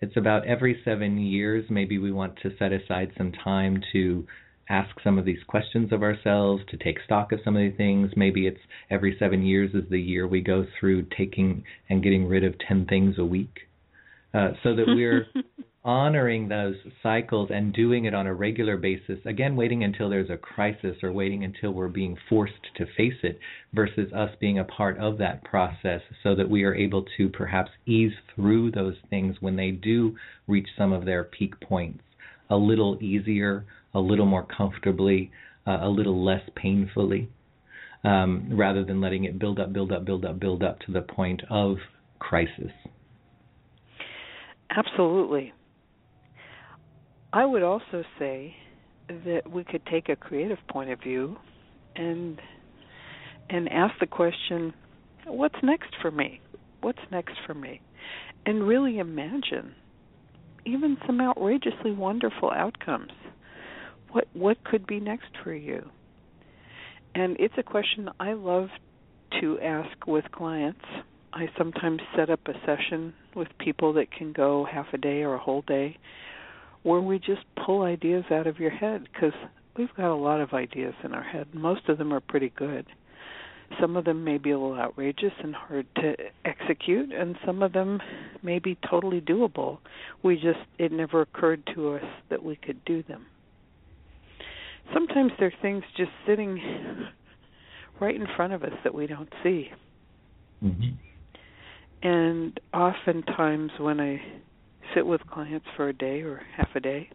It's 0.00 0.16
about 0.16 0.46
every 0.46 0.80
seven 0.84 1.18
years, 1.18 1.64
maybe 1.70 1.98
we 1.98 2.12
want 2.12 2.36
to 2.42 2.50
set 2.58 2.72
aside 2.72 3.12
some 3.16 3.32
time 3.32 3.82
to 3.92 4.26
ask 4.68 5.00
some 5.02 5.18
of 5.18 5.24
these 5.24 5.42
questions 5.46 5.92
of 5.92 6.02
ourselves, 6.02 6.62
to 6.70 6.76
take 6.76 6.98
stock 7.04 7.32
of 7.32 7.40
some 7.44 7.56
of 7.56 7.62
these 7.62 7.76
things. 7.76 8.10
Maybe 8.16 8.46
it's 8.46 8.60
every 8.90 9.16
seven 9.18 9.44
years 9.44 9.70
is 9.74 9.88
the 9.90 10.00
year 10.00 10.26
we 10.26 10.40
go 10.40 10.66
through 10.78 11.06
taking 11.16 11.64
and 11.88 12.02
getting 12.02 12.26
rid 12.26 12.44
of 12.44 12.54
10 12.66 12.86
things 12.86 13.16
a 13.18 13.24
week. 13.24 13.60
Uh, 14.34 14.50
so 14.62 14.74
that 14.74 14.86
we're 14.86 15.26
honoring 15.84 16.48
those 16.48 16.74
cycles 17.02 17.48
and 17.52 17.72
doing 17.72 18.06
it 18.06 18.14
on 18.14 18.26
a 18.26 18.34
regular 18.34 18.76
basis, 18.76 19.18
again, 19.24 19.54
waiting 19.54 19.84
until 19.84 20.10
there's 20.10 20.30
a 20.30 20.36
crisis 20.36 20.96
or 21.02 21.12
waiting 21.12 21.44
until 21.44 21.70
we're 21.70 21.88
being 21.88 22.16
forced 22.28 22.54
to 22.76 22.84
face 22.96 23.18
it, 23.22 23.38
versus 23.72 24.12
us 24.12 24.30
being 24.40 24.58
a 24.58 24.64
part 24.64 24.98
of 24.98 25.16
that 25.18 25.42
process 25.44 26.00
so 26.22 26.34
that 26.34 26.50
we 26.50 26.64
are 26.64 26.74
able 26.74 27.04
to 27.16 27.28
perhaps 27.28 27.70
ease 27.86 28.12
through 28.34 28.70
those 28.72 28.96
things 29.10 29.36
when 29.40 29.56
they 29.56 29.70
do 29.70 30.16
reach 30.48 30.68
some 30.76 30.92
of 30.92 31.04
their 31.04 31.22
peak 31.22 31.58
points 31.60 32.02
a 32.50 32.56
little 32.56 32.98
easier, 33.02 33.64
a 33.96 34.00
little 34.00 34.26
more 34.26 34.44
comfortably, 34.44 35.32
uh, 35.66 35.78
a 35.80 35.88
little 35.88 36.22
less 36.22 36.42
painfully, 36.54 37.30
um, 38.04 38.48
rather 38.52 38.84
than 38.84 39.00
letting 39.00 39.24
it 39.24 39.38
build 39.38 39.58
up, 39.58 39.72
build 39.72 39.90
up, 39.90 40.04
build 40.04 40.24
up, 40.26 40.38
build 40.38 40.62
up 40.62 40.78
to 40.80 40.92
the 40.92 41.00
point 41.00 41.40
of 41.48 41.78
crisis. 42.18 42.70
Absolutely. 44.70 45.54
I 47.32 47.46
would 47.46 47.62
also 47.62 48.04
say 48.18 48.54
that 49.08 49.50
we 49.50 49.64
could 49.64 49.84
take 49.86 50.10
a 50.10 50.16
creative 50.16 50.58
point 50.68 50.90
of 50.90 51.00
view 51.00 51.36
and 51.94 52.38
and 53.48 53.68
ask 53.70 53.94
the 54.00 54.06
question, 54.06 54.74
what's 55.26 55.54
next 55.62 55.94
for 56.02 56.10
me? 56.10 56.40
What's 56.82 56.98
next 57.10 57.34
for 57.46 57.54
me? 57.54 57.80
And 58.44 58.66
really 58.66 58.98
imagine 58.98 59.74
even 60.66 60.96
some 61.06 61.20
outrageously 61.20 61.92
wonderful 61.92 62.50
outcomes. 62.50 63.12
What 64.16 64.28
what 64.32 64.64
could 64.64 64.86
be 64.86 64.98
next 64.98 65.28
for 65.44 65.52
you? 65.52 65.90
And 67.14 67.36
it's 67.38 67.52
a 67.58 67.62
question 67.62 68.08
I 68.18 68.32
love 68.32 68.68
to 69.42 69.60
ask 69.60 70.06
with 70.06 70.24
clients. 70.32 70.80
I 71.34 71.50
sometimes 71.58 72.00
set 72.16 72.30
up 72.30 72.40
a 72.46 72.54
session 72.64 73.12
with 73.34 73.48
people 73.58 73.92
that 73.92 74.10
can 74.10 74.32
go 74.32 74.64
half 74.64 74.86
a 74.94 74.96
day 74.96 75.22
or 75.22 75.34
a 75.34 75.38
whole 75.38 75.60
day 75.68 75.98
where 76.82 77.02
we 77.02 77.18
just 77.18 77.42
pull 77.66 77.82
ideas 77.82 78.24
out 78.30 78.46
of 78.46 78.58
your 78.58 78.70
head 78.70 79.06
because 79.12 79.34
we've 79.76 79.94
got 79.98 80.10
a 80.10 80.16
lot 80.16 80.40
of 80.40 80.54
ideas 80.54 80.94
in 81.04 81.12
our 81.12 81.22
head. 81.22 81.48
Most 81.52 81.86
of 81.90 81.98
them 81.98 82.10
are 82.10 82.20
pretty 82.20 82.50
good. 82.56 82.86
Some 83.78 83.98
of 83.98 84.06
them 84.06 84.24
may 84.24 84.38
be 84.38 84.52
a 84.52 84.58
little 84.58 84.80
outrageous 84.80 85.34
and 85.42 85.54
hard 85.54 85.86
to 85.96 86.14
execute, 86.46 87.12
and 87.12 87.36
some 87.44 87.62
of 87.62 87.74
them 87.74 88.00
may 88.42 88.60
be 88.60 88.78
totally 88.88 89.20
doable. 89.20 89.76
We 90.22 90.36
just, 90.36 90.60
it 90.78 90.90
never 90.90 91.20
occurred 91.20 91.68
to 91.74 91.96
us 91.96 92.04
that 92.30 92.42
we 92.42 92.56
could 92.56 92.82
do 92.86 93.02
them. 93.02 93.26
Sometimes 94.92 95.32
there 95.38 95.48
are 95.48 95.62
things 95.62 95.82
just 95.96 96.10
sitting 96.26 96.60
right 98.00 98.14
in 98.14 98.26
front 98.36 98.52
of 98.52 98.62
us 98.62 98.72
that 98.84 98.94
we 98.94 99.06
don't 99.06 99.32
see. 99.42 99.70
Mm-hmm. 100.62 100.90
And 102.02 102.60
oftentimes, 102.72 103.72
when 103.78 104.00
I 104.00 104.20
sit 104.94 105.06
with 105.06 105.20
clients 105.26 105.66
for 105.76 105.88
a 105.88 105.92
day 105.92 106.22
or 106.22 106.42
half 106.56 106.68
a 106.74 106.80
day, 106.80 107.08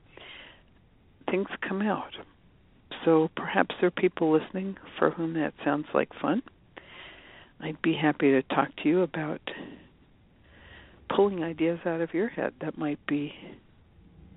things 1.30 1.48
come 1.68 1.82
out. 1.82 2.14
So 3.06 3.30
perhaps 3.36 3.74
there 3.80 3.88
are 3.88 3.92
people 3.92 4.32
listening 4.32 4.76
for 5.00 5.12
whom 5.12 5.34
that 5.34 5.54
sounds 5.64 5.86
like 5.94 6.10
fun. 6.22 6.42
I'd 7.60 7.82
be 7.82 7.96
happy 7.96 8.32
to 8.32 8.42
talk 8.44 8.70
to 8.84 8.90
you 8.90 9.02
about 9.02 9.42
pulling 11.16 11.44
ideas 11.44 11.80
out 11.86 12.02
of 12.02 12.14
your 12.14 12.28
head 12.30 12.54
that 12.62 12.78
might 12.78 13.00
be 13.08 13.34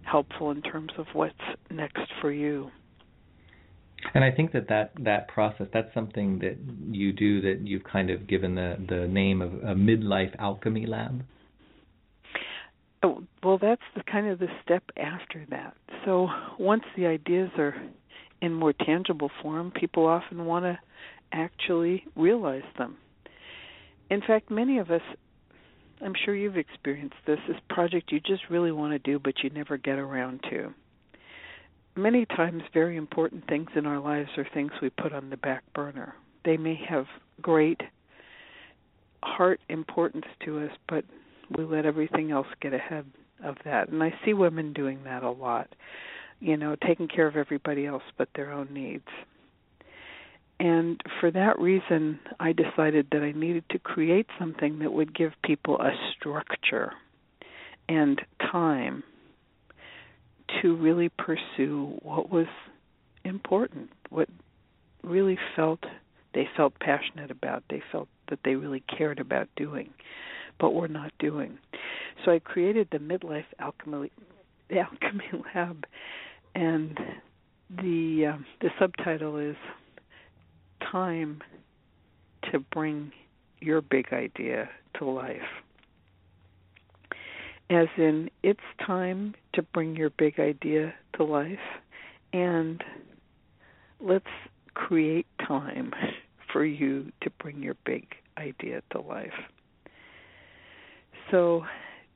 helpful 0.02 0.51
in 0.51 0.62
terms 0.62 0.93
of 0.98 1.06
what's 1.12 1.35
next 1.70 2.06
for 2.20 2.31
you. 2.31 2.70
And 4.12 4.22
I 4.22 4.31
think 4.31 4.52
that, 4.52 4.68
that 4.68 4.93
that 5.01 5.28
process 5.28 5.66
that's 5.72 5.93
something 5.94 6.39
that 6.40 6.56
you 6.94 7.12
do 7.12 7.40
that 7.40 7.66
you've 7.66 7.85
kind 7.85 8.10
of 8.10 8.26
given 8.26 8.55
the 8.55 8.76
the 8.89 9.06
name 9.09 9.40
of 9.40 9.55
a 9.55 9.74
midlife 9.74 10.35
alchemy 10.39 10.86
lab. 10.86 11.24
Oh, 13.02 13.22
well, 13.43 13.59
that's 13.59 13.82
the 13.94 14.02
kind 14.02 14.28
of 14.28 14.39
the 14.39 14.48
step 14.62 14.82
after 14.97 15.44
that. 15.51 15.74
So 16.05 16.28
once 16.59 16.85
the 16.97 17.06
ideas 17.06 17.51
are 17.59 17.74
in 18.40 18.52
more 18.55 18.72
tangible 18.72 19.31
form, 19.43 19.70
people 19.70 20.06
often 20.06 20.47
want 20.47 20.64
to 20.64 20.78
actually 21.32 22.05
realize 22.16 22.62
them. 22.78 22.97
in 24.10 24.20
fact, 24.20 24.51
many 24.51 24.78
of 24.78 24.90
us, 24.90 25.02
I'm 26.01 26.14
sure 26.24 26.35
you've 26.35 26.56
experienced 26.56 27.16
this, 27.26 27.39
this 27.48 27.56
project 27.68 28.12
you 28.12 28.20
just 28.20 28.43
really 28.51 28.72
want 28.72 28.93
to 28.93 28.98
do, 28.98 29.18
but 29.18 29.35
you 29.43 29.51
never 29.51 29.76
get 29.76 29.98
around 29.98 30.43
to. 30.51 30.72
Many 31.97 32.27
times, 32.27 32.62
very 32.73 32.97
important 32.97 33.47
things 33.47 33.71
in 33.77 33.87
our 33.87 34.01
lives 34.01 34.31
are 34.37 34.47
things 34.53 34.73
we 34.83 34.91
put 34.91 35.12
on 35.12 35.31
the 35.31 35.37
back 35.37 35.62
burner. 35.75 36.15
They 36.45 36.57
may 36.57 36.79
have 36.89 37.07
great 37.41 37.81
heart 39.23 39.61
importance 39.69 40.27
to 40.45 40.59
us, 40.61 40.73
but 40.89 41.05
we 41.57 41.65
let 41.65 41.87
everything 41.87 42.33
else 42.33 42.49
get 42.61 42.75
ahead 42.75 43.07
of 43.45 43.57
that. 43.65 43.89
And 43.91 44.03
I 44.03 44.12
see 44.25 44.35
women 44.35 44.73
doing 44.73 45.05
that 45.05 45.23
a 45.23 45.31
lot, 45.31 45.69
you 46.41 46.57
know, 46.57 46.77
taking 46.85 47.07
care 47.07 47.29
of 47.29 47.37
everybody 47.37 47.87
else 47.87 48.03
but 48.19 48.29
their 48.35 48.53
own 48.53 48.69
needs. 48.73 49.09
And 50.59 51.01
for 51.21 51.31
that 51.31 51.59
reason, 51.59 52.19
I 52.41 52.53
decided 52.53 53.09
that 53.12 53.23
I 53.23 53.33
needed 53.33 53.65
to 53.71 53.79
create 53.79 54.27
something 54.39 54.81
that 54.81 54.93
would 54.93 55.15
give 55.15 55.33
people 55.45 55.81
a 55.81 55.93
structure 56.16 56.93
and 57.89 58.21
time 58.41 59.05
to 60.62 60.76
really 60.76 61.09
pursue 61.09 61.98
what 62.02 62.31
was 62.31 62.47
important, 63.24 63.90
what 64.10 64.28
really 65.02 65.39
felt 65.56 65.81
they 66.35 66.48
felt 66.56 66.78
passionate 66.81 67.31
about, 67.31 67.62
they 67.70 67.82
felt 67.93 68.09
that 68.28 68.40
they 68.44 68.56
really 68.56 68.82
cared 68.97 69.20
about 69.20 69.48
doing, 69.56 69.90
but 70.59 70.74
were 70.74 70.89
not 70.89 71.12
doing. 71.18 71.59
So 72.24 72.32
I 72.32 72.39
created 72.39 72.89
the 72.90 72.98
midlife 72.98 73.44
alchemy, 73.59 74.10
alchemy 74.70 75.31
lab, 75.55 75.85
and 76.55 76.98
the 77.70 78.32
uh, 78.35 78.39
the 78.60 78.70
subtitle 78.78 79.39
is 79.39 79.56
time 80.90 81.40
to 82.51 82.59
bring 82.59 83.12
your 83.60 83.81
big 83.81 84.12
idea 84.12 84.68
to 84.98 85.05
life. 85.05 85.40
As 87.70 87.89
in, 87.97 88.31
it's 88.43 88.60
time 88.86 89.35
to 89.55 89.62
bring 89.62 89.97
your 89.97 90.10
big 90.10 90.39
idea 90.39 90.94
to 91.16 91.24
life, 91.24 91.59
and 92.32 92.82
let's 94.01 94.26
create 94.74 95.26
time 95.47 95.93
for 96.52 96.64
you 96.64 97.10
to 97.22 97.31
bring 97.40 97.62
your 97.62 97.76
big 97.85 98.06
idea 98.39 98.82
to 98.90 99.01
life. 99.01 99.32
So, 101.31 101.64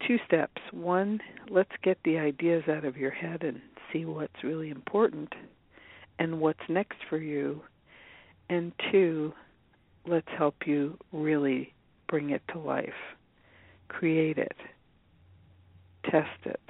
two 0.06 0.18
steps. 0.26 0.60
One, 0.72 1.20
let's 1.48 1.72
get 1.82 1.98
the 2.04 2.18
ideas 2.18 2.64
out 2.68 2.84
of 2.84 2.96
your 2.96 3.10
head 3.10 3.42
and 3.42 3.60
see 3.92 4.04
what's 4.04 4.44
really 4.44 4.70
important 4.70 5.32
and 6.18 6.40
what's 6.40 6.60
next 6.68 6.98
for 7.08 7.18
you 7.18 7.62
and 8.50 8.72
two, 8.90 9.32
let's 10.06 10.28
help 10.36 10.66
you 10.66 10.96
really 11.12 11.74
bring 12.08 12.30
it 12.30 12.42
to 12.52 12.58
life. 12.58 12.88
Create 13.88 14.38
it. 14.38 14.56
Test 16.10 16.46
it. 16.46 16.60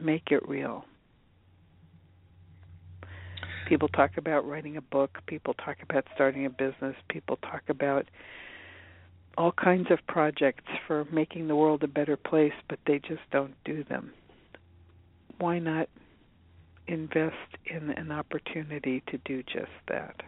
Make 0.00 0.30
it 0.30 0.48
real. 0.48 0.84
People 3.68 3.88
talk 3.88 4.18
about 4.18 4.46
writing 4.46 4.76
a 4.76 4.82
book, 4.82 5.18
people 5.26 5.54
talk 5.54 5.78
about 5.82 6.04
starting 6.14 6.44
a 6.44 6.50
business, 6.50 6.94
people 7.08 7.36
talk 7.36 7.62
about 7.68 8.06
all 9.38 9.52
kinds 9.52 9.90
of 9.90 9.98
projects 10.06 10.64
for 10.86 11.06
making 11.10 11.48
the 11.48 11.56
world 11.56 11.82
a 11.82 11.88
better 11.88 12.16
place, 12.16 12.52
but 12.68 12.78
they 12.86 12.98
just 12.98 13.22
don't 13.32 13.54
do 13.64 13.82
them. 13.84 14.12
Why 15.38 15.58
not 15.58 15.88
invest 16.86 17.34
in 17.66 17.90
an 17.90 18.12
opportunity 18.12 19.02
to 19.08 19.18
do 19.24 19.42
just 19.42 19.72
that. 19.88 20.22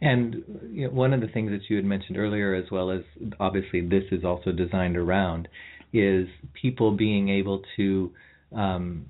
And 0.00 0.42
you 0.70 0.86
know, 0.86 0.92
one 0.92 1.12
of 1.12 1.20
the 1.20 1.28
things 1.28 1.50
that 1.50 1.62
you 1.68 1.76
had 1.76 1.84
mentioned 1.84 2.18
earlier, 2.18 2.54
as 2.54 2.70
well 2.70 2.90
as 2.90 3.02
obviously 3.40 3.80
this 3.80 4.04
is 4.12 4.24
also 4.24 4.52
designed 4.52 4.96
around, 4.96 5.48
is 5.98 6.28
people 6.60 6.96
being 6.96 7.28
able 7.28 7.62
to 7.76 8.12
um, 8.54 9.06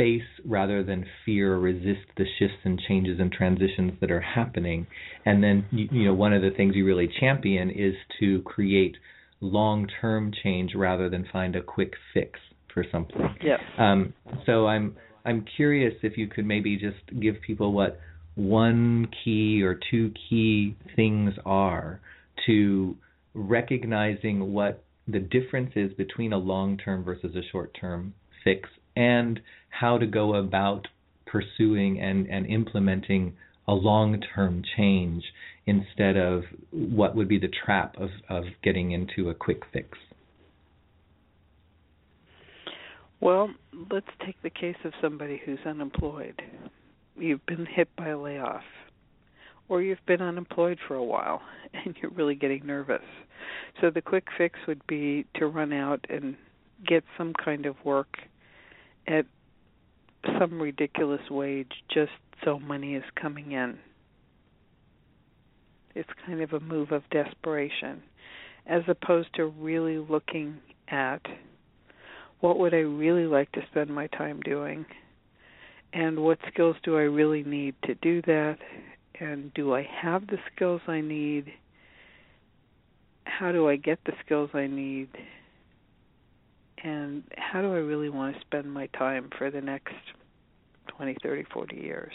face 0.00 0.22
rather 0.46 0.82
than 0.82 1.04
fear 1.26 1.54
or 1.54 1.60
resist 1.60 2.06
the 2.16 2.24
shifts 2.38 2.56
and 2.64 2.80
changes 2.88 3.20
and 3.20 3.30
transitions 3.30 3.92
that 4.00 4.10
are 4.10 4.20
happening. 4.20 4.86
And 5.26 5.42
then, 5.42 5.66
you, 5.70 5.88
you 5.92 6.04
know, 6.06 6.14
one 6.14 6.32
of 6.32 6.40
the 6.40 6.50
things 6.56 6.74
you 6.74 6.86
really 6.86 7.08
champion 7.20 7.70
is 7.70 7.94
to 8.18 8.40
create 8.42 8.96
long-term 9.42 10.32
change 10.42 10.72
rather 10.74 11.10
than 11.10 11.26
find 11.30 11.54
a 11.54 11.62
quick 11.62 11.92
fix 12.14 12.38
for 12.72 12.84
something. 12.90 13.34
Yes. 13.42 13.60
Um, 13.78 14.14
so 14.46 14.66
I'm 14.66 14.96
I'm 15.24 15.44
curious 15.56 15.92
if 16.02 16.16
you 16.16 16.28
could 16.28 16.46
maybe 16.46 16.76
just 16.76 17.20
give 17.20 17.36
people 17.46 17.72
what 17.72 18.00
one 18.36 19.08
key 19.22 19.62
or 19.62 19.78
two 19.90 20.12
key 20.28 20.76
things 20.96 21.34
are 21.44 22.00
to 22.46 22.96
recognizing 23.34 24.52
what 24.52 24.84
the 25.06 25.18
difference 25.18 25.72
is 25.76 25.92
between 25.94 26.32
a 26.32 26.38
long-term 26.38 27.04
versus 27.04 27.34
a 27.34 27.42
short-term 27.50 28.14
fix 28.44 28.68
and 28.96 29.40
how 29.68 29.98
to 29.98 30.06
go 30.06 30.34
about 30.34 30.86
pursuing 31.26 32.00
and, 32.00 32.26
and 32.28 32.46
implementing 32.46 33.34
a 33.68 33.72
long-term 33.72 34.62
change 34.76 35.22
instead 35.66 36.16
of 36.16 36.42
what 36.70 37.14
would 37.14 37.28
be 37.28 37.38
the 37.38 37.50
trap 37.64 37.94
of, 37.98 38.10
of 38.28 38.44
getting 38.64 38.90
into 38.90 39.30
a 39.30 39.34
quick 39.34 39.62
fix. 39.72 39.96
Well, 43.20 43.50
let's 43.90 44.06
take 44.24 44.42
the 44.42 44.50
case 44.50 44.76
of 44.84 44.92
somebody 45.00 45.40
who's 45.44 45.58
unemployed. 45.66 46.40
You've 47.16 47.44
been 47.46 47.66
hit 47.66 47.88
by 47.96 48.08
a 48.08 48.18
layoff, 48.18 48.62
or 49.70 49.80
you've 49.80 50.04
been 50.04 50.20
unemployed 50.20 50.78
for 50.86 50.96
a 50.96 51.04
while 51.04 51.40
and 51.72 51.96
you're 52.02 52.10
really 52.10 52.34
getting 52.34 52.66
nervous. 52.66 53.00
So 53.80 53.88
the 53.88 54.02
quick 54.02 54.26
fix 54.36 54.58
would 54.68 54.86
be 54.86 55.24
to 55.36 55.46
run 55.46 55.72
out 55.72 56.04
and 56.10 56.36
get 56.86 57.04
some 57.16 57.32
kind 57.42 57.64
of 57.64 57.76
work 57.84 58.18
at 59.06 59.24
some 60.38 60.60
ridiculous 60.60 61.22
wage 61.30 61.70
just 61.88 62.10
so 62.44 62.58
money 62.58 62.94
is 62.94 63.04
coming 63.20 63.52
in. 63.52 63.78
It's 65.94 66.10
kind 66.26 66.42
of 66.42 66.52
a 66.52 66.60
move 66.60 66.92
of 66.92 67.02
desperation 67.10 68.02
as 68.66 68.82
opposed 68.88 69.34
to 69.34 69.46
really 69.46 69.98
looking 69.98 70.58
at 70.88 71.22
what 72.40 72.58
would 72.58 72.74
I 72.74 72.78
really 72.78 73.26
like 73.26 73.52
to 73.52 73.60
spend 73.70 73.90
my 73.90 74.06
time 74.08 74.40
doing? 74.40 74.84
And 75.92 76.20
what 76.20 76.38
skills 76.52 76.76
do 76.82 76.96
I 76.96 77.02
really 77.02 77.42
need 77.42 77.74
to 77.84 77.94
do 77.96 78.22
that? 78.22 78.58
And 79.20 79.52
do 79.52 79.74
I 79.74 79.86
have 80.02 80.26
the 80.26 80.38
skills 80.54 80.80
I 80.88 81.02
need? 81.02 81.52
How 83.24 83.52
do 83.52 83.68
I 83.68 83.76
get 83.76 83.98
the 84.06 84.12
skills 84.24 84.48
I 84.54 84.66
need? 84.66 85.08
And 86.82 87.22
how 87.36 87.60
do 87.60 87.74
I 87.74 87.78
really 87.78 88.08
want 88.08 88.34
to 88.34 88.40
spend 88.40 88.72
my 88.72 88.86
time 88.86 89.28
for 89.36 89.50
the 89.50 89.60
next 89.60 89.94
20, 90.88 91.18
30, 91.22 91.44
40 91.52 91.76
years? 91.76 92.12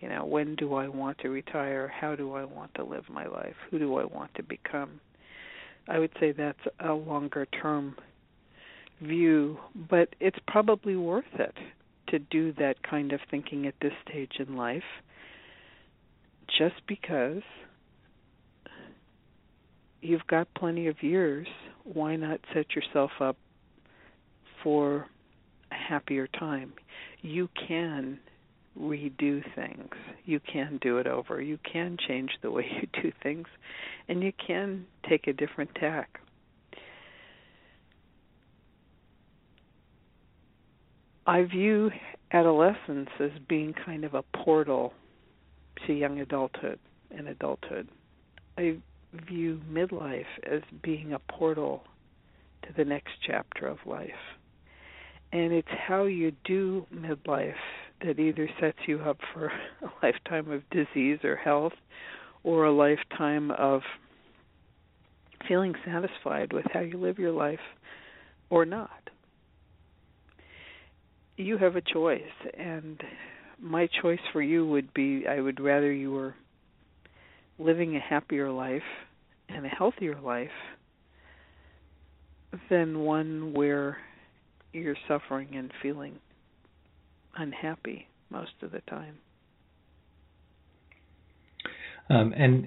You 0.00 0.10
know, 0.10 0.26
when 0.26 0.54
do 0.54 0.74
I 0.74 0.86
want 0.86 1.18
to 1.20 1.30
retire? 1.30 1.88
How 1.88 2.14
do 2.14 2.34
I 2.34 2.44
want 2.44 2.74
to 2.74 2.84
live 2.84 3.04
my 3.08 3.26
life? 3.26 3.56
Who 3.70 3.78
do 3.78 3.96
I 3.96 4.04
want 4.04 4.34
to 4.34 4.42
become? 4.42 5.00
I 5.88 5.98
would 5.98 6.12
say 6.20 6.32
that's 6.32 6.58
a 6.78 6.92
longer 6.92 7.46
term 7.46 7.96
view, 9.00 9.56
but 9.88 10.14
it's 10.20 10.38
probably 10.46 10.94
worth 10.94 11.24
it 11.38 11.54
to 12.08 12.18
do 12.18 12.52
that 12.54 12.82
kind 12.82 13.12
of 13.12 13.20
thinking 13.30 13.66
at 13.66 13.74
this 13.80 13.92
stage 14.06 14.32
in 14.38 14.56
life 14.56 14.82
just 16.56 16.76
because 16.86 17.42
you've 20.00 20.26
got 20.26 20.48
plenty 20.54 20.86
of 20.86 21.02
years 21.02 21.46
why 21.84 22.16
not 22.16 22.40
set 22.52 22.74
yourself 22.74 23.10
up 23.20 23.36
for 24.62 25.06
a 25.70 25.74
happier 25.74 26.26
time? 26.26 26.72
You 27.22 27.48
can 27.66 28.18
redo 28.78 29.42
things. 29.54 29.94
You 30.24 30.40
can 30.40 30.78
do 30.80 30.98
it 30.98 31.06
over. 31.06 31.40
You 31.40 31.58
can 31.70 31.96
change 32.06 32.30
the 32.42 32.50
way 32.50 32.66
you 32.80 33.02
do 33.02 33.12
things 33.22 33.46
and 34.08 34.22
you 34.22 34.32
can 34.46 34.86
take 35.08 35.26
a 35.26 35.32
different 35.32 35.74
tack. 35.74 36.20
I 41.26 41.42
view 41.44 41.90
adolescence 42.32 43.10
as 43.20 43.30
being 43.48 43.74
kind 43.84 44.04
of 44.04 44.14
a 44.14 44.22
portal 44.22 44.94
to 45.86 45.92
young 45.92 46.20
adulthood 46.20 46.78
and 47.10 47.28
adulthood. 47.28 47.88
I 48.56 48.78
view 49.28 49.60
midlife 49.70 50.24
as 50.50 50.62
being 50.82 51.12
a 51.12 51.18
portal 51.18 51.84
to 52.62 52.72
the 52.76 52.84
next 52.84 53.12
chapter 53.26 53.66
of 53.66 53.78
life. 53.86 54.10
And 55.32 55.52
it's 55.52 55.68
how 55.86 56.04
you 56.04 56.32
do 56.44 56.86
midlife 56.94 57.54
that 58.04 58.18
either 58.18 58.48
sets 58.60 58.78
you 58.86 59.00
up 59.00 59.18
for 59.32 59.46
a 59.82 59.90
lifetime 60.02 60.50
of 60.50 60.62
disease 60.70 61.18
or 61.24 61.36
health 61.36 61.74
or 62.44 62.64
a 62.64 62.72
lifetime 62.72 63.50
of 63.52 63.82
feeling 65.46 65.74
satisfied 65.84 66.52
with 66.52 66.66
how 66.72 66.80
you 66.80 66.98
live 66.98 67.18
your 67.18 67.32
life 67.32 67.60
or 68.50 68.64
not 68.64 69.08
you 71.38 71.56
have 71.56 71.76
a 71.76 71.80
choice 71.80 72.20
and 72.58 73.00
my 73.60 73.88
choice 74.02 74.20
for 74.32 74.42
you 74.42 74.66
would 74.66 74.92
be 74.94 75.24
I 75.28 75.40
would 75.40 75.60
rather 75.60 75.92
you 75.92 76.12
were 76.12 76.34
living 77.58 77.96
a 77.96 78.00
happier 78.00 78.50
life 78.50 78.82
and 79.48 79.66
a 79.66 79.68
healthier 79.68 80.18
life 80.20 80.48
than 82.70 83.00
one 83.00 83.52
where 83.54 83.98
you're 84.72 84.96
suffering 85.06 85.48
and 85.54 85.72
feeling 85.82 86.18
unhappy 87.36 88.06
most 88.30 88.52
of 88.62 88.70
the 88.70 88.80
time. 88.88 89.16
Um, 92.10 92.32
and 92.36 92.66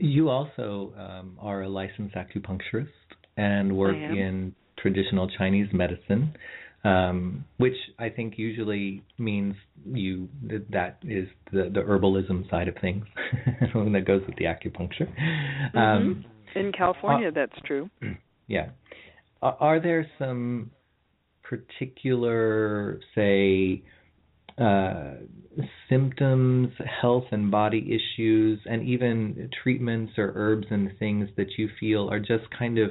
you 0.00 0.28
also 0.28 0.92
um, 0.98 1.38
are 1.40 1.62
a 1.62 1.68
licensed 1.68 2.14
acupuncturist 2.16 2.88
and 3.36 3.76
work 3.76 3.96
in 3.96 4.54
traditional 4.78 5.28
Chinese 5.38 5.68
medicine, 5.72 6.34
um, 6.84 7.44
which 7.58 7.76
I 7.98 8.08
think 8.08 8.38
usually 8.38 9.04
means 9.18 9.54
you 9.84 10.28
that 10.70 10.98
is 11.02 11.28
the 11.52 11.70
the 11.72 11.80
herbalism 11.80 12.48
side 12.50 12.68
of 12.68 12.74
things 12.80 13.04
that 13.60 14.04
goes 14.06 14.22
with 14.26 14.36
the 14.36 14.44
acupuncture. 14.44 15.08
Mm-hmm. 15.74 16.58
in 16.58 16.72
California, 16.72 17.28
uh, 17.28 17.32
that's 17.34 17.60
true. 17.66 17.90
Yeah. 18.46 18.70
Are 19.42 19.78
there 19.78 20.10
some 20.18 20.72
particular, 21.44 23.00
say, 23.14 23.82
uh, 24.58 25.14
symptoms, 25.88 26.70
health 27.00 27.24
and 27.30 27.50
body 27.50 27.96
issues, 27.96 28.60
and 28.66 28.86
even 28.86 29.50
treatments 29.62 30.14
or 30.18 30.32
herbs 30.34 30.66
and 30.70 30.90
things 30.98 31.28
that 31.36 31.46
you 31.56 31.68
feel 31.78 32.10
are 32.10 32.20
just 32.20 32.44
kind 32.56 32.78
of 32.78 32.90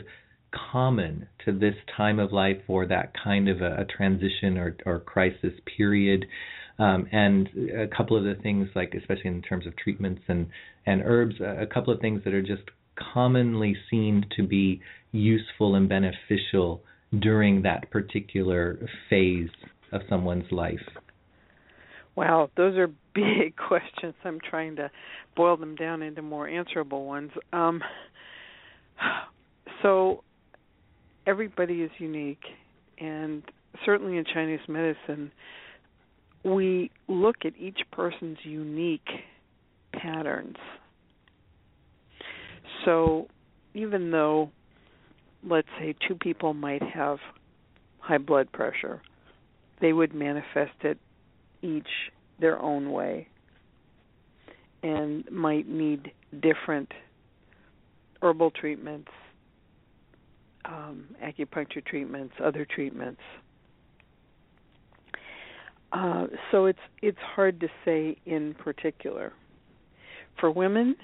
common 0.71 1.27
to 1.45 1.51
this 1.51 1.75
time 1.95 2.19
of 2.19 2.31
life 2.31 2.57
or 2.67 2.85
that 2.87 3.13
kind 3.23 3.49
of 3.49 3.61
a, 3.61 3.81
a 3.81 3.85
transition 3.85 4.57
or, 4.57 4.75
or 4.85 4.99
crisis 4.99 5.53
period. 5.77 6.25
Um, 6.77 7.07
and 7.11 7.49
a 7.77 7.87
couple 7.87 8.15
of 8.15 8.23
the 8.23 8.41
things, 8.41 8.69
like 8.73 8.93
especially 8.93 9.27
in 9.27 9.41
terms 9.41 9.67
of 9.67 9.75
treatments 9.75 10.21
and, 10.27 10.47
and 10.85 11.01
herbs, 11.03 11.35
a 11.41 11.65
couple 11.65 11.93
of 11.93 11.99
things 11.99 12.21
that 12.23 12.33
are 12.33 12.41
just 12.41 12.63
commonly 13.13 13.75
seen 13.89 14.25
to 14.37 14.43
be 14.43 14.81
useful 15.11 15.75
and 15.75 15.89
beneficial 15.89 16.81
during 17.17 17.63
that 17.63 17.89
particular 17.91 18.79
phase 19.09 19.49
of 19.91 20.01
someone's 20.09 20.51
life. 20.51 20.79
Wow, 22.15 22.49
those 22.57 22.77
are 22.77 22.89
big 23.13 23.55
questions. 23.67 24.13
I'm 24.23 24.39
trying 24.47 24.75
to 24.77 24.91
boil 25.35 25.57
them 25.57 25.75
down 25.75 26.01
into 26.01 26.21
more 26.21 26.47
answerable 26.47 27.05
ones. 27.05 27.31
Um, 27.53 27.81
so, 29.81 30.23
everybody 31.25 31.81
is 31.81 31.91
unique, 31.97 32.43
and 32.99 33.43
certainly 33.85 34.17
in 34.17 34.25
Chinese 34.25 34.59
medicine, 34.67 35.31
we 36.43 36.91
look 37.07 37.37
at 37.45 37.53
each 37.57 37.79
person's 37.91 38.37
unique 38.43 39.07
patterns. 39.93 40.55
So, 42.85 43.27
even 43.73 44.11
though, 44.11 44.51
let's 45.47 45.67
say, 45.79 45.95
two 46.07 46.15
people 46.15 46.53
might 46.53 46.81
have 46.81 47.17
high 47.99 48.17
blood 48.17 48.51
pressure, 48.51 49.01
they 49.81 49.93
would 49.93 50.13
manifest 50.13 50.75
it 50.81 50.97
each 51.61 51.87
their 52.39 52.59
own 52.59 52.91
way 52.91 53.27
and 54.81 55.29
might 55.29 55.67
need 55.67 56.11
different 56.41 56.91
herbal 58.21 58.51
treatments, 58.51 59.09
um, 60.69 61.05
acupuncture 61.23 61.83
treatments, 61.85 62.33
other 62.43 62.65
treatments. 62.65 63.21
Uh, 65.91 66.27
so 66.51 66.65
it's 66.65 66.79
it's 67.01 67.17
hard 67.35 67.59
to 67.59 67.67
say 67.83 68.15
in 68.25 68.53
particular. 68.53 69.33
For 70.39 70.51
women, 70.51 70.95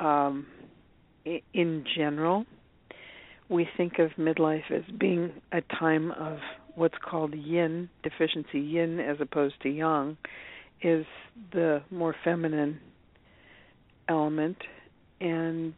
um, 0.00 0.46
in 1.52 1.84
general, 1.94 2.46
we 3.50 3.68
think 3.76 3.98
of 3.98 4.10
midlife 4.18 4.70
as 4.70 4.82
being 4.98 5.32
a 5.52 5.60
time 5.78 6.10
of 6.12 6.38
what's 6.74 6.96
called 7.04 7.34
yin 7.34 7.88
deficiency 8.02 8.60
yin 8.60 8.98
as 8.98 9.18
opposed 9.20 9.60
to 9.62 9.68
yang 9.68 10.16
is 10.82 11.04
the 11.52 11.82
more 11.90 12.14
feminine 12.24 12.78
element 14.08 14.56
and 15.20 15.74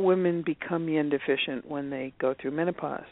women 0.00 0.42
become 0.44 0.88
yin 0.88 1.10
deficient 1.10 1.68
when 1.68 1.90
they 1.90 2.12
go 2.18 2.34
through 2.40 2.52
menopause. 2.52 3.04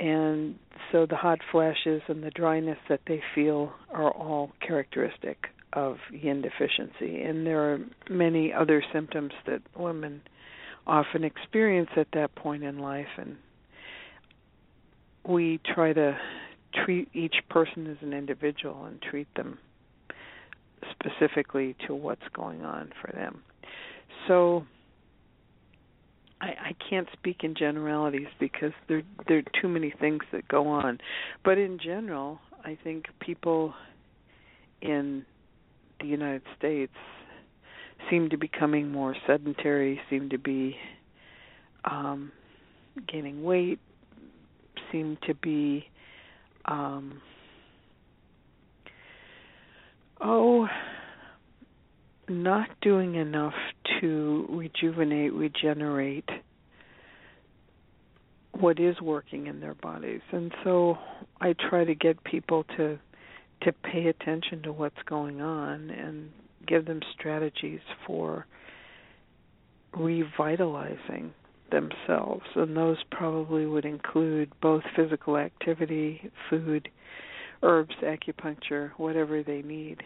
And 0.00 0.56
so 0.92 1.06
the 1.06 1.16
hot 1.16 1.40
flashes 1.50 2.02
and 2.08 2.22
the 2.22 2.30
dryness 2.30 2.78
that 2.88 3.00
they 3.06 3.20
feel 3.34 3.72
are 3.90 4.10
all 4.12 4.52
characteristic 4.66 5.48
of 5.72 5.96
yin 6.12 6.42
deficiency. 6.42 7.22
And 7.22 7.46
there 7.46 7.72
are 7.72 7.78
many 8.08 8.52
other 8.52 8.82
symptoms 8.92 9.32
that 9.46 9.60
women 9.76 10.22
often 10.86 11.24
experience 11.24 11.90
at 11.96 12.08
that 12.14 12.34
point 12.34 12.62
in 12.62 12.78
life. 12.78 13.08
And 13.16 13.36
we 15.26 15.60
try 15.74 15.92
to 15.92 16.16
treat 16.84 17.08
each 17.12 17.36
person 17.50 17.86
as 17.88 17.96
an 18.02 18.12
individual 18.12 18.84
and 18.84 19.02
treat 19.02 19.28
them 19.34 19.58
specifically 20.92 21.76
to 21.86 21.94
what's 21.94 22.22
going 22.32 22.62
on 22.62 22.92
for 23.00 23.12
them. 23.12 23.42
So 24.26 24.64
I, 26.40 26.46
I 26.46 26.76
can't 26.88 27.08
speak 27.12 27.42
in 27.42 27.54
generalities 27.54 28.28
because 28.38 28.72
there 28.88 29.02
there 29.26 29.38
are 29.38 29.60
too 29.60 29.68
many 29.68 29.92
things 30.00 30.22
that 30.32 30.46
go 30.48 30.68
on. 30.68 30.98
But 31.44 31.58
in 31.58 31.78
general, 31.78 32.38
I 32.64 32.78
think 32.82 33.06
people 33.20 33.74
in 34.80 35.24
the 36.00 36.06
United 36.06 36.42
States 36.56 36.92
seem 38.08 38.30
to 38.30 38.38
be 38.38 38.46
becoming 38.46 38.90
more 38.90 39.16
sedentary, 39.26 40.00
seem 40.08 40.30
to 40.30 40.38
be 40.38 40.76
um, 41.84 42.32
gaining 43.06 43.42
weight, 43.42 43.80
seem 44.92 45.18
to 45.26 45.34
be 45.34 45.86
um, 46.64 47.20
oh 50.20 50.68
not 52.28 52.68
doing 52.82 53.14
enough 53.14 53.54
to 54.00 54.46
rejuvenate 54.50 55.32
regenerate 55.32 56.28
what 58.52 58.80
is 58.80 59.00
working 59.00 59.46
in 59.46 59.60
their 59.60 59.74
bodies 59.74 60.22
and 60.32 60.52
so 60.64 60.98
i 61.40 61.54
try 61.68 61.84
to 61.84 61.94
get 61.94 62.22
people 62.24 62.64
to 62.76 62.98
to 63.62 63.72
pay 63.72 64.06
attention 64.06 64.62
to 64.62 64.72
what's 64.72 65.02
going 65.06 65.40
on 65.40 65.90
and 65.90 66.30
give 66.66 66.86
them 66.86 67.00
strategies 67.18 67.80
for 68.06 68.46
revitalizing 69.92 71.32
themselves, 71.70 72.44
and 72.54 72.76
those 72.76 72.98
probably 73.10 73.66
would 73.66 73.84
include 73.84 74.50
both 74.60 74.82
physical 74.96 75.36
activity, 75.36 76.30
food, 76.48 76.88
herbs, 77.62 77.94
acupuncture, 78.02 78.90
whatever 78.96 79.42
they 79.42 79.62
need. 79.62 80.02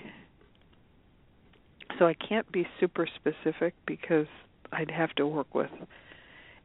So 1.99 2.07
I 2.07 2.15
can't 2.15 2.51
be 2.51 2.67
super 2.81 3.07
specific 3.07 3.75
because 3.87 4.27
I'd 4.73 4.91
have 4.91 5.15
to 5.17 5.27
work 5.27 5.55
with 5.55 5.71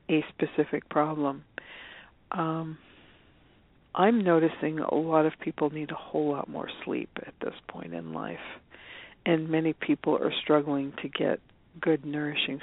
a 0.09 0.23
specific 0.29 0.87
problem. 0.89 1.43
Um, 2.31 2.77
I'm 3.93 4.23
noticing 4.23 4.79
a 4.79 4.93
lot 4.95 5.25
of 5.25 5.33
people 5.39 5.69
need 5.69 5.91
a 5.91 5.95
whole 5.95 6.31
lot 6.31 6.47
more 6.47 6.69
sleep 6.85 7.09
at 7.25 7.33
this 7.41 7.55
point 7.67 7.93
in 7.93 8.13
life, 8.13 8.37
and 9.25 9.49
many 9.49 9.73
people 9.73 10.15
are 10.17 10.31
struggling 10.43 10.93
to 11.01 11.09
get 11.09 11.39
good 11.81 12.05
nourishing 12.05 12.59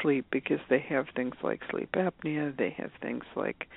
sleep 0.00 0.26
because 0.30 0.60
they 0.68 0.84
have 0.88 1.06
things 1.14 1.34
like 1.42 1.60
sleep 1.70 1.90
apnea 1.92 2.56
they 2.56 2.74
have 2.76 2.90
things 3.00 3.22
like 3.36 3.68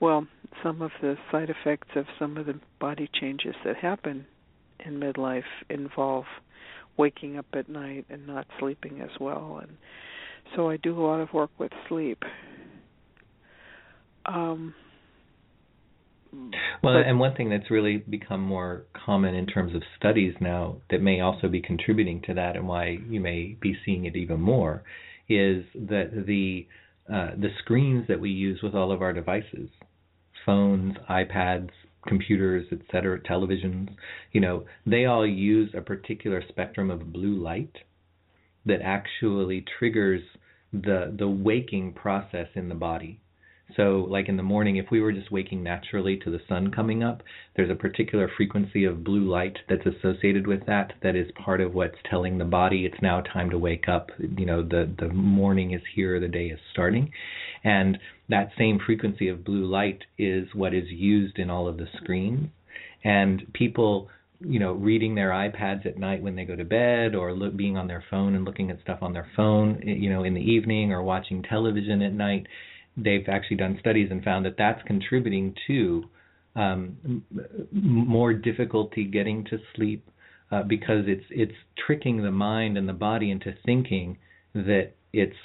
well 0.00 0.26
some 0.62 0.80
of 0.80 0.90
the 1.02 1.16
side 1.30 1.50
effects 1.50 1.88
of 1.94 2.06
some 2.18 2.36
of 2.36 2.46
the 2.46 2.58
body 2.78 3.08
changes 3.12 3.54
that 3.64 3.76
happen 3.76 4.24
in 4.84 4.98
midlife 4.98 5.42
involve 5.68 6.24
waking 6.96 7.36
up 7.36 7.46
at 7.54 7.68
night 7.68 8.06
and 8.08 8.26
not 8.26 8.46
sleeping 8.58 9.00
as 9.00 9.10
well. 9.20 9.60
And 9.62 9.76
so 10.54 10.70
I 10.70 10.76
do 10.76 10.98
a 10.98 11.02
lot 11.04 11.20
of 11.20 11.32
work 11.32 11.50
with 11.58 11.72
sleep. 11.88 12.22
Um 14.26 14.74
well, 16.82 16.94
but, 16.94 17.06
and 17.06 17.20
one 17.20 17.34
thing 17.36 17.50
that's 17.50 17.70
really 17.70 17.98
become 17.98 18.40
more 18.40 18.84
common 18.92 19.34
in 19.34 19.46
terms 19.46 19.74
of 19.74 19.82
studies 19.96 20.34
now 20.40 20.76
that 20.90 21.00
may 21.00 21.20
also 21.20 21.48
be 21.48 21.60
contributing 21.60 22.22
to 22.26 22.34
that, 22.34 22.56
and 22.56 22.66
why 22.66 22.98
you 23.08 23.20
may 23.20 23.56
be 23.60 23.76
seeing 23.84 24.04
it 24.04 24.16
even 24.16 24.40
more, 24.40 24.82
is 25.28 25.64
that 25.74 26.24
the 26.26 26.66
uh, 27.08 27.30
the 27.36 27.50
screens 27.58 28.06
that 28.08 28.18
we 28.18 28.30
use 28.30 28.62
with 28.62 28.74
all 28.74 28.90
of 28.90 29.02
our 29.02 29.12
devices, 29.12 29.68
phones, 30.44 30.96
iPads, 31.08 31.70
computers, 32.06 32.66
etc., 32.72 33.20
televisions, 33.20 33.88
you 34.32 34.40
know, 34.40 34.64
they 34.86 35.04
all 35.06 35.26
use 35.26 35.70
a 35.74 35.80
particular 35.80 36.42
spectrum 36.48 36.90
of 36.90 37.12
blue 37.12 37.36
light 37.42 37.76
that 38.66 38.80
actually 38.82 39.64
triggers 39.78 40.22
the 40.72 41.14
the 41.18 41.28
waking 41.28 41.92
process 41.92 42.48
in 42.54 42.68
the 42.68 42.74
body 42.74 43.20
So, 43.76 44.06
like 44.10 44.28
in 44.28 44.36
the 44.36 44.42
morning, 44.42 44.76
if 44.76 44.90
we 44.90 45.00
were 45.00 45.12
just 45.12 45.32
waking 45.32 45.62
naturally 45.62 46.16
to 46.18 46.30
the 46.30 46.40
sun 46.48 46.70
coming 46.70 47.02
up, 47.02 47.22
there's 47.56 47.70
a 47.70 47.74
particular 47.74 48.28
frequency 48.36 48.84
of 48.84 49.02
blue 49.04 49.28
light 49.28 49.56
that's 49.68 49.86
associated 49.86 50.46
with 50.46 50.66
that. 50.66 50.92
That 51.02 51.16
is 51.16 51.30
part 51.44 51.60
of 51.60 51.74
what's 51.74 51.96
telling 52.10 52.38
the 52.38 52.44
body 52.44 52.84
it's 52.84 53.00
now 53.02 53.22
time 53.22 53.50
to 53.50 53.58
wake 53.58 53.88
up. 53.88 54.10
You 54.18 54.46
know, 54.46 54.62
the 54.62 54.94
the 54.98 55.08
morning 55.08 55.72
is 55.72 55.82
here, 55.94 56.20
the 56.20 56.28
day 56.28 56.46
is 56.48 56.60
starting, 56.72 57.10
and 57.64 57.98
that 58.28 58.50
same 58.56 58.78
frequency 58.84 59.28
of 59.28 59.44
blue 59.44 59.66
light 59.66 60.02
is 60.18 60.48
what 60.54 60.74
is 60.74 60.88
used 60.88 61.38
in 61.38 61.50
all 61.50 61.66
of 61.66 61.78
the 61.78 61.88
screens. 62.00 62.48
And 63.02 63.52
people 63.52 64.08
you 64.40 64.58
know 64.58 64.72
reading 64.72 65.14
their 65.14 65.30
iPads 65.30 65.86
at 65.86 65.96
night 65.98 66.22
when 66.22 66.36
they 66.36 66.44
go 66.44 66.56
to 66.56 66.64
bed 66.64 67.14
or 67.14 67.32
look, 67.32 67.56
being 67.56 67.76
on 67.76 67.86
their 67.86 68.04
phone 68.10 68.34
and 68.34 68.44
looking 68.44 68.70
at 68.70 68.80
stuff 68.80 68.98
on 69.00 69.12
their 69.12 69.28
phone 69.36 69.80
you 69.82 70.10
know 70.10 70.24
in 70.24 70.34
the 70.34 70.40
evening 70.40 70.92
or 70.92 71.02
watching 71.02 71.42
television 71.42 72.02
at 72.02 72.12
night 72.12 72.46
they've 72.96 73.28
actually 73.28 73.56
done 73.56 73.76
studies 73.80 74.08
and 74.10 74.22
found 74.22 74.44
that 74.44 74.56
that's 74.56 74.82
contributing 74.86 75.54
to 75.66 76.04
um, 76.56 77.24
more 77.72 78.32
difficulty 78.32 79.04
getting 79.04 79.44
to 79.44 79.58
sleep 79.74 80.08
uh, 80.52 80.62
because 80.62 81.04
it's 81.06 81.24
it's 81.30 81.54
tricking 81.86 82.22
the 82.22 82.30
mind 82.30 82.78
and 82.78 82.88
the 82.88 82.92
body 82.92 83.30
into 83.30 83.52
thinking 83.64 84.16
that 84.54 84.92
it's 85.12 85.36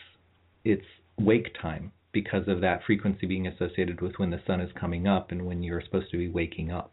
it's 0.63 0.85
wake 1.19 1.49
time 1.61 1.91
because 2.11 2.47
of 2.47 2.61
that 2.61 2.81
frequency 2.85 3.27
being 3.27 3.47
associated 3.47 4.01
with 4.01 4.13
when 4.17 4.29
the 4.29 4.41
sun 4.47 4.61
is 4.61 4.71
coming 4.79 5.07
up 5.07 5.31
and 5.31 5.45
when 5.45 5.61
you're 5.61 5.81
supposed 5.81 6.09
to 6.11 6.17
be 6.17 6.27
waking 6.27 6.71
up. 6.71 6.91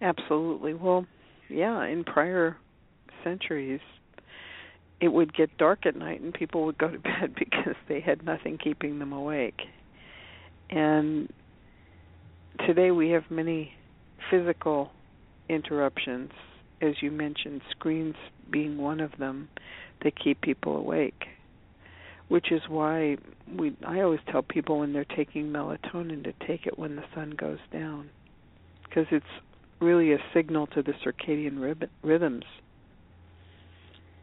Absolutely. 0.00 0.74
Well, 0.74 1.06
yeah, 1.48 1.84
in 1.86 2.04
prior 2.04 2.56
centuries, 3.24 3.80
it 5.00 5.08
would 5.08 5.34
get 5.34 5.56
dark 5.58 5.86
at 5.86 5.96
night 5.96 6.20
and 6.20 6.34
people 6.34 6.64
would 6.66 6.78
go 6.78 6.90
to 6.90 6.98
bed 6.98 7.34
because 7.36 7.74
they 7.88 8.00
had 8.00 8.24
nothing 8.24 8.58
keeping 8.58 8.98
them 8.98 9.12
awake. 9.12 9.60
And 10.70 11.32
today 12.66 12.90
we 12.90 13.10
have 13.10 13.24
many 13.30 13.72
physical 14.30 14.90
interruptions, 15.48 16.30
as 16.82 16.94
you 17.00 17.10
mentioned, 17.10 17.62
screens 17.70 18.16
being 18.50 18.76
one 18.76 19.00
of 19.00 19.12
them 19.18 19.48
that 20.02 20.12
keep 20.18 20.40
people 20.40 20.76
awake. 20.76 21.24
Which 22.28 22.52
is 22.52 22.62
why 22.68 23.16
we 23.56 23.74
I 23.86 24.00
always 24.00 24.20
tell 24.30 24.42
people 24.42 24.80
when 24.80 24.92
they're 24.92 25.04
taking 25.04 25.50
melatonin 25.50 26.24
to 26.24 26.46
take 26.46 26.66
it 26.66 26.78
when 26.78 26.96
the 26.96 27.04
sun 27.14 27.30
goes 27.30 27.58
down 27.72 28.10
because 28.88 29.06
it's 29.10 29.24
really 29.80 30.12
a 30.12 30.18
signal 30.34 30.66
to 30.68 30.82
the 30.82 30.92
circadian 31.04 31.76
rhythms 32.02 32.44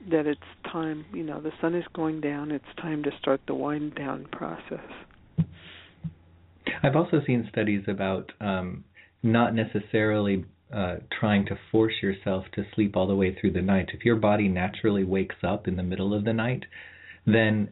that 0.10 0.28
it's 0.28 0.40
time, 0.72 1.06
you 1.14 1.24
know, 1.24 1.42
the 1.42 1.52
sun 1.62 1.76
is 1.76 1.84
going 1.94 2.22
down, 2.22 2.52
it's 2.52 2.66
time 2.80 3.04
to 3.04 3.12
start 3.20 3.42
the 3.48 3.56
wind 3.56 3.96
down 3.96 4.28
process. 4.32 4.86
I've 6.84 6.96
also 6.96 7.22
seen 7.26 7.48
studies 7.52 7.84
about 7.88 8.32
um, 8.40 8.84
not 9.24 9.56
necessarily 9.56 10.46
uh, 10.74 10.98
trying 11.20 11.46
to 11.48 11.58
force 11.72 11.94
yourself 12.02 12.46
to 12.54 12.64
sleep 12.76 12.96
all 12.96 13.08
the 13.08 13.16
way 13.16 13.36
through 13.40 13.52
the 13.54 13.62
night. 13.62 13.90
If 13.94 14.06
your 14.06 14.18
body 14.18 14.48
naturally 14.48 15.04
wakes 15.04 15.38
up 15.44 15.68
in 15.68 15.76
the 15.76 15.84
middle 15.84 16.14
of 16.14 16.26
the 16.26 16.34
night, 16.34 16.66
then 17.26 17.70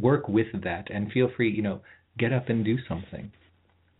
work 0.00 0.28
with 0.28 0.48
that 0.64 0.88
and 0.90 1.10
feel 1.12 1.30
free, 1.36 1.50
you 1.50 1.62
know, 1.62 1.80
get 2.18 2.32
up 2.32 2.48
and 2.48 2.64
do 2.64 2.76
something 2.88 3.30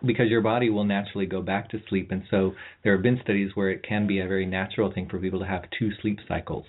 because 0.04 0.28
your 0.28 0.40
body 0.40 0.70
will 0.70 0.84
naturally 0.84 1.26
go 1.26 1.40
back 1.40 1.70
to 1.70 1.78
sleep. 1.88 2.10
And 2.10 2.22
so 2.30 2.52
there 2.84 2.92
have 2.94 3.02
been 3.02 3.20
studies 3.22 3.50
where 3.54 3.70
it 3.70 3.84
can 3.86 4.06
be 4.06 4.20
a 4.20 4.26
very 4.26 4.46
natural 4.46 4.92
thing 4.92 5.08
for 5.08 5.18
people 5.18 5.40
to 5.40 5.46
have 5.46 5.62
two 5.78 5.90
sleep 6.02 6.18
cycles 6.28 6.66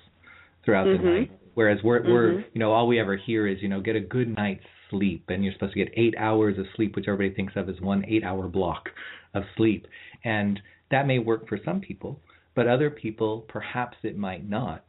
throughout 0.63 0.87
mm-hmm. 0.87 1.05
the 1.05 1.11
night. 1.11 1.31
Whereas 1.53 1.79
we're 1.83 2.01
mm-hmm. 2.01 2.11
we're 2.11 2.39
you 2.53 2.59
know 2.59 2.71
all 2.71 2.87
we 2.87 2.99
ever 2.99 3.17
hear 3.17 3.47
is 3.47 3.57
you 3.61 3.67
know 3.67 3.81
get 3.81 3.95
a 3.95 3.99
good 3.99 4.35
night's 4.35 4.63
sleep 4.89 5.25
and 5.27 5.43
you're 5.43 5.53
supposed 5.53 5.73
to 5.73 5.83
get 5.83 5.93
eight 5.97 6.15
hours 6.17 6.57
of 6.57 6.65
sleep, 6.75 6.95
which 6.95 7.05
everybody 7.07 7.35
thinks 7.35 7.53
of 7.55 7.67
as 7.67 7.81
one 7.81 8.05
eight 8.05 8.23
hour 8.23 8.47
block 8.47 8.89
of 9.33 9.43
sleep, 9.55 9.87
and 10.23 10.59
that 10.91 11.07
may 11.07 11.19
work 11.19 11.49
for 11.49 11.59
some 11.65 11.81
people, 11.81 12.19
but 12.55 12.67
other 12.67 12.89
people 12.89 13.45
perhaps 13.49 13.97
it 14.03 14.17
might 14.17 14.47
not. 14.47 14.83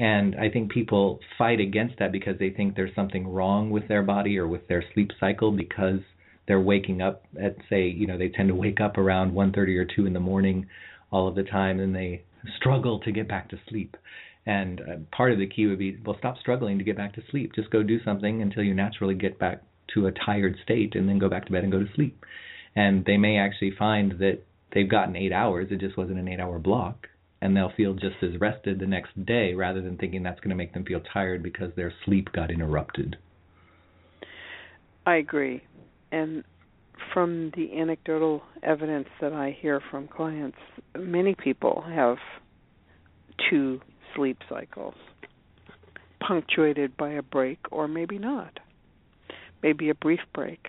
And 0.00 0.34
I 0.34 0.48
think 0.48 0.72
people 0.72 1.20
fight 1.36 1.60
against 1.60 1.98
that 1.98 2.10
because 2.10 2.38
they 2.38 2.50
think 2.50 2.74
there's 2.74 2.94
something 2.94 3.28
wrong 3.28 3.70
with 3.70 3.86
their 3.86 4.02
body 4.02 4.38
or 4.38 4.48
with 4.48 4.66
their 4.66 4.82
sleep 4.94 5.10
cycle 5.20 5.52
because 5.52 6.00
they're 6.48 6.60
waking 6.60 7.02
up 7.02 7.24
at 7.40 7.56
say 7.68 7.86
you 7.86 8.06
know 8.06 8.18
they 8.18 8.28
tend 8.28 8.48
to 8.48 8.54
wake 8.54 8.80
up 8.80 8.98
around 8.98 9.32
1:30 9.32 9.76
or 9.76 9.84
2 9.84 10.06
in 10.06 10.14
the 10.14 10.20
morning 10.20 10.66
all 11.12 11.28
of 11.28 11.34
the 11.34 11.44
time 11.44 11.78
and 11.78 11.94
they 11.94 12.22
struggle 12.56 12.98
to 13.00 13.12
get 13.12 13.28
back 13.28 13.48
to 13.50 13.58
sleep 13.68 13.96
and 14.46 14.80
uh, 14.80 14.96
part 15.14 15.32
of 15.32 15.38
the 15.38 15.46
key 15.46 15.66
would 15.66 15.78
be 15.78 15.98
well, 16.04 16.16
stop 16.18 16.38
struggling 16.38 16.78
to 16.78 16.84
get 16.84 16.96
back 16.96 17.14
to 17.14 17.22
sleep. 17.30 17.52
Just 17.54 17.70
go 17.70 17.82
do 17.82 18.02
something 18.04 18.42
until 18.42 18.62
you 18.62 18.74
naturally 18.74 19.14
get 19.14 19.38
back 19.38 19.62
to 19.94 20.06
a 20.06 20.12
tired 20.12 20.56
state, 20.62 20.94
and 20.94 21.08
then 21.08 21.18
go 21.18 21.28
back 21.28 21.46
to 21.46 21.52
bed 21.52 21.62
and 21.62 21.72
go 21.72 21.80
to 21.80 21.92
sleep. 21.94 22.24
And 22.74 23.04
they 23.04 23.16
may 23.16 23.36
actually 23.36 23.72
find 23.78 24.12
that 24.18 24.38
they've 24.72 24.88
gotten 24.88 25.16
eight 25.16 25.32
hours. 25.32 25.68
It 25.70 25.80
just 25.80 25.96
wasn't 25.96 26.18
an 26.18 26.28
eight-hour 26.28 26.58
block, 26.60 27.08
and 27.40 27.56
they'll 27.56 27.72
feel 27.76 27.94
just 27.94 28.16
as 28.22 28.40
rested 28.40 28.78
the 28.78 28.86
next 28.86 29.24
day, 29.24 29.54
rather 29.54 29.80
than 29.80 29.96
thinking 29.96 30.22
that's 30.22 30.40
going 30.40 30.50
to 30.50 30.56
make 30.56 30.74
them 30.74 30.84
feel 30.84 31.00
tired 31.12 31.42
because 31.42 31.72
their 31.74 31.92
sleep 32.04 32.30
got 32.32 32.50
interrupted. 32.50 33.16
I 35.06 35.16
agree, 35.16 35.62
and 36.12 36.44
from 37.12 37.50
the 37.56 37.78
anecdotal 37.78 38.42
evidence 38.62 39.08
that 39.20 39.32
I 39.32 39.56
hear 39.58 39.80
from 39.90 40.06
clients, 40.06 40.58
many 40.96 41.34
people 41.34 41.82
have 41.88 42.18
two 43.48 43.80
sleep 44.14 44.38
cycles, 44.48 44.94
punctuated 46.20 46.96
by 46.96 47.10
a 47.10 47.22
break 47.22 47.58
or 47.70 47.88
maybe 47.88 48.18
not, 48.18 48.60
maybe 49.62 49.88
a 49.88 49.94
brief 49.94 50.20
break. 50.34 50.68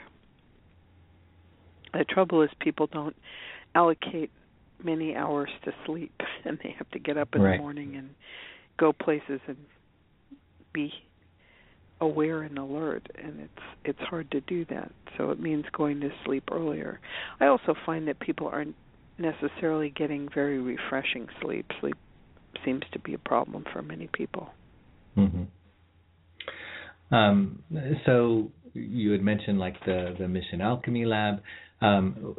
The 1.93 2.05
trouble 2.05 2.41
is, 2.41 2.49
people 2.61 2.87
don't 2.87 3.15
allocate 3.75 4.31
many 4.83 5.15
hours 5.15 5.49
to 5.65 5.71
sleep, 5.85 6.13
and 6.45 6.59
they 6.63 6.75
have 6.77 6.89
to 6.91 6.99
get 6.99 7.17
up 7.17 7.35
in 7.35 7.41
right. 7.41 7.57
the 7.57 7.61
morning 7.61 7.95
and 7.95 8.09
go 8.77 8.93
places 8.93 9.39
and 9.47 9.57
be 10.73 10.91
aware 11.99 12.41
and 12.41 12.57
alert 12.57 13.05
and 13.23 13.39
it's 13.41 13.63
it's 13.85 13.99
hard 14.09 14.31
to 14.31 14.41
do 14.41 14.65
that 14.65 14.91
so 15.17 15.29
it 15.29 15.39
means 15.39 15.65
going 15.71 15.99
to 15.99 16.09
sleep 16.25 16.45
earlier 16.51 16.99
i 17.39 17.45
also 17.45 17.75
find 17.85 18.07
that 18.07 18.19
people 18.19 18.47
aren't 18.47 18.73
necessarily 19.19 19.91
getting 19.91 20.27
very 20.33 20.57
refreshing 20.57 21.27
sleep 21.39 21.67
sleep 21.79 21.95
seems 22.65 22.83
to 22.91 22.99
be 22.99 23.13
a 23.13 23.17
problem 23.17 23.65
for 23.71 23.81
many 23.81 24.09
people. 24.13 24.49
Mm-hmm. 25.17 27.15
Um, 27.15 27.63
so 28.05 28.51
you 28.73 29.11
had 29.11 29.21
mentioned 29.21 29.59
like 29.59 29.75
the 29.85 30.15
the 30.17 30.27
Mission 30.27 30.61
Alchemy 30.61 31.05
Lab. 31.05 31.41
Um, 31.81 32.35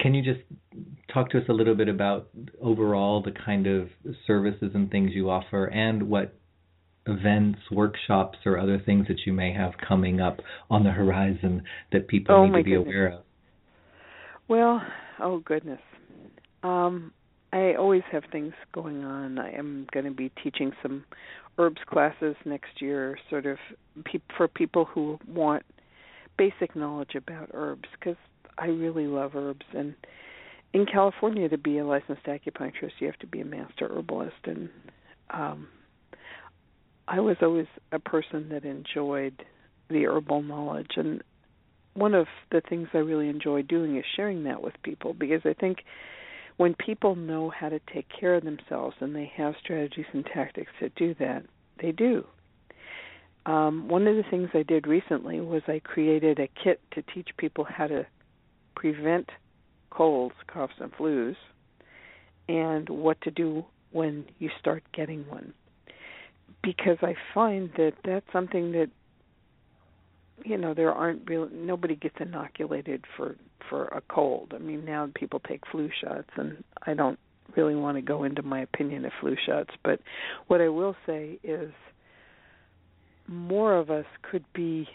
can 0.00 0.14
you 0.14 0.22
just 0.22 0.40
talk 1.12 1.30
to 1.30 1.38
us 1.38 1.44
a 1.48 1.52
little 1.52 1.74
bit 1.74 1.88
about 1.88 2.28
overall 2.62 3.22
the 3.22 3.32
kind 3.32 3.66
of 3.66 3.88
services 4.26 4.70
and 4.74 4.90
things 4.90 5.10
you 5.12 5.28
offer, 5.28 5.66
and 5.66 6.08
what 6.08 6.34
events, 7.06 7.58
workshops, 7.70 8.38
or 8.44 8.58
other 8.58 8.80
things 8.84 9.06
that 9.08 9.20
you 9.26 9.32
may 9.32 9.52
have 9.52 9.72
coming 9.86 10.20
up 10.20 10.40
on 10.70 10.84
the 10.84 10.90
horizon 10.90 11.62
that 11.92 12.08
people 12.08 12.34
oh, 12.34 12.46
need 12.46 12.58
to 12.58 12.64
be 12.64 12.70
goodness. 12.70 12.86
aware 12.86 13.06
of? 13.08 13.22
Well, 14.48 14.82
oh 15.20 15.38
goodness. 15.40 15.80
Um, 16.62 17.12
I 17.52 17.74
always 17.78 18.02
have 18.12 18.24
things 18.30 18.52
going 18.72 19.04
on. 19.04 19.38
I 19.38 19.52
am 19.52 19.86
going 19.92 20.04
to 20.04 20.10
be 20.10 20.30
teaching 20.42 20.72
some 20.82 21.04
herbs 21.58 21.80
classes 21.86 22.36
next 22.44 22.80
year, 22.80 23.18
sort 23.30 23.46
of 23.46 23.56
pe- 24.04 24.20
for 24.36 24.48
people 24.48 24.84
who 24.84 25.18
want 25.26 25.64
basic 26.36 26.76
knowledge 26.76 27.14
about 27.14 27.50
herbs, 27.52 27.88
because 27.98 28.16
I 28.58 28.66
really 28.66 29.06
love 29.06 29.34
herbs. 29.34 29.64
And 29.72 29.94
in 30.72 30.86
California, 30.86 31.48
to 31.48 31.58
be 31.58 31.78
a 31.78 31.86
licensed 31.86 32.24
acupuncturist, 32.24 32.92
you 32.98 33.06
have 33.06 33.18
to 33.20 33.26
be 33.26 33.40
a 33.40 33.44
master 33.44 33.88
herbalist. 33.88 34.36
And 34.44 34.68
um, 35.30 35.68
I 37.06 37.20
was 37.20 37.36
always 37.40 37.66
a 37.92 37.98
person 37.98 38.48
that 38.50 38.64
enjoyed 38.64 39.44
the 39.88 40.06
herbal 40.06 40.42
knowledge. 40.42 40.92
And 40.96 41.22
one 41.94 42.14
of 42.14 42.26
the 42.50 42.60
things 42.68 42.88
I 42.92 42.98
really 42.98 43.28
enjoy 43.28 43.62
doing 43.62 43.96
is 43.96 44.04
sharing 44.16 44.44
that 44.44 44.62
with 44.62 44.74
people, 44.82 45.14
because 45.14 45.42
I 45.44 45.54
think 45.54 45.78
when 46.56 46.74
people 46.74 47.14
know 47.14 47.50
how 47.50 47.68
to 47.68 47.80
take 47.92 48.06
care 48.08 48.34
of 48.34 48.44
themselves 48.44 48.96
and 49.00 49.14
they 49.14 49.30
have 49.36 49.54
strategies 49.62 50.06
and 50.12 50.26
tactics 50.26 50.72
to 50.80 50.88
do 50.90 51.14
that, 51.20 51.44
they 51.80 51.92
do. 51.92 52.24
Um, 53.46 53.88
one 53.88 54.06
of 54.06 54.16
the 54.16 54.24
things 54.28 54.50
I 54.52 54.64
did 54.64 54.86
recently 54.86 55.40
was 55.40 55.62
I 55.68 55.80
created 55.82 56.38
a 56.38 56.48
kit 56.62 56.80
to 56.92 57.02
teach 57.14 57.28
people 57.38 57.64
how 57.64 57.86
to 57.86 58.06
prevent 58.78 59.28
colds, 59.90 60.34
coughs, 60.46 60.74
and 60.78 60.92
flus, 60.92 61.34
and 62.48 62.88
what 62.88 63.20
to 63.22 63.30
do 63.30 63.64
when 63.90 64.24
you 64.38 64.48
start 64.60 64.84
getting 64.94 65.26
one. 65.28 65.52
Because 66.62 66.98
I 67.02 67.14
find 67.34 67.70
that 67.76 67.94
that's 68.04 68.26
something 68.32 68.72
that 68.72 68.90
you 70.44 70.56
know 70.56 70.74
there 70.74 70.92
aren't 70.92 71.28
real 71.28 71.48
nobody 71.52 71.96
gets 71.96 72.14
inoculated 72.20 73.04
for 73.16 73.34
for 73.68 73.86
a 73.86 74.00
cold. 74.08 74.52
I 74.54 74.58
mean 74.58 74.84
now 74.84 75.10
people 75.14 75.40
take 75.40 75.62
flu 75.70 75.90
shots 76.00 76.30
and 76.36 76.62
I 76.86 76.94
don't 76.94 77.18
really 77.56 77.74
want 77.74 77.96
to 77.96 78.02
go 78.02 78.22
into 78.22 78.42
my 78.42 78.60
opinion 78.60 79.04
of 79.04 79.12
flu 79.20 79.34
shots, 79.44 79.70
but 79.82 80.00
what 80.46 80.60
I 80.60 80.68
will 80.68 80.94
say 81.06 81.38
is 81.42 81.72
more 83.26 83.74
of 83.74 83.90
us 83.90 84.06
could 84.30 84.44
be 84.52 84.86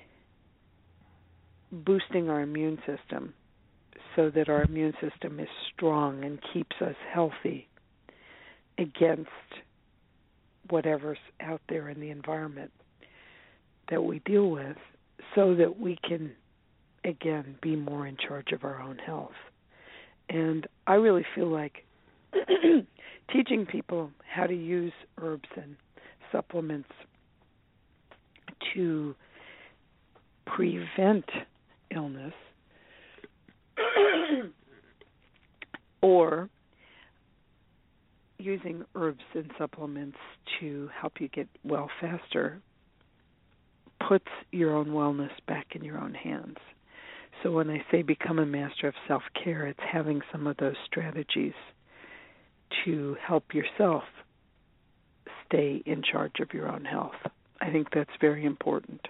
boosting 1.72 2.30
our 2.30 2.42
immune 2.42 2.78
system 2.86 3.34
so 4.16 4.30
that 4.30 4.50
our 4.50 4.64
immune 4.64 4.94
system 5.02 5.40
is 5.40 5.48
strong 5.74 6.24
and 6.24 6.40
keeps 6.54 6.76
us 6.82 6.96
healthy 7.12 7.68
against 8.78 9.30
whatever's 10.70 11.18
out 11.42 11.62
there 11.70 11.90
in 11.90 12.00
the 12.00 12.10
environment 12.10 12.72
that 13.90 14.04
we 14.04 14.20
deal 14.20 14.50
with 14.50 14.78
so 15.36 15.56
that 15.56 15.80
we 15.80 15.98
can 16.08 16.32
again 17.06 17.56
be 17.62 17.76
more 17.76 18.08
in 18.08 18.18
charge 18.18 18.52
of 18.52 18.64
our 18.64 18.82
own 18.82 18.98
health. 18.98 19.32
And 20.30 20.68
I 20.88 20.96
really 20.96 21.26
feel 21.36 21.48
like 21.48 21.86
teaching 23.32 23.66
people 23.66 24.12
how 24.26 24.48
to 24.48 24.56
use 24.56 24.94
herbs 25.22 25.50
and 25.56 25.76
supplements 26.32 26.90
to 28.74 29.16
prevent 30.46 31.26
illness 31.94 32.34
or 36.02 36.50
using 38.38 38.84
herbs 38.96 39.24
and 39.34 39.50
supplements 39.58 40.18
to 40.60 40.90
help 41.00 41.14
you 41.20 41.28
get 41.30 41.48
well 41.64 41.90
faster 42.02 42.62
puts 44.08 44.28
your 44.52 44.76
own 44.76 44.88
wellness 44.88 45.32
back 45.48 45.68
in 45.76 45.84
your 45.84 45.98
own 45.98 46.14
hands. 46.14 46.58
So 47.42 47.52
when 47.52 47.70
I 47.70 47.84
say 47.90 48.02
become 48.02 48.40
a 48.40 48.46
master 48.46 48.88
of 48.88 48.94
self 49.08 49.24
care, 49.42 49.68
it's 49.68 49.80
having 49.92 50.22
some 50.32 50.48
of 50.48 50.58
those 50.58 50.76
strategies 50.86 51.54
to 52.86 53.16
help 53.26 53.54
yourself 53.54 54.04
stay 55.46 55.82
in 55.86 56.02
charge 56.04 56.40
of 56.42 56.54
your 56.54 56.70
own 56.70 56.86
health. 56.86 57.16
I 57.62 57.72
think 57.72 57.88
that's 57.94 58.10
very 58.20 58.46
important 58.46 59.02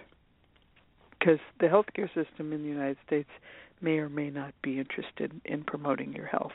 because 1.17 1.39
the 1.59 1.67
healthcare 1.67 2.07
system 2.13 2.51
in 2.53 2.63
the 2.63 2.69
United 2.69 2.97
States 3.05 3.29
may 3.83 3.97
or 3.97 4.09
may 4.09 4.29
not 4.29 4.53
be 4.61 4.79
interested 4.79 5.39
in 5.45 5.63
promoting 5.63 6.13
your 6.13 6.25
health. 6.27 6.53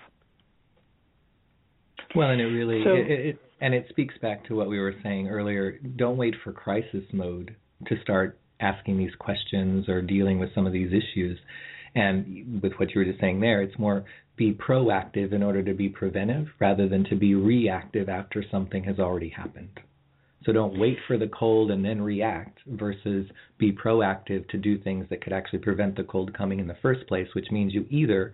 Well, 2.14 2.30
and 2.30 2.40
it 2.40 2.46
really 2.46 2.82
So- 2.84 2.94
it, 2.94 3.10
it, 3.10 3.38
and 3.60 3.74
it 3.74 3.86
speaks 3.90 4.16
back 4.18 4.44
to 4.46 4.54
what 4.56 4.68
we 4.68 4.78
were 4.78 4.94
saying 5.02 5.28
earlier. 5.28 5.78
Don't 5.96 6.16
wait 6.16 6.34
for 6.42 6.52
crisis 6.52 7.04
mode 7.12 7.54
to 7.86 8.00
start 8.02 8.38
asking 8.60 8.98
these 8.98 9.14
questions 9.18 9.88
or 9.88 10.00
dealing 10.02 10.38
with 10.38 10.52
some 10.54 10.66
of 10.66 10.72
these 10.72 10.92
issues. 10.92 11.38
And 11.94 12.60
with 12.62 12.72
what 12.74 12.94
you 12.94 13.00
were 13.00 13.04
just 13.04 13.20
saying 13.20 13.40
there, 13.40 13.62
it's 13.62 13.78
more 13.78 14.04
be 14.36 14.52
proactive 14.52 15.32
in 15.32 15.42
order 15.42 15.62
to 15.62 15.74
be 15.74 15.88
preventive 15.88 16.46
rather 16.60 16.88
than 16.88 17.04
to 17.04 17.16
be 17.16 17.34
reactive 17.34 18.08
after 18.08 18.44
something 18.50 18.84
has 18.84 18.98
already 18.98 19.30
happened. 19.30 19.80
So 20.44 20.52
don't 20.52 20.78
wait 20.78 20.98
for 21.06 21.18
the 21.18 21.28
cold 21.28 21.70
and 21.70 21.84
then 21.84 22.00
react 22.00 22.58
versus 22.66 23.26
be 23.58 23.72
proactive 23.72 24.48
to 24.50 24.56
do 24.56 24.78
things 24.78 25.06
that 25.10 25.22
could 25.22 25.32
actually 25.32 25.58
prevent 25.58 25.96
the 25.96 26.04
cold 26.04 26.32
coming 26.36 26.60
in 26.60 26.66
the 26.66 26.76
first 26.80 27.06
place, 27.08 27.28
which 27.34 27.50
means 27.50 27.74
you 27.74 27.86
either 27.90 28.32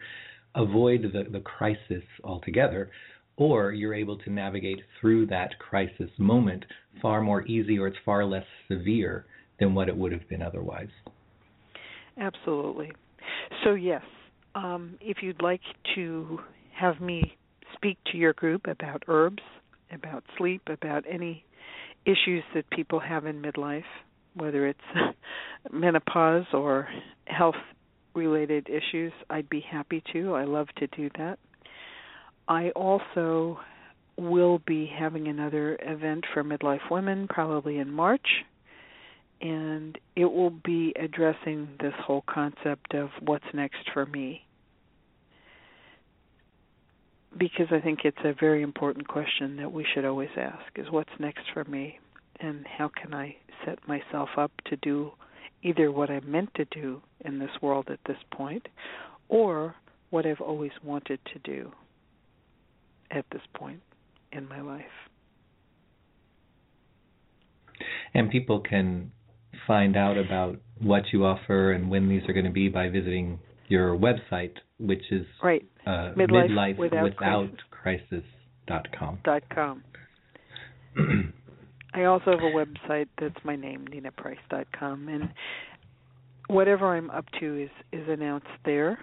avoid 0.55 1.03
the, 1.13 1.25
the 1.31 1.41
crisis 1.41 2.05
altogether 2.23 2.91
or 3.37 3.73
you're 3.73 3.95
able 3.95 4.17
to 4.19 4.31
navigate 4.31 4.81
through 5.01 5.27
that 5.27 5.59
crisis 5.59 6.11
moment 6.19 6.65
far 7.03 7.21
more 7.21 7.45
easy 7.47 7.79
or 7.79 7.89
it's 7.89 7.97
far 8.05 8.25
less 8.25 8.45
severe 8.69 9.27
than 9.59 9.75
what 9.75 9.89
it 9.89 9.97
would 9.97 10.13
have 10.13 10.29
been 10.29 10.43
otherwise. 10.43 10.89
Absolutely. 12.19 12.93
So, 13.65 13.75
yes, 13.75 14.03
um, 14.55 14.97
if 15.01 15.19
you'd 15.21 15.43
like 15.43 15.61
to 15.95 16.39
have 16.73 17.01
me 17.01 17.37
speak 17.75 17.99
to 18.13 18.19
your 18.19 18.33
group 18.35 18.67
about 18.67 19.03
herbs, 19.09 19.43
about 19.93 20.23
sleep, 20.39 20.63
about 20.69 21.05
any 21.11 21.45
issues 22.05 22.43
that 22.55 22.69
people 22.71 23.01
have 23.01 23.27
in 23.27 23.41
midlife, 23.43 23.85
whether 24.35 24.67
it's 24.67 24.81
menopause 25.73 26.47
or 26.53 26.89
health 27.27 27.55
related 28.15 28.69
issues, 28.69 29.13
I'd 29.31 29.49
be 29.49 29.61
happy 29.61 30.03
to. 30.13 30.35
I 30.35 30.45
love 30.45 30.69
to 30.79 30.87
do 30.89 31.11
that. 31.19 31.39
I 32.47 32.71
also 32.71 33.59
will 34.17 34.61
be 34.67 34.87
having 34.87 35.29
another 35.29 35.77
event 35.83 36.25
for 36.33 36.45
midlife 36.45 36.91
women 36.91 37.27
probably 37.29 37.79
in 37.79 37.91
March 37.91 38.27
and 39.41 39.99
it 40.17 40.25
will 40.25 40.51
be 40.51 40.95
addressing 40.99 41.69
this 41.81 41.93
whole 41.99 42.25
concept 42.27 42.95
of 42.95 43.11
what's 43.21 43.45
next 43.53 43.91
for 43.93 44.07
me. 44.07 44.43
Because 47.39 47.67
I 47.73 47.81
think 47.81 48.01
it's 48.05 48.17
a 48.25 48.33
very 48.39 48.63
important 48.63 49.09
question 49.09 49.57
that 49.57 49.73
we 49.73 49.85
should 49.93 50.05
always 50.05 50.31
ask 50.37 50.65
is 50.77 50.87
what's 50.91 51.11
next 51.19 51.43
for 51.53 51.65
me 51.65 51.99
and 52.41 52.65
how 52.67 52.89
can 52.89 53.13
I 53.13 53.37
set 53.65 53.79
myself 53.89 54.29
up 54.37 54.53
to 54.67 54.77
do 54.77 55.13
either 55.63 55.91
what 55.91 56.11
I'm 56.11 56.31
meant 56.31 56.51
to 56.55 56.65
do 56.67 57.03
in 57.25 57.39
this 57.39 57.51
world 57.61 57.89
at 57.91 57.99
this 58.07 58.19
point 58.33 58.69
or 59.29 59.75
what 60.11 60.27
I've 60.27 60.41
always 60.41 60.71
wanted 60.85 61.19
to 61.33 61.39
do 61.41 61.73
at 63.11 63.25
this 63.33 63.43
point 63.55 63.81
in 64.33 64.49
my 64.49 64.61
life. 64.61 64.85
And 68.13 68.31
people 68.31 68.61
can 68.61 69.11
find 69.67 69.97
out 69.97 70.19
about 70.19 70.57
what 70.81 71.05
you 71.13 71.25
offer 71.25 71.73
and 71.73 71.91
when 71.91 72.09
these 72.09 72.23
are 72.29 72.33
going 72.33 72.45
to 72.45 72.53
be 72.53 72.69
by 72.69 72.89
visiting 72.89 73.39
your 73.69 73.97
website, 73.97 74.55
which 74.79 75.03
is 75.11 75.27
Right. 75.43 75.65
uh, 75.87 76.13
Midlife 76.17 76.77
Without 76.79 77.17
midlifewithoutcrisis.com. 77.17 79.19
dot 79.25 79.43
com. 79.51 79.83
I 81.95 82.05
also 82.05 82.31
have 82.33 82.41
a 82.41 82.53
website 82.53 83.09
that's 83.21 83.43
my 83.45 83.57
name, 83.57 83.87
ninaprice.com, 83.89 85.09
and 85.09 85.33
whatever 86.49 86.97
I'm 86.97 87.11
up 87.11 87.27
to 87.41 87.63
is 87.65 87.71
is 87.93 88.09
announced 88.09 88.47
there. 88.65 88.99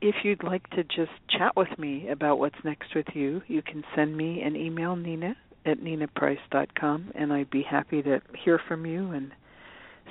If 0.00 0.14
you'd 0.22 0.44
like 0.44 0.68
to 0.70 0.84
just 0.84 1.10
chat 1.28 1.56
with 1.56 1.76
me 1.76 2.08
about 2.08 2.38
what's 2.38 2.62
next 2.64 2.94
with 2.94 3.08
you, 3.14 3.42
you 3.48 3.62
can 3.62 3.82
send 3.96 4.16
me 4.16 4.42
an 4.42 4.54
email, 4.54 4.94
Nina 4.94 5.36
at 5.66 5.80
ninaprice.com, 5.80 7.12
and 7.14 7.32
I'd 7.32 7.50
be 7.50 7.62
happy 7.62 8.00
to 8.02 8.22
hear 8.44 8.60
from 8.68 8.86
you 8.86 9.10
and 9.10 9.32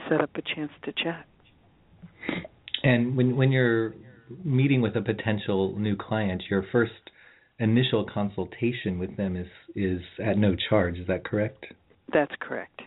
set 0.09 0.19
up 0.21 0.31
a 0.35 0.41
chance 0.41 0.71
to 0.83 0.91
chat. 0.91 1.25
And 2.83 3.15
when 3.17 3.35
when 3.35 3.51
you're 3.51 3.93
meeting 4.43 4.81
with 4.81 4.95
a 4.95 5.01
potential 5.01 5.77
new 5.77 5.95
client, 5.95 6.43
your 6.49 6.65
first 6.71 6.91
initial 7.59 8.05
consultation 8.05 8.99
with 8.99 9.15
them 9.17 9.35
is 9.35 9.47
is 9.75 10.01
at 10.23 10.37
no 10.37 10.55
charge. 10.69 10.97
Is 10.97 11.07
that 11.07 11.25
correct? 11.25 11.65
That's 12.13 12.33
correct. 12.39 12.81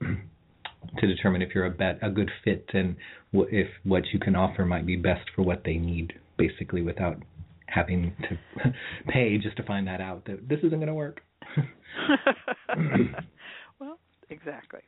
to 0.00 1.06
determine 1.06 1.42
if 1.42 1.54
you're 1.54 1.66
a 1.66 1.70
bet 1.70 1.98
a 2.02 2.10
good 2.10 2.30
fit 2.44 2.68
and 2.74 2.96
wh- 3.34 3.52
if 3.52 3.68
what 3.84 4.02
you 4.12 4.18
can 4.18 4.34
offer 4.34 4.64
might 4.64 4.86
be 4.86 4.96
best 4.96 5.28
for 5.34 5.42
what 5.42 5.62
they 5.64 5.76
need, 5.76 6.12
basically, 6.36 6.82
without 6.82 7.16
having 7.66 8.14
to 8.22 8.72
pay 9.08 9.38
just 9.38 9.56
to 9.56 9.62
find 9.62 9.86
that 9.86 10.00
out 10.00 10.24
that 10.26 10.48
this 10.48 10.58
isn't 10.58 10.78
going 10.78 10.86
to 10.86 10.94
work. 10.94 11.20
well, 13.80 13.98
exactly. 14.28 14.80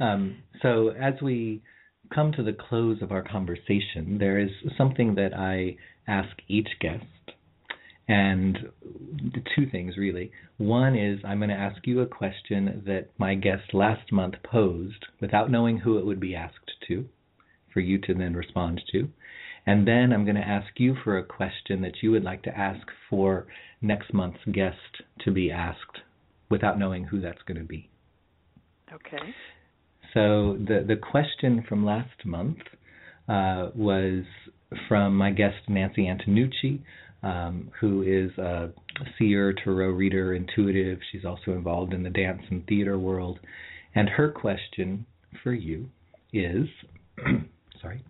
Um, 0.00 0.38
so 0.62 0.88
as 0.88 1.14
we 1.22 1.62
come 2.14 2.32
to 2.32 2.42
the 2.42 2.52
close 2.52 3.02
of 3.02 3.12
our 3.12 3.22
conversation, 3.22 4.18
there 4.18 4.38
is 4.38 4.50
something 4.76 5.14
that 5.16 5.34
I 5.34 5.76
ask 6.06 6.36
each 6.48 6.68
guest, 6.80 7.04
and 8.08 8.58
two 9.54 9.68
things 9.70 9.96
really. 9.96 10.30
One 10.56 10.96
is 10.96 11.20
I'm 11.24 11.38
going 11.38 11.50
to 11.50 11.54
ask 11.54 11.86
you 11.86 12.00
a 12.00 12.06
question 12.06 12.82
that 12.86 13.08
my 13.18 13.34
guest 13.34 13.74
last 13.74 14.10
month 14.10 14.34
posed 14.42 15.06
without 15.20 15.50
knowing 15.50 15.78
who 15.78 15.98
it 15.98 16.06
would 16.06 16.20
be 16.20 16.34
asked 16.34 16.72
to, 16.88 17.04
for 17.72 17.80
you 17.80 17.98
to 17.98 18.14
then 18.14 18.34
respond 18.34 18.80
to. 18.92 19.08
And 19.66 19.86
then 19.86 20.12
I'm 20.12 20.24
going 20.24 20.36
to 20.36 20.48
ask 20.48 20.68
you 20.78 20.96
for 21.04 21.18
a 21.18 21.24
question 21.24 21.82
that 21.82 22.02
you 22.02 22.10
would 22.12 22.24
like 22.24 22.42
to 22.44 22.58
ask 22.58 22.86
for 23.10 23.46
next 23.82 24.14
month's 24.14 24.44
guest 24.50 25.02
to 25.24 25.30
be 25.30 25.50
asked 25.50 25.98
without 26.50 26.78
knowing 26.78 27.04
who 27.04 27.20
that's 27.20 27.42
going 27.46 27.58
to 27.58 27.64
be. 27.64 27.90
Okay. 28.90 29.34
So 30.14 30.56
the 30.58 30.84
the 30.86 30.96
question 30.96 31.64
from 31.68 31.84
last 31.84 32.24
month 32.24 32.58
uh, 33.28 33.70
was 33.74 34.24
from 34.88 35.16
my 35.16 35.30
guest 35.30 35.56
Nancy 35.68 36.06
Antonucci, 36.06 36.80
um, 37.22 37.70
who 37.80 38.02
is 38.02 38.36
a 38.38 38.72
seer, 39.18 39.52
tarot 39.52 39.90
reader, 39.90 40.34
intuitive. 40.34 40.98
She's 41.10 41.24
also 41.24 41.52
involved 41.52 41.92
in 41.92 42.02
the 42.02 42.10
dance 42.10 42.42
and 42.50 42.66
theater 42.66 42.98
world. 42.98 43.38
And 43.94 44.08
her 44.08 44.30
question 44.30 45.06
for 45.42 45.52
you 45.52 45.88
is, 46.32 46.66
sorry, 47.82 48.04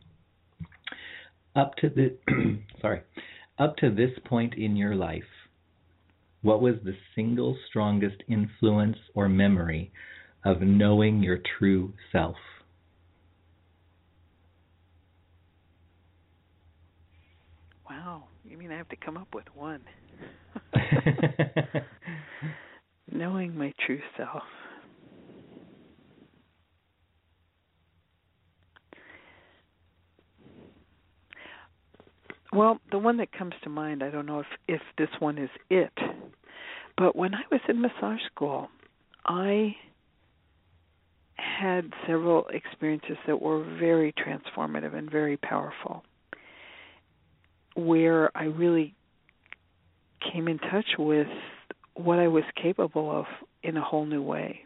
up 1.57 1.75
to 1.77 1.89
the 1.89 2.17
sorry, 2.81 3.03
up 3.59 3.77
to 3.79 3.91
this 3.91 4.11
point 4.25 4.55
in 4.55 4.77
your 4.77 4.95
life, 4.95 5.23
what 6.43 6.63
was 6.63 6.77
the 6.85 6.97
single 7.15 7.57
strongest 7.69 8.23
influence 8.29 8.97
or 9.15 9.29
memory 9.29 9.91
of 10.49 10.63
knowing 10.63 11.23
your 11.23 11.39
true 11.59 11.93
self? 12.11 12.37
Wow. 17.89 18.25
You 18.45 18.57
mean 18.57 18.73
I 18.73 18.79
have 18.79 18.89
to 18.89 18.97
come 18.97 19.19
up 19.19 19.29
with 19.35 19.45
one? 19.55 19.83
Knowing 23.13 23.57
my 23.57 23.75
true 23.85 24.01
self. 24.17 24.43
Well, 32.53 32.81
the 32.91 32.99
one 32.99 33.19
that 33.19 33.33
comes 33.33 33.53
to 33.65 33.69
mind, 33.69 34.03
I 34.03 34.09
don't 34.11 34.25
know 34.25 34.41
if 34.41 34.47
if 34.67 34.81
this 34.97 35.11
one 35.19 35.37
is 35.37 35.51
it, 35.69 35.93
but 36.97 37.15
when 37.15 37.35
I 37.35 37.43
was 37.51 37.61
in 37.69 37.83
massage 37.83 38.21
school, 38.35 38.69
I 39.27 39.77
had 41.39 41.93
several 42.07 42.47
experiences 42.53 43.17
that 43.27 43.41
were 43.41 43.65
very 43.79 44.13
transformative 44.13 44.95
and 44.95 45.11
very 45.11 45.37
powerful 45.37 46.05
where 47.75 48.37
I 48.37 48.45
really 48.45 48.95
came 50.33 50.49
in 50.49 50.59
touch 50.59 50.87
with 50.99 51.29
what 51.95 52.19
I 52.19 52.29
was 52.29 52.45
capable 52.61 53.11
of 53.11 53.27
in 53.63 53.77
a 53.77 53.83
whole 53.83 54.05
new 54.05 54.23
way. 54.23 54.61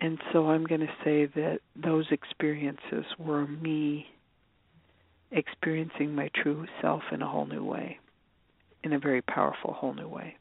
And 0.00 0.18
so 0.32 0.48
I'm 0.48 0.64
going 0.64 0.80
to 0.80 0.94
say 1.04 1.26
that 1.26 1.60
those 1.76 2.06
experiences 2.10 3.04
were 3.18 3.46
me 3.46 4.06
experiencing 5.30 6.14
my 6.14 6.30
true 6.42 6.66
self 6.80 7.02
in 7.12 7.22
a 7.22 7.28
whole 7.28 7.46
new 7.46 7.64
way, 7.64 7.98
in 8.82 8.92
a 8.92 8.98
very 8.98 9.22
powerful 9.22 9.72
whole 9.72 9.94
new 9.94 10.08
way. 10.08 10.36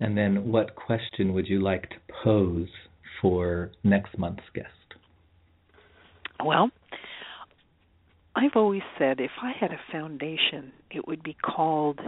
And 0.00 0.16
then, 0.16 0.50
what 0.50 0.76
question 0.76 1.32
would 1.34 1.48
you 1.48 1.60
like 1.60 1.90
to 1.90 1.96
pose 2.22 2.68
for 3.20 3.72
next 3.82 4.16
month's 4.16 4.44
guest? 4.54 4.68
Well, 6.44 6.70
I've 8.36 8.54
always 8.54 8.82
said 8.96 9.18
if 9.20 9.32
I 9.42 9.52
had 9.58 9.72
a 9.72 9.80
foundation, 9.90 10.72
it 10.92 11.08
would 11.08 11.22
be 11.24 11.34
called 11.34 11.98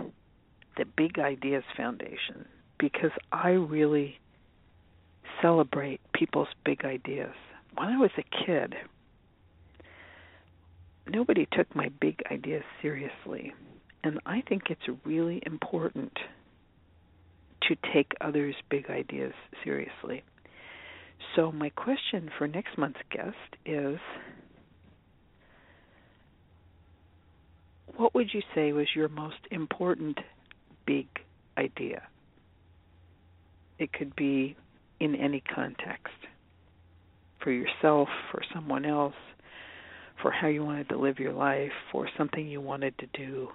the 0.76 0.84
Big 0.96 1.18
Ideas 1.18 1.64
Foundation 1.76 2.46
because 2.78 3.10
I 3.32 3.50
really 3.50 4.20
celebrate 5.42 6.00
people's 6.14 6.48
big 6.64 6.84
ideas. 6.84 7.34
When 7.76 7.88
I 7.88 7.96
was 7.96 8.10
a 8.16 8.44
kid, 8.46 8.74
nobody 11.08 11.48
took 11.52 11.74
my 11.74 11.88
big 12.00 12.20
ideas 12.30 12.62
seriously. 12.80 13.52
And 14.04 14.20
I 14.24 14.42
think 14.48 14.64
it's 14.70 14.98
really 15.04 15.42
important 15.44 16.16
to 17.68 17.76
take 17.92 18.12
others' 18.20 18.54
big 18.70 18.90
ideas 18.90 19.32
seriously. 19.64 20.22
So, 21.36 21.52
my 21.52 21.70
question 21.70 22.30
for 22.38 22.48
next 22.48 22.76
month's 22.76 23.00
guest 23.10 23.36
is 23.64 23.98
what 27.96 28.14
would 28.14 28.32
you 28.32 28.42
say 28.54 28.72
was 28.72 28.88
your 28.94 29.08
most 29.08 29.38
important 29.50 30.18
big 30.86 31.06
idea? 31.56 32.02
It 33.78 33.92
could 33.92 34.16
be 34.16 34.56
in 34.98 35.14
any 35.14 35.42
context 35.54 36.12
for 37.42 37.50
yourself, 37.50 38.08
for 38.30 38.42
someone 38.54 38.84
else, 38.84 39.14
for 40.20 40.30
how 40.30 40.48
you 40.48 40.64
wanted 40.64 40.88
to 40.90 40.98
live 40.98 41.18
your 41.18 41.32
life, 41.32 41.72
for 41.90 42.08
something 42.18 42.46
you 42.46 42.60
wanted 42.60 42.96
to 42.98 43.06
do. 43.14 43.48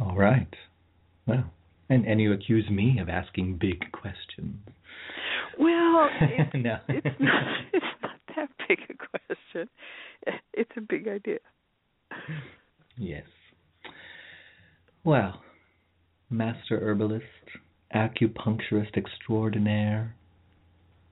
All 0.00 0.16
right. 0.16 0.52
Well, 1.26 1.44
and 1.88 2.06
and 2.06 2.20
you 2.20 2.32
accuse 2.32 2.68
me 2.70 2.98
of 3.00 3.08
asking 3.08 3.58
big 3.60 3.90
questions. 3.92 4.56
Well, 5.58 6.08
it's, 6.20 6.54
no. 6.54 6.78
it's 6.88 7.06
not 7.20 7.44
it's 7.72 7.86
not 8.02 8.20
that 8.36 8.48
big 8.68 8.78
a 8.90 8.94
question. 8.94 9.68
It's 10.52 10.70
a 10.76 10.80
big 10.80 11.08
idea. 11.08 11.38
Yes. 12.96 13.24
Well, 15.04 15.42
master 16.30 16.80
herbalist, 16.80 17.24
acupuncturist 17.94 18.96
extraordinaire, 18.96 20.14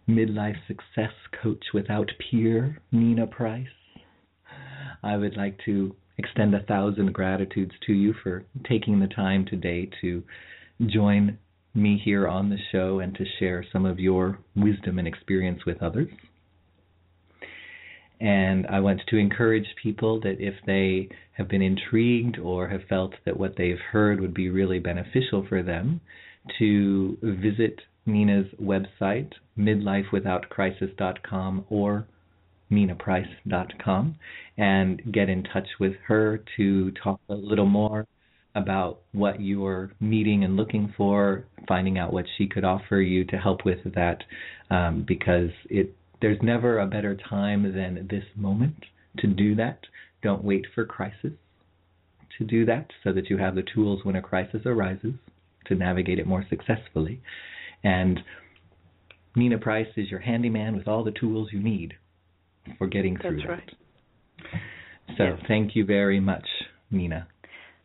midlife 0.09 0.57
success 0.67 1.13
coach 1.43 1.65
without 1.75 2.11
peer, 2.19 2.81
Nina 2.91 3.27
Price. 3.27 3.67
I 5.03 5.17
would 5.17 5.37
like 5.37 5.59
to 5.65 5.95
extend 6.19 6.55
a 6.55 6.63
thousand 6.63 7.13
gratitudes 7.13 7.73
to 7.87 7.93
you 7.93 8.15
for 8.23 8.45
taking 8.69 9.01
the 9.01 9.09
time 9.09 9.45
today 9.45 9.91
to 10.01 10.23
join 10.87 11.39
me 11.75 12.01
here 12.05 12.29
on 12.29 12.51
the 12.51 12.59
show 12.71 13.01
and 13.01 13.15
to 13.15 13.25
share 13.39 13.65
some 13.73 13.87
of 13.87 13.99
your 13.99 14.39
wisdom 14.55 14.99
and 14.99 15.09
experience 15.09 15.65
with 15.65 15.83
others. 15.83 16.09
And 18.21 18.67
I 18.69 18.81
want 18.81 19.01
to 19.09 19.17
encourage 19.17 19.67
people 19.83 20.21
that 20.21 20.37
if 20.39 20.55
they 20.65 21.09
have 21.33 21.49
been 21.49 21.63
intrigued 21.63 22.39
or 22.39 22.69
have 22.69 22.83
felt 22.89 23.15
that 23.25 23.37
what 23.37 23.57
they've 23.57 23.81
heard 23.91 24.21
would 24.21 24.35
be 24.35 24.49
really 24.49 24.79
beneficial 24.79 25.45
for 25.49 25.63
them, 25.63 26.01
to 26.59 27.17
visit 27.23 27.81
Nina's 28.07 28.47
website, 28.61 29.33
midlifewithoutcrisis.com 29.59 31.65
or 31.69 32.07
ninaprice.com, 32.73 34.17
and 34.57 35.13
get 35.13 35.29
in 35.29 35.45
touch 35.45 35.69
with 35.79 35.95
her 36.07 36.43
to 36.57 36.91
talk 36.93 37.21
a 37.29 37.35
little 37.35 37.67
more 37.67 38.07
about 38.55 39.01
what 39.13 39.41
you're 39.41 39.93
needing 40.01 40.45
and 40.45 40.57
looking 40.57 40.93
for, 40.97 41.45
finding 41.69 41.99
out 41.99 42.13
what 42.13 42.27
she 42.37 42.47
could 42.47 42.65
offer 42.65 42.97
you 42.97 43.25
to 43.25 43.37
help 43.37 43.65
with 43.65 43.79
that, 43.95 44.19
um, 44.71 45.05
because 45.07 45.51
it 45.71 45.95
there's 46.21 46.39
never 46.41 46.79
a 46.79 46.87
better 46.87 47.17
time 47.29 47.65
than 47.75 48.07
this 48.09 48.25
moment 48.37 48.85
to 49.19 49.27
do 49.27 49.57
that. 49.57 49.81
Don't 50.23 50.45
wait 50.45 50.65
for 50.73 50.85
crisis 50.85 51.33
to 52.39 52.45
do 52.45 52.65
that, 52.65 52.87
so 53.03 53.13
that 53.13 53.29
you 53.29 53.39
have 53.39 53.55
the 53.55 53.65
tools 53.75 54.05
when 54.05 54.17
a 54.17 54.23
crisis 54.23 54.63
arises 54.65 55.15
to 55.67 55.75
navigate 55.75 56.19
it 56.19 56.27
more 56.27 56.47
successfully. 56.49 57.21
And 57.83 58.21
Nina 59.35 59.59
Price 59.59 59.89
is 59.97 60.11
your 60.11 60.21
handyman 60.21 60.77
with 60.77 60.87
all 60.87 61.03
the 61.05 61.11
tools 61.11 61.49
you 61.53 61.61
need 61.61 61.95
for 62.79 62.87
getting 62.87 63.17
through 63.19 63.37
That's 63.37 63.49
right. 63.49 63.71
that. 64.53 64.61
So 65.19 65.25
Yes. 65.25 65.39
thank 65.49 65.77
you 65.77 65.85
very 65.85 66.21
much, 66.21 66.47
Nina, 66.91 67.27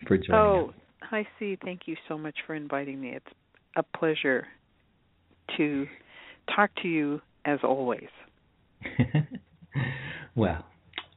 for 0.07 0.17
joining 0.17 0.33
Oh, 0.33 0.67
us. 0.69 0.75
hi, 1.03 1.27
C. 1.39 1.57
Thank 1.63 1.81
you 1.85 1.95
so 2.07 2.17
much 2.17 2.35
for 2.45 2.55
inviting 2.55 2.99
me. 2.99 3.09
It's 3.09 3.25
a 3.75 3.83
pleasure 3.97 4.47
to 5.57 5.87
talk 6.55 6.69
to 6.81 6.87
you 6.87 7.21
as 7.45 7.59
always. 7.63 8.09
well, 10.35 10.65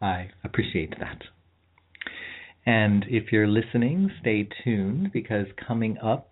I 0.01 0.31
appreciate 0.45 0.95
that. 0.99 1.23
And 2.67 3.05
if 3.09 3.33
you're 3.33 3.49
listening, 3.49 4.11
stay 4.21 4.49
tuned 4.65 5.13
because 5.13 5.47
coming 5.67 5.97
up 5.99 6.31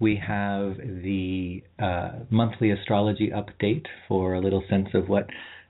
we 0.00 0.16
have 0.16 0.76
the 0.76 1.62
uh, 1.78 2.12
monthly 2.30 2.70
astrology 2.70 3.30
update 3.30 3.86
for 4.08 4.34
a 4.34 4.40
little 4.40 4.62
sense 4.68 4.88
of 4.92 5.08
what 5.08 5.26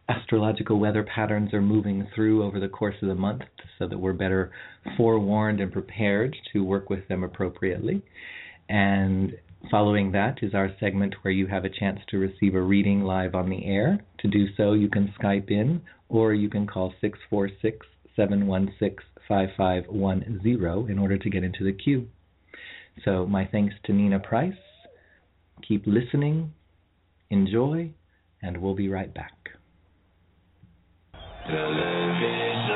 astrological 0.09 0.79
weather 0.79 1.03
patterns 1.03 1.55
are 1.55 1.63
moving 1.63 2.07
through 2.15 2.43
over 2.45 2.61
the 2.61 2.69
course 2.69 2.97
of 3.03 3.09
the 3.09 3.15
month 3.15 3.43
so 3.79 3.89
that 3.89 3.99
we're 3.99 4.13
better 4.13 4.51
forewarned 4.97 5.61
and 5.61 5.73
prepared 5.73 6.37
to 6.53 6.65
work 6.65 6.91
with 6.91 7.07
them 7.09 7.25
appropriately. 7.25 8.03
And 8.69 9.33
following 9.71 10.13
that 10.13 10.43
is 10.43 10.55
our 10.55 10.71
segment 10.79 11.15
where 11.23 11.33
you 11.33 11.47
have 11.47 11.65
a 11.65 11.71
chance 11.71 12.01
to 12.11 12.19
receive 12.19 12.55
a 12.55 12.61
reading 12.61 13.03
live 13.03 13.35
on 13.35 13.49
the 13.49 13.65
air. 13.65 13.99
To 14.21 14.29
do 14.29 14.47
so, 14.57 14.73
you 14.75 14.89
can 14.89 15.13
Skype 15.21 15.51
in 15.51 15.83
or 16.09 16.35
you 16.35 16.51
can 16.51 16.67
call 16.67 16.93
646 17.01 17.87
716 18.17 18.99
5510 19.27 20.91
in 20.91 20.99
order 20.99 21.17
to 21.17 21.31
get 21.31 21.45
into 21.45 21.65
the 21.65 21.73
queue. 21.73 22.07
So, 23.05 23.27
my 23.27 23.47
thanks 23.47 23.75
to 23.85 23.93
Nina 23.93 24.21
Price. 24.21 24.53
Keep 25.67 25.87
listening, 25.87 26.53
enjoy, 27.31 27.91
and 28.43 28.59
we'll 28.59 28.75
be 28.75 28.89
right 28.89 29.13
back. 29.13 29.44
Television 31.47 32.75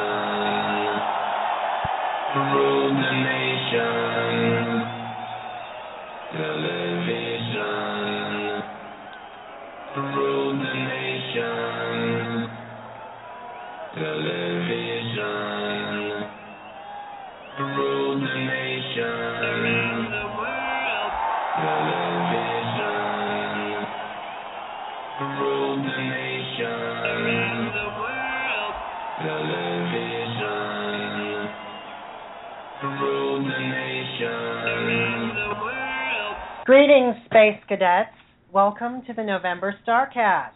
Greetings, 36.69 37.17
Space 37.25 37.59
Cadets. 37.67 38.11
Welcome 38.53 39.01
to 39.07 39.15
the 39.15 39.25
November 39.25 39.75
Starcast. 39.89 40.51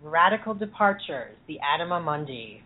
Radical 0.00 0.54
Departures, 0.54 1.34
the 1.48 1.58
Anima 1.58 2.00
Mundi. 2.00 2.62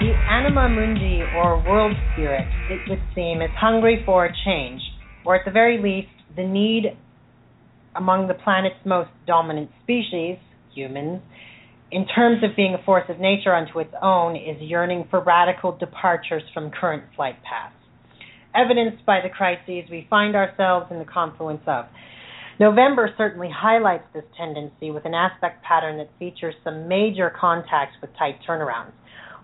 The 0.00 0.12
Anima 0.28 0.68
Mundi, 0.68 1.22
or 1.34 1.64
world 1.66 1.96
spirit, 2.12 2.46
it 2.68 2.80
would 2.90 3.00
seem, 3.14 3.40
is 3.40 3.48
hungry 3.58 4.02
for 4.04 4.26
a 4.26 4.32
change, 4.44 4.82
or 5.24 5.34
at 5.34 5.46
the 5.46 5.50
very 5.50 5.82
least, 5.82 6.12
the 6.36 6.46
need 6.46 6.94
among 7.96 8.28
the 8.28 8.34
planet's 8.34 8.84
most 8.84 9.08
dominant 9.26 9.70
species, 9.82 10.36
humans, 10.74 11.22
in 11.90 12.06
terms 12.06 12.42
of 12.42 12.56
being 12.56 12.74
a 12.74 12.82
force 12.84 13.04
of 13.08 13.20
nature 13.20 13.54
unto 13.54 13.78
its 13.78 13.94
own, 14.02 14.36
is 14.36 14.60
yearning 14.60 15.06
for 15.10 15.20
radical 15.20 15.76
departures 15.76 16.42
from 16.52 16.70
current 16.70 17.04
flight 17.14 17.36
paths. 17.42 17.74
Evidenced 18.54 19.04
by 19.06 19.20
the 19.20 19.28
crises 19.28 19.88
we 19.90 20.06
find 20.08 20.34
ourselves 20.34 20.86
in 20.90 20.98
the 20.98 21.04
confluence 21.04 21.62
of. 21.66 21.86
November 22.60 23.12
certainly 23.18 23.50
highlights 23.52 24.04
this 24.14 24.24
tendency 24.36 24.90
with 24.90 25.04
an 25.04 25.14
aspect 25.14 25.62
pattern 25.64 25.98
that 25.98 26.08
features 26.18 26.54
some 26.62 26.86
major 26.86 27.30
contacts 27.30 27.96
with 28.00 28.10
tight 28.16 28.38
turnarounds. 28.48 28.92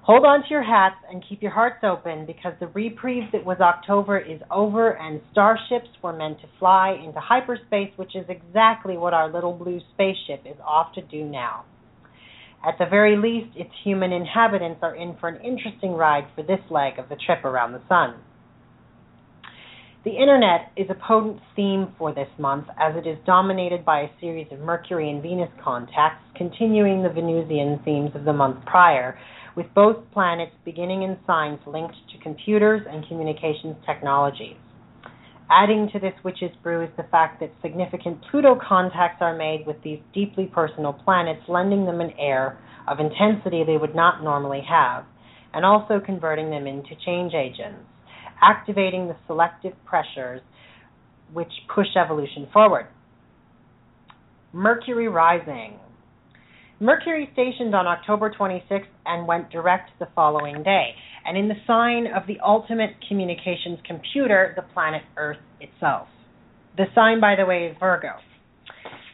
Hold 0.02 0.24
on 0.24 0.42
to 0.42 0.48
your 0.48 0.62
hats 0.62 0.96
and 1.10 1.22
keep 1.28 1.42
your 1.42 1.52
hearts 1.52 1.84
open 1.84 2.24
because 2.24 2.54
the 2.58 2.68
reprieve 2.68 3.24
that 3.32 3.44
was 3.44 3.58
October 3.60 4.18
is 4.18 4.40
over 4.50 4.96
and 4.96 5.20
starships 5.30 5.88
were 6.02 6.14
meant 6.14 6.40
to 6.40 6.46
fly 6.58 6.98
into 7.04 7.20
hyperspace, 7.20 7.90
which 7.96 8.16
is 8.16 8.24
exactly 8.28 8.96
what 8.96 9.12
our 9.12 9.30
little 9.30 9.52
blue 9.52 9.78
spaceship 9.92 10.42
is 10.46 10.56
off 10.66 10.94
to 10.94 11.02
do 11.02 11.24
now. 11.24 11.64
At 12.66 12.78
the 12.78 12.86
very 12.86 13.16
least, 13.16 13.56
its 13.56 13.70
human 13.84 14.10
inhabitants 14.12 14.80
are 14.82 14.94
in 14.94 15.16
for 15.20 15.28
an 15.28 15.44
interesting 15.44 15.92
ride 15.92 16.26
for 16.34 16.42
this 16.42 16.60
leg 16.70 16.98
of 16.98 17.08
the 17.10 17.16
trip 17.16 17.44
around 17.44 17.72
the 17.72 17.82
sun. 17.88 18.16
The 20.02 20.12
internet 20.12 20.72
is 20.78 20.88
a 20.88 20.94
potent 20.94 21.40
theme 21.54 21.92
for 21.98 22.14
this 22.14 22.28
month 22.38 22.66
as 22.80 22.96
it 22.96 23.06
is 23.06 23.18
dominated 23.26 23.84
by 23.84 24.00
a 24.00 24.08
series 24.18 24.46
of 24.50 24.58
Mercury 24.60 25.10
and 25.10 25.22
Venus 25.22 25.50
contacts, 25.62 26.24
continuing 26.36 27.02
the 27.02 27.10
Venusian 27.10 27.80
themes 27.84 28.10
of 28.14 28.24
the 28.24 28.32
month 28.32 28.64
prior, 28.64 29.18
with 29.56 29.66
both 29.74 29.96
planets 30.12 30.54
beginning 30.64 31.02
in 31.02 31.18
signs 31.26 31.58
linked 31.66 31.94
to 32.12 32.22
computers 32.22 32.82
and 32.88 33.06
communications 33.08 33.76
technologies. 33.86 34.56
Adding 35.50 35.88
to 35.92 35.98
this 35.98 36.14
witch's 36.24 36.54
brew 36.62 36.84
is 36.84 36.90
the 36.96 37.06
fact 37.10 37.40
that 37.40 37.52
significant 37.60 38.18
Pluto 38.30 38.58
contacts 38.66 39.20
are 39.20 39.36
made 39.36 39.66
with 39.66 39.82
these 39.82 39.98
deeply 40.14 40.46
personal 40.46 40.92
planets, 40.92 41.42
lending 41.48 41.86
them 41.86 42.00
an 42.00 42.12
air 42.18 42.58
of 42.86 42.98
intensity 43.00 43.64
they 43.64 43.76
would 43.76 43.94
not 43.94 44.22
normally 44.22 44.62
have, 44.68 45.04
and 45.52 45.64
also 45.64 46.00
converting 46.04 46.50
them 46.50 46.66
into 46.66 46.90
change 47.04 47.34
agents 47.34 47.84
activating 48.42 49.08
the 49.08 49.16
selective 49.26 49.72
pressures 49.84 50.40
which 51.32 51.52
push 51.72 51.86
evolution 51.96 52.48
forward. 52.52 52.86
Mercury 54.52 55.08
rising. 55.08 55.78
Mercury 56.82 57.28
stationed 57.34 57.74
on 57.74 57.86
October 57.86 58.30
26th 58.30 58.86
and 59.04 59.26
went 59.26 59.50
direct 59.50 59.90
the 59.98 60.08
following 60.14 60.62
day, 60.62 60.94
and 61.26 61.36
in 61.36 61.46
the 61.46 61.54
sign 61.66 62.06
of 62.06 62.26
the 62.26 62.38
ultimate 62.42 62.92
communications 63.06 63.78
computer, 63.86 64.54
the 64.56 64.62
planet 64.72 65.02
Earth 65.18 65.36
itself. 65.60 66.08
The 66.78 66.86
sign, 66.94 67.20
by 67.20 67.36
the 67.36 67.44
way, 67.44 67.66
is 67.66 67.76
Virgo. 67.78 68.14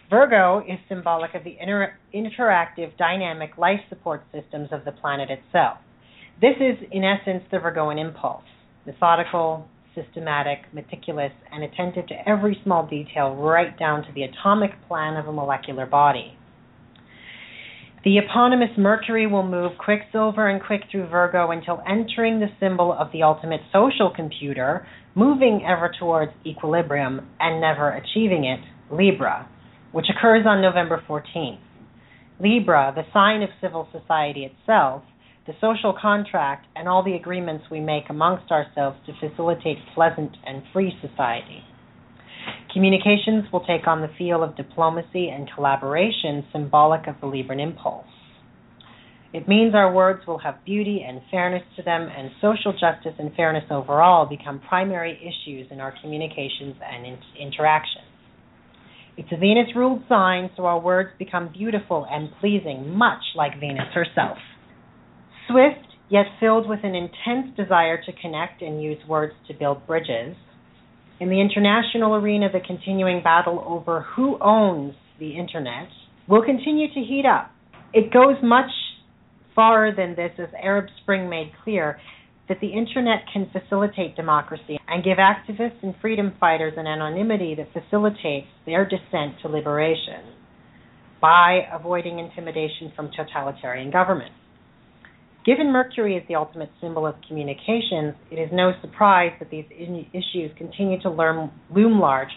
Virgo 0.09 0.61
is 0.61 0.79
symbolic 0.89 1.35
of 1.35 1.43
the 1.43 1.57
inter- 1.61 1.95
interactive, 2.15 2.97
dynamic 2.99 3.59
life 3.59 3.81
support 3.89 4.23
systems 4.33 4.69
of 4.71 4.85
the 4.85 4.93
planet 4.93 5.29
itself. 5.29 5.79
This 6.41 6.55
is, 6.61 6.79
in 6.93 7.03
essence, 7.03 7.43
the 7.51 7.59
Virgoan 7.59 7.99
impulse 7.99 8.45
methodical, 8.87 9.67
systematic, 9.97 10.59
meticulous, 10.73 11.33
and 11.51 11.65
attentive 11.65 12.07
to 12.07 12.29
every 12.29 12.57
small 12.63 12.87
detail, 12.87 13.35
right 13.35 13.77
down 13.77 14.05
to 14.05 14.13
the 14.15 14.23
atomic 14.23 14.71
plan 14.87 15.17
of 15.17 15.27
a 15.27 15.33
molecular 15.33 15.87
body. 15.87 16.39
The 18.07 18.19
eponymous 18.19 18.71
Mercury 18.79 19.27
will 19.27 19.43
move 19.43 19.73
quicksilver 19.79 20.47
and 20.47 20.63
quick 20.63 20.83
through 20.93 21.09
Virgo 21.09 21.51
until 21.51 21.83
entering 21.89 22.39
the 22.39 22.47
symbol 22.61 22.93
of 22.93 23.11
the 23.11 23.25
ultimate 23.25 23.63
social 23.73 24.13
computer, 24.15 24.87
moving 25.17 25.67
ever 25.67 25.91
towards 25.99 26.31
equilibrium 26.47 27.27
and 27.41 27.61
never 27.61 27.91
achieving 27.91 28.45
it, 28.45 28.61
Libra, 28.95 29.49
which 29.91 30.07
occurs 30.09 30.47
on 30.47 30.63
November 30.63 31.03
14th. 31.09 31.59
Libra, 32.39 32.93
the 32.95 33.03
sign 33.13 33.43
of 33.43 33.49
civil 33.61 33.89
society 33.91 34.45
itself, 34.45 35.03
the 35.49 35.55
social 35.61 35.93
contract, 36.01 36.67
and 36.77 36.89
all 36.89 37.03
the 37.03 37.15
agreements 37.15 37.65
we 37.73 37.81
make 37.81 38.05
amongst 38.09 38.53
ourselves 38.53 38.97
to 39.07 39.13
facilitate 39.19 39.79
pleasant 39.97 40.31
and 40.47 40.63
free 40.73 40.93
society. 41.01 41.65
Communications 42.77 43.51
will 43.51 43.65
take 43.65 43.87
on 43.87 44.03
the 44.03 44.11
feel 44.19 44.43
of 44.43 44.55
diplomacy 44.55 45.31
and 45.31 45.49
collaboration 45.55 46.45
symbolic 46.53 47.07
of 47.07 47.15
the 47.23 47.27
Libran 47.27 47.59
impulse. 47.59 48.05
It 49.33 49.49
means 49.49 49.75
our 49.75 49.91
words 49.91 50.27
will 50.27 50.37
have 50.41 50.63
beauty 50.67 51.03
and 51.09 51.23
fairness 51.31 51.63
to 51.77 51.83
them, 51.83 52.03
and 52.03 52.33
social 52.43 52.73
justice 52.73 53.15
and 53.19 53.35
fairness 53.35 53.65
overall 53.71 54.27
become 54.27 54.61
primary 54.69 55.17
issues 55.23 55.69
in 55.71 55.81
our 55.81 55.95
communications 56.03 56.77
and 56.85 57.07
in- 57.07 57.19
interactions. 57.41 58.05
It's 59.17 59.33
a 59.33 59.39
Venus 59.39 59.75
ruled 59.75 60.03
sign, 60.07 60.51
so 60.55 60.67
our 60.67 60.79
words 60.79 61.09
become 61.19 61.51
beautiful 61.51 62.07
and 62.11 62.29
pleasing, 62.41 62.91
much 62.91 63.23
like 63.35 63.59
Venus 63.59 63.89
herself. 63.95 64.37
Swift, 65.49 65.97
yet 66.11 66.27
filled 66.39 66.69
with 66.69 66.81
an 66.83 66.95
intense 66.95 67.57
desire 67.57 67.97
to 68.05 68.13
connect 68.21 68.61
and 68.61 68.83
use 68.83 68.99
words 69.09 69.33
to 69.49 69.55
build 69.55 69.87
bridges. 69.87 70.37
In 71.19 71.31
the 71.31 71.41
international 71.41 72.15
arena, 72.15 72.49
the 72.53 72.61
continuing 72.61 73.23
battle 73.23 73.65
over 73.67 74.03
who 74.03 74.39
owns 74.41 74.95
the 75.19 75.37
internet 75.39 75.89
will 76.29 76.45
continue 76.45 76.89
to 76.89 77.01
heat 77.01 77.25
up. 77.25 77.51
It 77.95 78.13
goes 78.13 78.37
much 78.43 78.71
farther 79.55 79.95
than 79.97 80.15
this, 80.15 80.33
as 80.39 80.49
Arab 80.63 80.87
Spring 81.01 81.31
made 81.31 81.53
clear 81.65 81.99
that 82.49 82.61
the 82.61 82.69
internet 82.69 83.25
can 83.33 83.51
facilitate 83.51 84.15
democracy 84.15 84.79
and 84.87 85.03
give 85.03 85.17
activists 85.17 85.83
and 85.83 85.95
freedom 86.01 86.35
fighters 86.39 86.75
an 86.77 86.87
anonymity 86.87 87.55
that 87.57 87.73
facilitates 87.73 88.47
their 88.67 88.85
descent 88.85 89.41
to 89.43 89.49
liberation 89.49 90.23
by 91.21 91.63
avoiding 91.73 92.19
intimidation 92.19 92.93
from 92.95 93.11
totalitarian 93.17 93.91
governments. 93.91 94.35
Given 95.47 95.71
Mercury 95.71 96.17
is 96.17 96.25
the 96.27 96.35
ultimate 96.35 96.71
symbol 96.81 97.07
of 97.07 97.15
communications, 97.29 98.15
it 98.33 98.35
is 98.35 98.51
no 98.53 98.73
surprise 98.81 99.31
that 99.39 99.49
these 99.49 99.65
issues 99.71 100.51
continue 100.59 101.01
to 101.03 101.09
loom 101.09 102.01
large, 102.01 102.31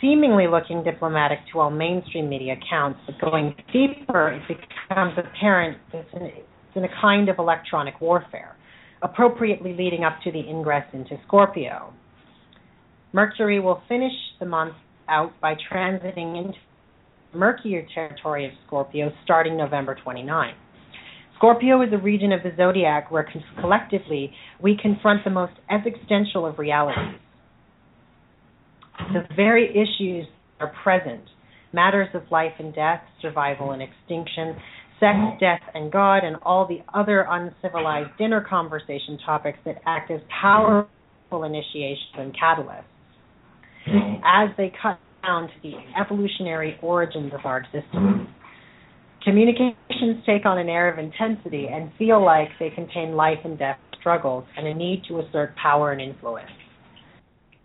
seemingly 0.00 0.46
looking 0.46 0.82
diplomatic 0.82 1.40
to 1.52 1.60
all 1.60 1.68
mainstream 1.68 2.30
media 2.30 2.54
accounts, 2.54 2.98
but 3.04 3.20
going 3.20 3.54
deeper, 3.70 4.30
it 4.30 4.42
becomes 4.88 5.12
apparent 5.18 5.76
that 5.92 5.98
it's 5.98 6.14
in, 6.14 6.22
it's 6.22 6.76
in 6.76 6.84
a 6.84 7.00
kind 7.02 7.28
of 7.28 7.38
electronic 7.38 8.00
warfare, 8.00 8.56
appropriately 9.02 9.74
leading 9.74 10.04
up 10.04 10.18
to 10.24 10.32
the 10.32 10.40
ingress 10.40 10.86
into 10.94 11.18
Scorpio. 11.26 11.92
Mercury 13.12 13.60
will 13.60 13.82
finish 13.86 14.14
the 14.38 14.46
month 14.46 14.76
out 15.10 15.38
by 15.42 15.54
transiting 15.70 16.42
into 16.42 16.58
Mercury 17.34 17.86
territory 17.94 18.46
of 18.46 18.52
Scorpio 18.66 19.12
starting 19.24 19.58
November 19.58 19.94
29. 20.02 20.54
Scorpio 21.40 21.80
is 21.80 21.88
a 21.90 21.96
region 21.96 22.32
of 22.32 22.42
the 22.42 22.52
zodiac 22.54 23.10
where 23.10 23.26
collectively 23.62 24.30
we 24.62 24.76
confront 24.76 25.24
the 25.24 25.30
most 25.30 25.54
existential 25.70 26.44
of 26.44 26.58
realities. 26.58 27.18
The 29.14 29.22
very 29.34 29.70
issues 29.70 30.26
are 30.60 30.70
present 30.82 31.22
matters 31.72 32.08
of 32.12 32.24
life 32.30 32.52
and 32.58 32.74
death, 32.74 33.00
survival 33.22 33.70
and 33.70 33.80
extinction, 33.80 34.54
sex, 35.00 35.16
death, 35.40 35.62
and 35.72 35.90
God, 35.90 36.24
and 36.24 36.36
all 36.42 36.68
the 36.68 36.80
other 36.92 37.26
uncivilized 37.26 38.10
dinner 38.18 38.44
conversation 38.46 39.18
topics 39.24 39.58
that 39.64 39.76
act 39.86 40.10
as 40.10 40.20
powerful 40.42 41.44
initiations 41.44 42.16
and 42.18 42.36
catalysts 42.36 42.84
as 44.26 44.50
they 44.58 44.70
cut 44.82 44.98
down 45.22 45.48
to 45.48 45.54
the 45.62 45.72
evolutionary 45.98 46.76
origins 46.82 47.32
of 47.32 47.46
our 47.46 47.60
existence. 47.60 48.28
Communications 49.24 50.24
take 50.24 50.46
on 50.46 50.58
an 50.58 50.68
air 50.68 50.90
of 50.90 50.98
intensity 50.98 51.68
and 51.70 51.90
feel 51.98 52.24
like 52.24 52.48
they 52.58 52.70
contain 52.70 53.12
life 53.12 53.38
and 53.44 53.58
death 53.58 53.78
struggles 53.98 54.44
and 54.56 54.66
a 54.66 54.74
need 54.74 55.02
to 55.08 55.20
assert 55.20 55.54
power 55.56 55.92
and 55.92 56.00
influence. 56.00 56.50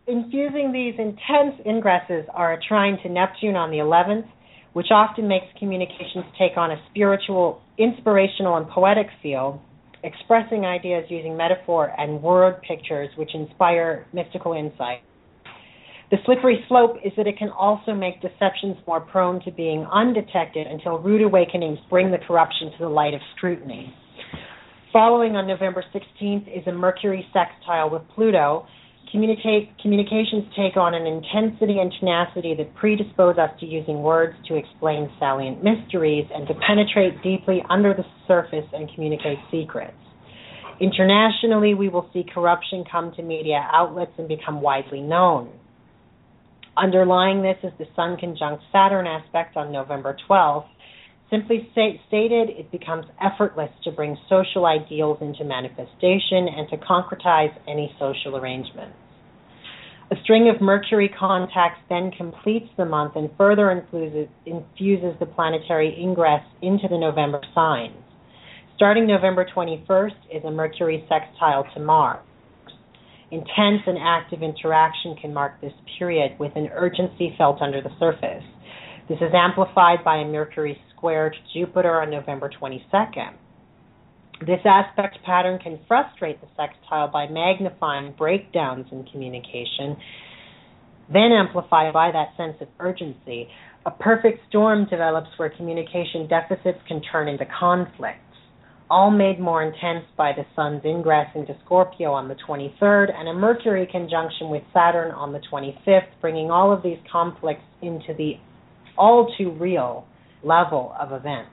Infusing 0.07 0.71
these 0.71 0.93
intense 0.99 1.59
ingresses 1.65 2.25
are 2.33 2.53
a 2.53 2.61
trine 2.61 2.97
to 3.03 3.09
Neptune 3.09 3.55
on 3.55 3.71
the 3.71 3.77
11th, 3.77 4.27
which 4.73 4.87
often 4.91 5.27
makes 5.27 5.45
communications 5.57 6.25
take 6.37 6.57
on 6.57 6.71
a 6.71 6.75
spiritual, 6.91 7.61
inspirational, 7.77 8.57
and 8.57 8.67
poetic 8.67 9.07
feel, 9.23 9.61
expressing 10.03 10.65
ideas 10.65 11.05
using 11.09 11.37
metaphor 11.37 11.93
and 11.97 12.21
word 12.21 12.61
pictures 12.67 13.09
which 13.15 13.33
inspire 13.33 14.05
mystical 14.13 14.53
insight. 14.53 14.99
The 16.15 16.21
slippery 16.23 16.63
slope 16.69 16.95
is 17.03 17.11
that 17.17 17.27
it 17.27 17.37
can 17.37 17.49
also 17.49 17.93
make 17.93 18.21
deceptions 18.21 18.77
more 18.87 19.01
prone 19.01 19.43
to 19.43 19.51
being 19.51 19.85
undetected 19.91 20.65
until 20.65 20.97
rude 20.97 21.21
awakenings 21.21 21.77
bring 21.89 22.09
the 22.09 22.17
corruption 22.25 22.71
to 22.71 22.77
the 22.79 22.87
light 22.87 23.13
of 23.13 23.19
scrutiny. 23.35 23.93
Following 24.93 25.35
on 25.35 25.45
November 25.45 25.83
16th 25.93 26.47
is 26.47 26.65
a 26.67 26.71
Mercury 26.71 27.27
sextile 27.33 27.89
with 27.89 28.01
Pluto. 28.15 28.65
Communications 29.11 30.45
take 30.55 30.77
on 30.77 30.93
an 30.93 31.05
intensity 31.05 31.79
and 31.79 31.91
tenacity 31.99 32.55
that 32.55 32.73
predispose 32.75 33.37
us 33.37 33.51
to 33.59 33.65
using 33.65 34.01
words 34.01 34.37
to 34.47 34.55
explain 34.55 35.11
salient 35.19 35.61
mysteries 35.61 36.25
and 36.33 36.47
to 36.47 36.53
penetrate 36.65 37.21
deeply 37.23 37.61
under 37.69 37.93
the 37.93 38.05
surface 38.25 38.63
and 38.71 38.89
communicate 38.95 39.37
secrets. 39.51 39.99
Internationally, 40.79 41.73
we 41.73 41.89
will 41.89 42.09
see 42.13 42.23
corruption 42.33 42.85
come 42.89 43.11
to 43.17 43.21
media 43.21 43.67
outlets 43.73 44.13
and 44.17 44.29
become 44.29 44.61
widely 44.61 45.01
known. 45.01 45.51
Underlying 46.77 47.41
this 47.41 47.57
is 47.63 47.71
the 47.79 47.85
Sun 47.95 48.17
conjunct 48.17 48.61
Saturn 48.71 49.07
aspect 49.07 49.55
on 49.55 49.71
November 49.71 50.17
12th. 50.29 50.67
Simply 51.29 51.69
stated, 51.71 52.49
it 52.49 52.69
becomes 52.69 53.05
effortless 53.23 53.71
to 53.85 53.91
bring 53.91 54.17
social 54.29 54.65
ideals 54.65 55.19
into 55.21 55.45
manifestation 55.45 56.49
and 56.49 56.67
to 56.69 56.77
concretize 56.77 57.55
any 57.67 57.95
social 57.97 58.35
arrangements. 58.35 58.97
A 60.11 60.15
string 60.23 60.49
of 60.53 60.61
Mercury 60.61 61.09
contacts 61.17 61.79
then 61.89 62.11
completes 62.11 62.69
the 62.77 62.85
month 62.85 63.15
and 63.15 63.29
further 63.37 63.71
infuses, 63.71 64.27
infuses 64.45 65.17
the 65.19 65.25
planetary 65.25 65.97
ingress 65.97 66.43
into 66.61 66.87
the 66.89 66.97
November 66.97 67.41
signs. 67.55 67.97
Starting 68.75 69.07
November 69.07 69.47
21st 69.55 70.11
is 70.29 70.43
a 70.43 70.51
Mercury 70.51 71.05
sextile 71.07 71.65
to 71.73 71.79
Mars. 71.79 72.19
Intense 73.31 73.81
and 73.87 73.97
active 73.99 74.43
interaction 74.43 75.15
can 75.19 75.33
mark 75.33 75.59
this 75.59 75.73
period 75.97 76.37
with 76.39 76.55
an 76.55 76.69
urgency 76.73 77.33
felt 77.37 77.61
under 77.61 77.81
the 77.81 77.89
surface. 77.99 78.43
This 79.09 79.17
is 79.17 79.33
amplified 79.33 80.03
by 80.03 80.17
a 80.17 80.25
Mercury 80.25 80.79
square 80.95 81.29
to 81.29 81.37
Jupiter 81.53 82.01
on 82.01 82.09
November 82.09 82.49
22nd. 82.49 83.33
This 84.41 84.59
aspect 84.65 85.17
pattern 85.23 85.59
can 85.59 85.79
frustrate 85.87 86.41
the 86.41 86.47
sextile 86.57 87.07
by 87.07 87.27
magnifying 87.27 88.13
breakdowns 88.17 88.85
in 88.91 89.05
communication, 89.05 89.95
then 91.11 91.31
amplified 91.31 91.93
by 91.93 92.11
that 92.11 92.35
sense 92.35 92.57
of 92.59 92.67
urgency. 92.79 93.47
A 93.85 93.91
perfect 93.91 94.39
storm 94.49 94.87
develops 94.89 95.29
where 95.37 95.49
communication 95.49 96.27
deficits 96.27 96.79
can 96.87 97.01
turn 97.11 97.27
into 97.27 97.45
conflicts, 97.59 98.24
all 98.89 99.09
made 99.09 99.39
more 99.39 99.63
intense 99.63 100.05
by 100.15 100.31
the 100.31 100.45
Sun's 100.55 100.83
ingress 100.85 101.27
into 101.35 101.55
Scorpio 101.65 102.11
on 102.11 102.27
the 102.27 102.35
23rd 102.47 103.13
and 103.13 103.27
a 103.27 103.33
Mercury 103.33 103.87
conjunction 103.91 104.49
with 104.49 104.63
Saturn 104.73 105.11
on 105.11 105.33
the 105.33 105.41
25th, 105.51 106.07
bringing 106.21 106.51
all 106.51 106.71
of 106.71 106.83
these 106.83 106.99
conflicts 107.11 107.63
into 107.81 108.13
the 108.17 108.33
all 108.97 109.33
too 109.37 109.51
real 109.51 110.05
level 110.43 110.95
of 110.99 111.11
events. 111.11 111.49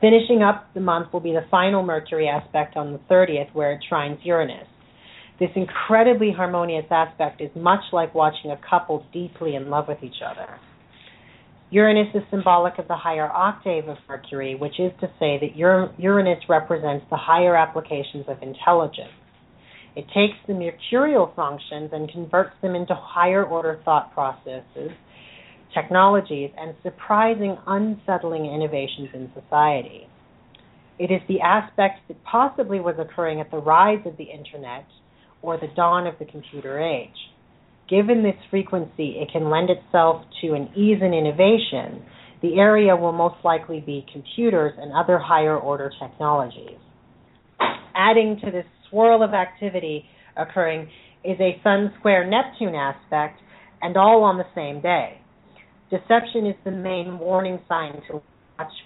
Finishing 0.00 0.42
up 0.42 0.72
the 0.74 0.80
month 0.80 1.12
will 1.12 1.20
be 1.20 1.32
the 1.32 1.46
final 1.50 1.82
Mercury 1.82 2.28
aspect 2.28 2.76
on 2.76 2.92
the 2.92 2.98
30th, 3.10 3.52
where 3.52 3.72
it 3.72 3.80
trines 3.90 4.18
Uranus. 4.24 4.66
This 5.40 5.50
incredibly 5.56 6.30
harmonious 6.30 6.86
aspect 6.90 7.40
is 7.40 7.50
much 7.56 7.80
like 7.92 8.14
watching 8.14 8.52
a 8.52 8.60
couple 8.68 9.04
deeply 9.12 9.56
in 9.56 9.68
love 9.68 9.88
with 9.88 9.98
each 10.02 10.22
other. 10.24 10.60
Uranus 11.74 12.14
is 12.14 12.22
symbolic 12.30 12.78
of 12.78 12.86
the 12.86 12.94
higher 12.94 13.28
octave 13.28 13.88
of 13.88 13.96
Mercury, 14.08 14.54
which 14.54 14.78
is 14.78 14.92
to 15.00 15.08
say 15.18 15.40
that 15.40 15.56
Uranus 15.56 16.38
represents 16.48 17.04
the 17.10 17.16
higher 17.16 17.56
applications 17.56 18.26
of 18.28 18.40
intelligence. 18.42 19.10
It 19.96 20.06
takes 20.14 20.38
the 20.46 20.54
mercurial 20.54 21.32
functions 21.34 21.90
and 21.92 22.08
converts 22.08 22.54
them 22.62 22.76
into 22.76 22.94
higher 22.94 23.44
order 23.44 23.80
thought 23.84 24.14
processes 24.14 24.92
technologies, 25.74 26.50
and 26.56 26.74
surprising, 26.84 27.56
unsettling 27.66 28.46
innovations 28.46 29.08
in 29.12 29.28
society. 29.34 30.06
It 31.00 31.10
is 31.10 31.20
the 31.26 31.40
aspect 31.40 32.06
that 32.06 32.22
possibly 32.22 32.78
was 32.78 32.94
occurring 33.00 33.40
at 33.40 33.50
the 33.50 33.58
rise 33.58 34.06
of 34.06 34.16
the 34.16 34.24
Internet 34.24 34.86
or 35.42 35.58
the 35.58 35.66
dawn 35.74 36.06
of 36.06 36.14
the 36.20 36.24
computer 36.24 36.80
age. 36.80 37.33
Given 37.88 38.22
this 38.22 38.36
frequency, 38.50 39.16
it 39.20 39.30
can 39.30 39.50
lend 39.50 39.68
itself 39.70 40.24
to 40.40 40.54
an 40.54 40.70
ease 40.74 40.98
in 41.02 41.12
innovation. 41.12 42.02
The 42.40 42.58
area 42.58 42.96
will 42.96 43.12
most 43.12 43.36
likely 43.44 43.80
be 43.80 44.06
computers 44.12 44.72
and 44.78 44.92
other 44.92 45.18
higher 45.18 45.58
order 45.58 45.90
technologies. 46.00 46.78
Adding 47.94 48.40
to 48.44 48.50
this 48.50 48.64
swirl 48.88 49.22
of 49.22 49.34
activity 49.34 50.04
occurring 50.36 50.88
is 51.22 51.38
a 51.40 51.60
Sun 51.62 51.92
square 51.98 52.28
Neptune 52.28 52.74
aspect, 52.74 53.40
and 53.82 53.96
all 53.96 54.22
on 54.22 54.38
the 54.38 54.46
same 54.54 54.80
day. 54.80 55.18
Deception 55.90 56.46
is 56.46 56.56
the 56.64 56.70
main 56.70 57.18
warning 57.18 57.60
sign 57.68 58.00
to 58.08 58.22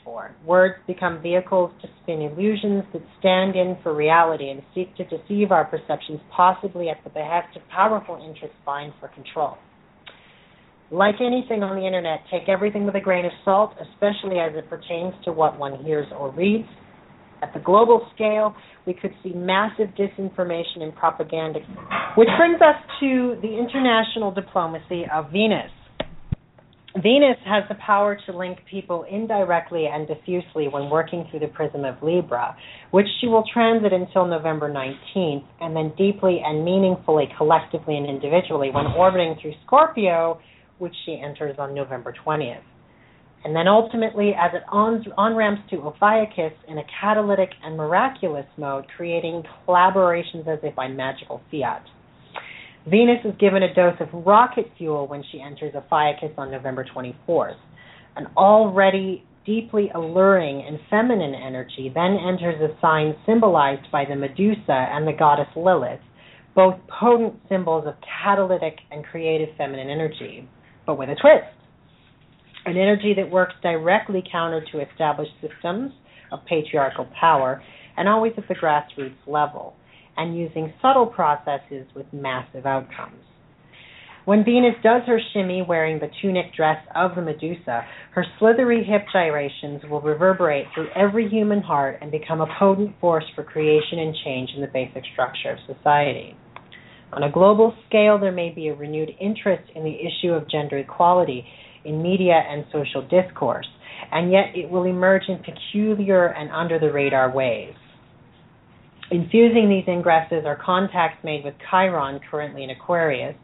for. 0.05 0.35
Words 0.45 0.77
become 0.87 1.23
vehicles 1.23 1.71
to 1.83 1.89
spin 2.03 2.23
illusions 2.23 2.85
that 2.93 3.03
stand 3.19 3.55
in 3.55 3.77
for 3.83 3.95
reality 3.95 4.51
and 4.51 4.63
seek 4.75 4.97
to 4.97 5.05
deceive 5.05 5.53
our 5.53 5.65
perceptions, 5.65 6.21
possibly 6.35 6.89
at 6.89 7.03
the 7.05 7.11
behest 7.11 7.57
of 7.57 7.63
powerful 7.69 8.17
interests 8.17 8.57
vying 8.65 8.93
for 9.01 9.09
control. 9.09 9.59
Like 10.91 11.17
anything 11.21 11.63
on 11.63 11.77
the 11.77 11.87
internet, 11.87 12.21
take 12.31 12.49
everything 12.49 12.87
with 12.87 12.95
a 12.95 13.01
grain 13.01 13.27
of 13.27 13.33
salt, 13.45 13.75
especially 13.79 14.39
as 14.39 14.53
it 14.55 14.71
pertains 14.71 15.13
to 15.25 15.33
what 15.33 15.59
one 15.59 15.85
hears 15.85 16.07
or 16.19 16.33
reads. 16.33 16.69
At 17.43 17.53
the 17.53 17.61
global 17.61 18.09
scale, 18.15 18.57
we 18.87 18.95
could 18.95 19.13
see 19.23 19.33
massive 19.35 19.89
disinformation 19.99 20.81
and 20.81 20.95
propaganda, 20.95 21.61
which 22.17 22.29
brings 22.39 22.61
us 22.63 22.77
to 23.01 23.37
the 23.43 23.59
international 23.59 24.33
diplomacy 24.33 25.05
of 25.13 25.31
Venus. 25.31 25.71
Venus 27.03 27.37
has 27.45 27.63
the 27.69 27.77
power 27.77 28.19
to 28.27 28.37
link 28.37 28.59
people 28.69 29.05
indirectly 29.09 29.87
and 29.87 30.09
diffusely 30.09 30.67
when 30.67 30.91
working 30.91 31.27
through 31.31 31.39
the 31.39 31.49
prism 31.49 31.85
of 31.85 32.03
Libra, 32.03 32.57
which 32.91 33.07
she 33.21 33.29
will 33.29 33.45
transit 33.53 33.93
until 33.93 34.27
November 34.27 34.69
19th, 34.69 35.45
and 35.61 35.77
then 35.77 35.93
deeply 35.97 36.41
and 36.45 36.65
meaningfully, 36.65 37.29
collectively 37.37 37.97
and 37.97 38.07
individually, 38.07 38.71
when 38.73 38.87
orbiting 38.87 39.37
through 39.41 39.53
Scorpio, 39.65 40.41
which 40.79 40.95
she 41.05 41.21
enters 41.23 41.57
on 41.59 41.73
November 41.73 42.13
20th. 42.27 42.63
And 43.45 43.55
then 43.55 43.69
ultimately, 43.69 44.33
as 44.35 44.51
it 44.55 44.63
on, 44.69 45.37
ramps 45.37 45.63
to 45.71 45.77
Ophiuchus 45.77 46.53
in 46.67 46.79
a 46.79 46.85
catalytic 47.01 47.51
and 47.63 47.77
miraculous 47.77 48.47
mode, 48.57 48.87
creating 48.97 49.45
collaborations 49.69 50.49
as 50.49 50.59
if 50.65 50.75
by 50.75 50.89
magical 50.89 51.41
fiat. 51.51 51.85
Venus 52.91 53.19
is 53.25 53.35
given 53.39 53.63
a 53.63 53.75
dose 53.75 53.97
of 54.01 54.09
rocket 54.25 54.71
fuel 54.79 55.07
when 55.07 55.23
she 55.31 55.41
enters 55.41 55.75
Ophiuchus 55.75 56.33
on 56.39 56.51
November 56.51 56.87
24th. 56.87 57.57
An 58.17 58.29
already 58.35 59.25
deeply 59.45 59.91
alluring 59.95 60.65
and 60.67 60.79
feminine 60.89 61.35
energy 61.35 61.91
then 61.95 62.17
enters 62.17 62.61
a 62.63 62.81
sign 62.81 63.15
symbolized 63.27 63.91
by 63.93 64.05
the 64.09 64.17
Medusa 64.17 64.89
and 64.91 65.07
the 65.07 65.13
goddess 65.13 65.49
Lilith, 65.55 66.01
both 66.55 66.77
potent 66.89 67.35
symbols 67.49 67.85
of 67.87 67.95
catalytic 68.23 68.79
and 68.91 69.05
creative 69.05 69.49
feminine 69.59 69.91
energy, 69.91 70.49
but 70.87 70.97
with 70.97 71.11
a 71.11 71.15
twist. 71.15 71.53
An 72.65 72.77
energy 72.77 73.13
that 73.17 73.31
works 73.31 73.55
directly 73.63 74.23
counter 74.31 74.65
to 74.73 74.81
established 74.81 75.33
systems 75.43 75.93
of 76.33 76.41
patriarchal 76.47 77.07
power 77.19 77.63
and 77.99 78.09
always 78.09 78.33
at 78.39 78.49
the 78.49 78.55
grassroots 78.55 79.17
level 79.27 79.75
and 80.19 80.37
using 80.37 80.73
subtle 80.83 81.07
processes 81.07 81.87
with 81.95 82.07
massive 82.13 82.67
outcomes. 82.67 83.23
When 84.29 84.45
Venus 84.45 84.75
does 84.83 85.01
her 85.07 85.19
shimmy 85.33 85.65
wearing 85.67 86.01
the 86.01 86.11
tunic 86.21 86.55
dress 86.55 86.77
of 86.95 87.15
the 87.15 87.23
Medusa, 87.23 87.87
her 88.13 88.27
slithery 88.39 88.85
hip 88.85 89.07
gyrations 89.11 89.81
will 89.91 90.03
reverberate 90.03 90.67
through 90.75 90.89
every 90.95 91.31
human 91.31 91.63
heart 91.63 91.97
and 92.03 92.11
become 92.11 92.43
a 92.43 92.59
potent 92.59 92.95
force 93.01 93.25
for 93.35 93.43
creation 93.43 94.01
and 94.01 94.15
change 94.27 94.51
in 94.55 94.61
the 94.61 94.67
basic 94.67 95.05
structure 95.15 95.53
of 95.53 95.59
society. 95.75 96.37
On 97.15 97.23
a 97.23 97.33
global 97.33 97.75
scale, 97.89 98.19
there 98.19 98.31
may 98.31 98.51
be 98.51 98.69
a 98.69 98.75
renewed 98.75 99.13
interest 99.19 99.65
in 99.75 99.83
the 99.83 99.97
issue 99.97 100.35
of 100.35 100.51
gender 100.51 100.77
equality 100.77 101.47
in 101.87 102.03
media 102.03 102.35
and 102.51 102.67
social 102.71 103.01
discourse, 103.09 103.69
and 104.13 104.31
yet 104.31 104.53
it 104.55 104.69
will 104.69 104.85
emerge 104.85 105.23
in 105.29 105.39
peculiar 105.39 106.27
and 106.27 106.51
under 106.51 106.79
the 106.79 106.93
radar 106.93 107.31
ways. 107.35 107.73
Infusing 109.11 109.71
these 109.71 109.87
ingresses 109.87 110.45
are 110.45 110.61
contacts 110.63 111.25
made 111.25 111.43
with 111.43 111.55
Chiron, 111.71 112.21
currently 112.31 112.63
in 112.63 112.69
Aquarius, 112.71 113.35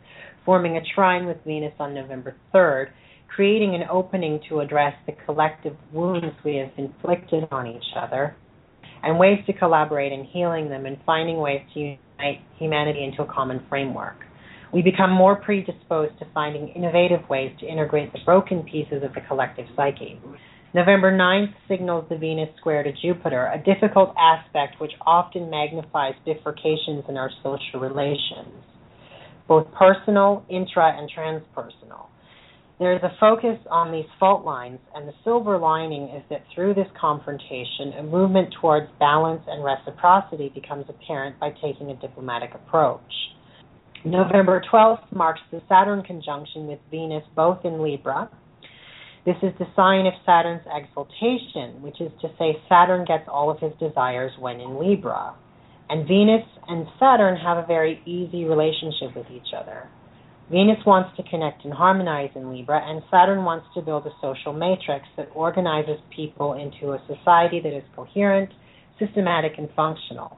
forming 0.44 0.76
a 0.76 0.82
trine 0.94 1.24
with 1.24 1.38
Venus 1.46 1.72
on 1.80 1.94
November 1.94 2.36
3rd, 2.54 2.88
creating 3.34 3.74
an 3.74 3.84
opening 3.90 4.40
to 4.50 4.60
address 4.60 4.92
the 5.06 5.12
collective 5.24 5.74
wounds 5.90 6.36
we 6.44 6.56
have 6.56 6.70
inflicted 6.76 7.44
on 7.50 7.66
each 7.66 7.96
other, 7.96 8.36
and 9.02 9.18
ways 9.18 9.38
to 9.46 9.54
collaborate 9.54 10.12
in 10.12 10.24
healing 10.24 10.68
them 10.68 10.84
and 10.84 10.98
finding 11.06 11.38
ways 11.38 11.62
to 11.72 11.80
unite 11.80 12.42
humanity 12.58 13.02
into 13.02 13.22
a 13.22 13.32
common 13.32 13.64
framework. 13.70 14.16
We 14.70 14.82
become 14.82 15.12
more 15.12 15.36
predisposed 15.36 16.18
to 16.18 16.26
finding 16.34 16.68
innovative 16.68 17.26
ways 17.30 17.56
to 17.60 17.66
integrate 17.66 18.12
the 18.12 18.18
broken 18.26 18.64
pieces 18.64 19.02
of 19.02 19.14
the 19.14 19.22
collective 19.22 19.66
psyche. 19.74 20.20
November 20.74 21.12
9th 21.12 21.54
signals 21.68 22.04
the 22.10 22.16
Venus 22.16 22.48
square 22.58 22.82
to 22.82 22.90
Jupiter, 23.00 23.46
a 23.46 23.62
difficult 23.62 24.12
aspect 24.18 24.80
which 24.80 24.90
often 25.06 25.48
magnifies 25.48 26.14
bifurcations 26.26 27.08
in 27.08 27.16
our 27.16 27.30
social 27.44 27.78
relations, 27.78 28.50
both 29.46 29.68
personal, 29.78 30.44
intra, 30.50 30.92
and 30.98 31.08
transpersonal. 31.16 32.06
There 32.80 32.92
is 32.92 33.00
a 33.04 33.16
focus 33.20 33.56
on 33.70 33.92
these 33.92 34.10
fault 34.18 34.44
lines, 34.44 34.80
and 34.96 35.06
the 35.06 35.12
silver 35.22 35.58
lining 35.58 36.08
is 36.08 36.24
that 36.28 36.42
through 36.52 36.74
this 36.74 36.88
confrontation, 37.00 37.92
a 38.00 38.02
movement 38.02 38.52
towards 38.60 38.88
balance 38.98 39.42
and 39.46 39.62
reciprocity 39.62 40.50
becomes 40.52 40.86
apparent 40.88 41.38
by 41.38 41.50
taking 41.62 41.90
a 41.90 41.94
diplomatic 42.00 42.50
approach. 42.52 43.00
November 44.04 44.60
12th 44.72 45.04
marks 45.14 45.40
the 45.52 45.62
Saturn 45.68 46.02
conjunction 46.02 46.66
with 46.66 46.80
Venus 46.90 47.22
both 47.36 47.64
in 47.64 47.80
Libra 47.80 48.28
this 49.24 49.36
is 49.42 49.52
the 49.58 49.66
sign 49.74 50.06
of 50.06 50.12
Saturn's 50.26 50.66
exaltation, 50.68 51.80
which 51.80 52.00
is 52.00 52.12
to 52.20 52.28
say, 52.38 52.60
Saturn 52.68 53.06
gets 53.06 53.24
all 53.26 53.50
of 53.50 53.58
his 53.58 53.72
desires 53.80 54.32
when 54.38 54.60
in 54.60 54.78
Libra. 54.78 55.34
And 55.88 56.06
Venus 56.06 56.44
and 56.68 56.86
Saturn 57.00 57.36
have 57.36 57.56
a 57.56 57.66
very 57.66 58.02
easy 58.04 58.44
relationship 58.44 59.16
with 59.16 59.26
each 59.30 59.54
other. 59.56 59.88
Venus 60.50 60.84
wants 60.84 61.16
to 61.16 61.22
connect 61.30 61.64
and 61.64 61.72
harmonize 61.72 62.28
in 62.34 62.52
Libra, 62.52 62.80
and 62.84 63.02
Saturn 63.10 63.44
wants 63.44 63.66
to 63.74 63.80
build 63.80 64.06
a 64.06 64.12
social 64.20 64.52
matrix 64.52 65.06
that 65.16 65.30
organizes 65.34 65.96
people 66.14 66.52
into 66.52 66.92
a 66.92 67.02
society 67.08 67.60
that 67.60 67.74
is 67.74 67.84
coherent, 67.96 68.50
systematic, 68.98 69.52
and 69.56 69.70
functional. 69.74 70.36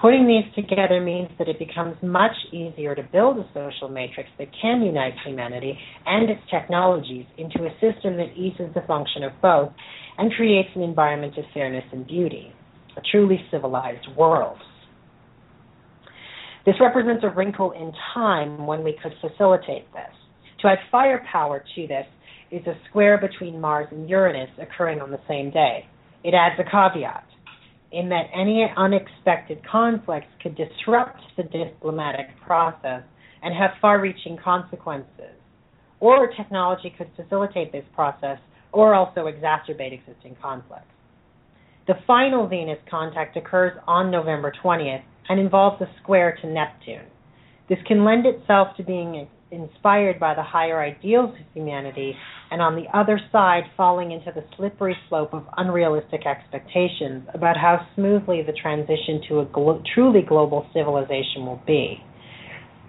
Putting 0.00 0.26
these 0.26 0.44
together 0.54 1.00
means 1.00 1.30
that 1.38 1.48
it 1.48 1.58
becomes 1.58 1.96
much 2.02 2.36
easier 2.52 2.94
to 2.94 3.02
build 3.02 3.38
a 3.38 3.48
social 3.54 3.88
matrix 3.88 4.28
that 4.38 4.48
can 4.60 4.82
unite 4.82 5.14
humanity 5.24 5.78
and 6.04 6.28
its 6.28 6.40
technologies 6.50 7.24
into 7.38 7.64
a 7.64 7.72
system 7.80 8.16
that 8.18 8.36
eases 8.36 8.68
the 8.74 8.82
function 8.86 9.22
of 9.22 9.32
both 9.40 9.72
and 10.18 10.32
creates 10.34 10.68
an 10.74 10.82
environment 10.82 11.38
of 11.38 11.44
fairness 11.54 11.84
and 11.92 12.06
beauty, 12.06 12.52
a 12.98 13.00
truly 13.10 13.40
civilized 13.50 14.06
world. 14.18 14.58
This 16.66 16.76
represents 16.78 17.24
a 17.24 17.30
wrinkle 17.30 17.72
in 17.72 17.92
time 18.12 18.66
when 18.66 18.84
we 18.84 18.98
could 19.02 19.14
facilitate 19.22 19.90
this. 19.94 20.12
To 20.60 20.68
add 20.68 20.78
firepower 20.90 21.64
to 21.74 21.86
this 21.86 22.06
is 22.50 22.66
a 22.66 22.76
square 22.90 23.18
between 23.18 23.60
Mars 23.60 23.88
and 23.90 24.10
Uranus 24.10 24.50
occurring 24.60 25.00
on 25.00 25.10
the 25.10 25.20
same 25.26 25.50
day. 25.50 25.86
It 26.22 26.34
adds 26.34 26.60
a 26.60 26.64
caveat 26.64 27.24
in 27.96 28.10
that 28.10 28.26
any 28.34 28.66
unexpected 28.76 29.58
conflicts 29.66 30.28
could 30.42 30.54
disrupt 30.54 31.22
the 31.38 31.44
diplomatic 31.44 32.26
process 32.44 33.02
and 33.42 33.54
have 33.54 33.70
far 33.80 34.00
reaching 34.00 34.36
consequences. 34.36 35.34
Or 36.00 36.28
technology 36.36 36.94
could 36.96 37.08
facilitate 37.16 37.72
this 37.72 37.84
process 37.94 38.38
or 38.72 38.94
also 38.94 39.26
exacerbate 39.26 39.94
existing 39.94 40.36
conflicts. 40.42 40.84
The 41.86 41.94
final 42.06 42.46
Venus 42.46 42.78
contact 42.90 43.36
occurs 43.36 43.72
on 43.86 44.10
November 44.10 44.52
20th 44.62 45.02
and 45.30 45.40
involves 45.40 45.80
a 45.80 45.88
square 46.02 46.36
to 46.42 46.46
Neptune. 46.46 47.06
This 47.68 47.78
can 47.86 48.04
lend 48.04 48.26
itself 48.26 48.76
to 48.76 48.82
being 48.82 49.26
inspired 49.56 50.20
by 50.20 50.34
the 50.34 50.42
higher 50.42 50.80
ideals 50.80 51.30
of 51.30 51.46
humanity, 51.54 52.14
and 52.50 52.60
on 52.62 52.76
the 52.76 52.86
other 52.96 53.18
side, 53.32 53.62
falling 53.76 54.12
into 54.12 54.30
the 54.34 54.44
slippery 54.56 54.96
slope 55.08 55.32
of 55.32 55.44
unrealistic 55.56 56.26
expectations 56.26 57.26
about 57.34 57.56
how 57.56 57.86
smoothly 57.94 58.42
the 58.42 58.52
transition 58.52 59.20
to 59.28 59.40
a 59.40 59.44
glo- 59.46 59.82
truly 59.94 60.22
global 60.22 60.66
civilization 60.72 61.46
will 61.46 61.62
be. 61.66 61.98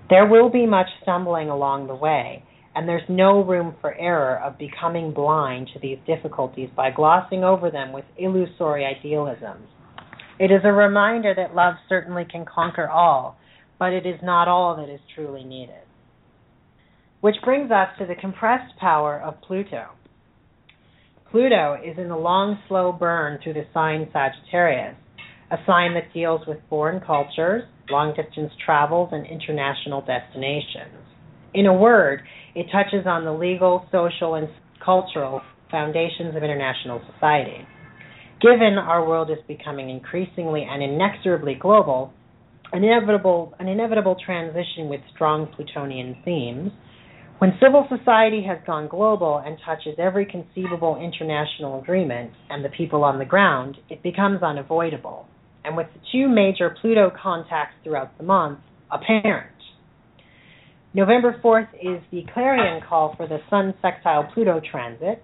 There 0.10 0.28
will 0.28 0.50
be 0.50 0.66
much 0.66 0.88
stumbling 1.02 1.50
along 1.50 1.88
the 1.88 1.96
way, 1.96 2.44
and 2.76 2.88
there's 2.88 3.10
no 3.10 3.44
room 3.44 3.76
for 3.82 3.96
error 3.96 4.40
of 4.40 4.60
becoming 4.60 5.14
blind 5.14 5.70
to 5.74 5.80
these 5.80 5.98
difficulties 6.06 6.70
by 6.76 6.92
glossing 6.92 7.44
over 7.44 7.72
them 7.72 7.92
with 7.92 8.06
illusory 8.18 8.86
idealisms. 8.86 9.68
It 10.40 10.52
is 10.52 10.62
a 10.64 10.72
reminder 10.72 11.34
that 11.36 11.56
love 11.56 11.76
certainly 11.90 12.26
can 12.30 12.46
conquer 12.46 12.88
all, 12.88 13.38
but 13.80 13.94
it 13.94 14.06
is 14.06 14.20
not 14.22 14.48
all 14.48 14.76
that 14.76 14.94
is 14.94 15.00
truly 15.16 15.44
needed. 15.44 15.87
Which 17.22 17.36
brings 17.44 17.72
us 17.72 17.90
to 17.98 18.06
the 18.06 18.16
compressed 18.16 18.78
power 18.80 19.20
of 19.20 19.42
Pluto. 19.42 19.88
Pluto 21.32 21.78
is 21.84 21.98
in 21.98 22.10
the 22.10 22.16
long, 22.16 22.60
slow 22.68 22.92
burn 22.92 23.40
through 23.44 23.54
the 23.54 23.66
sign 23.74 24.08
Sagittarius, 24.14 24.96
a 25.52 25.58
sign 25.66 25.94
that 25.96 26.14
deals 26.14 26.42
with 26.48 26.60
foreign 26.70 27.02
cultures, 27.02 27.64
long 27.90 28.14
distance 28.16 28.52
travels, 28.64 29.10
and 29.12 29.26
international 29.26 30.02
destinations. 30.02 31.04
In 31.54 31.66
a 31.66 31.74
word, 31.74 32.22
it 32.54 32.68
touches 32.72 33.08
on 33.08 33.26
the 33.26 33.34
legal, 33.34 33.88
social, 33.92 34.36
and 34.36 34.48
cultural 34.84 35.42
foundations 35.72 36.36
of 36.36 36.44
international 36.44 37.02
society. 37.14 37.66
Given 38.42 38.78
our 38.78 39.06
world 39.06 39.32
is 39.32 39.38
becoming 39.48 39.90
increasingly 39.90 40.68
and 40.70 40.84
inexorably 40.84 41.56
global, 41.56 42.14
an 42.72 42.84
inevitable, 42.84 43.56
an 43.60 43.68
inevitable 43.68 44.16
transition 44.24 44.88
with 44.88 45.02
strong 45.16 45.48
Plutonian 45.56 46.18
themes, 46.24 46.72
when 47.40 47.54
civil 47.62 47.88
society 47.88 48.44
has 48.48 48.58
gone 48.66 48.88
global 48.88 49.42
and 49.46 49.58
touches 49.64 49.96
every 50.00 50.26
conceivable 50.26 51.00
international 51.00 51.80
agreement 51.80 52.32
and 52.50 52.66
the 52.66 52.70
people 52.70 53.04
on 53.04 53.20
the 53.20 53.26
ground, 53.26 53.78
it 53.90 54.02
becomes 54.02 54.42
unavoidable. 54.42 55.28
And 55.64 55.78
with 55.78 55.88
the 55.94 56.00
two 56.12 56.28
major 56.30 56.76
Pluto 56.82 57.12
contacts 57.22 57.76
throughout 57.84 58.18
the 58.18 58.24
month 58.24 58.60
apparent. 58.90 59.52
November 60.94 61.40
4th 61.44 61.68
is 61.76 62.02
the 62.12 62.24
clarion 62.34 62.82
call 62.88 63.14
for 63.16 63.28
the 63.28 63.38
Sun 63.52 63.76
sextile 63.82 64.28
Pluto 64.34 64.60
transit, 64.72 65.22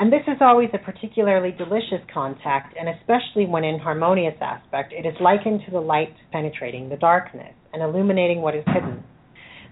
and 0.00 0.12
this 0.12 0.22
is 0.26 0.38
always 0.40 0.70
a 0.74 0.78
particularly 0.78 1.52
delicious 1.52 2.02
contact, 2.12 2.74
and 2.76 2.88
especially 2.88 3.46
when 3.46 3.62
in 3.62 3.78
harmonious 3.78 4.34
aspect, 4.40 4.92
it 4.92 5.06
is 5.06 5.14
likened 5.20 5.60
to 5.66 5.70
the 5.70 5.80
light 5.80 6.14
penetrating 6.32 6.88
the 6.88 6.96
darkness 6.96 7.54
and 7.72 7.80
illuminating 7.82 8.40
what 8.42 8.56
is 8.56 8.64
hidden. 8.66 9.04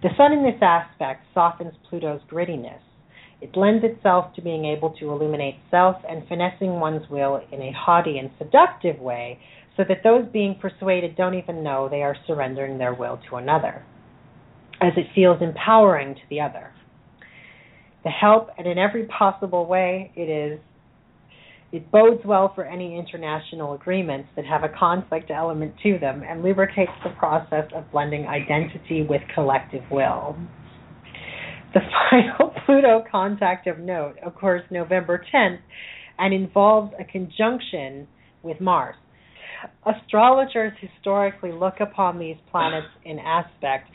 The 0.02 0.10
sun 0.16 0.32
in 0.32 0.42
this 0.42 0.60
aspect 0.60 1.26
softens 1.32 1.74
Pluto's 1.88 2.20
grittiness. 2.30 2.80
It 3.40 3.56
lends 3.56 3.84
itself 3.84 4.34
to 4.34 4.42
being 4.42 4.64
able 4.64 4.90
to 4.98 5.10
illuminate 5.10 5.56
self 5.70 5.96
and 6.08 6.26
finessing 6.28 6.80
one's 6.80 7.08
will 7.08 7.40
in 7.50 7.60
a 7.60 7.72
haughty 7.72 8.18
and 8.18 8.30
seductive 8.38 9.00
way 9.00 9.38
so 9.76 9.84
that 9.88 10.02
those 10.04 10.26
being 10.32 10.58
persuaded 10.60 11.16
don't 11.16 11.34
even 11.34 11.62
know 11.62 11.88
they 11.88 12.02
are 12.02 12.16
surrendering 12.26 12.78
their 12.78 12.94
will 12.94 13.18
to 13.30 13.36
another, 13.36 13.84
as 14.80 14.92
it 14.96 15.06
feels 15.14 15.40
empowering 15.40 16.14
to 16.14 16.20
the 16.28 16.40
other 16.40 16.72
the 18.04 18.10
help, 18.10 18.48
and 18.58 18.66
in 18.66 18.78
every 18.78 19.04
possible 19.06 19.66
way, 19.66 20.12
it 20.16 20.28
is. 20.28 20.60
It 21.72 21.90
bodes 21.90 22.20
well 22.24 22.52
for 22.54 22.64
any 22.64 22.98
international 22.98 23.72
agreements 23.72 24.28
that 24.36 24.44
have 24.44 24.62
a 24.62 24.68
conflict 24.68 25.30
element 25.30 25.74
to 25.82 25.98
them 25.98 26.22
and 26.22 26.42
lubricates 26.42 26.92
the 27.02 27.10
process 27.18 27.64
of 27.74 27.90
blending 27.90 28.26
identity 28.26 29.06
with 29.08 29.22
collective 29.34 29.82
will. 29.90 30.36
The 31.72 31.80
final 32.10 32.52
Pluto 32.66 33.02
contact 33.10 33.66
of 33.66 33.78
note 33.78 34.16
occurs 34.24 34.62
November 34.70 35.24
10th 35.34 35.60
and 36.18 36.34
involves 36.34 36.92
a 37.00 37.04
conjunction 37.04 38.06
with 38.42 38.60
Mars. 38.60 38.96
Astrologers 39.86 40.72
historically 40.78 41.52
look 41.52 41.80
upon 41.80 42.18
these 42.18 42.36
planets 42.50 42.88
in 43.04 43.18
aspect 43.18 43.88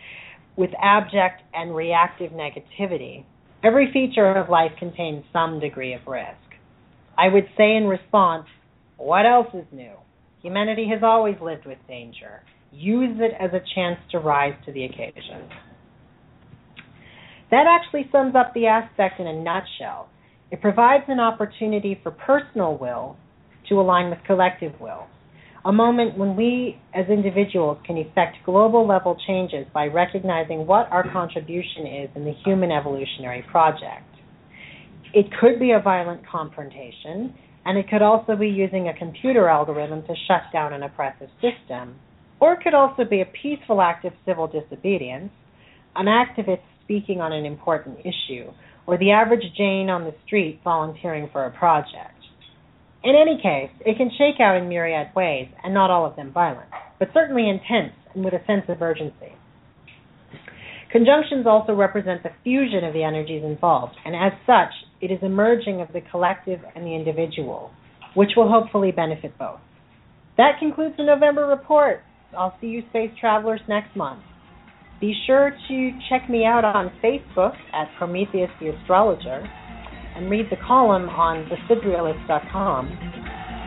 with 0.55 0.71
abject 0.81 1.43
and 1.53 1.75
reactive 1.75 2.31
negativity 2.31 3.23
Every 3.63 3.91
feature 3.91 4.35
of 4.35 4.49
life 4.49 4.71
contains 4.77 5.25
some 5.33 5.59
degree 5.59 5.93
of 5.93 6.01
risk. 6.05 6.46
I 7.17 7.29
would 7.29 7.47
say 7.57 7.75
in 7.75 7.85
response, 7.85 8.45
what 8.97 9.25
else 9.25 9.47
is 9.53 9.65
new? 9.71 9.93
Humanity 10.41 10.87
has 10.91 11.01
always 11.03 11.35
lived 11.41 11.65
with 11.65 11.77
danger. 11.87 12.43
Use 12.71 13.17
it 13.19 13.31
as 13.39 13.51
a 13.53 13.61
chance 13.75 13.97
to 14.11 14.19
rise 14.19 14.53
to 14.65 14.71
the 14.71 14.85
occasion. 14.85 15.49
That 17.49 17.65
actually 17.67 18.09
sums 18.11 18.35
up 18.35 18.53
the 18.53 18.67
aspect 18.67 19.19
in 19.19 19.27
a 19.27 19.33
nutshell. 19.33 20.09
It 20.51 20.61
provides 20.61 21.05
an 21.07 21.19
opportunity 21.19 21.99
for 22.03 22.11
personal 22.11 22.77
will 22.77 23.17
to 23.69 23.79
align 23.79 24.09
with 24.09 24.19
collective 24.25 24.73
will 24.79 25.07
a 25.67 25.71
moment 25.73 26.17
when 26.17 26.37
we 26.37 26.79
as 26.93 27.05
individuals 27.09 27.77
can 27.85 27.97
effect 27.97 28.37
global 28.45 28.87
level 28.87 29.17
changes 29.27 29.67
by 29.73 29.87
recognizing 29.87 30.65
what 30.65 30.89
our 30.91 31.03
contribution 31.11 31.85
is 31.85 32.09
in 32.15 32.23
the 32.23 32.33
human 32.45 32.71
evolutionary 32.71 33.43
project. 33.51 34.05
It 35.13 35.27
could 35.39 35.59
be 35.59 35.71
a 35.71 35.79
violent 35.79 36.27
confrontation, 36.27 37.33
and 37.65 37.77
it 37.77 37.89
could 37.89 38.01
also 38.01 38.35
be 38.35 38.47
using 38.47 38.87
a 38.87 38.97
computer 38.97 39.47
algorithm 39.47 40.03
to 40.03 40.15
shut 40.27 40.43
down 40.51 40.73
an 40.73 40.83
oppressive 40.83 41.29
system, 41.41 41.95
or 42.39 42.53
it 42.53 42.61
could 42.63 42.73
also 42.73 43.03
be 43.03 43.21
a 43.21 43.25
peaceful 43.25 43.81
act 43.81 44.05
of 44.05 44.13
civil 44.25 44.47
disobedience, 44.47 45.31
an 45.95 46.05
activist 46.05 46.61
speaking 46.83 47.19
on 47.21 47.33
an 47.33 47.45
important 47.45 47.99
issue, 47.99 48.51
or 48.85 48.97
the 48.97 49.11
average 49.11 49.43
Jane 49.57 49.89
on 49.89 50.03
the 50.03 50.13
street 50.25 50.59
volunteering 50.63 51.29
for 51.31 51.45
a 51.45 51.51
project. 51.51 52.13
In 53.03 53.15
any 53.15 53.39
case, 53.41 53.71
it 53.85 53.97
can 53.97 54.11
shake 54.17 54.39
out 54.39 54.57
in 54.57 54.69
myriad 54.69 55.09
ways, 55.15 55.47
and 55.63 55.73
not 55.73 55.91
all 55.91 56.05
of 56.05 56.15
them 56.15 56.31
violent, 56.31 56.69
but 56.99 57.09
certainly 57.13 57.49
intense 57.49 57.93
and 58.13 58.23
with 58.23 58.33
a 58.33 58.45
sense 58.45 58.63
of 58.69 58.81
urgency. 58.81 59.33
Conjunctions 60.91 61.45
also 61.45 61.73
represent 61.73 62.23
the 62.23 62.31
fusion 62.43 62.83
of 62.83 62.93
the 62.93 63.03
energies 63.03 63.43
involved, 63.43 63.95
and 64.05 64.15
as 64.15 64.31
such, 64.45 64.71
it 65.01 65.11
is 65.11 65.19
a 65.23 65.29
merging 65.29 65.81
of 65.81 65.89
the 65.93 66.01
collective 66.11 66.59
and 66.75 66.85
the 66.85 66.95
individual, 66.95 67.71
which 68.15 68.31
will 68.35 68.49
hopefully 68.49 68.91
benefit 68.91 69.37
both. 69.37 69.59
That 70.37 70.59
concludes 70.59 70.95
the 70.97 71.03
November 71.03 71.47
report. 71.47 72.01
I'll 72.37 72.55
see 72.59 72.67
you 72.67 72.83
space 72.89 73.11
travelers 73.19 73.61
next 73.67 73.95
month. 73.95 74.21
Be 74.99 75.13
sure 75.27 75.51
to 75.67 75.91
check 76.09 76.29
me 76.29 76.43
out 76.45 76.65
on 76.65 76.91
Facebook 77.03 77.53
at 77.73 77.87
Prometheus 77.97 78.49
the 78.59 78.69
Astrologer 78.69 79.47
and 80.15 80.29
read 80.29 80.47
the 80.49 80.57
column 80.67 81.09
on 81.09 81.47
thesiderealist.com. 81.49 82.99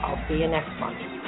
I'll 0.04 0.28
see 0.28 0.34
you 0.34 0.48
next 0.48 0.70
month. 0.80 1.19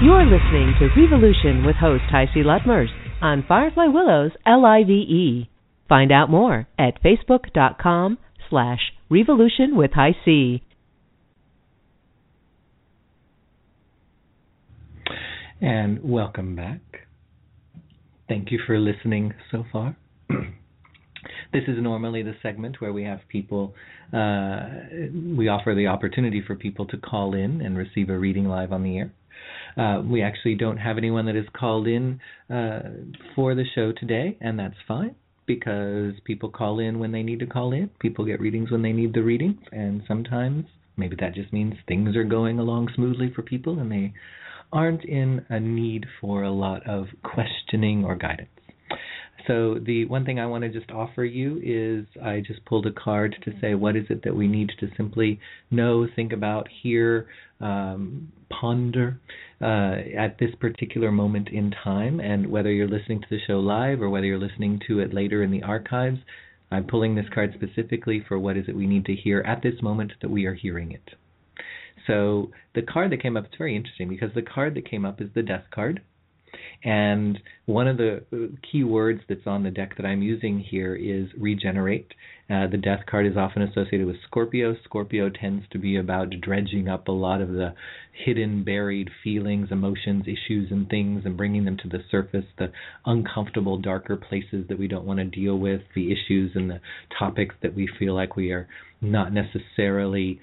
You're 0.00 0.26
listening 0.26 0.74
to 0.78 0.88
Revolution 0.96 1.66
with 1.66 1.74
host 1.74 2.04
HiC 2.08 2.44
Lutmers 2.44 2.86
on 3.20 3.44
Firefly 3.48 3.86
Willows 3.88 4.30
LIVE. 4.46 5.48
Find 5.88 6.12
out 6.12 6.30
more 6.30 6.68
at 6.78 7.02
facebook.com 7.02 8.16
slash 8.48 8.78
revolution 9.10 9.76
with 9.76 9.90
HiC. 9.90 10.62
And 15.60 15.98
welcome 16.04 16.54
back. 16.54 16.80
Thank 18.28 18.52
you 18.52 18.60
for 18.64 18.78
listening 18.78 19.34
so 19.50 19.64
far. 19.72 19.96
this 21.52 21.64
is 21.66 21.76
normally 21.82 22.22
the 22.22 22.36
segment 22.40 22.80
where 22.80 22.92
we 22.92 23.02
have 23.02 23.18
people, 23.28 23.74
uh, 24.12 24.60
we 25.36 25.48
offer 25.48 25.74
the 25.74 25.88
opportunity 25.88 26.40
for 26.46 26.54
people 26.54 26.86
to 26.86 26.96
call 26.98 27.34
in 27.34 27.60
and 27.60 27.76
receive 27.76 28.10
a 28.10 28.16
reading 28.16 28.44
live 28.44 28.72
on 28.72 28.84
the 28.84 28.96
air. 28.96 29.12
Uh, 29.78 30.02
we 30.02 30.22
actually 30.22 30.54
don't 30.54 30.76
have 30.76 30.98
anyone 30.98 31.26
that 31.26 31.36
is 31.36 31.46
called 31.56 31.86
in 31.86 32.20
uh, 32.50 32.80
for 33.36 33.54
the 33.54 33.64
show 33.74 33.92
today, 33.92 34.36
and 34.40 34.58
that's 34.58 34.74
fine 34.86 35.14
because 35.46 36.14
people 36.24 36.50
call 36.50 36.80
in 36.80 36.98
when 36.98 37.12
they 37.12 37.22
need 37.22 37.38
to 37.38 37.46
call 37.46 37.72
in. 37.72 37.88
People 38.00 38.24
get 38.24 38.40
readings 38.40 38.70
when 38.70 38.82
they 38.82 38.92
need 38.92 39.14
the 39.14 39.22
readings, 39.22 39.60
and 39.72 40.02
sometimes 40.08 40.64
maybe 40.96 41.16
that 41.20 41.34
just 41.34 41.52
means 41.52 41.74
things 41.86 42.16
are 42.16 42.24
going 42.24 42.58
along 42.58 42.88
smoothly 42.94 43.32
for 43.34 43.42
people 43.42 43.78
and 43.78 43.90
they 43.90 44.12
aren't 44.72 45.04
in 45.04 45.44
a 45.48 45.58
need 45.58 46.04
for 46.20 46.42
a 46.42 46.50
lot 46.50 46.86
of 46.86 47.06
questioning 47.22 48.04
or 48.04 48.16
guidance. 48.16 48.50
So 49.46 49.76
the 49.78 50.04
one 50.04 50.26
thing 50.26 50.38
I 50.38 50.46
want 50.46 50.64
to 50.64 50.68
just 50.68 50.90
offer 50.90 51.24
you 51.24 51.60
is 51.64 52.22
I 52.22 52.42
just 52.46 52.62
pulled 52.66 52.86
a 52.86 52.92
card 52.92 53.34
to 53.44 53.52
say 53.62 53.74
what 53.74 53.96
is 53.96 54.04
it 54.10 54.22
that 54.24 54.36
we 54.36 54.46
need 54.46 54.70
to 54.80 54.88
simply 54.96 55.40
know, 55.70 56.06
think 56.14 56.34
about, 56.34 56.68
hear, 56.82 57.28
um, 57.60 58.32
ponder 58.50 59.20
uh, 59.60 59.96
at 60.16 60.38
this 60.38 60.54
particular 60.60 61.10
moment 61.10 61.48
in 61.48 61.70
time. 61.84 62.20
And 62.20 62.46
whether 62.46 62.72
you're 62.72 62.88
listening 62.88 63.20
to 63.20 63.26
the 63.30 63.40
show 63.46 63.60
live 63.60 64.00
or 64.00 64.10
whether 64.10 64.26
you're 64.26 64.38
listening 64.38 64.80
to 64.88 65.00
it 65.00 65.12
later 65.12 65.42
in 65.42 65.50
the 65.50 65.62
archives, 65.62 66.18
I'm 66.70 66.86
pulling 66.86 67.14
this 67.14 67.28
card 67.32 67.54
specifically 67.54 68.24
for 68.26 68.38
what 68.38 68.56
is 68.56 68.66
it 68.68 68.76
we 68.76 68.86
need 68.86 69.06
to 69.06 69.14
hear 69.14 69.40
at 69.40 69.62
this 69.62 69.80
moment 69.82 70.12
that 70.20 70.30
we 70.30 70.44
are 70.46 70.54
hearing 70.54 70.92
it. 70.92 71.10
So 72.06 72.50
the 72.74 72.82
card 72.82 73.12
that 73.12 73.22
came 73.22 73.36
up, 73.36 73.44
is 73.44 73.50
very 73.58 73.76
interesting 73.76 74.08
because 74.08 74.30
the 74.34 74.42
card 74.42 74.74
that 74.74 74.88
came 74.88 75.04
up 75.04 75.20
is 75.20 75.28
the 75.34 75.42
death 75.42 75.64
card. 75.70 76.02
And 76.84 77.38
one 77.66 77.88
of 77.88 77.96
the 77.96 78.22
uh, 78.32 78.56
key 78.70 78.84
words 78.84 79.20
that's 79.28 79.46
on 79.46 79.64
the 79.64 79.70
deck 79.70 79.96
that 79.96 80.06
I'm 80.06 80.22
using 80.22 80.60
here 80.60 80.94
is 80.94 81.28
regenerate. 81.36 82.12
Uh, 82.48 82.66
the 82.66 82.78
death 82.78 83.00
card 83.10 83.26
is 83.26 83.36
often 83.36 83.62
associated 83.62 84.06
with 84.06 84.16
Scorpio. 84.26 84.74
Scorpio 84.84 85.28
tends 85.28 85.64
to 85.72 85.78
be 85.78 85.96
about 85.96 86.30
dredging 86.40 86.88
up 86.88 87.08
a 87.08 87.12
lot 87.12 87.40
of 87.40 87.50
the 87.50 87.74
hidden, 88.24 88.64
buried 88.64 89.10
feelings, 89.22 89.68
emotions, 89.70 90.24
issues, 90.26 90.70
and 90.70 90.88
things 90.88 91.22
and 91.24 91.36
bringing 91.36 91.64
them 91.64 91.76
to 91.82 91.88
the 91.88 92.02
surface, 92.10 92.46
the 92.58 92.70
uncomfortable, 93.04 93.76
darker 93.76 94.16
places 94.16 94.66
that 94.68 94.78
we 94.78 94.88
don't 94.88 95.04
want 95.04 95.18
to 95.18 95.24
deal 95.24 95.58
with, 95.58 95.82
the 95.94 96.12
issues 96.12 96.52
and 96.54 96.70
the 96.70 96.80
topics 97.18 97.54
that 97.62 97.74
we 97.74 97.88
feel 97.98 98.14
like 98.14 98.36
we 98.36 98.50
are 98.50 98.68
not 99.00 99.32
necessarily 99.32 100.40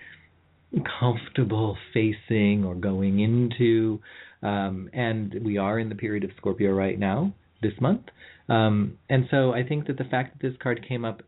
comfortable 1.00 1.78
facing 1.94 2.66
or 2.66 2.76
going 2.76 3.20
into. 3.20 4.00
Um, 4.44 4.90
and 4.94 5.36
we 5.44 5.58
are 5.58 5.80
in 5.80 5.90
the 5.90 5.96
period 5.96 6.24
of 6.24 6.32
Scorpio 6.38 6.72
right 6.72 7.00
now, 7.00 7.34
this 7.62 7.74
month. 7.80 8.04
Um, 8.48 8.98
and 9.10 9.26
so 9.32 9.54
I 9.54 9.64
think 9.64 9.88
that 9.88 9.98
the 9.98 10.04
fact 10.04 10.38
that 10.38 10.48
this 10.48 10.58
card 10.62 10.86
came 10.88 11.04
up 11.04 11.24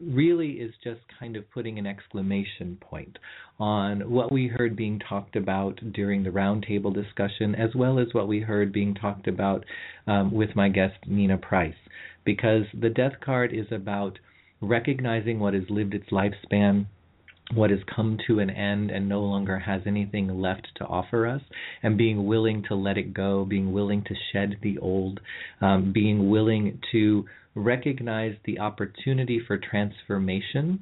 really 0.00 0.52
is 0.52 0.72
just 0.82 1.00
kind 1.18 1.36
of 1.36 1.48
putting 1.52 1.78
an 1.78 1.86
exclamation 1.86 2.76
point 2.80 3.18
on 3.60 4.10
what 4.10 4.32
we 4.32 4.48
heard 4.48 4.74
being 4.74 4.98
talked 4.98 5.36
about 5.36 5.78
during 5.92 6.24
the 6.24 6.30
roundtable 6.30 6.92
discussion, 6.92 7.54
as 7.54 7.70
well 7.74 7.98
as 7.98 8.08
what 8.12 8.26
we 8.26 8.40
heard 8.40 8.72
being 8.72 8.94
talked 8.94 9.28
about 9.28 9.64
um, 10.06 10.32
with 10.32 10.56
my 10.56 10.68
guest, 10.68 10.96
Nina 11.06 11.38
Price. 11.38 11.74
Because 12.24 12.64
the 12.78 12.90
death 12.90 13.14
card 13.24 13.52
is 13.52 13.66
about 13.70 14.18
recognizing 14.60 15.38
what 15.38 15.54
has 15.54 15.64
lived 15.68 15.94
its 15.94 16.10
lifespan 16.10 16.86
what 17.54 17.70
has 17.70 17.80
come 17.94 18.18
to 18.26 18.38
an 18.38 18.50
end 18.50 18.90
and 18.90 19.08
no 19.08 19.20
longer 19.20 19.58
has 19.58 19.82
anything 19.86 20.28
left 20.40 20.68
to 20.76 20.84
offer 20.84 21.26
us, 21.26 21.42
and 21.82 21.98
being 21.98 22.26
willing 22.26 22.62
to 22.68 22.74
let 22.74 22.96
it 22.98 23.12
go, 23.14 23.44
being 23.44 23.72
willing 23.72 24.02
to 24.04 24.14
shed 24.32 24.56
the 24.62 24.78
old, 24.78 25.20
um, 25.60 25.92
being 25.92 26.30
willing 26.30 26.78
to 26.92 27.24
recognize 27.54 28.34
the 28.44 28.58
opportunity 28.58 29.40
for 29.46 29.58
transformation. 29.58 30.80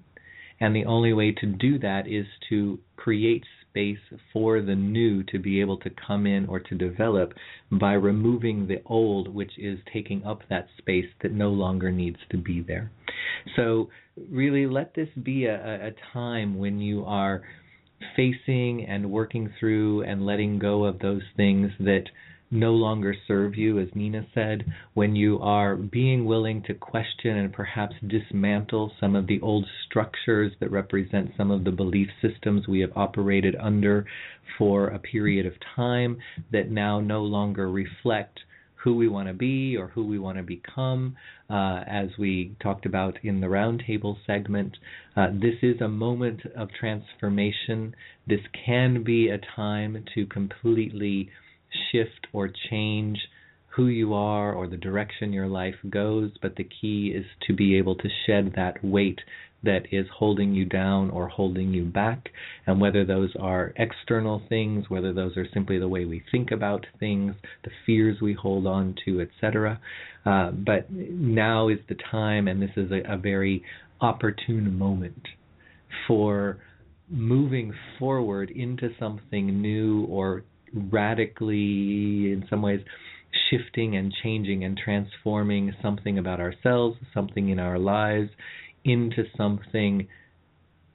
And 0.61 0.77
the 0.77 0.85
only 0.85 1.13
way 1.13 1.33
to 1.33 1.47
do 1.47 1.79
that 1.79 2.07
is 2.07 2.27
to 2.51 2.79
create 2.97 3.45
space 3.71 3.99
for 4.33 4.61
the 4.61 4.75
new 4.75 5.23
to 5.25 5.39
be 5.39 5.61
able 5.61 5.79
to 5.79 5.91
come 6.07 6.27
in 6.27 6.47
or 6.47 6.61
to 6.61 6.75
develop 6.75 7.33
by 7.73 7.93
removing 7.93 8.67
the 8.67 8.83
old, 8.87 9.29
which 9.29 9.53
is 9.59 9.79
taking 9.93 10.25
up 10.25 10.41
that 10.51 10.69
space 10.79 11.07
that 11.23 11.33
no 11.33 11.51
longer 11.51 11.91
needs 11.91 12.19
to 12.31 12.37
be 12.37 12.61
there. 12.61 12.91
So, 13.57 13.89
really, 14.31 14.67
let 14.67 14.95
this 14.95 15.09
be 15.23 15.47
a, 15.47 15.89
a 15.89 15.93
time 16.13 16.59
when 16.59 16.81
you 16.81 17.05
are 17.05 17.43
facing 18.17 18.87
and 18.87 19.11
working 19.11 19.53
through 19.59 20.03
and 20.03 20.25
letting 20.25 20.59
go 20.59 20.85
of 20.85 20.99
those 20.99 21.23
things 21.37 21.71
that 21.81 22.05
no 22.51 22.73
longer 22.73 23.15
serve 23.29 23.55
you, 23.57 23.79
as 23.79 23.89
Nina 23.95 24.27
said, 24.35 24.65
when 24.95 25.15
you 25.15 25.39
are 25.41 25.77
being 25.77 26.25
willing 26.25 26.63
to 26.65 26.75
question 26.75 27.37
and 27.37 27.53
perhaps 27.53 27.95
dismantle 28.07 28.93
some 28.99 29.15
of 29.15 29.27
the 29.27 29.41
old 29.41 29.67
structures 29.87 30.53
that 30.61 30.71
represent 30.71 31.31
some 31.37 31.51
of 31.51 31.65
the 31.65 31.71
belief 31.71 32.09
systems 32.21 32.67
we 32.67 32.81
have 32.81 32.93
operated 32.97 33.55
under 33.57 34.05
for 34.59 34.89
a 34.89 34.99
period 34.99 35.47
of 35.47 35.55
time 35.77 36.19
that 36.51 36.71
now 36.71 37.01
no 37.01 37.23
longer 37.23 37.71
reflect 37.71 38.41
who 38.83 38.97
we 38.97 39.09
want 39.09 39.29
to 39.29 39.35
be 39.35 39.77
or 39.77 39.89
who 39.89 40.07
we 40.07 40.19
want 40.19 40.39
to 40.39 40.43
become. 40.43 41.17
Uh, 41.49 41.83
as 41.87 42.09
we 42.19 42.57
talked 42.63 42.87
about 42.87 43.19
in 43.23 43.41
the 43.41 43.47
roundtable 43.47 44.17
segment, 44.27 44.77
uh, 45.17 45.29
this 45.33 45.57
is 45.63 45.81
a 45.81 45.89
moment 45.89 46.41
of 46.57 46.69
transformation. 46.79 47.95
This 48.27 48.41
can 48.67 49.03
be 49.03 49.29
a 49.29 49.39
time 49.57 50.03
to 50.15 50.27
completely 50.27 51.31
shift 51.91 52.27
or 52.33 52.51
change 52.71 53.19
who 53.77 53.87
you 53.87 54.15
are 54.15 54.53
or 54.53 54.67
the 54.67 54.77
direction 54.77 55.33
your 55.33 55.47
life 55.47 55.77
goes, 55.89 56.31
but 56.43 56.57
the 56.57 56.69
key 56.81 57.13
is 57.15 57.25
to 57.47 57.55
be 57.55 57.77
able 57.77 57.95
to 57.95 58.09
shed 58.27 58.53
that 58.57 58.85
weight 58.85 59.21
that 59.63 59.83
is 59.93 60.07
holding 60.17 60.55
you 60.55 60.65
down 60.65 61.11
or 61.11 61.29
holding 61.29 61.73
you 61.73 61.85
back, 61.85 62.31
and 62.67 62.81
whether 62.81 63.05
those 63.05 63.31
are 63.39 63.75
external 63.77 64.43
things, 64.49 64.87
whether 64.89 65.13
those 65.13 65.37
are 65.37 65.47
simply 65.53 65.79
the 65.79 65.89
way 65.89 66.05
we 66.05 66.23
think 66.31 66.51
about 66.51 66.87
things, 66.99 67.35
the 67.65 67.71
fears 67.85 68.21
we 68.21 68.33
hold 68.33 68.67
on 68.67 68.95
to, 69.05 69.21
etc. 69.21 69.79
Uh, 70.25 70.51
but 70.51 70.91
now 70.91 71.69
is 71.69 71.79
the 71.89 71.97
time, 72.11 72.49
and 72.49 72.61
this 72.61 72.71
is 72.77 72.91
a, 72.91 73.03
a 73.13 73.19
very 73.19 73.63
opportune 74.01 74.79
moment 74.79 75.29
for 76.09 76.59
moving 77.11 77.75
forward 77.99 78.51
into 78.51 78.89
something 78.99 79.61
new 79.61 80.05
or 80.07 80.43
radically, 80.75 82.33
in 82.33 82.45
some 82.49 82.63
ways, 82.63 82.81
shifting 83.49 83.97
and 83.97 84.13
changing 84.23 84.65
and 84.65 84.79
transforming 84.83 85.73
something 85.83 86.19
about 86.19 86.41
ourselves, 86.41 86.97
something 87.15 87.49
in 87.49 87.59
our 87.59 87.79
lives, 87.79 88.31
into 88.85 89.25
something 89.37 90.09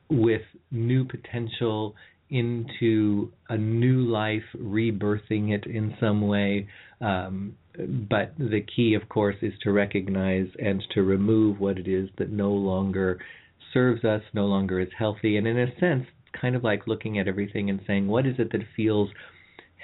with 0.10 0.42
new 0.72 1.06
potential, 1.06 1.96
into 2.30 3.32
a 3.50 3.58
new 3.58 4.02
life, 4.02 4.44
rebirthing 4.58 5.54
it 5.54 5.66
in 5.66 5.96
some 6.00 6.28
way. 6.28 6.68
Um, 7.02 7.56
but 7.78 8.34
the 8.38 8.66
key, 8.76 8.96
of 8.96 9.08
course, 9.10 9.36
is 9.42 9.54
to 9.64 9.72
recognize 9.72 10.48
and 10.60 10.82
to 10.94 11.04
remove 11.04 11.60
what 11.60 11.78
it 11.78 11.88
is 11.88 12.10
that 12.18 12.32
no 12.32 12.52
longer 12.52 13.20
serves 13.74 14.04
us, 14.04 14.22
no 14.34 14.46
longer 14.46 14.80
is 14.80 14.90
healthy. 14.98 15.38
And 15.38 15.48
in 15.48 15.60
a 15.60 15.80
sense, 15.80 16.06
kind 16.40 16.56
of 16.56 16.64
like 16.64 16.88
looking 16.88 17.20
at 17.20 17.28
everything 17.28 17.70
and 17.70 17.80
saying, 17.86 18.08
what 18.08 18.26
is 18.26 18.36
it 18.40 18.52
that 18.52 18.62
feels 18.76 19.10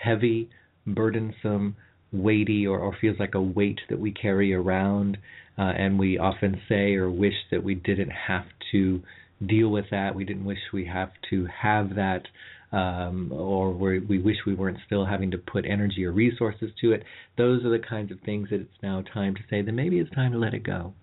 heavy, 0.02 0.50
burdensome, 0.88 1.76
weighty, 2.12 2.68
or, 2.68 2.80
or 2.80 2.96
feels 3.00 3.20
like 3.20 3.36
a 3.36 3.42
weight 3.42 3.80
that 3.90 4.00
we 4.00 4.12
carry 4.12 4.54
around. 4.54 5.18
Uh, 5.58 5.74
and 5.78 6.00
we 6.00 6.18
often 6.18 6.60
say 6.68 6.96
or 6.96 7.10
wish 7.10 7.36
that 7.52 7.64
we 7.64 7.76
didn't 7.76 8.12
have 8.28 8.46
to 8.72 9.02
deal 9.46 9.70
with 9.70 9.86
that. 9.92 10.16
We 10.16 10.26
didn't 10.26 10.46
wish 10.46 10.60
we 10.74 10.86
have 10.86 11.12
to 11.30 11.48
have 11.62 11.96
that, 11.96 12.24
um, 12.72 13.32
or 13.32 13.72
we 13.74 14.20
wish 14.20 14.38
we 14.46 14.56
weren't 14.56 14.80
still 14.86 15.06
having 15.06 15.32
to 15.32 15.38
put 15.38 15.66
energy 15.66 16.06
or 16.06 16.12
resources 16.12 16.72
to 16.82 16.94
it. 16.94 17.04
Those 17.38 17.66
are 17.66 17.70
the 17.70 17.86
kinds 17.86 18.12
of 18.12 18.20
things 18.22 18.50
that 18.50 18.62
it's 18.62 18.82
now 18.82 19.04
time 19.14 19.36
to 19.36 19.42
say 19.50 19.62
that 19.62 19.72
maybe 19.72 20.00
it's 20.00 20.14
time 20.16 20.32
to 20.32 20.40
let 20.40 20.54
it 20.54 20.64
go. 20.64 20.94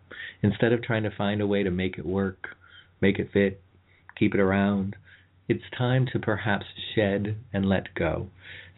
Instead 0.43 0.73
of 0.73 0.83
trying 0.83 1.03
to 1.03 1.17
find 1.17 1.41
a 1.41 1.47
way 1.47 1.63
to 1.63 1.71
make 1.71 1.99
it 1.99 2.07
work, 2.07 2.49
make 3.01 3.19
it 3.19 3.31
fit, 3.33 3.61
keep 4.19 4.35
it 4.35 4.41
around, 4.41 4.97
it's 5.49 5.65
time 5.77 6.07
to 6.13 6.19
perhaps 6.19 6.67
shed 6.95 7.37
and 7.53 7.67
let 7.67 7.95
go. 7.95 8.29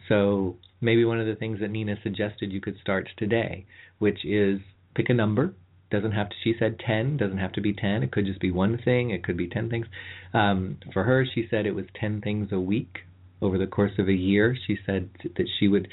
So 0.09 0.57
maybe 0.79 1.05
one 1.05 1.19
of 1.19 1.27
the 1.27 1.35
things 1.35 1.59
that 1.59 1.71
Nina 1.71 1.95
suggested 2.03 2.51
you 2.51 2.61
could 2.61 2.77
start 2.81 3.09
today, 3.17 3.65
which 3.99 4.25
is 4.25 4.59
pick 4.95 5.09
a 5.09 5.13
number. 5.13 5.53
Doesn't 5.89 6.13
have 6.13 6.29
to. 6.29 6.35
She 6.43 6.55
said 6.57 6.79
ten. 6.79 7.17
Doesn't 7.17 7.37
have 7.37 7.51
to 7.53 7.61
be 7.61 7.73
ten. 7.73 8.01
It 8.01 8.11
could 8.11 8.25
just 8.25 8.39
be 8.39 8.51
one 8.51 8.79
thing. 8.83 9.09
It 9.09 9.23
could 9.23 9.37
be 9.37 9.49
ten 9.49 9.69
things. 9.69 9.87
Um, 10.33 10.77
for 10.93 11.03
her, 11.03 11.25
she 11.25 11.47
said 11.49 11.65
it 11.65 11.75
was 11.75 11.85
ten 11.99 12.21
things 12.21 12.49
a 12.51 12.59
week 12.59 12.99
over 13.41 13.57
the 13.57 13.67
course 13.67 13.91
of 13.97 14.07
a 14.07 14.13
year. 14.13 14.55
She 14.67 14.77
said 14.85 15.09
that 15.35 15.47
she 15.59 15.67
would 15.67 15.87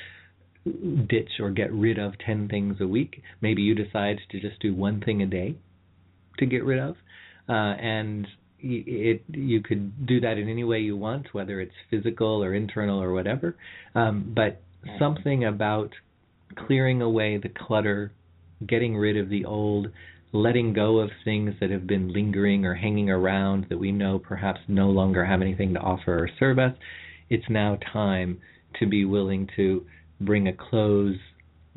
ditch 1.09 1.31
or 1.41 1.51
get 1.51 1.73
rid 1.73 1.99
of 1.99 2.19
10 2.25 2.49
things 2.49 2.77
a 2.81 2.87
week. 2.87 3.23
Maybe 3.41 3.63
you 3.63 3.75
decide 3.75 4.19
to 4.31 4.41
just 4.41 4.61
do 4.61 4.75
one 4.75 5.01
thing 5.01 5.23
a 5.23 5.27
day 5.27 5.57
to 6.39 6.47
get 6.47 6.65
rid 6.65 6.79
of. 6.79 6.97
Uh, 7.49 7.75
and 7.81 8.27
it 8.61 9.23
you 9.29 9.63
could 9.63 10.07
do 10.07 10.21
that 10.21 10.39
in 10.39 10.49
any 10.49 10.65
way 10.65 10.81
you 10.81 10.97
want, 10.97 11.33
whether 11.33 11.61
it's 11.61 11.75
physical 11.91 12.43
or 12.43 12.55
internal 12.55 13.03
or 13.03 13.13
whatever. 13.13 13.57
Um, 13.95 14.33
but 14.35 14.61
something 14.99 15.45
about 15.45 15.91
clearing 16.67 17.03
away 17.03 17.39
the 17.39 17.49
clutter, 17.49 18.13
getting 18.67 18.97
rid 18.97 19.17
of 19.17 19.29
the 19.29 19.45
old, 19.45 19.89
letting 20.33 20.73
go 20.73 20.99
of 20.99 21.11
things 21.25 21.55
that 21.61 21.71
have 21.71 21.87
been 21.87 22.13
lingering 22.13 22.65
or 22.65 22.75
hanging 22.75 23.11
around 23.11 23.67
that 23.69 23.79
we 23.79 23.93
know 23.93 24.19
perhaps 24.19 24.61
no 24.69 24.89
longer 24.89 25.25
have 25.25 25.41
anything 25.41 25.75
to 25.75 25.81
offer 25.81 26.25
or 26.25 26.31
serve 26.39 26.59
us. 26.59 26.73
It's 27.31 27.49
now 27.49 27.79
time 27.93 28.41
to 28.81 28.87
be 28.87 29.05
willing 29.05 29.49
to 29.57 29.85
bring 30.21 30.49
a 30.49 30.53
close, 30.53 31.17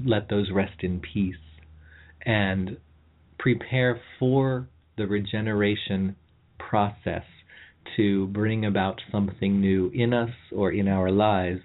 let 0.04 0.30
those 0.30 0.50
rest 0.52 0.82
in 0.82 1.00
peace, 1.00 1.36
and 2.26 2.78
prepare 3.38 4.00
for 4.20 4.68
the 4.98 5.08
regeneration 5.08 6.16
process 6.72 7.26
to 7.98 8.28
bring 8.28 8.66
about 8.66 9.02
something 9.12 9.60
new 9.60 9.92
in 9.94 10.14
us 10.14 10.30
or 10.56 10.72
in 10.72 10.88
our 10.88 11.12
lives 11.12 11.60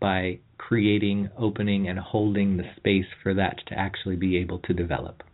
by 0.00 0.38
creating, 0.56 1.28
opening, 1.36 1.88
and 1.88 1.98
holding 1.98 2.56
the 2.56 2.70
space 2.76 3.10
for 3.24 3.34
that 3.34 3.56
to 3.66 3.74
actually 3.76 4.14
be 4.14 4.36
able 4.36 4.60
to 4.60 4.72
develop. 4.72 5.24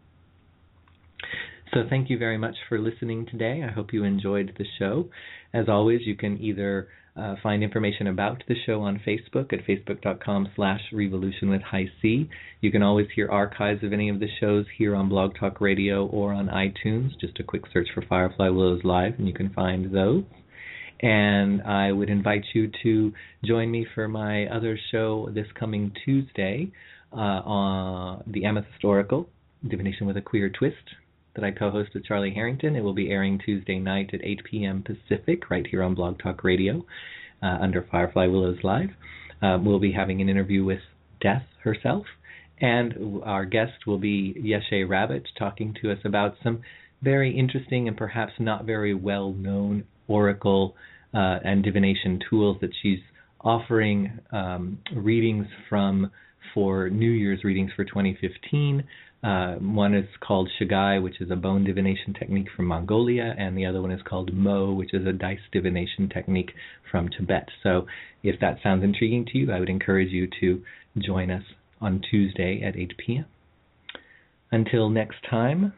So, 1.75 1.81
thank 1.91 2.09
you 2.09 2.17
very 2.17 2.39
much 2.39 2.55
for 2.71 2.79
listening 2.79 3.27
today. 3.27 3.63
I 3.63 3.71
hope 3.71 3.93
you 3.93 4.05
enjoyed 4.05 4.55
the 4.57 4.65
show. 4.79 5.11
As 5.53 5.69
always, 5.69 6.01
you 6.07 6.17
can 6.17 6.39
either 6.41 6.89
uh, 7.19 7.35
find 7.43 7.63
information 7.63 8.07
about 8.07 8.43
the 8.49 8.55
show 8.65 8.81
on 8.83 9.01
Facebook 9.07 9.53
at 9.53 9.67
facebook.com 9.67 10.49
slash 10.55 10.81
revolution 10.93 11.51
with 11.51 11.63
high 11.63 11.91
C. 12.01 12.29
You 12.61 12.71
can 12.71 12.83
always 12.83 13.09
hear 13.15 13.29
archives 13.29 13.83
of 13.83 13.93
any 13.93 14.09
of 14.09 14.21
the 14.21 14.29
shows 14.41 14.67
here 14.77 14.95
on 14.95 15.09
Blog 15.09 15.33
Talk 15.39 15.61
Radio 15.61 16.07
or 16.07 16.33
on 16.33 16.49
iTunes. 16.49 17.11
Just 17.21 17.41
a 17.41 17.45
quick 17.45 17.63
search 17.73 17.89
for 17.95 18.03
Firefly 18.09 18.49
Willows 18.49 18.85
Live 18.85 19.15
and 19.19 19.27
you 19.27 19.35
can 19.35 19.51
find 19.51 19.93
those. 19.93 20.25
And 21.01 21.63
I 21.63 21.93
would 21.93 22.11
invite 22.11 22.45
you 22.55 22.71
to 22.83 23.13
join 23.45 23.71
me 23.71 23.87
for 23.95 24.09
my 24.09 24.47
other 24.47 24.79
show 24.91 25.29
this 25.33 25.47
coming 25.59 25.93
Tuesday 26.05 26.71
uh, 27.13 27.17
on 27.17 28.25
the 28.27 28.45
Amethyst 28.45 28.85
Oracle, 28.85 29.29
Divination 29.67 30.07
with 30.07 30.17
a 30.17 30.23
Queer 30.23 30.51
Twist, 30.51 30.77
that 31.39 31.47
I 31.47 31.53
co-host 31.53 31.91
with 31.95 32.05
Charlie 32.05 32.35
Harrington. 32.35 32.75
It 32.75 32.83
will 32.83 32.95
be 32.95 33.11
airing 33.11 33.39
Tuesday 33.39 33.79
night 33.79 34.11
at 34.13 34.25
8 34.25 34.41
p.m. 34.51 34.83
Pacific, 34.83 35.49
right 35.51 35.65
here 35.65 35.85
on 35.85 35.95
Blog 35.95 36.19
Talk 36.21 36.43
Radio, 36.43 36.85
uh, 37.41 37.59
under 37.61 37.87
Firefly 37.93 38.27
Willows 38.27 38.59
Live. 38.65 38.91
Uh, 39.41 39.57
we'll 39.63 39.79
be 39.79 39.93
having 39.93 40.21
an 40.21 40.29
interview 40.29 40.65
with 40.65 40.81
Death 41.21 41.45
herself, 41.63 42.07
and 42.61 43.23
our 43.25 43.45
guest 43.45 43.87
will 43.87 43.99
be 43.99 44.35
Yeshe 44.37 44.89
Rabbit, 44.89 45.29
talking 45.39 45.77
to 45.81 45.93
us 45.93 45.99
about 46.05 46.35
some 46.43 46.61
very 47.03 47.39
interesting 47.39 47.87
and 47.87 47.97
perhaps 47.97 48.33
not 48.41 48.65
very 48.65 48.95
well-known 48.95 49.85
oracle 50.09 50.75
uh, 51.15 51.39
and 51.45 51.63
divination 51.63 52.19
tools 52.29 52.57
that 52.61 52.71
she's 52.83 52.99
offering 53.43 54.19
um, 54.33 54.79
readings 54.93 55.47
from 55.69 56.11
for 56.53 56.91
New 56.91 57.11
Year's 57.11 57.45
readings 57.45 57.71
for 57.77 57.85
2015. 57.85 58.83
Uh, 59.23 59.55
one 59.55 59.95
is 59.95 60.07
called 60.21 60.49
Shagai, 60.61 61.03
which 61.03 61.21
is 61.21 61.31
a 61.31 61.37
bone 61.37 61.65
divination 61.65 62.15
technique 62.15 62.47
from 62.55 62.67
Mongolia, 62.67 63.35
and 63.37 63.59
the 63.59 63.67
other 63.67 63.83
one 63.83 63.91
is 63.91 64.01
called 64.03 64.33
Mo, 64.33 64.73
which 64.73 64.95
is 64.95 65.07
a 65.07 65.13
dice 65.13 65.41
divination 65.51 66.09
technique 66.09 66.53
from 66.91 67.09
Tibet. 67.09 67.49
So, 67.63 67.87
if 68.23 68.39
that 68.41 68.59
sounds 68.63 68.85
intriguing 68.85 69.27
to 69.27 69.39
you, 69.39 69.53
I 69.53 69.59
would 69.59 69.69
encourage 69.69 70.11
you 70.11 70.29
to 70.41 70.63
join 70.99 71.31
us 71.33 71.43
on 71.81 72.01
Tuesday 72.09 72.63
at 72.63 72.77
8 72.77 72.93
p.m. 72.97 73.27
Until 74.53 74.89
next 74.89 75.17
time, 75.29 75.73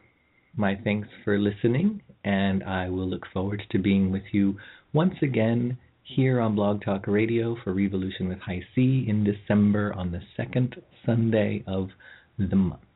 my 0.55 0.75
thanks 0.83 1.07
for 1.23 1.39
listening, 1.39 2.01
and 2.23 2.63
I 2.63 2.89
will 2.89 3.09
look 3.09 3.25
forward 3.33 3.63
to 3.71 3.79
being 3.79 4.11
with 4.11 4.23
you 4.31 4.57
once 4.93 5.15
again 5.21 5.77
here 6.03 6.39
on 6.39 6.55
Blog 6.55 6.83
Talk 6.83 7.07
Radio 7.07 7.55
for 7.63 7.73
Revolution 7.73 8.27
with 8.29 8.39
High 8.39 8.61
C 8.75 9.05
in 9.07 9.23
December 9.23 9.93
on 9.93 10.11
the 10.11 10.21
second 10.37 10.75
Sunday 11.05 11.63
of 11.65 11.89
the 12.37 12.55
month. 12.55 12.90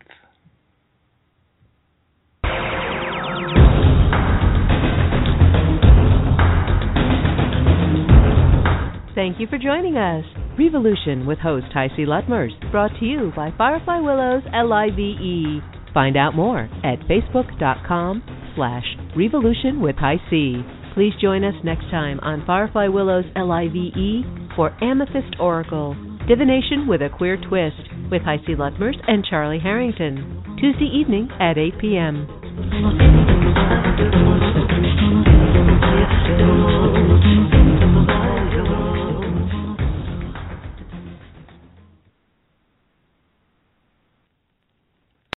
Thank 9.16 9.40
you 9.40 9.48
for 9.48 9.58
joining 9.58 9.96
us. 9.96 10.26
Revolution 10.60 11.26
with 11.26 11.40
host 11.40 11.68
HiC 11.74 12.06
Lutmers, 12.06 12.52
brought 12.70 12.92
to 13.00 13.06
you 13.06 13.32
by 13.34 13.50
Firefly 13.58 14.02
Willows 14.02 14.44
LIVE. 14.52 15.64
Find 15.94 16.18
out 16.18 16.36
more 16.36 16.70
at 16.84 17.00
facebook.com 17.08 18.22
slash 18.58 18.84
revolution 19.16 19.80
with 19.82 19.96
C. 20.30 20.62
Please 20.94 21.14
join 21.22 21.46
us 21.46 21.56
next 21.64 21.90
time 21.90 22.20
on 22.20 22.46
Firefly 22.46 22.90
Willows 22.90 23.24
LIVE 23.38 24.52
for 24.54 24.76
Amethyst 24.84 25.40
Oracle, 25.40 25.96
Divination 26.28 26.86
with 26.86 27.02
a 27.02 27.08
Queer 27.08 27.38
Twist 27.38 27.88
with 28.12 28.22
HiC 28.22 28.58
Lutmers 28.58 28.98
and 29.08 29.24
Charlie 29.24 29.60
Harrington, 29.64 30.44
Tuesday 30.60 30.92
evening 30.94 31.30
at 31.40 31.58
8 31.58 31.80
p.m. 31.80 33.15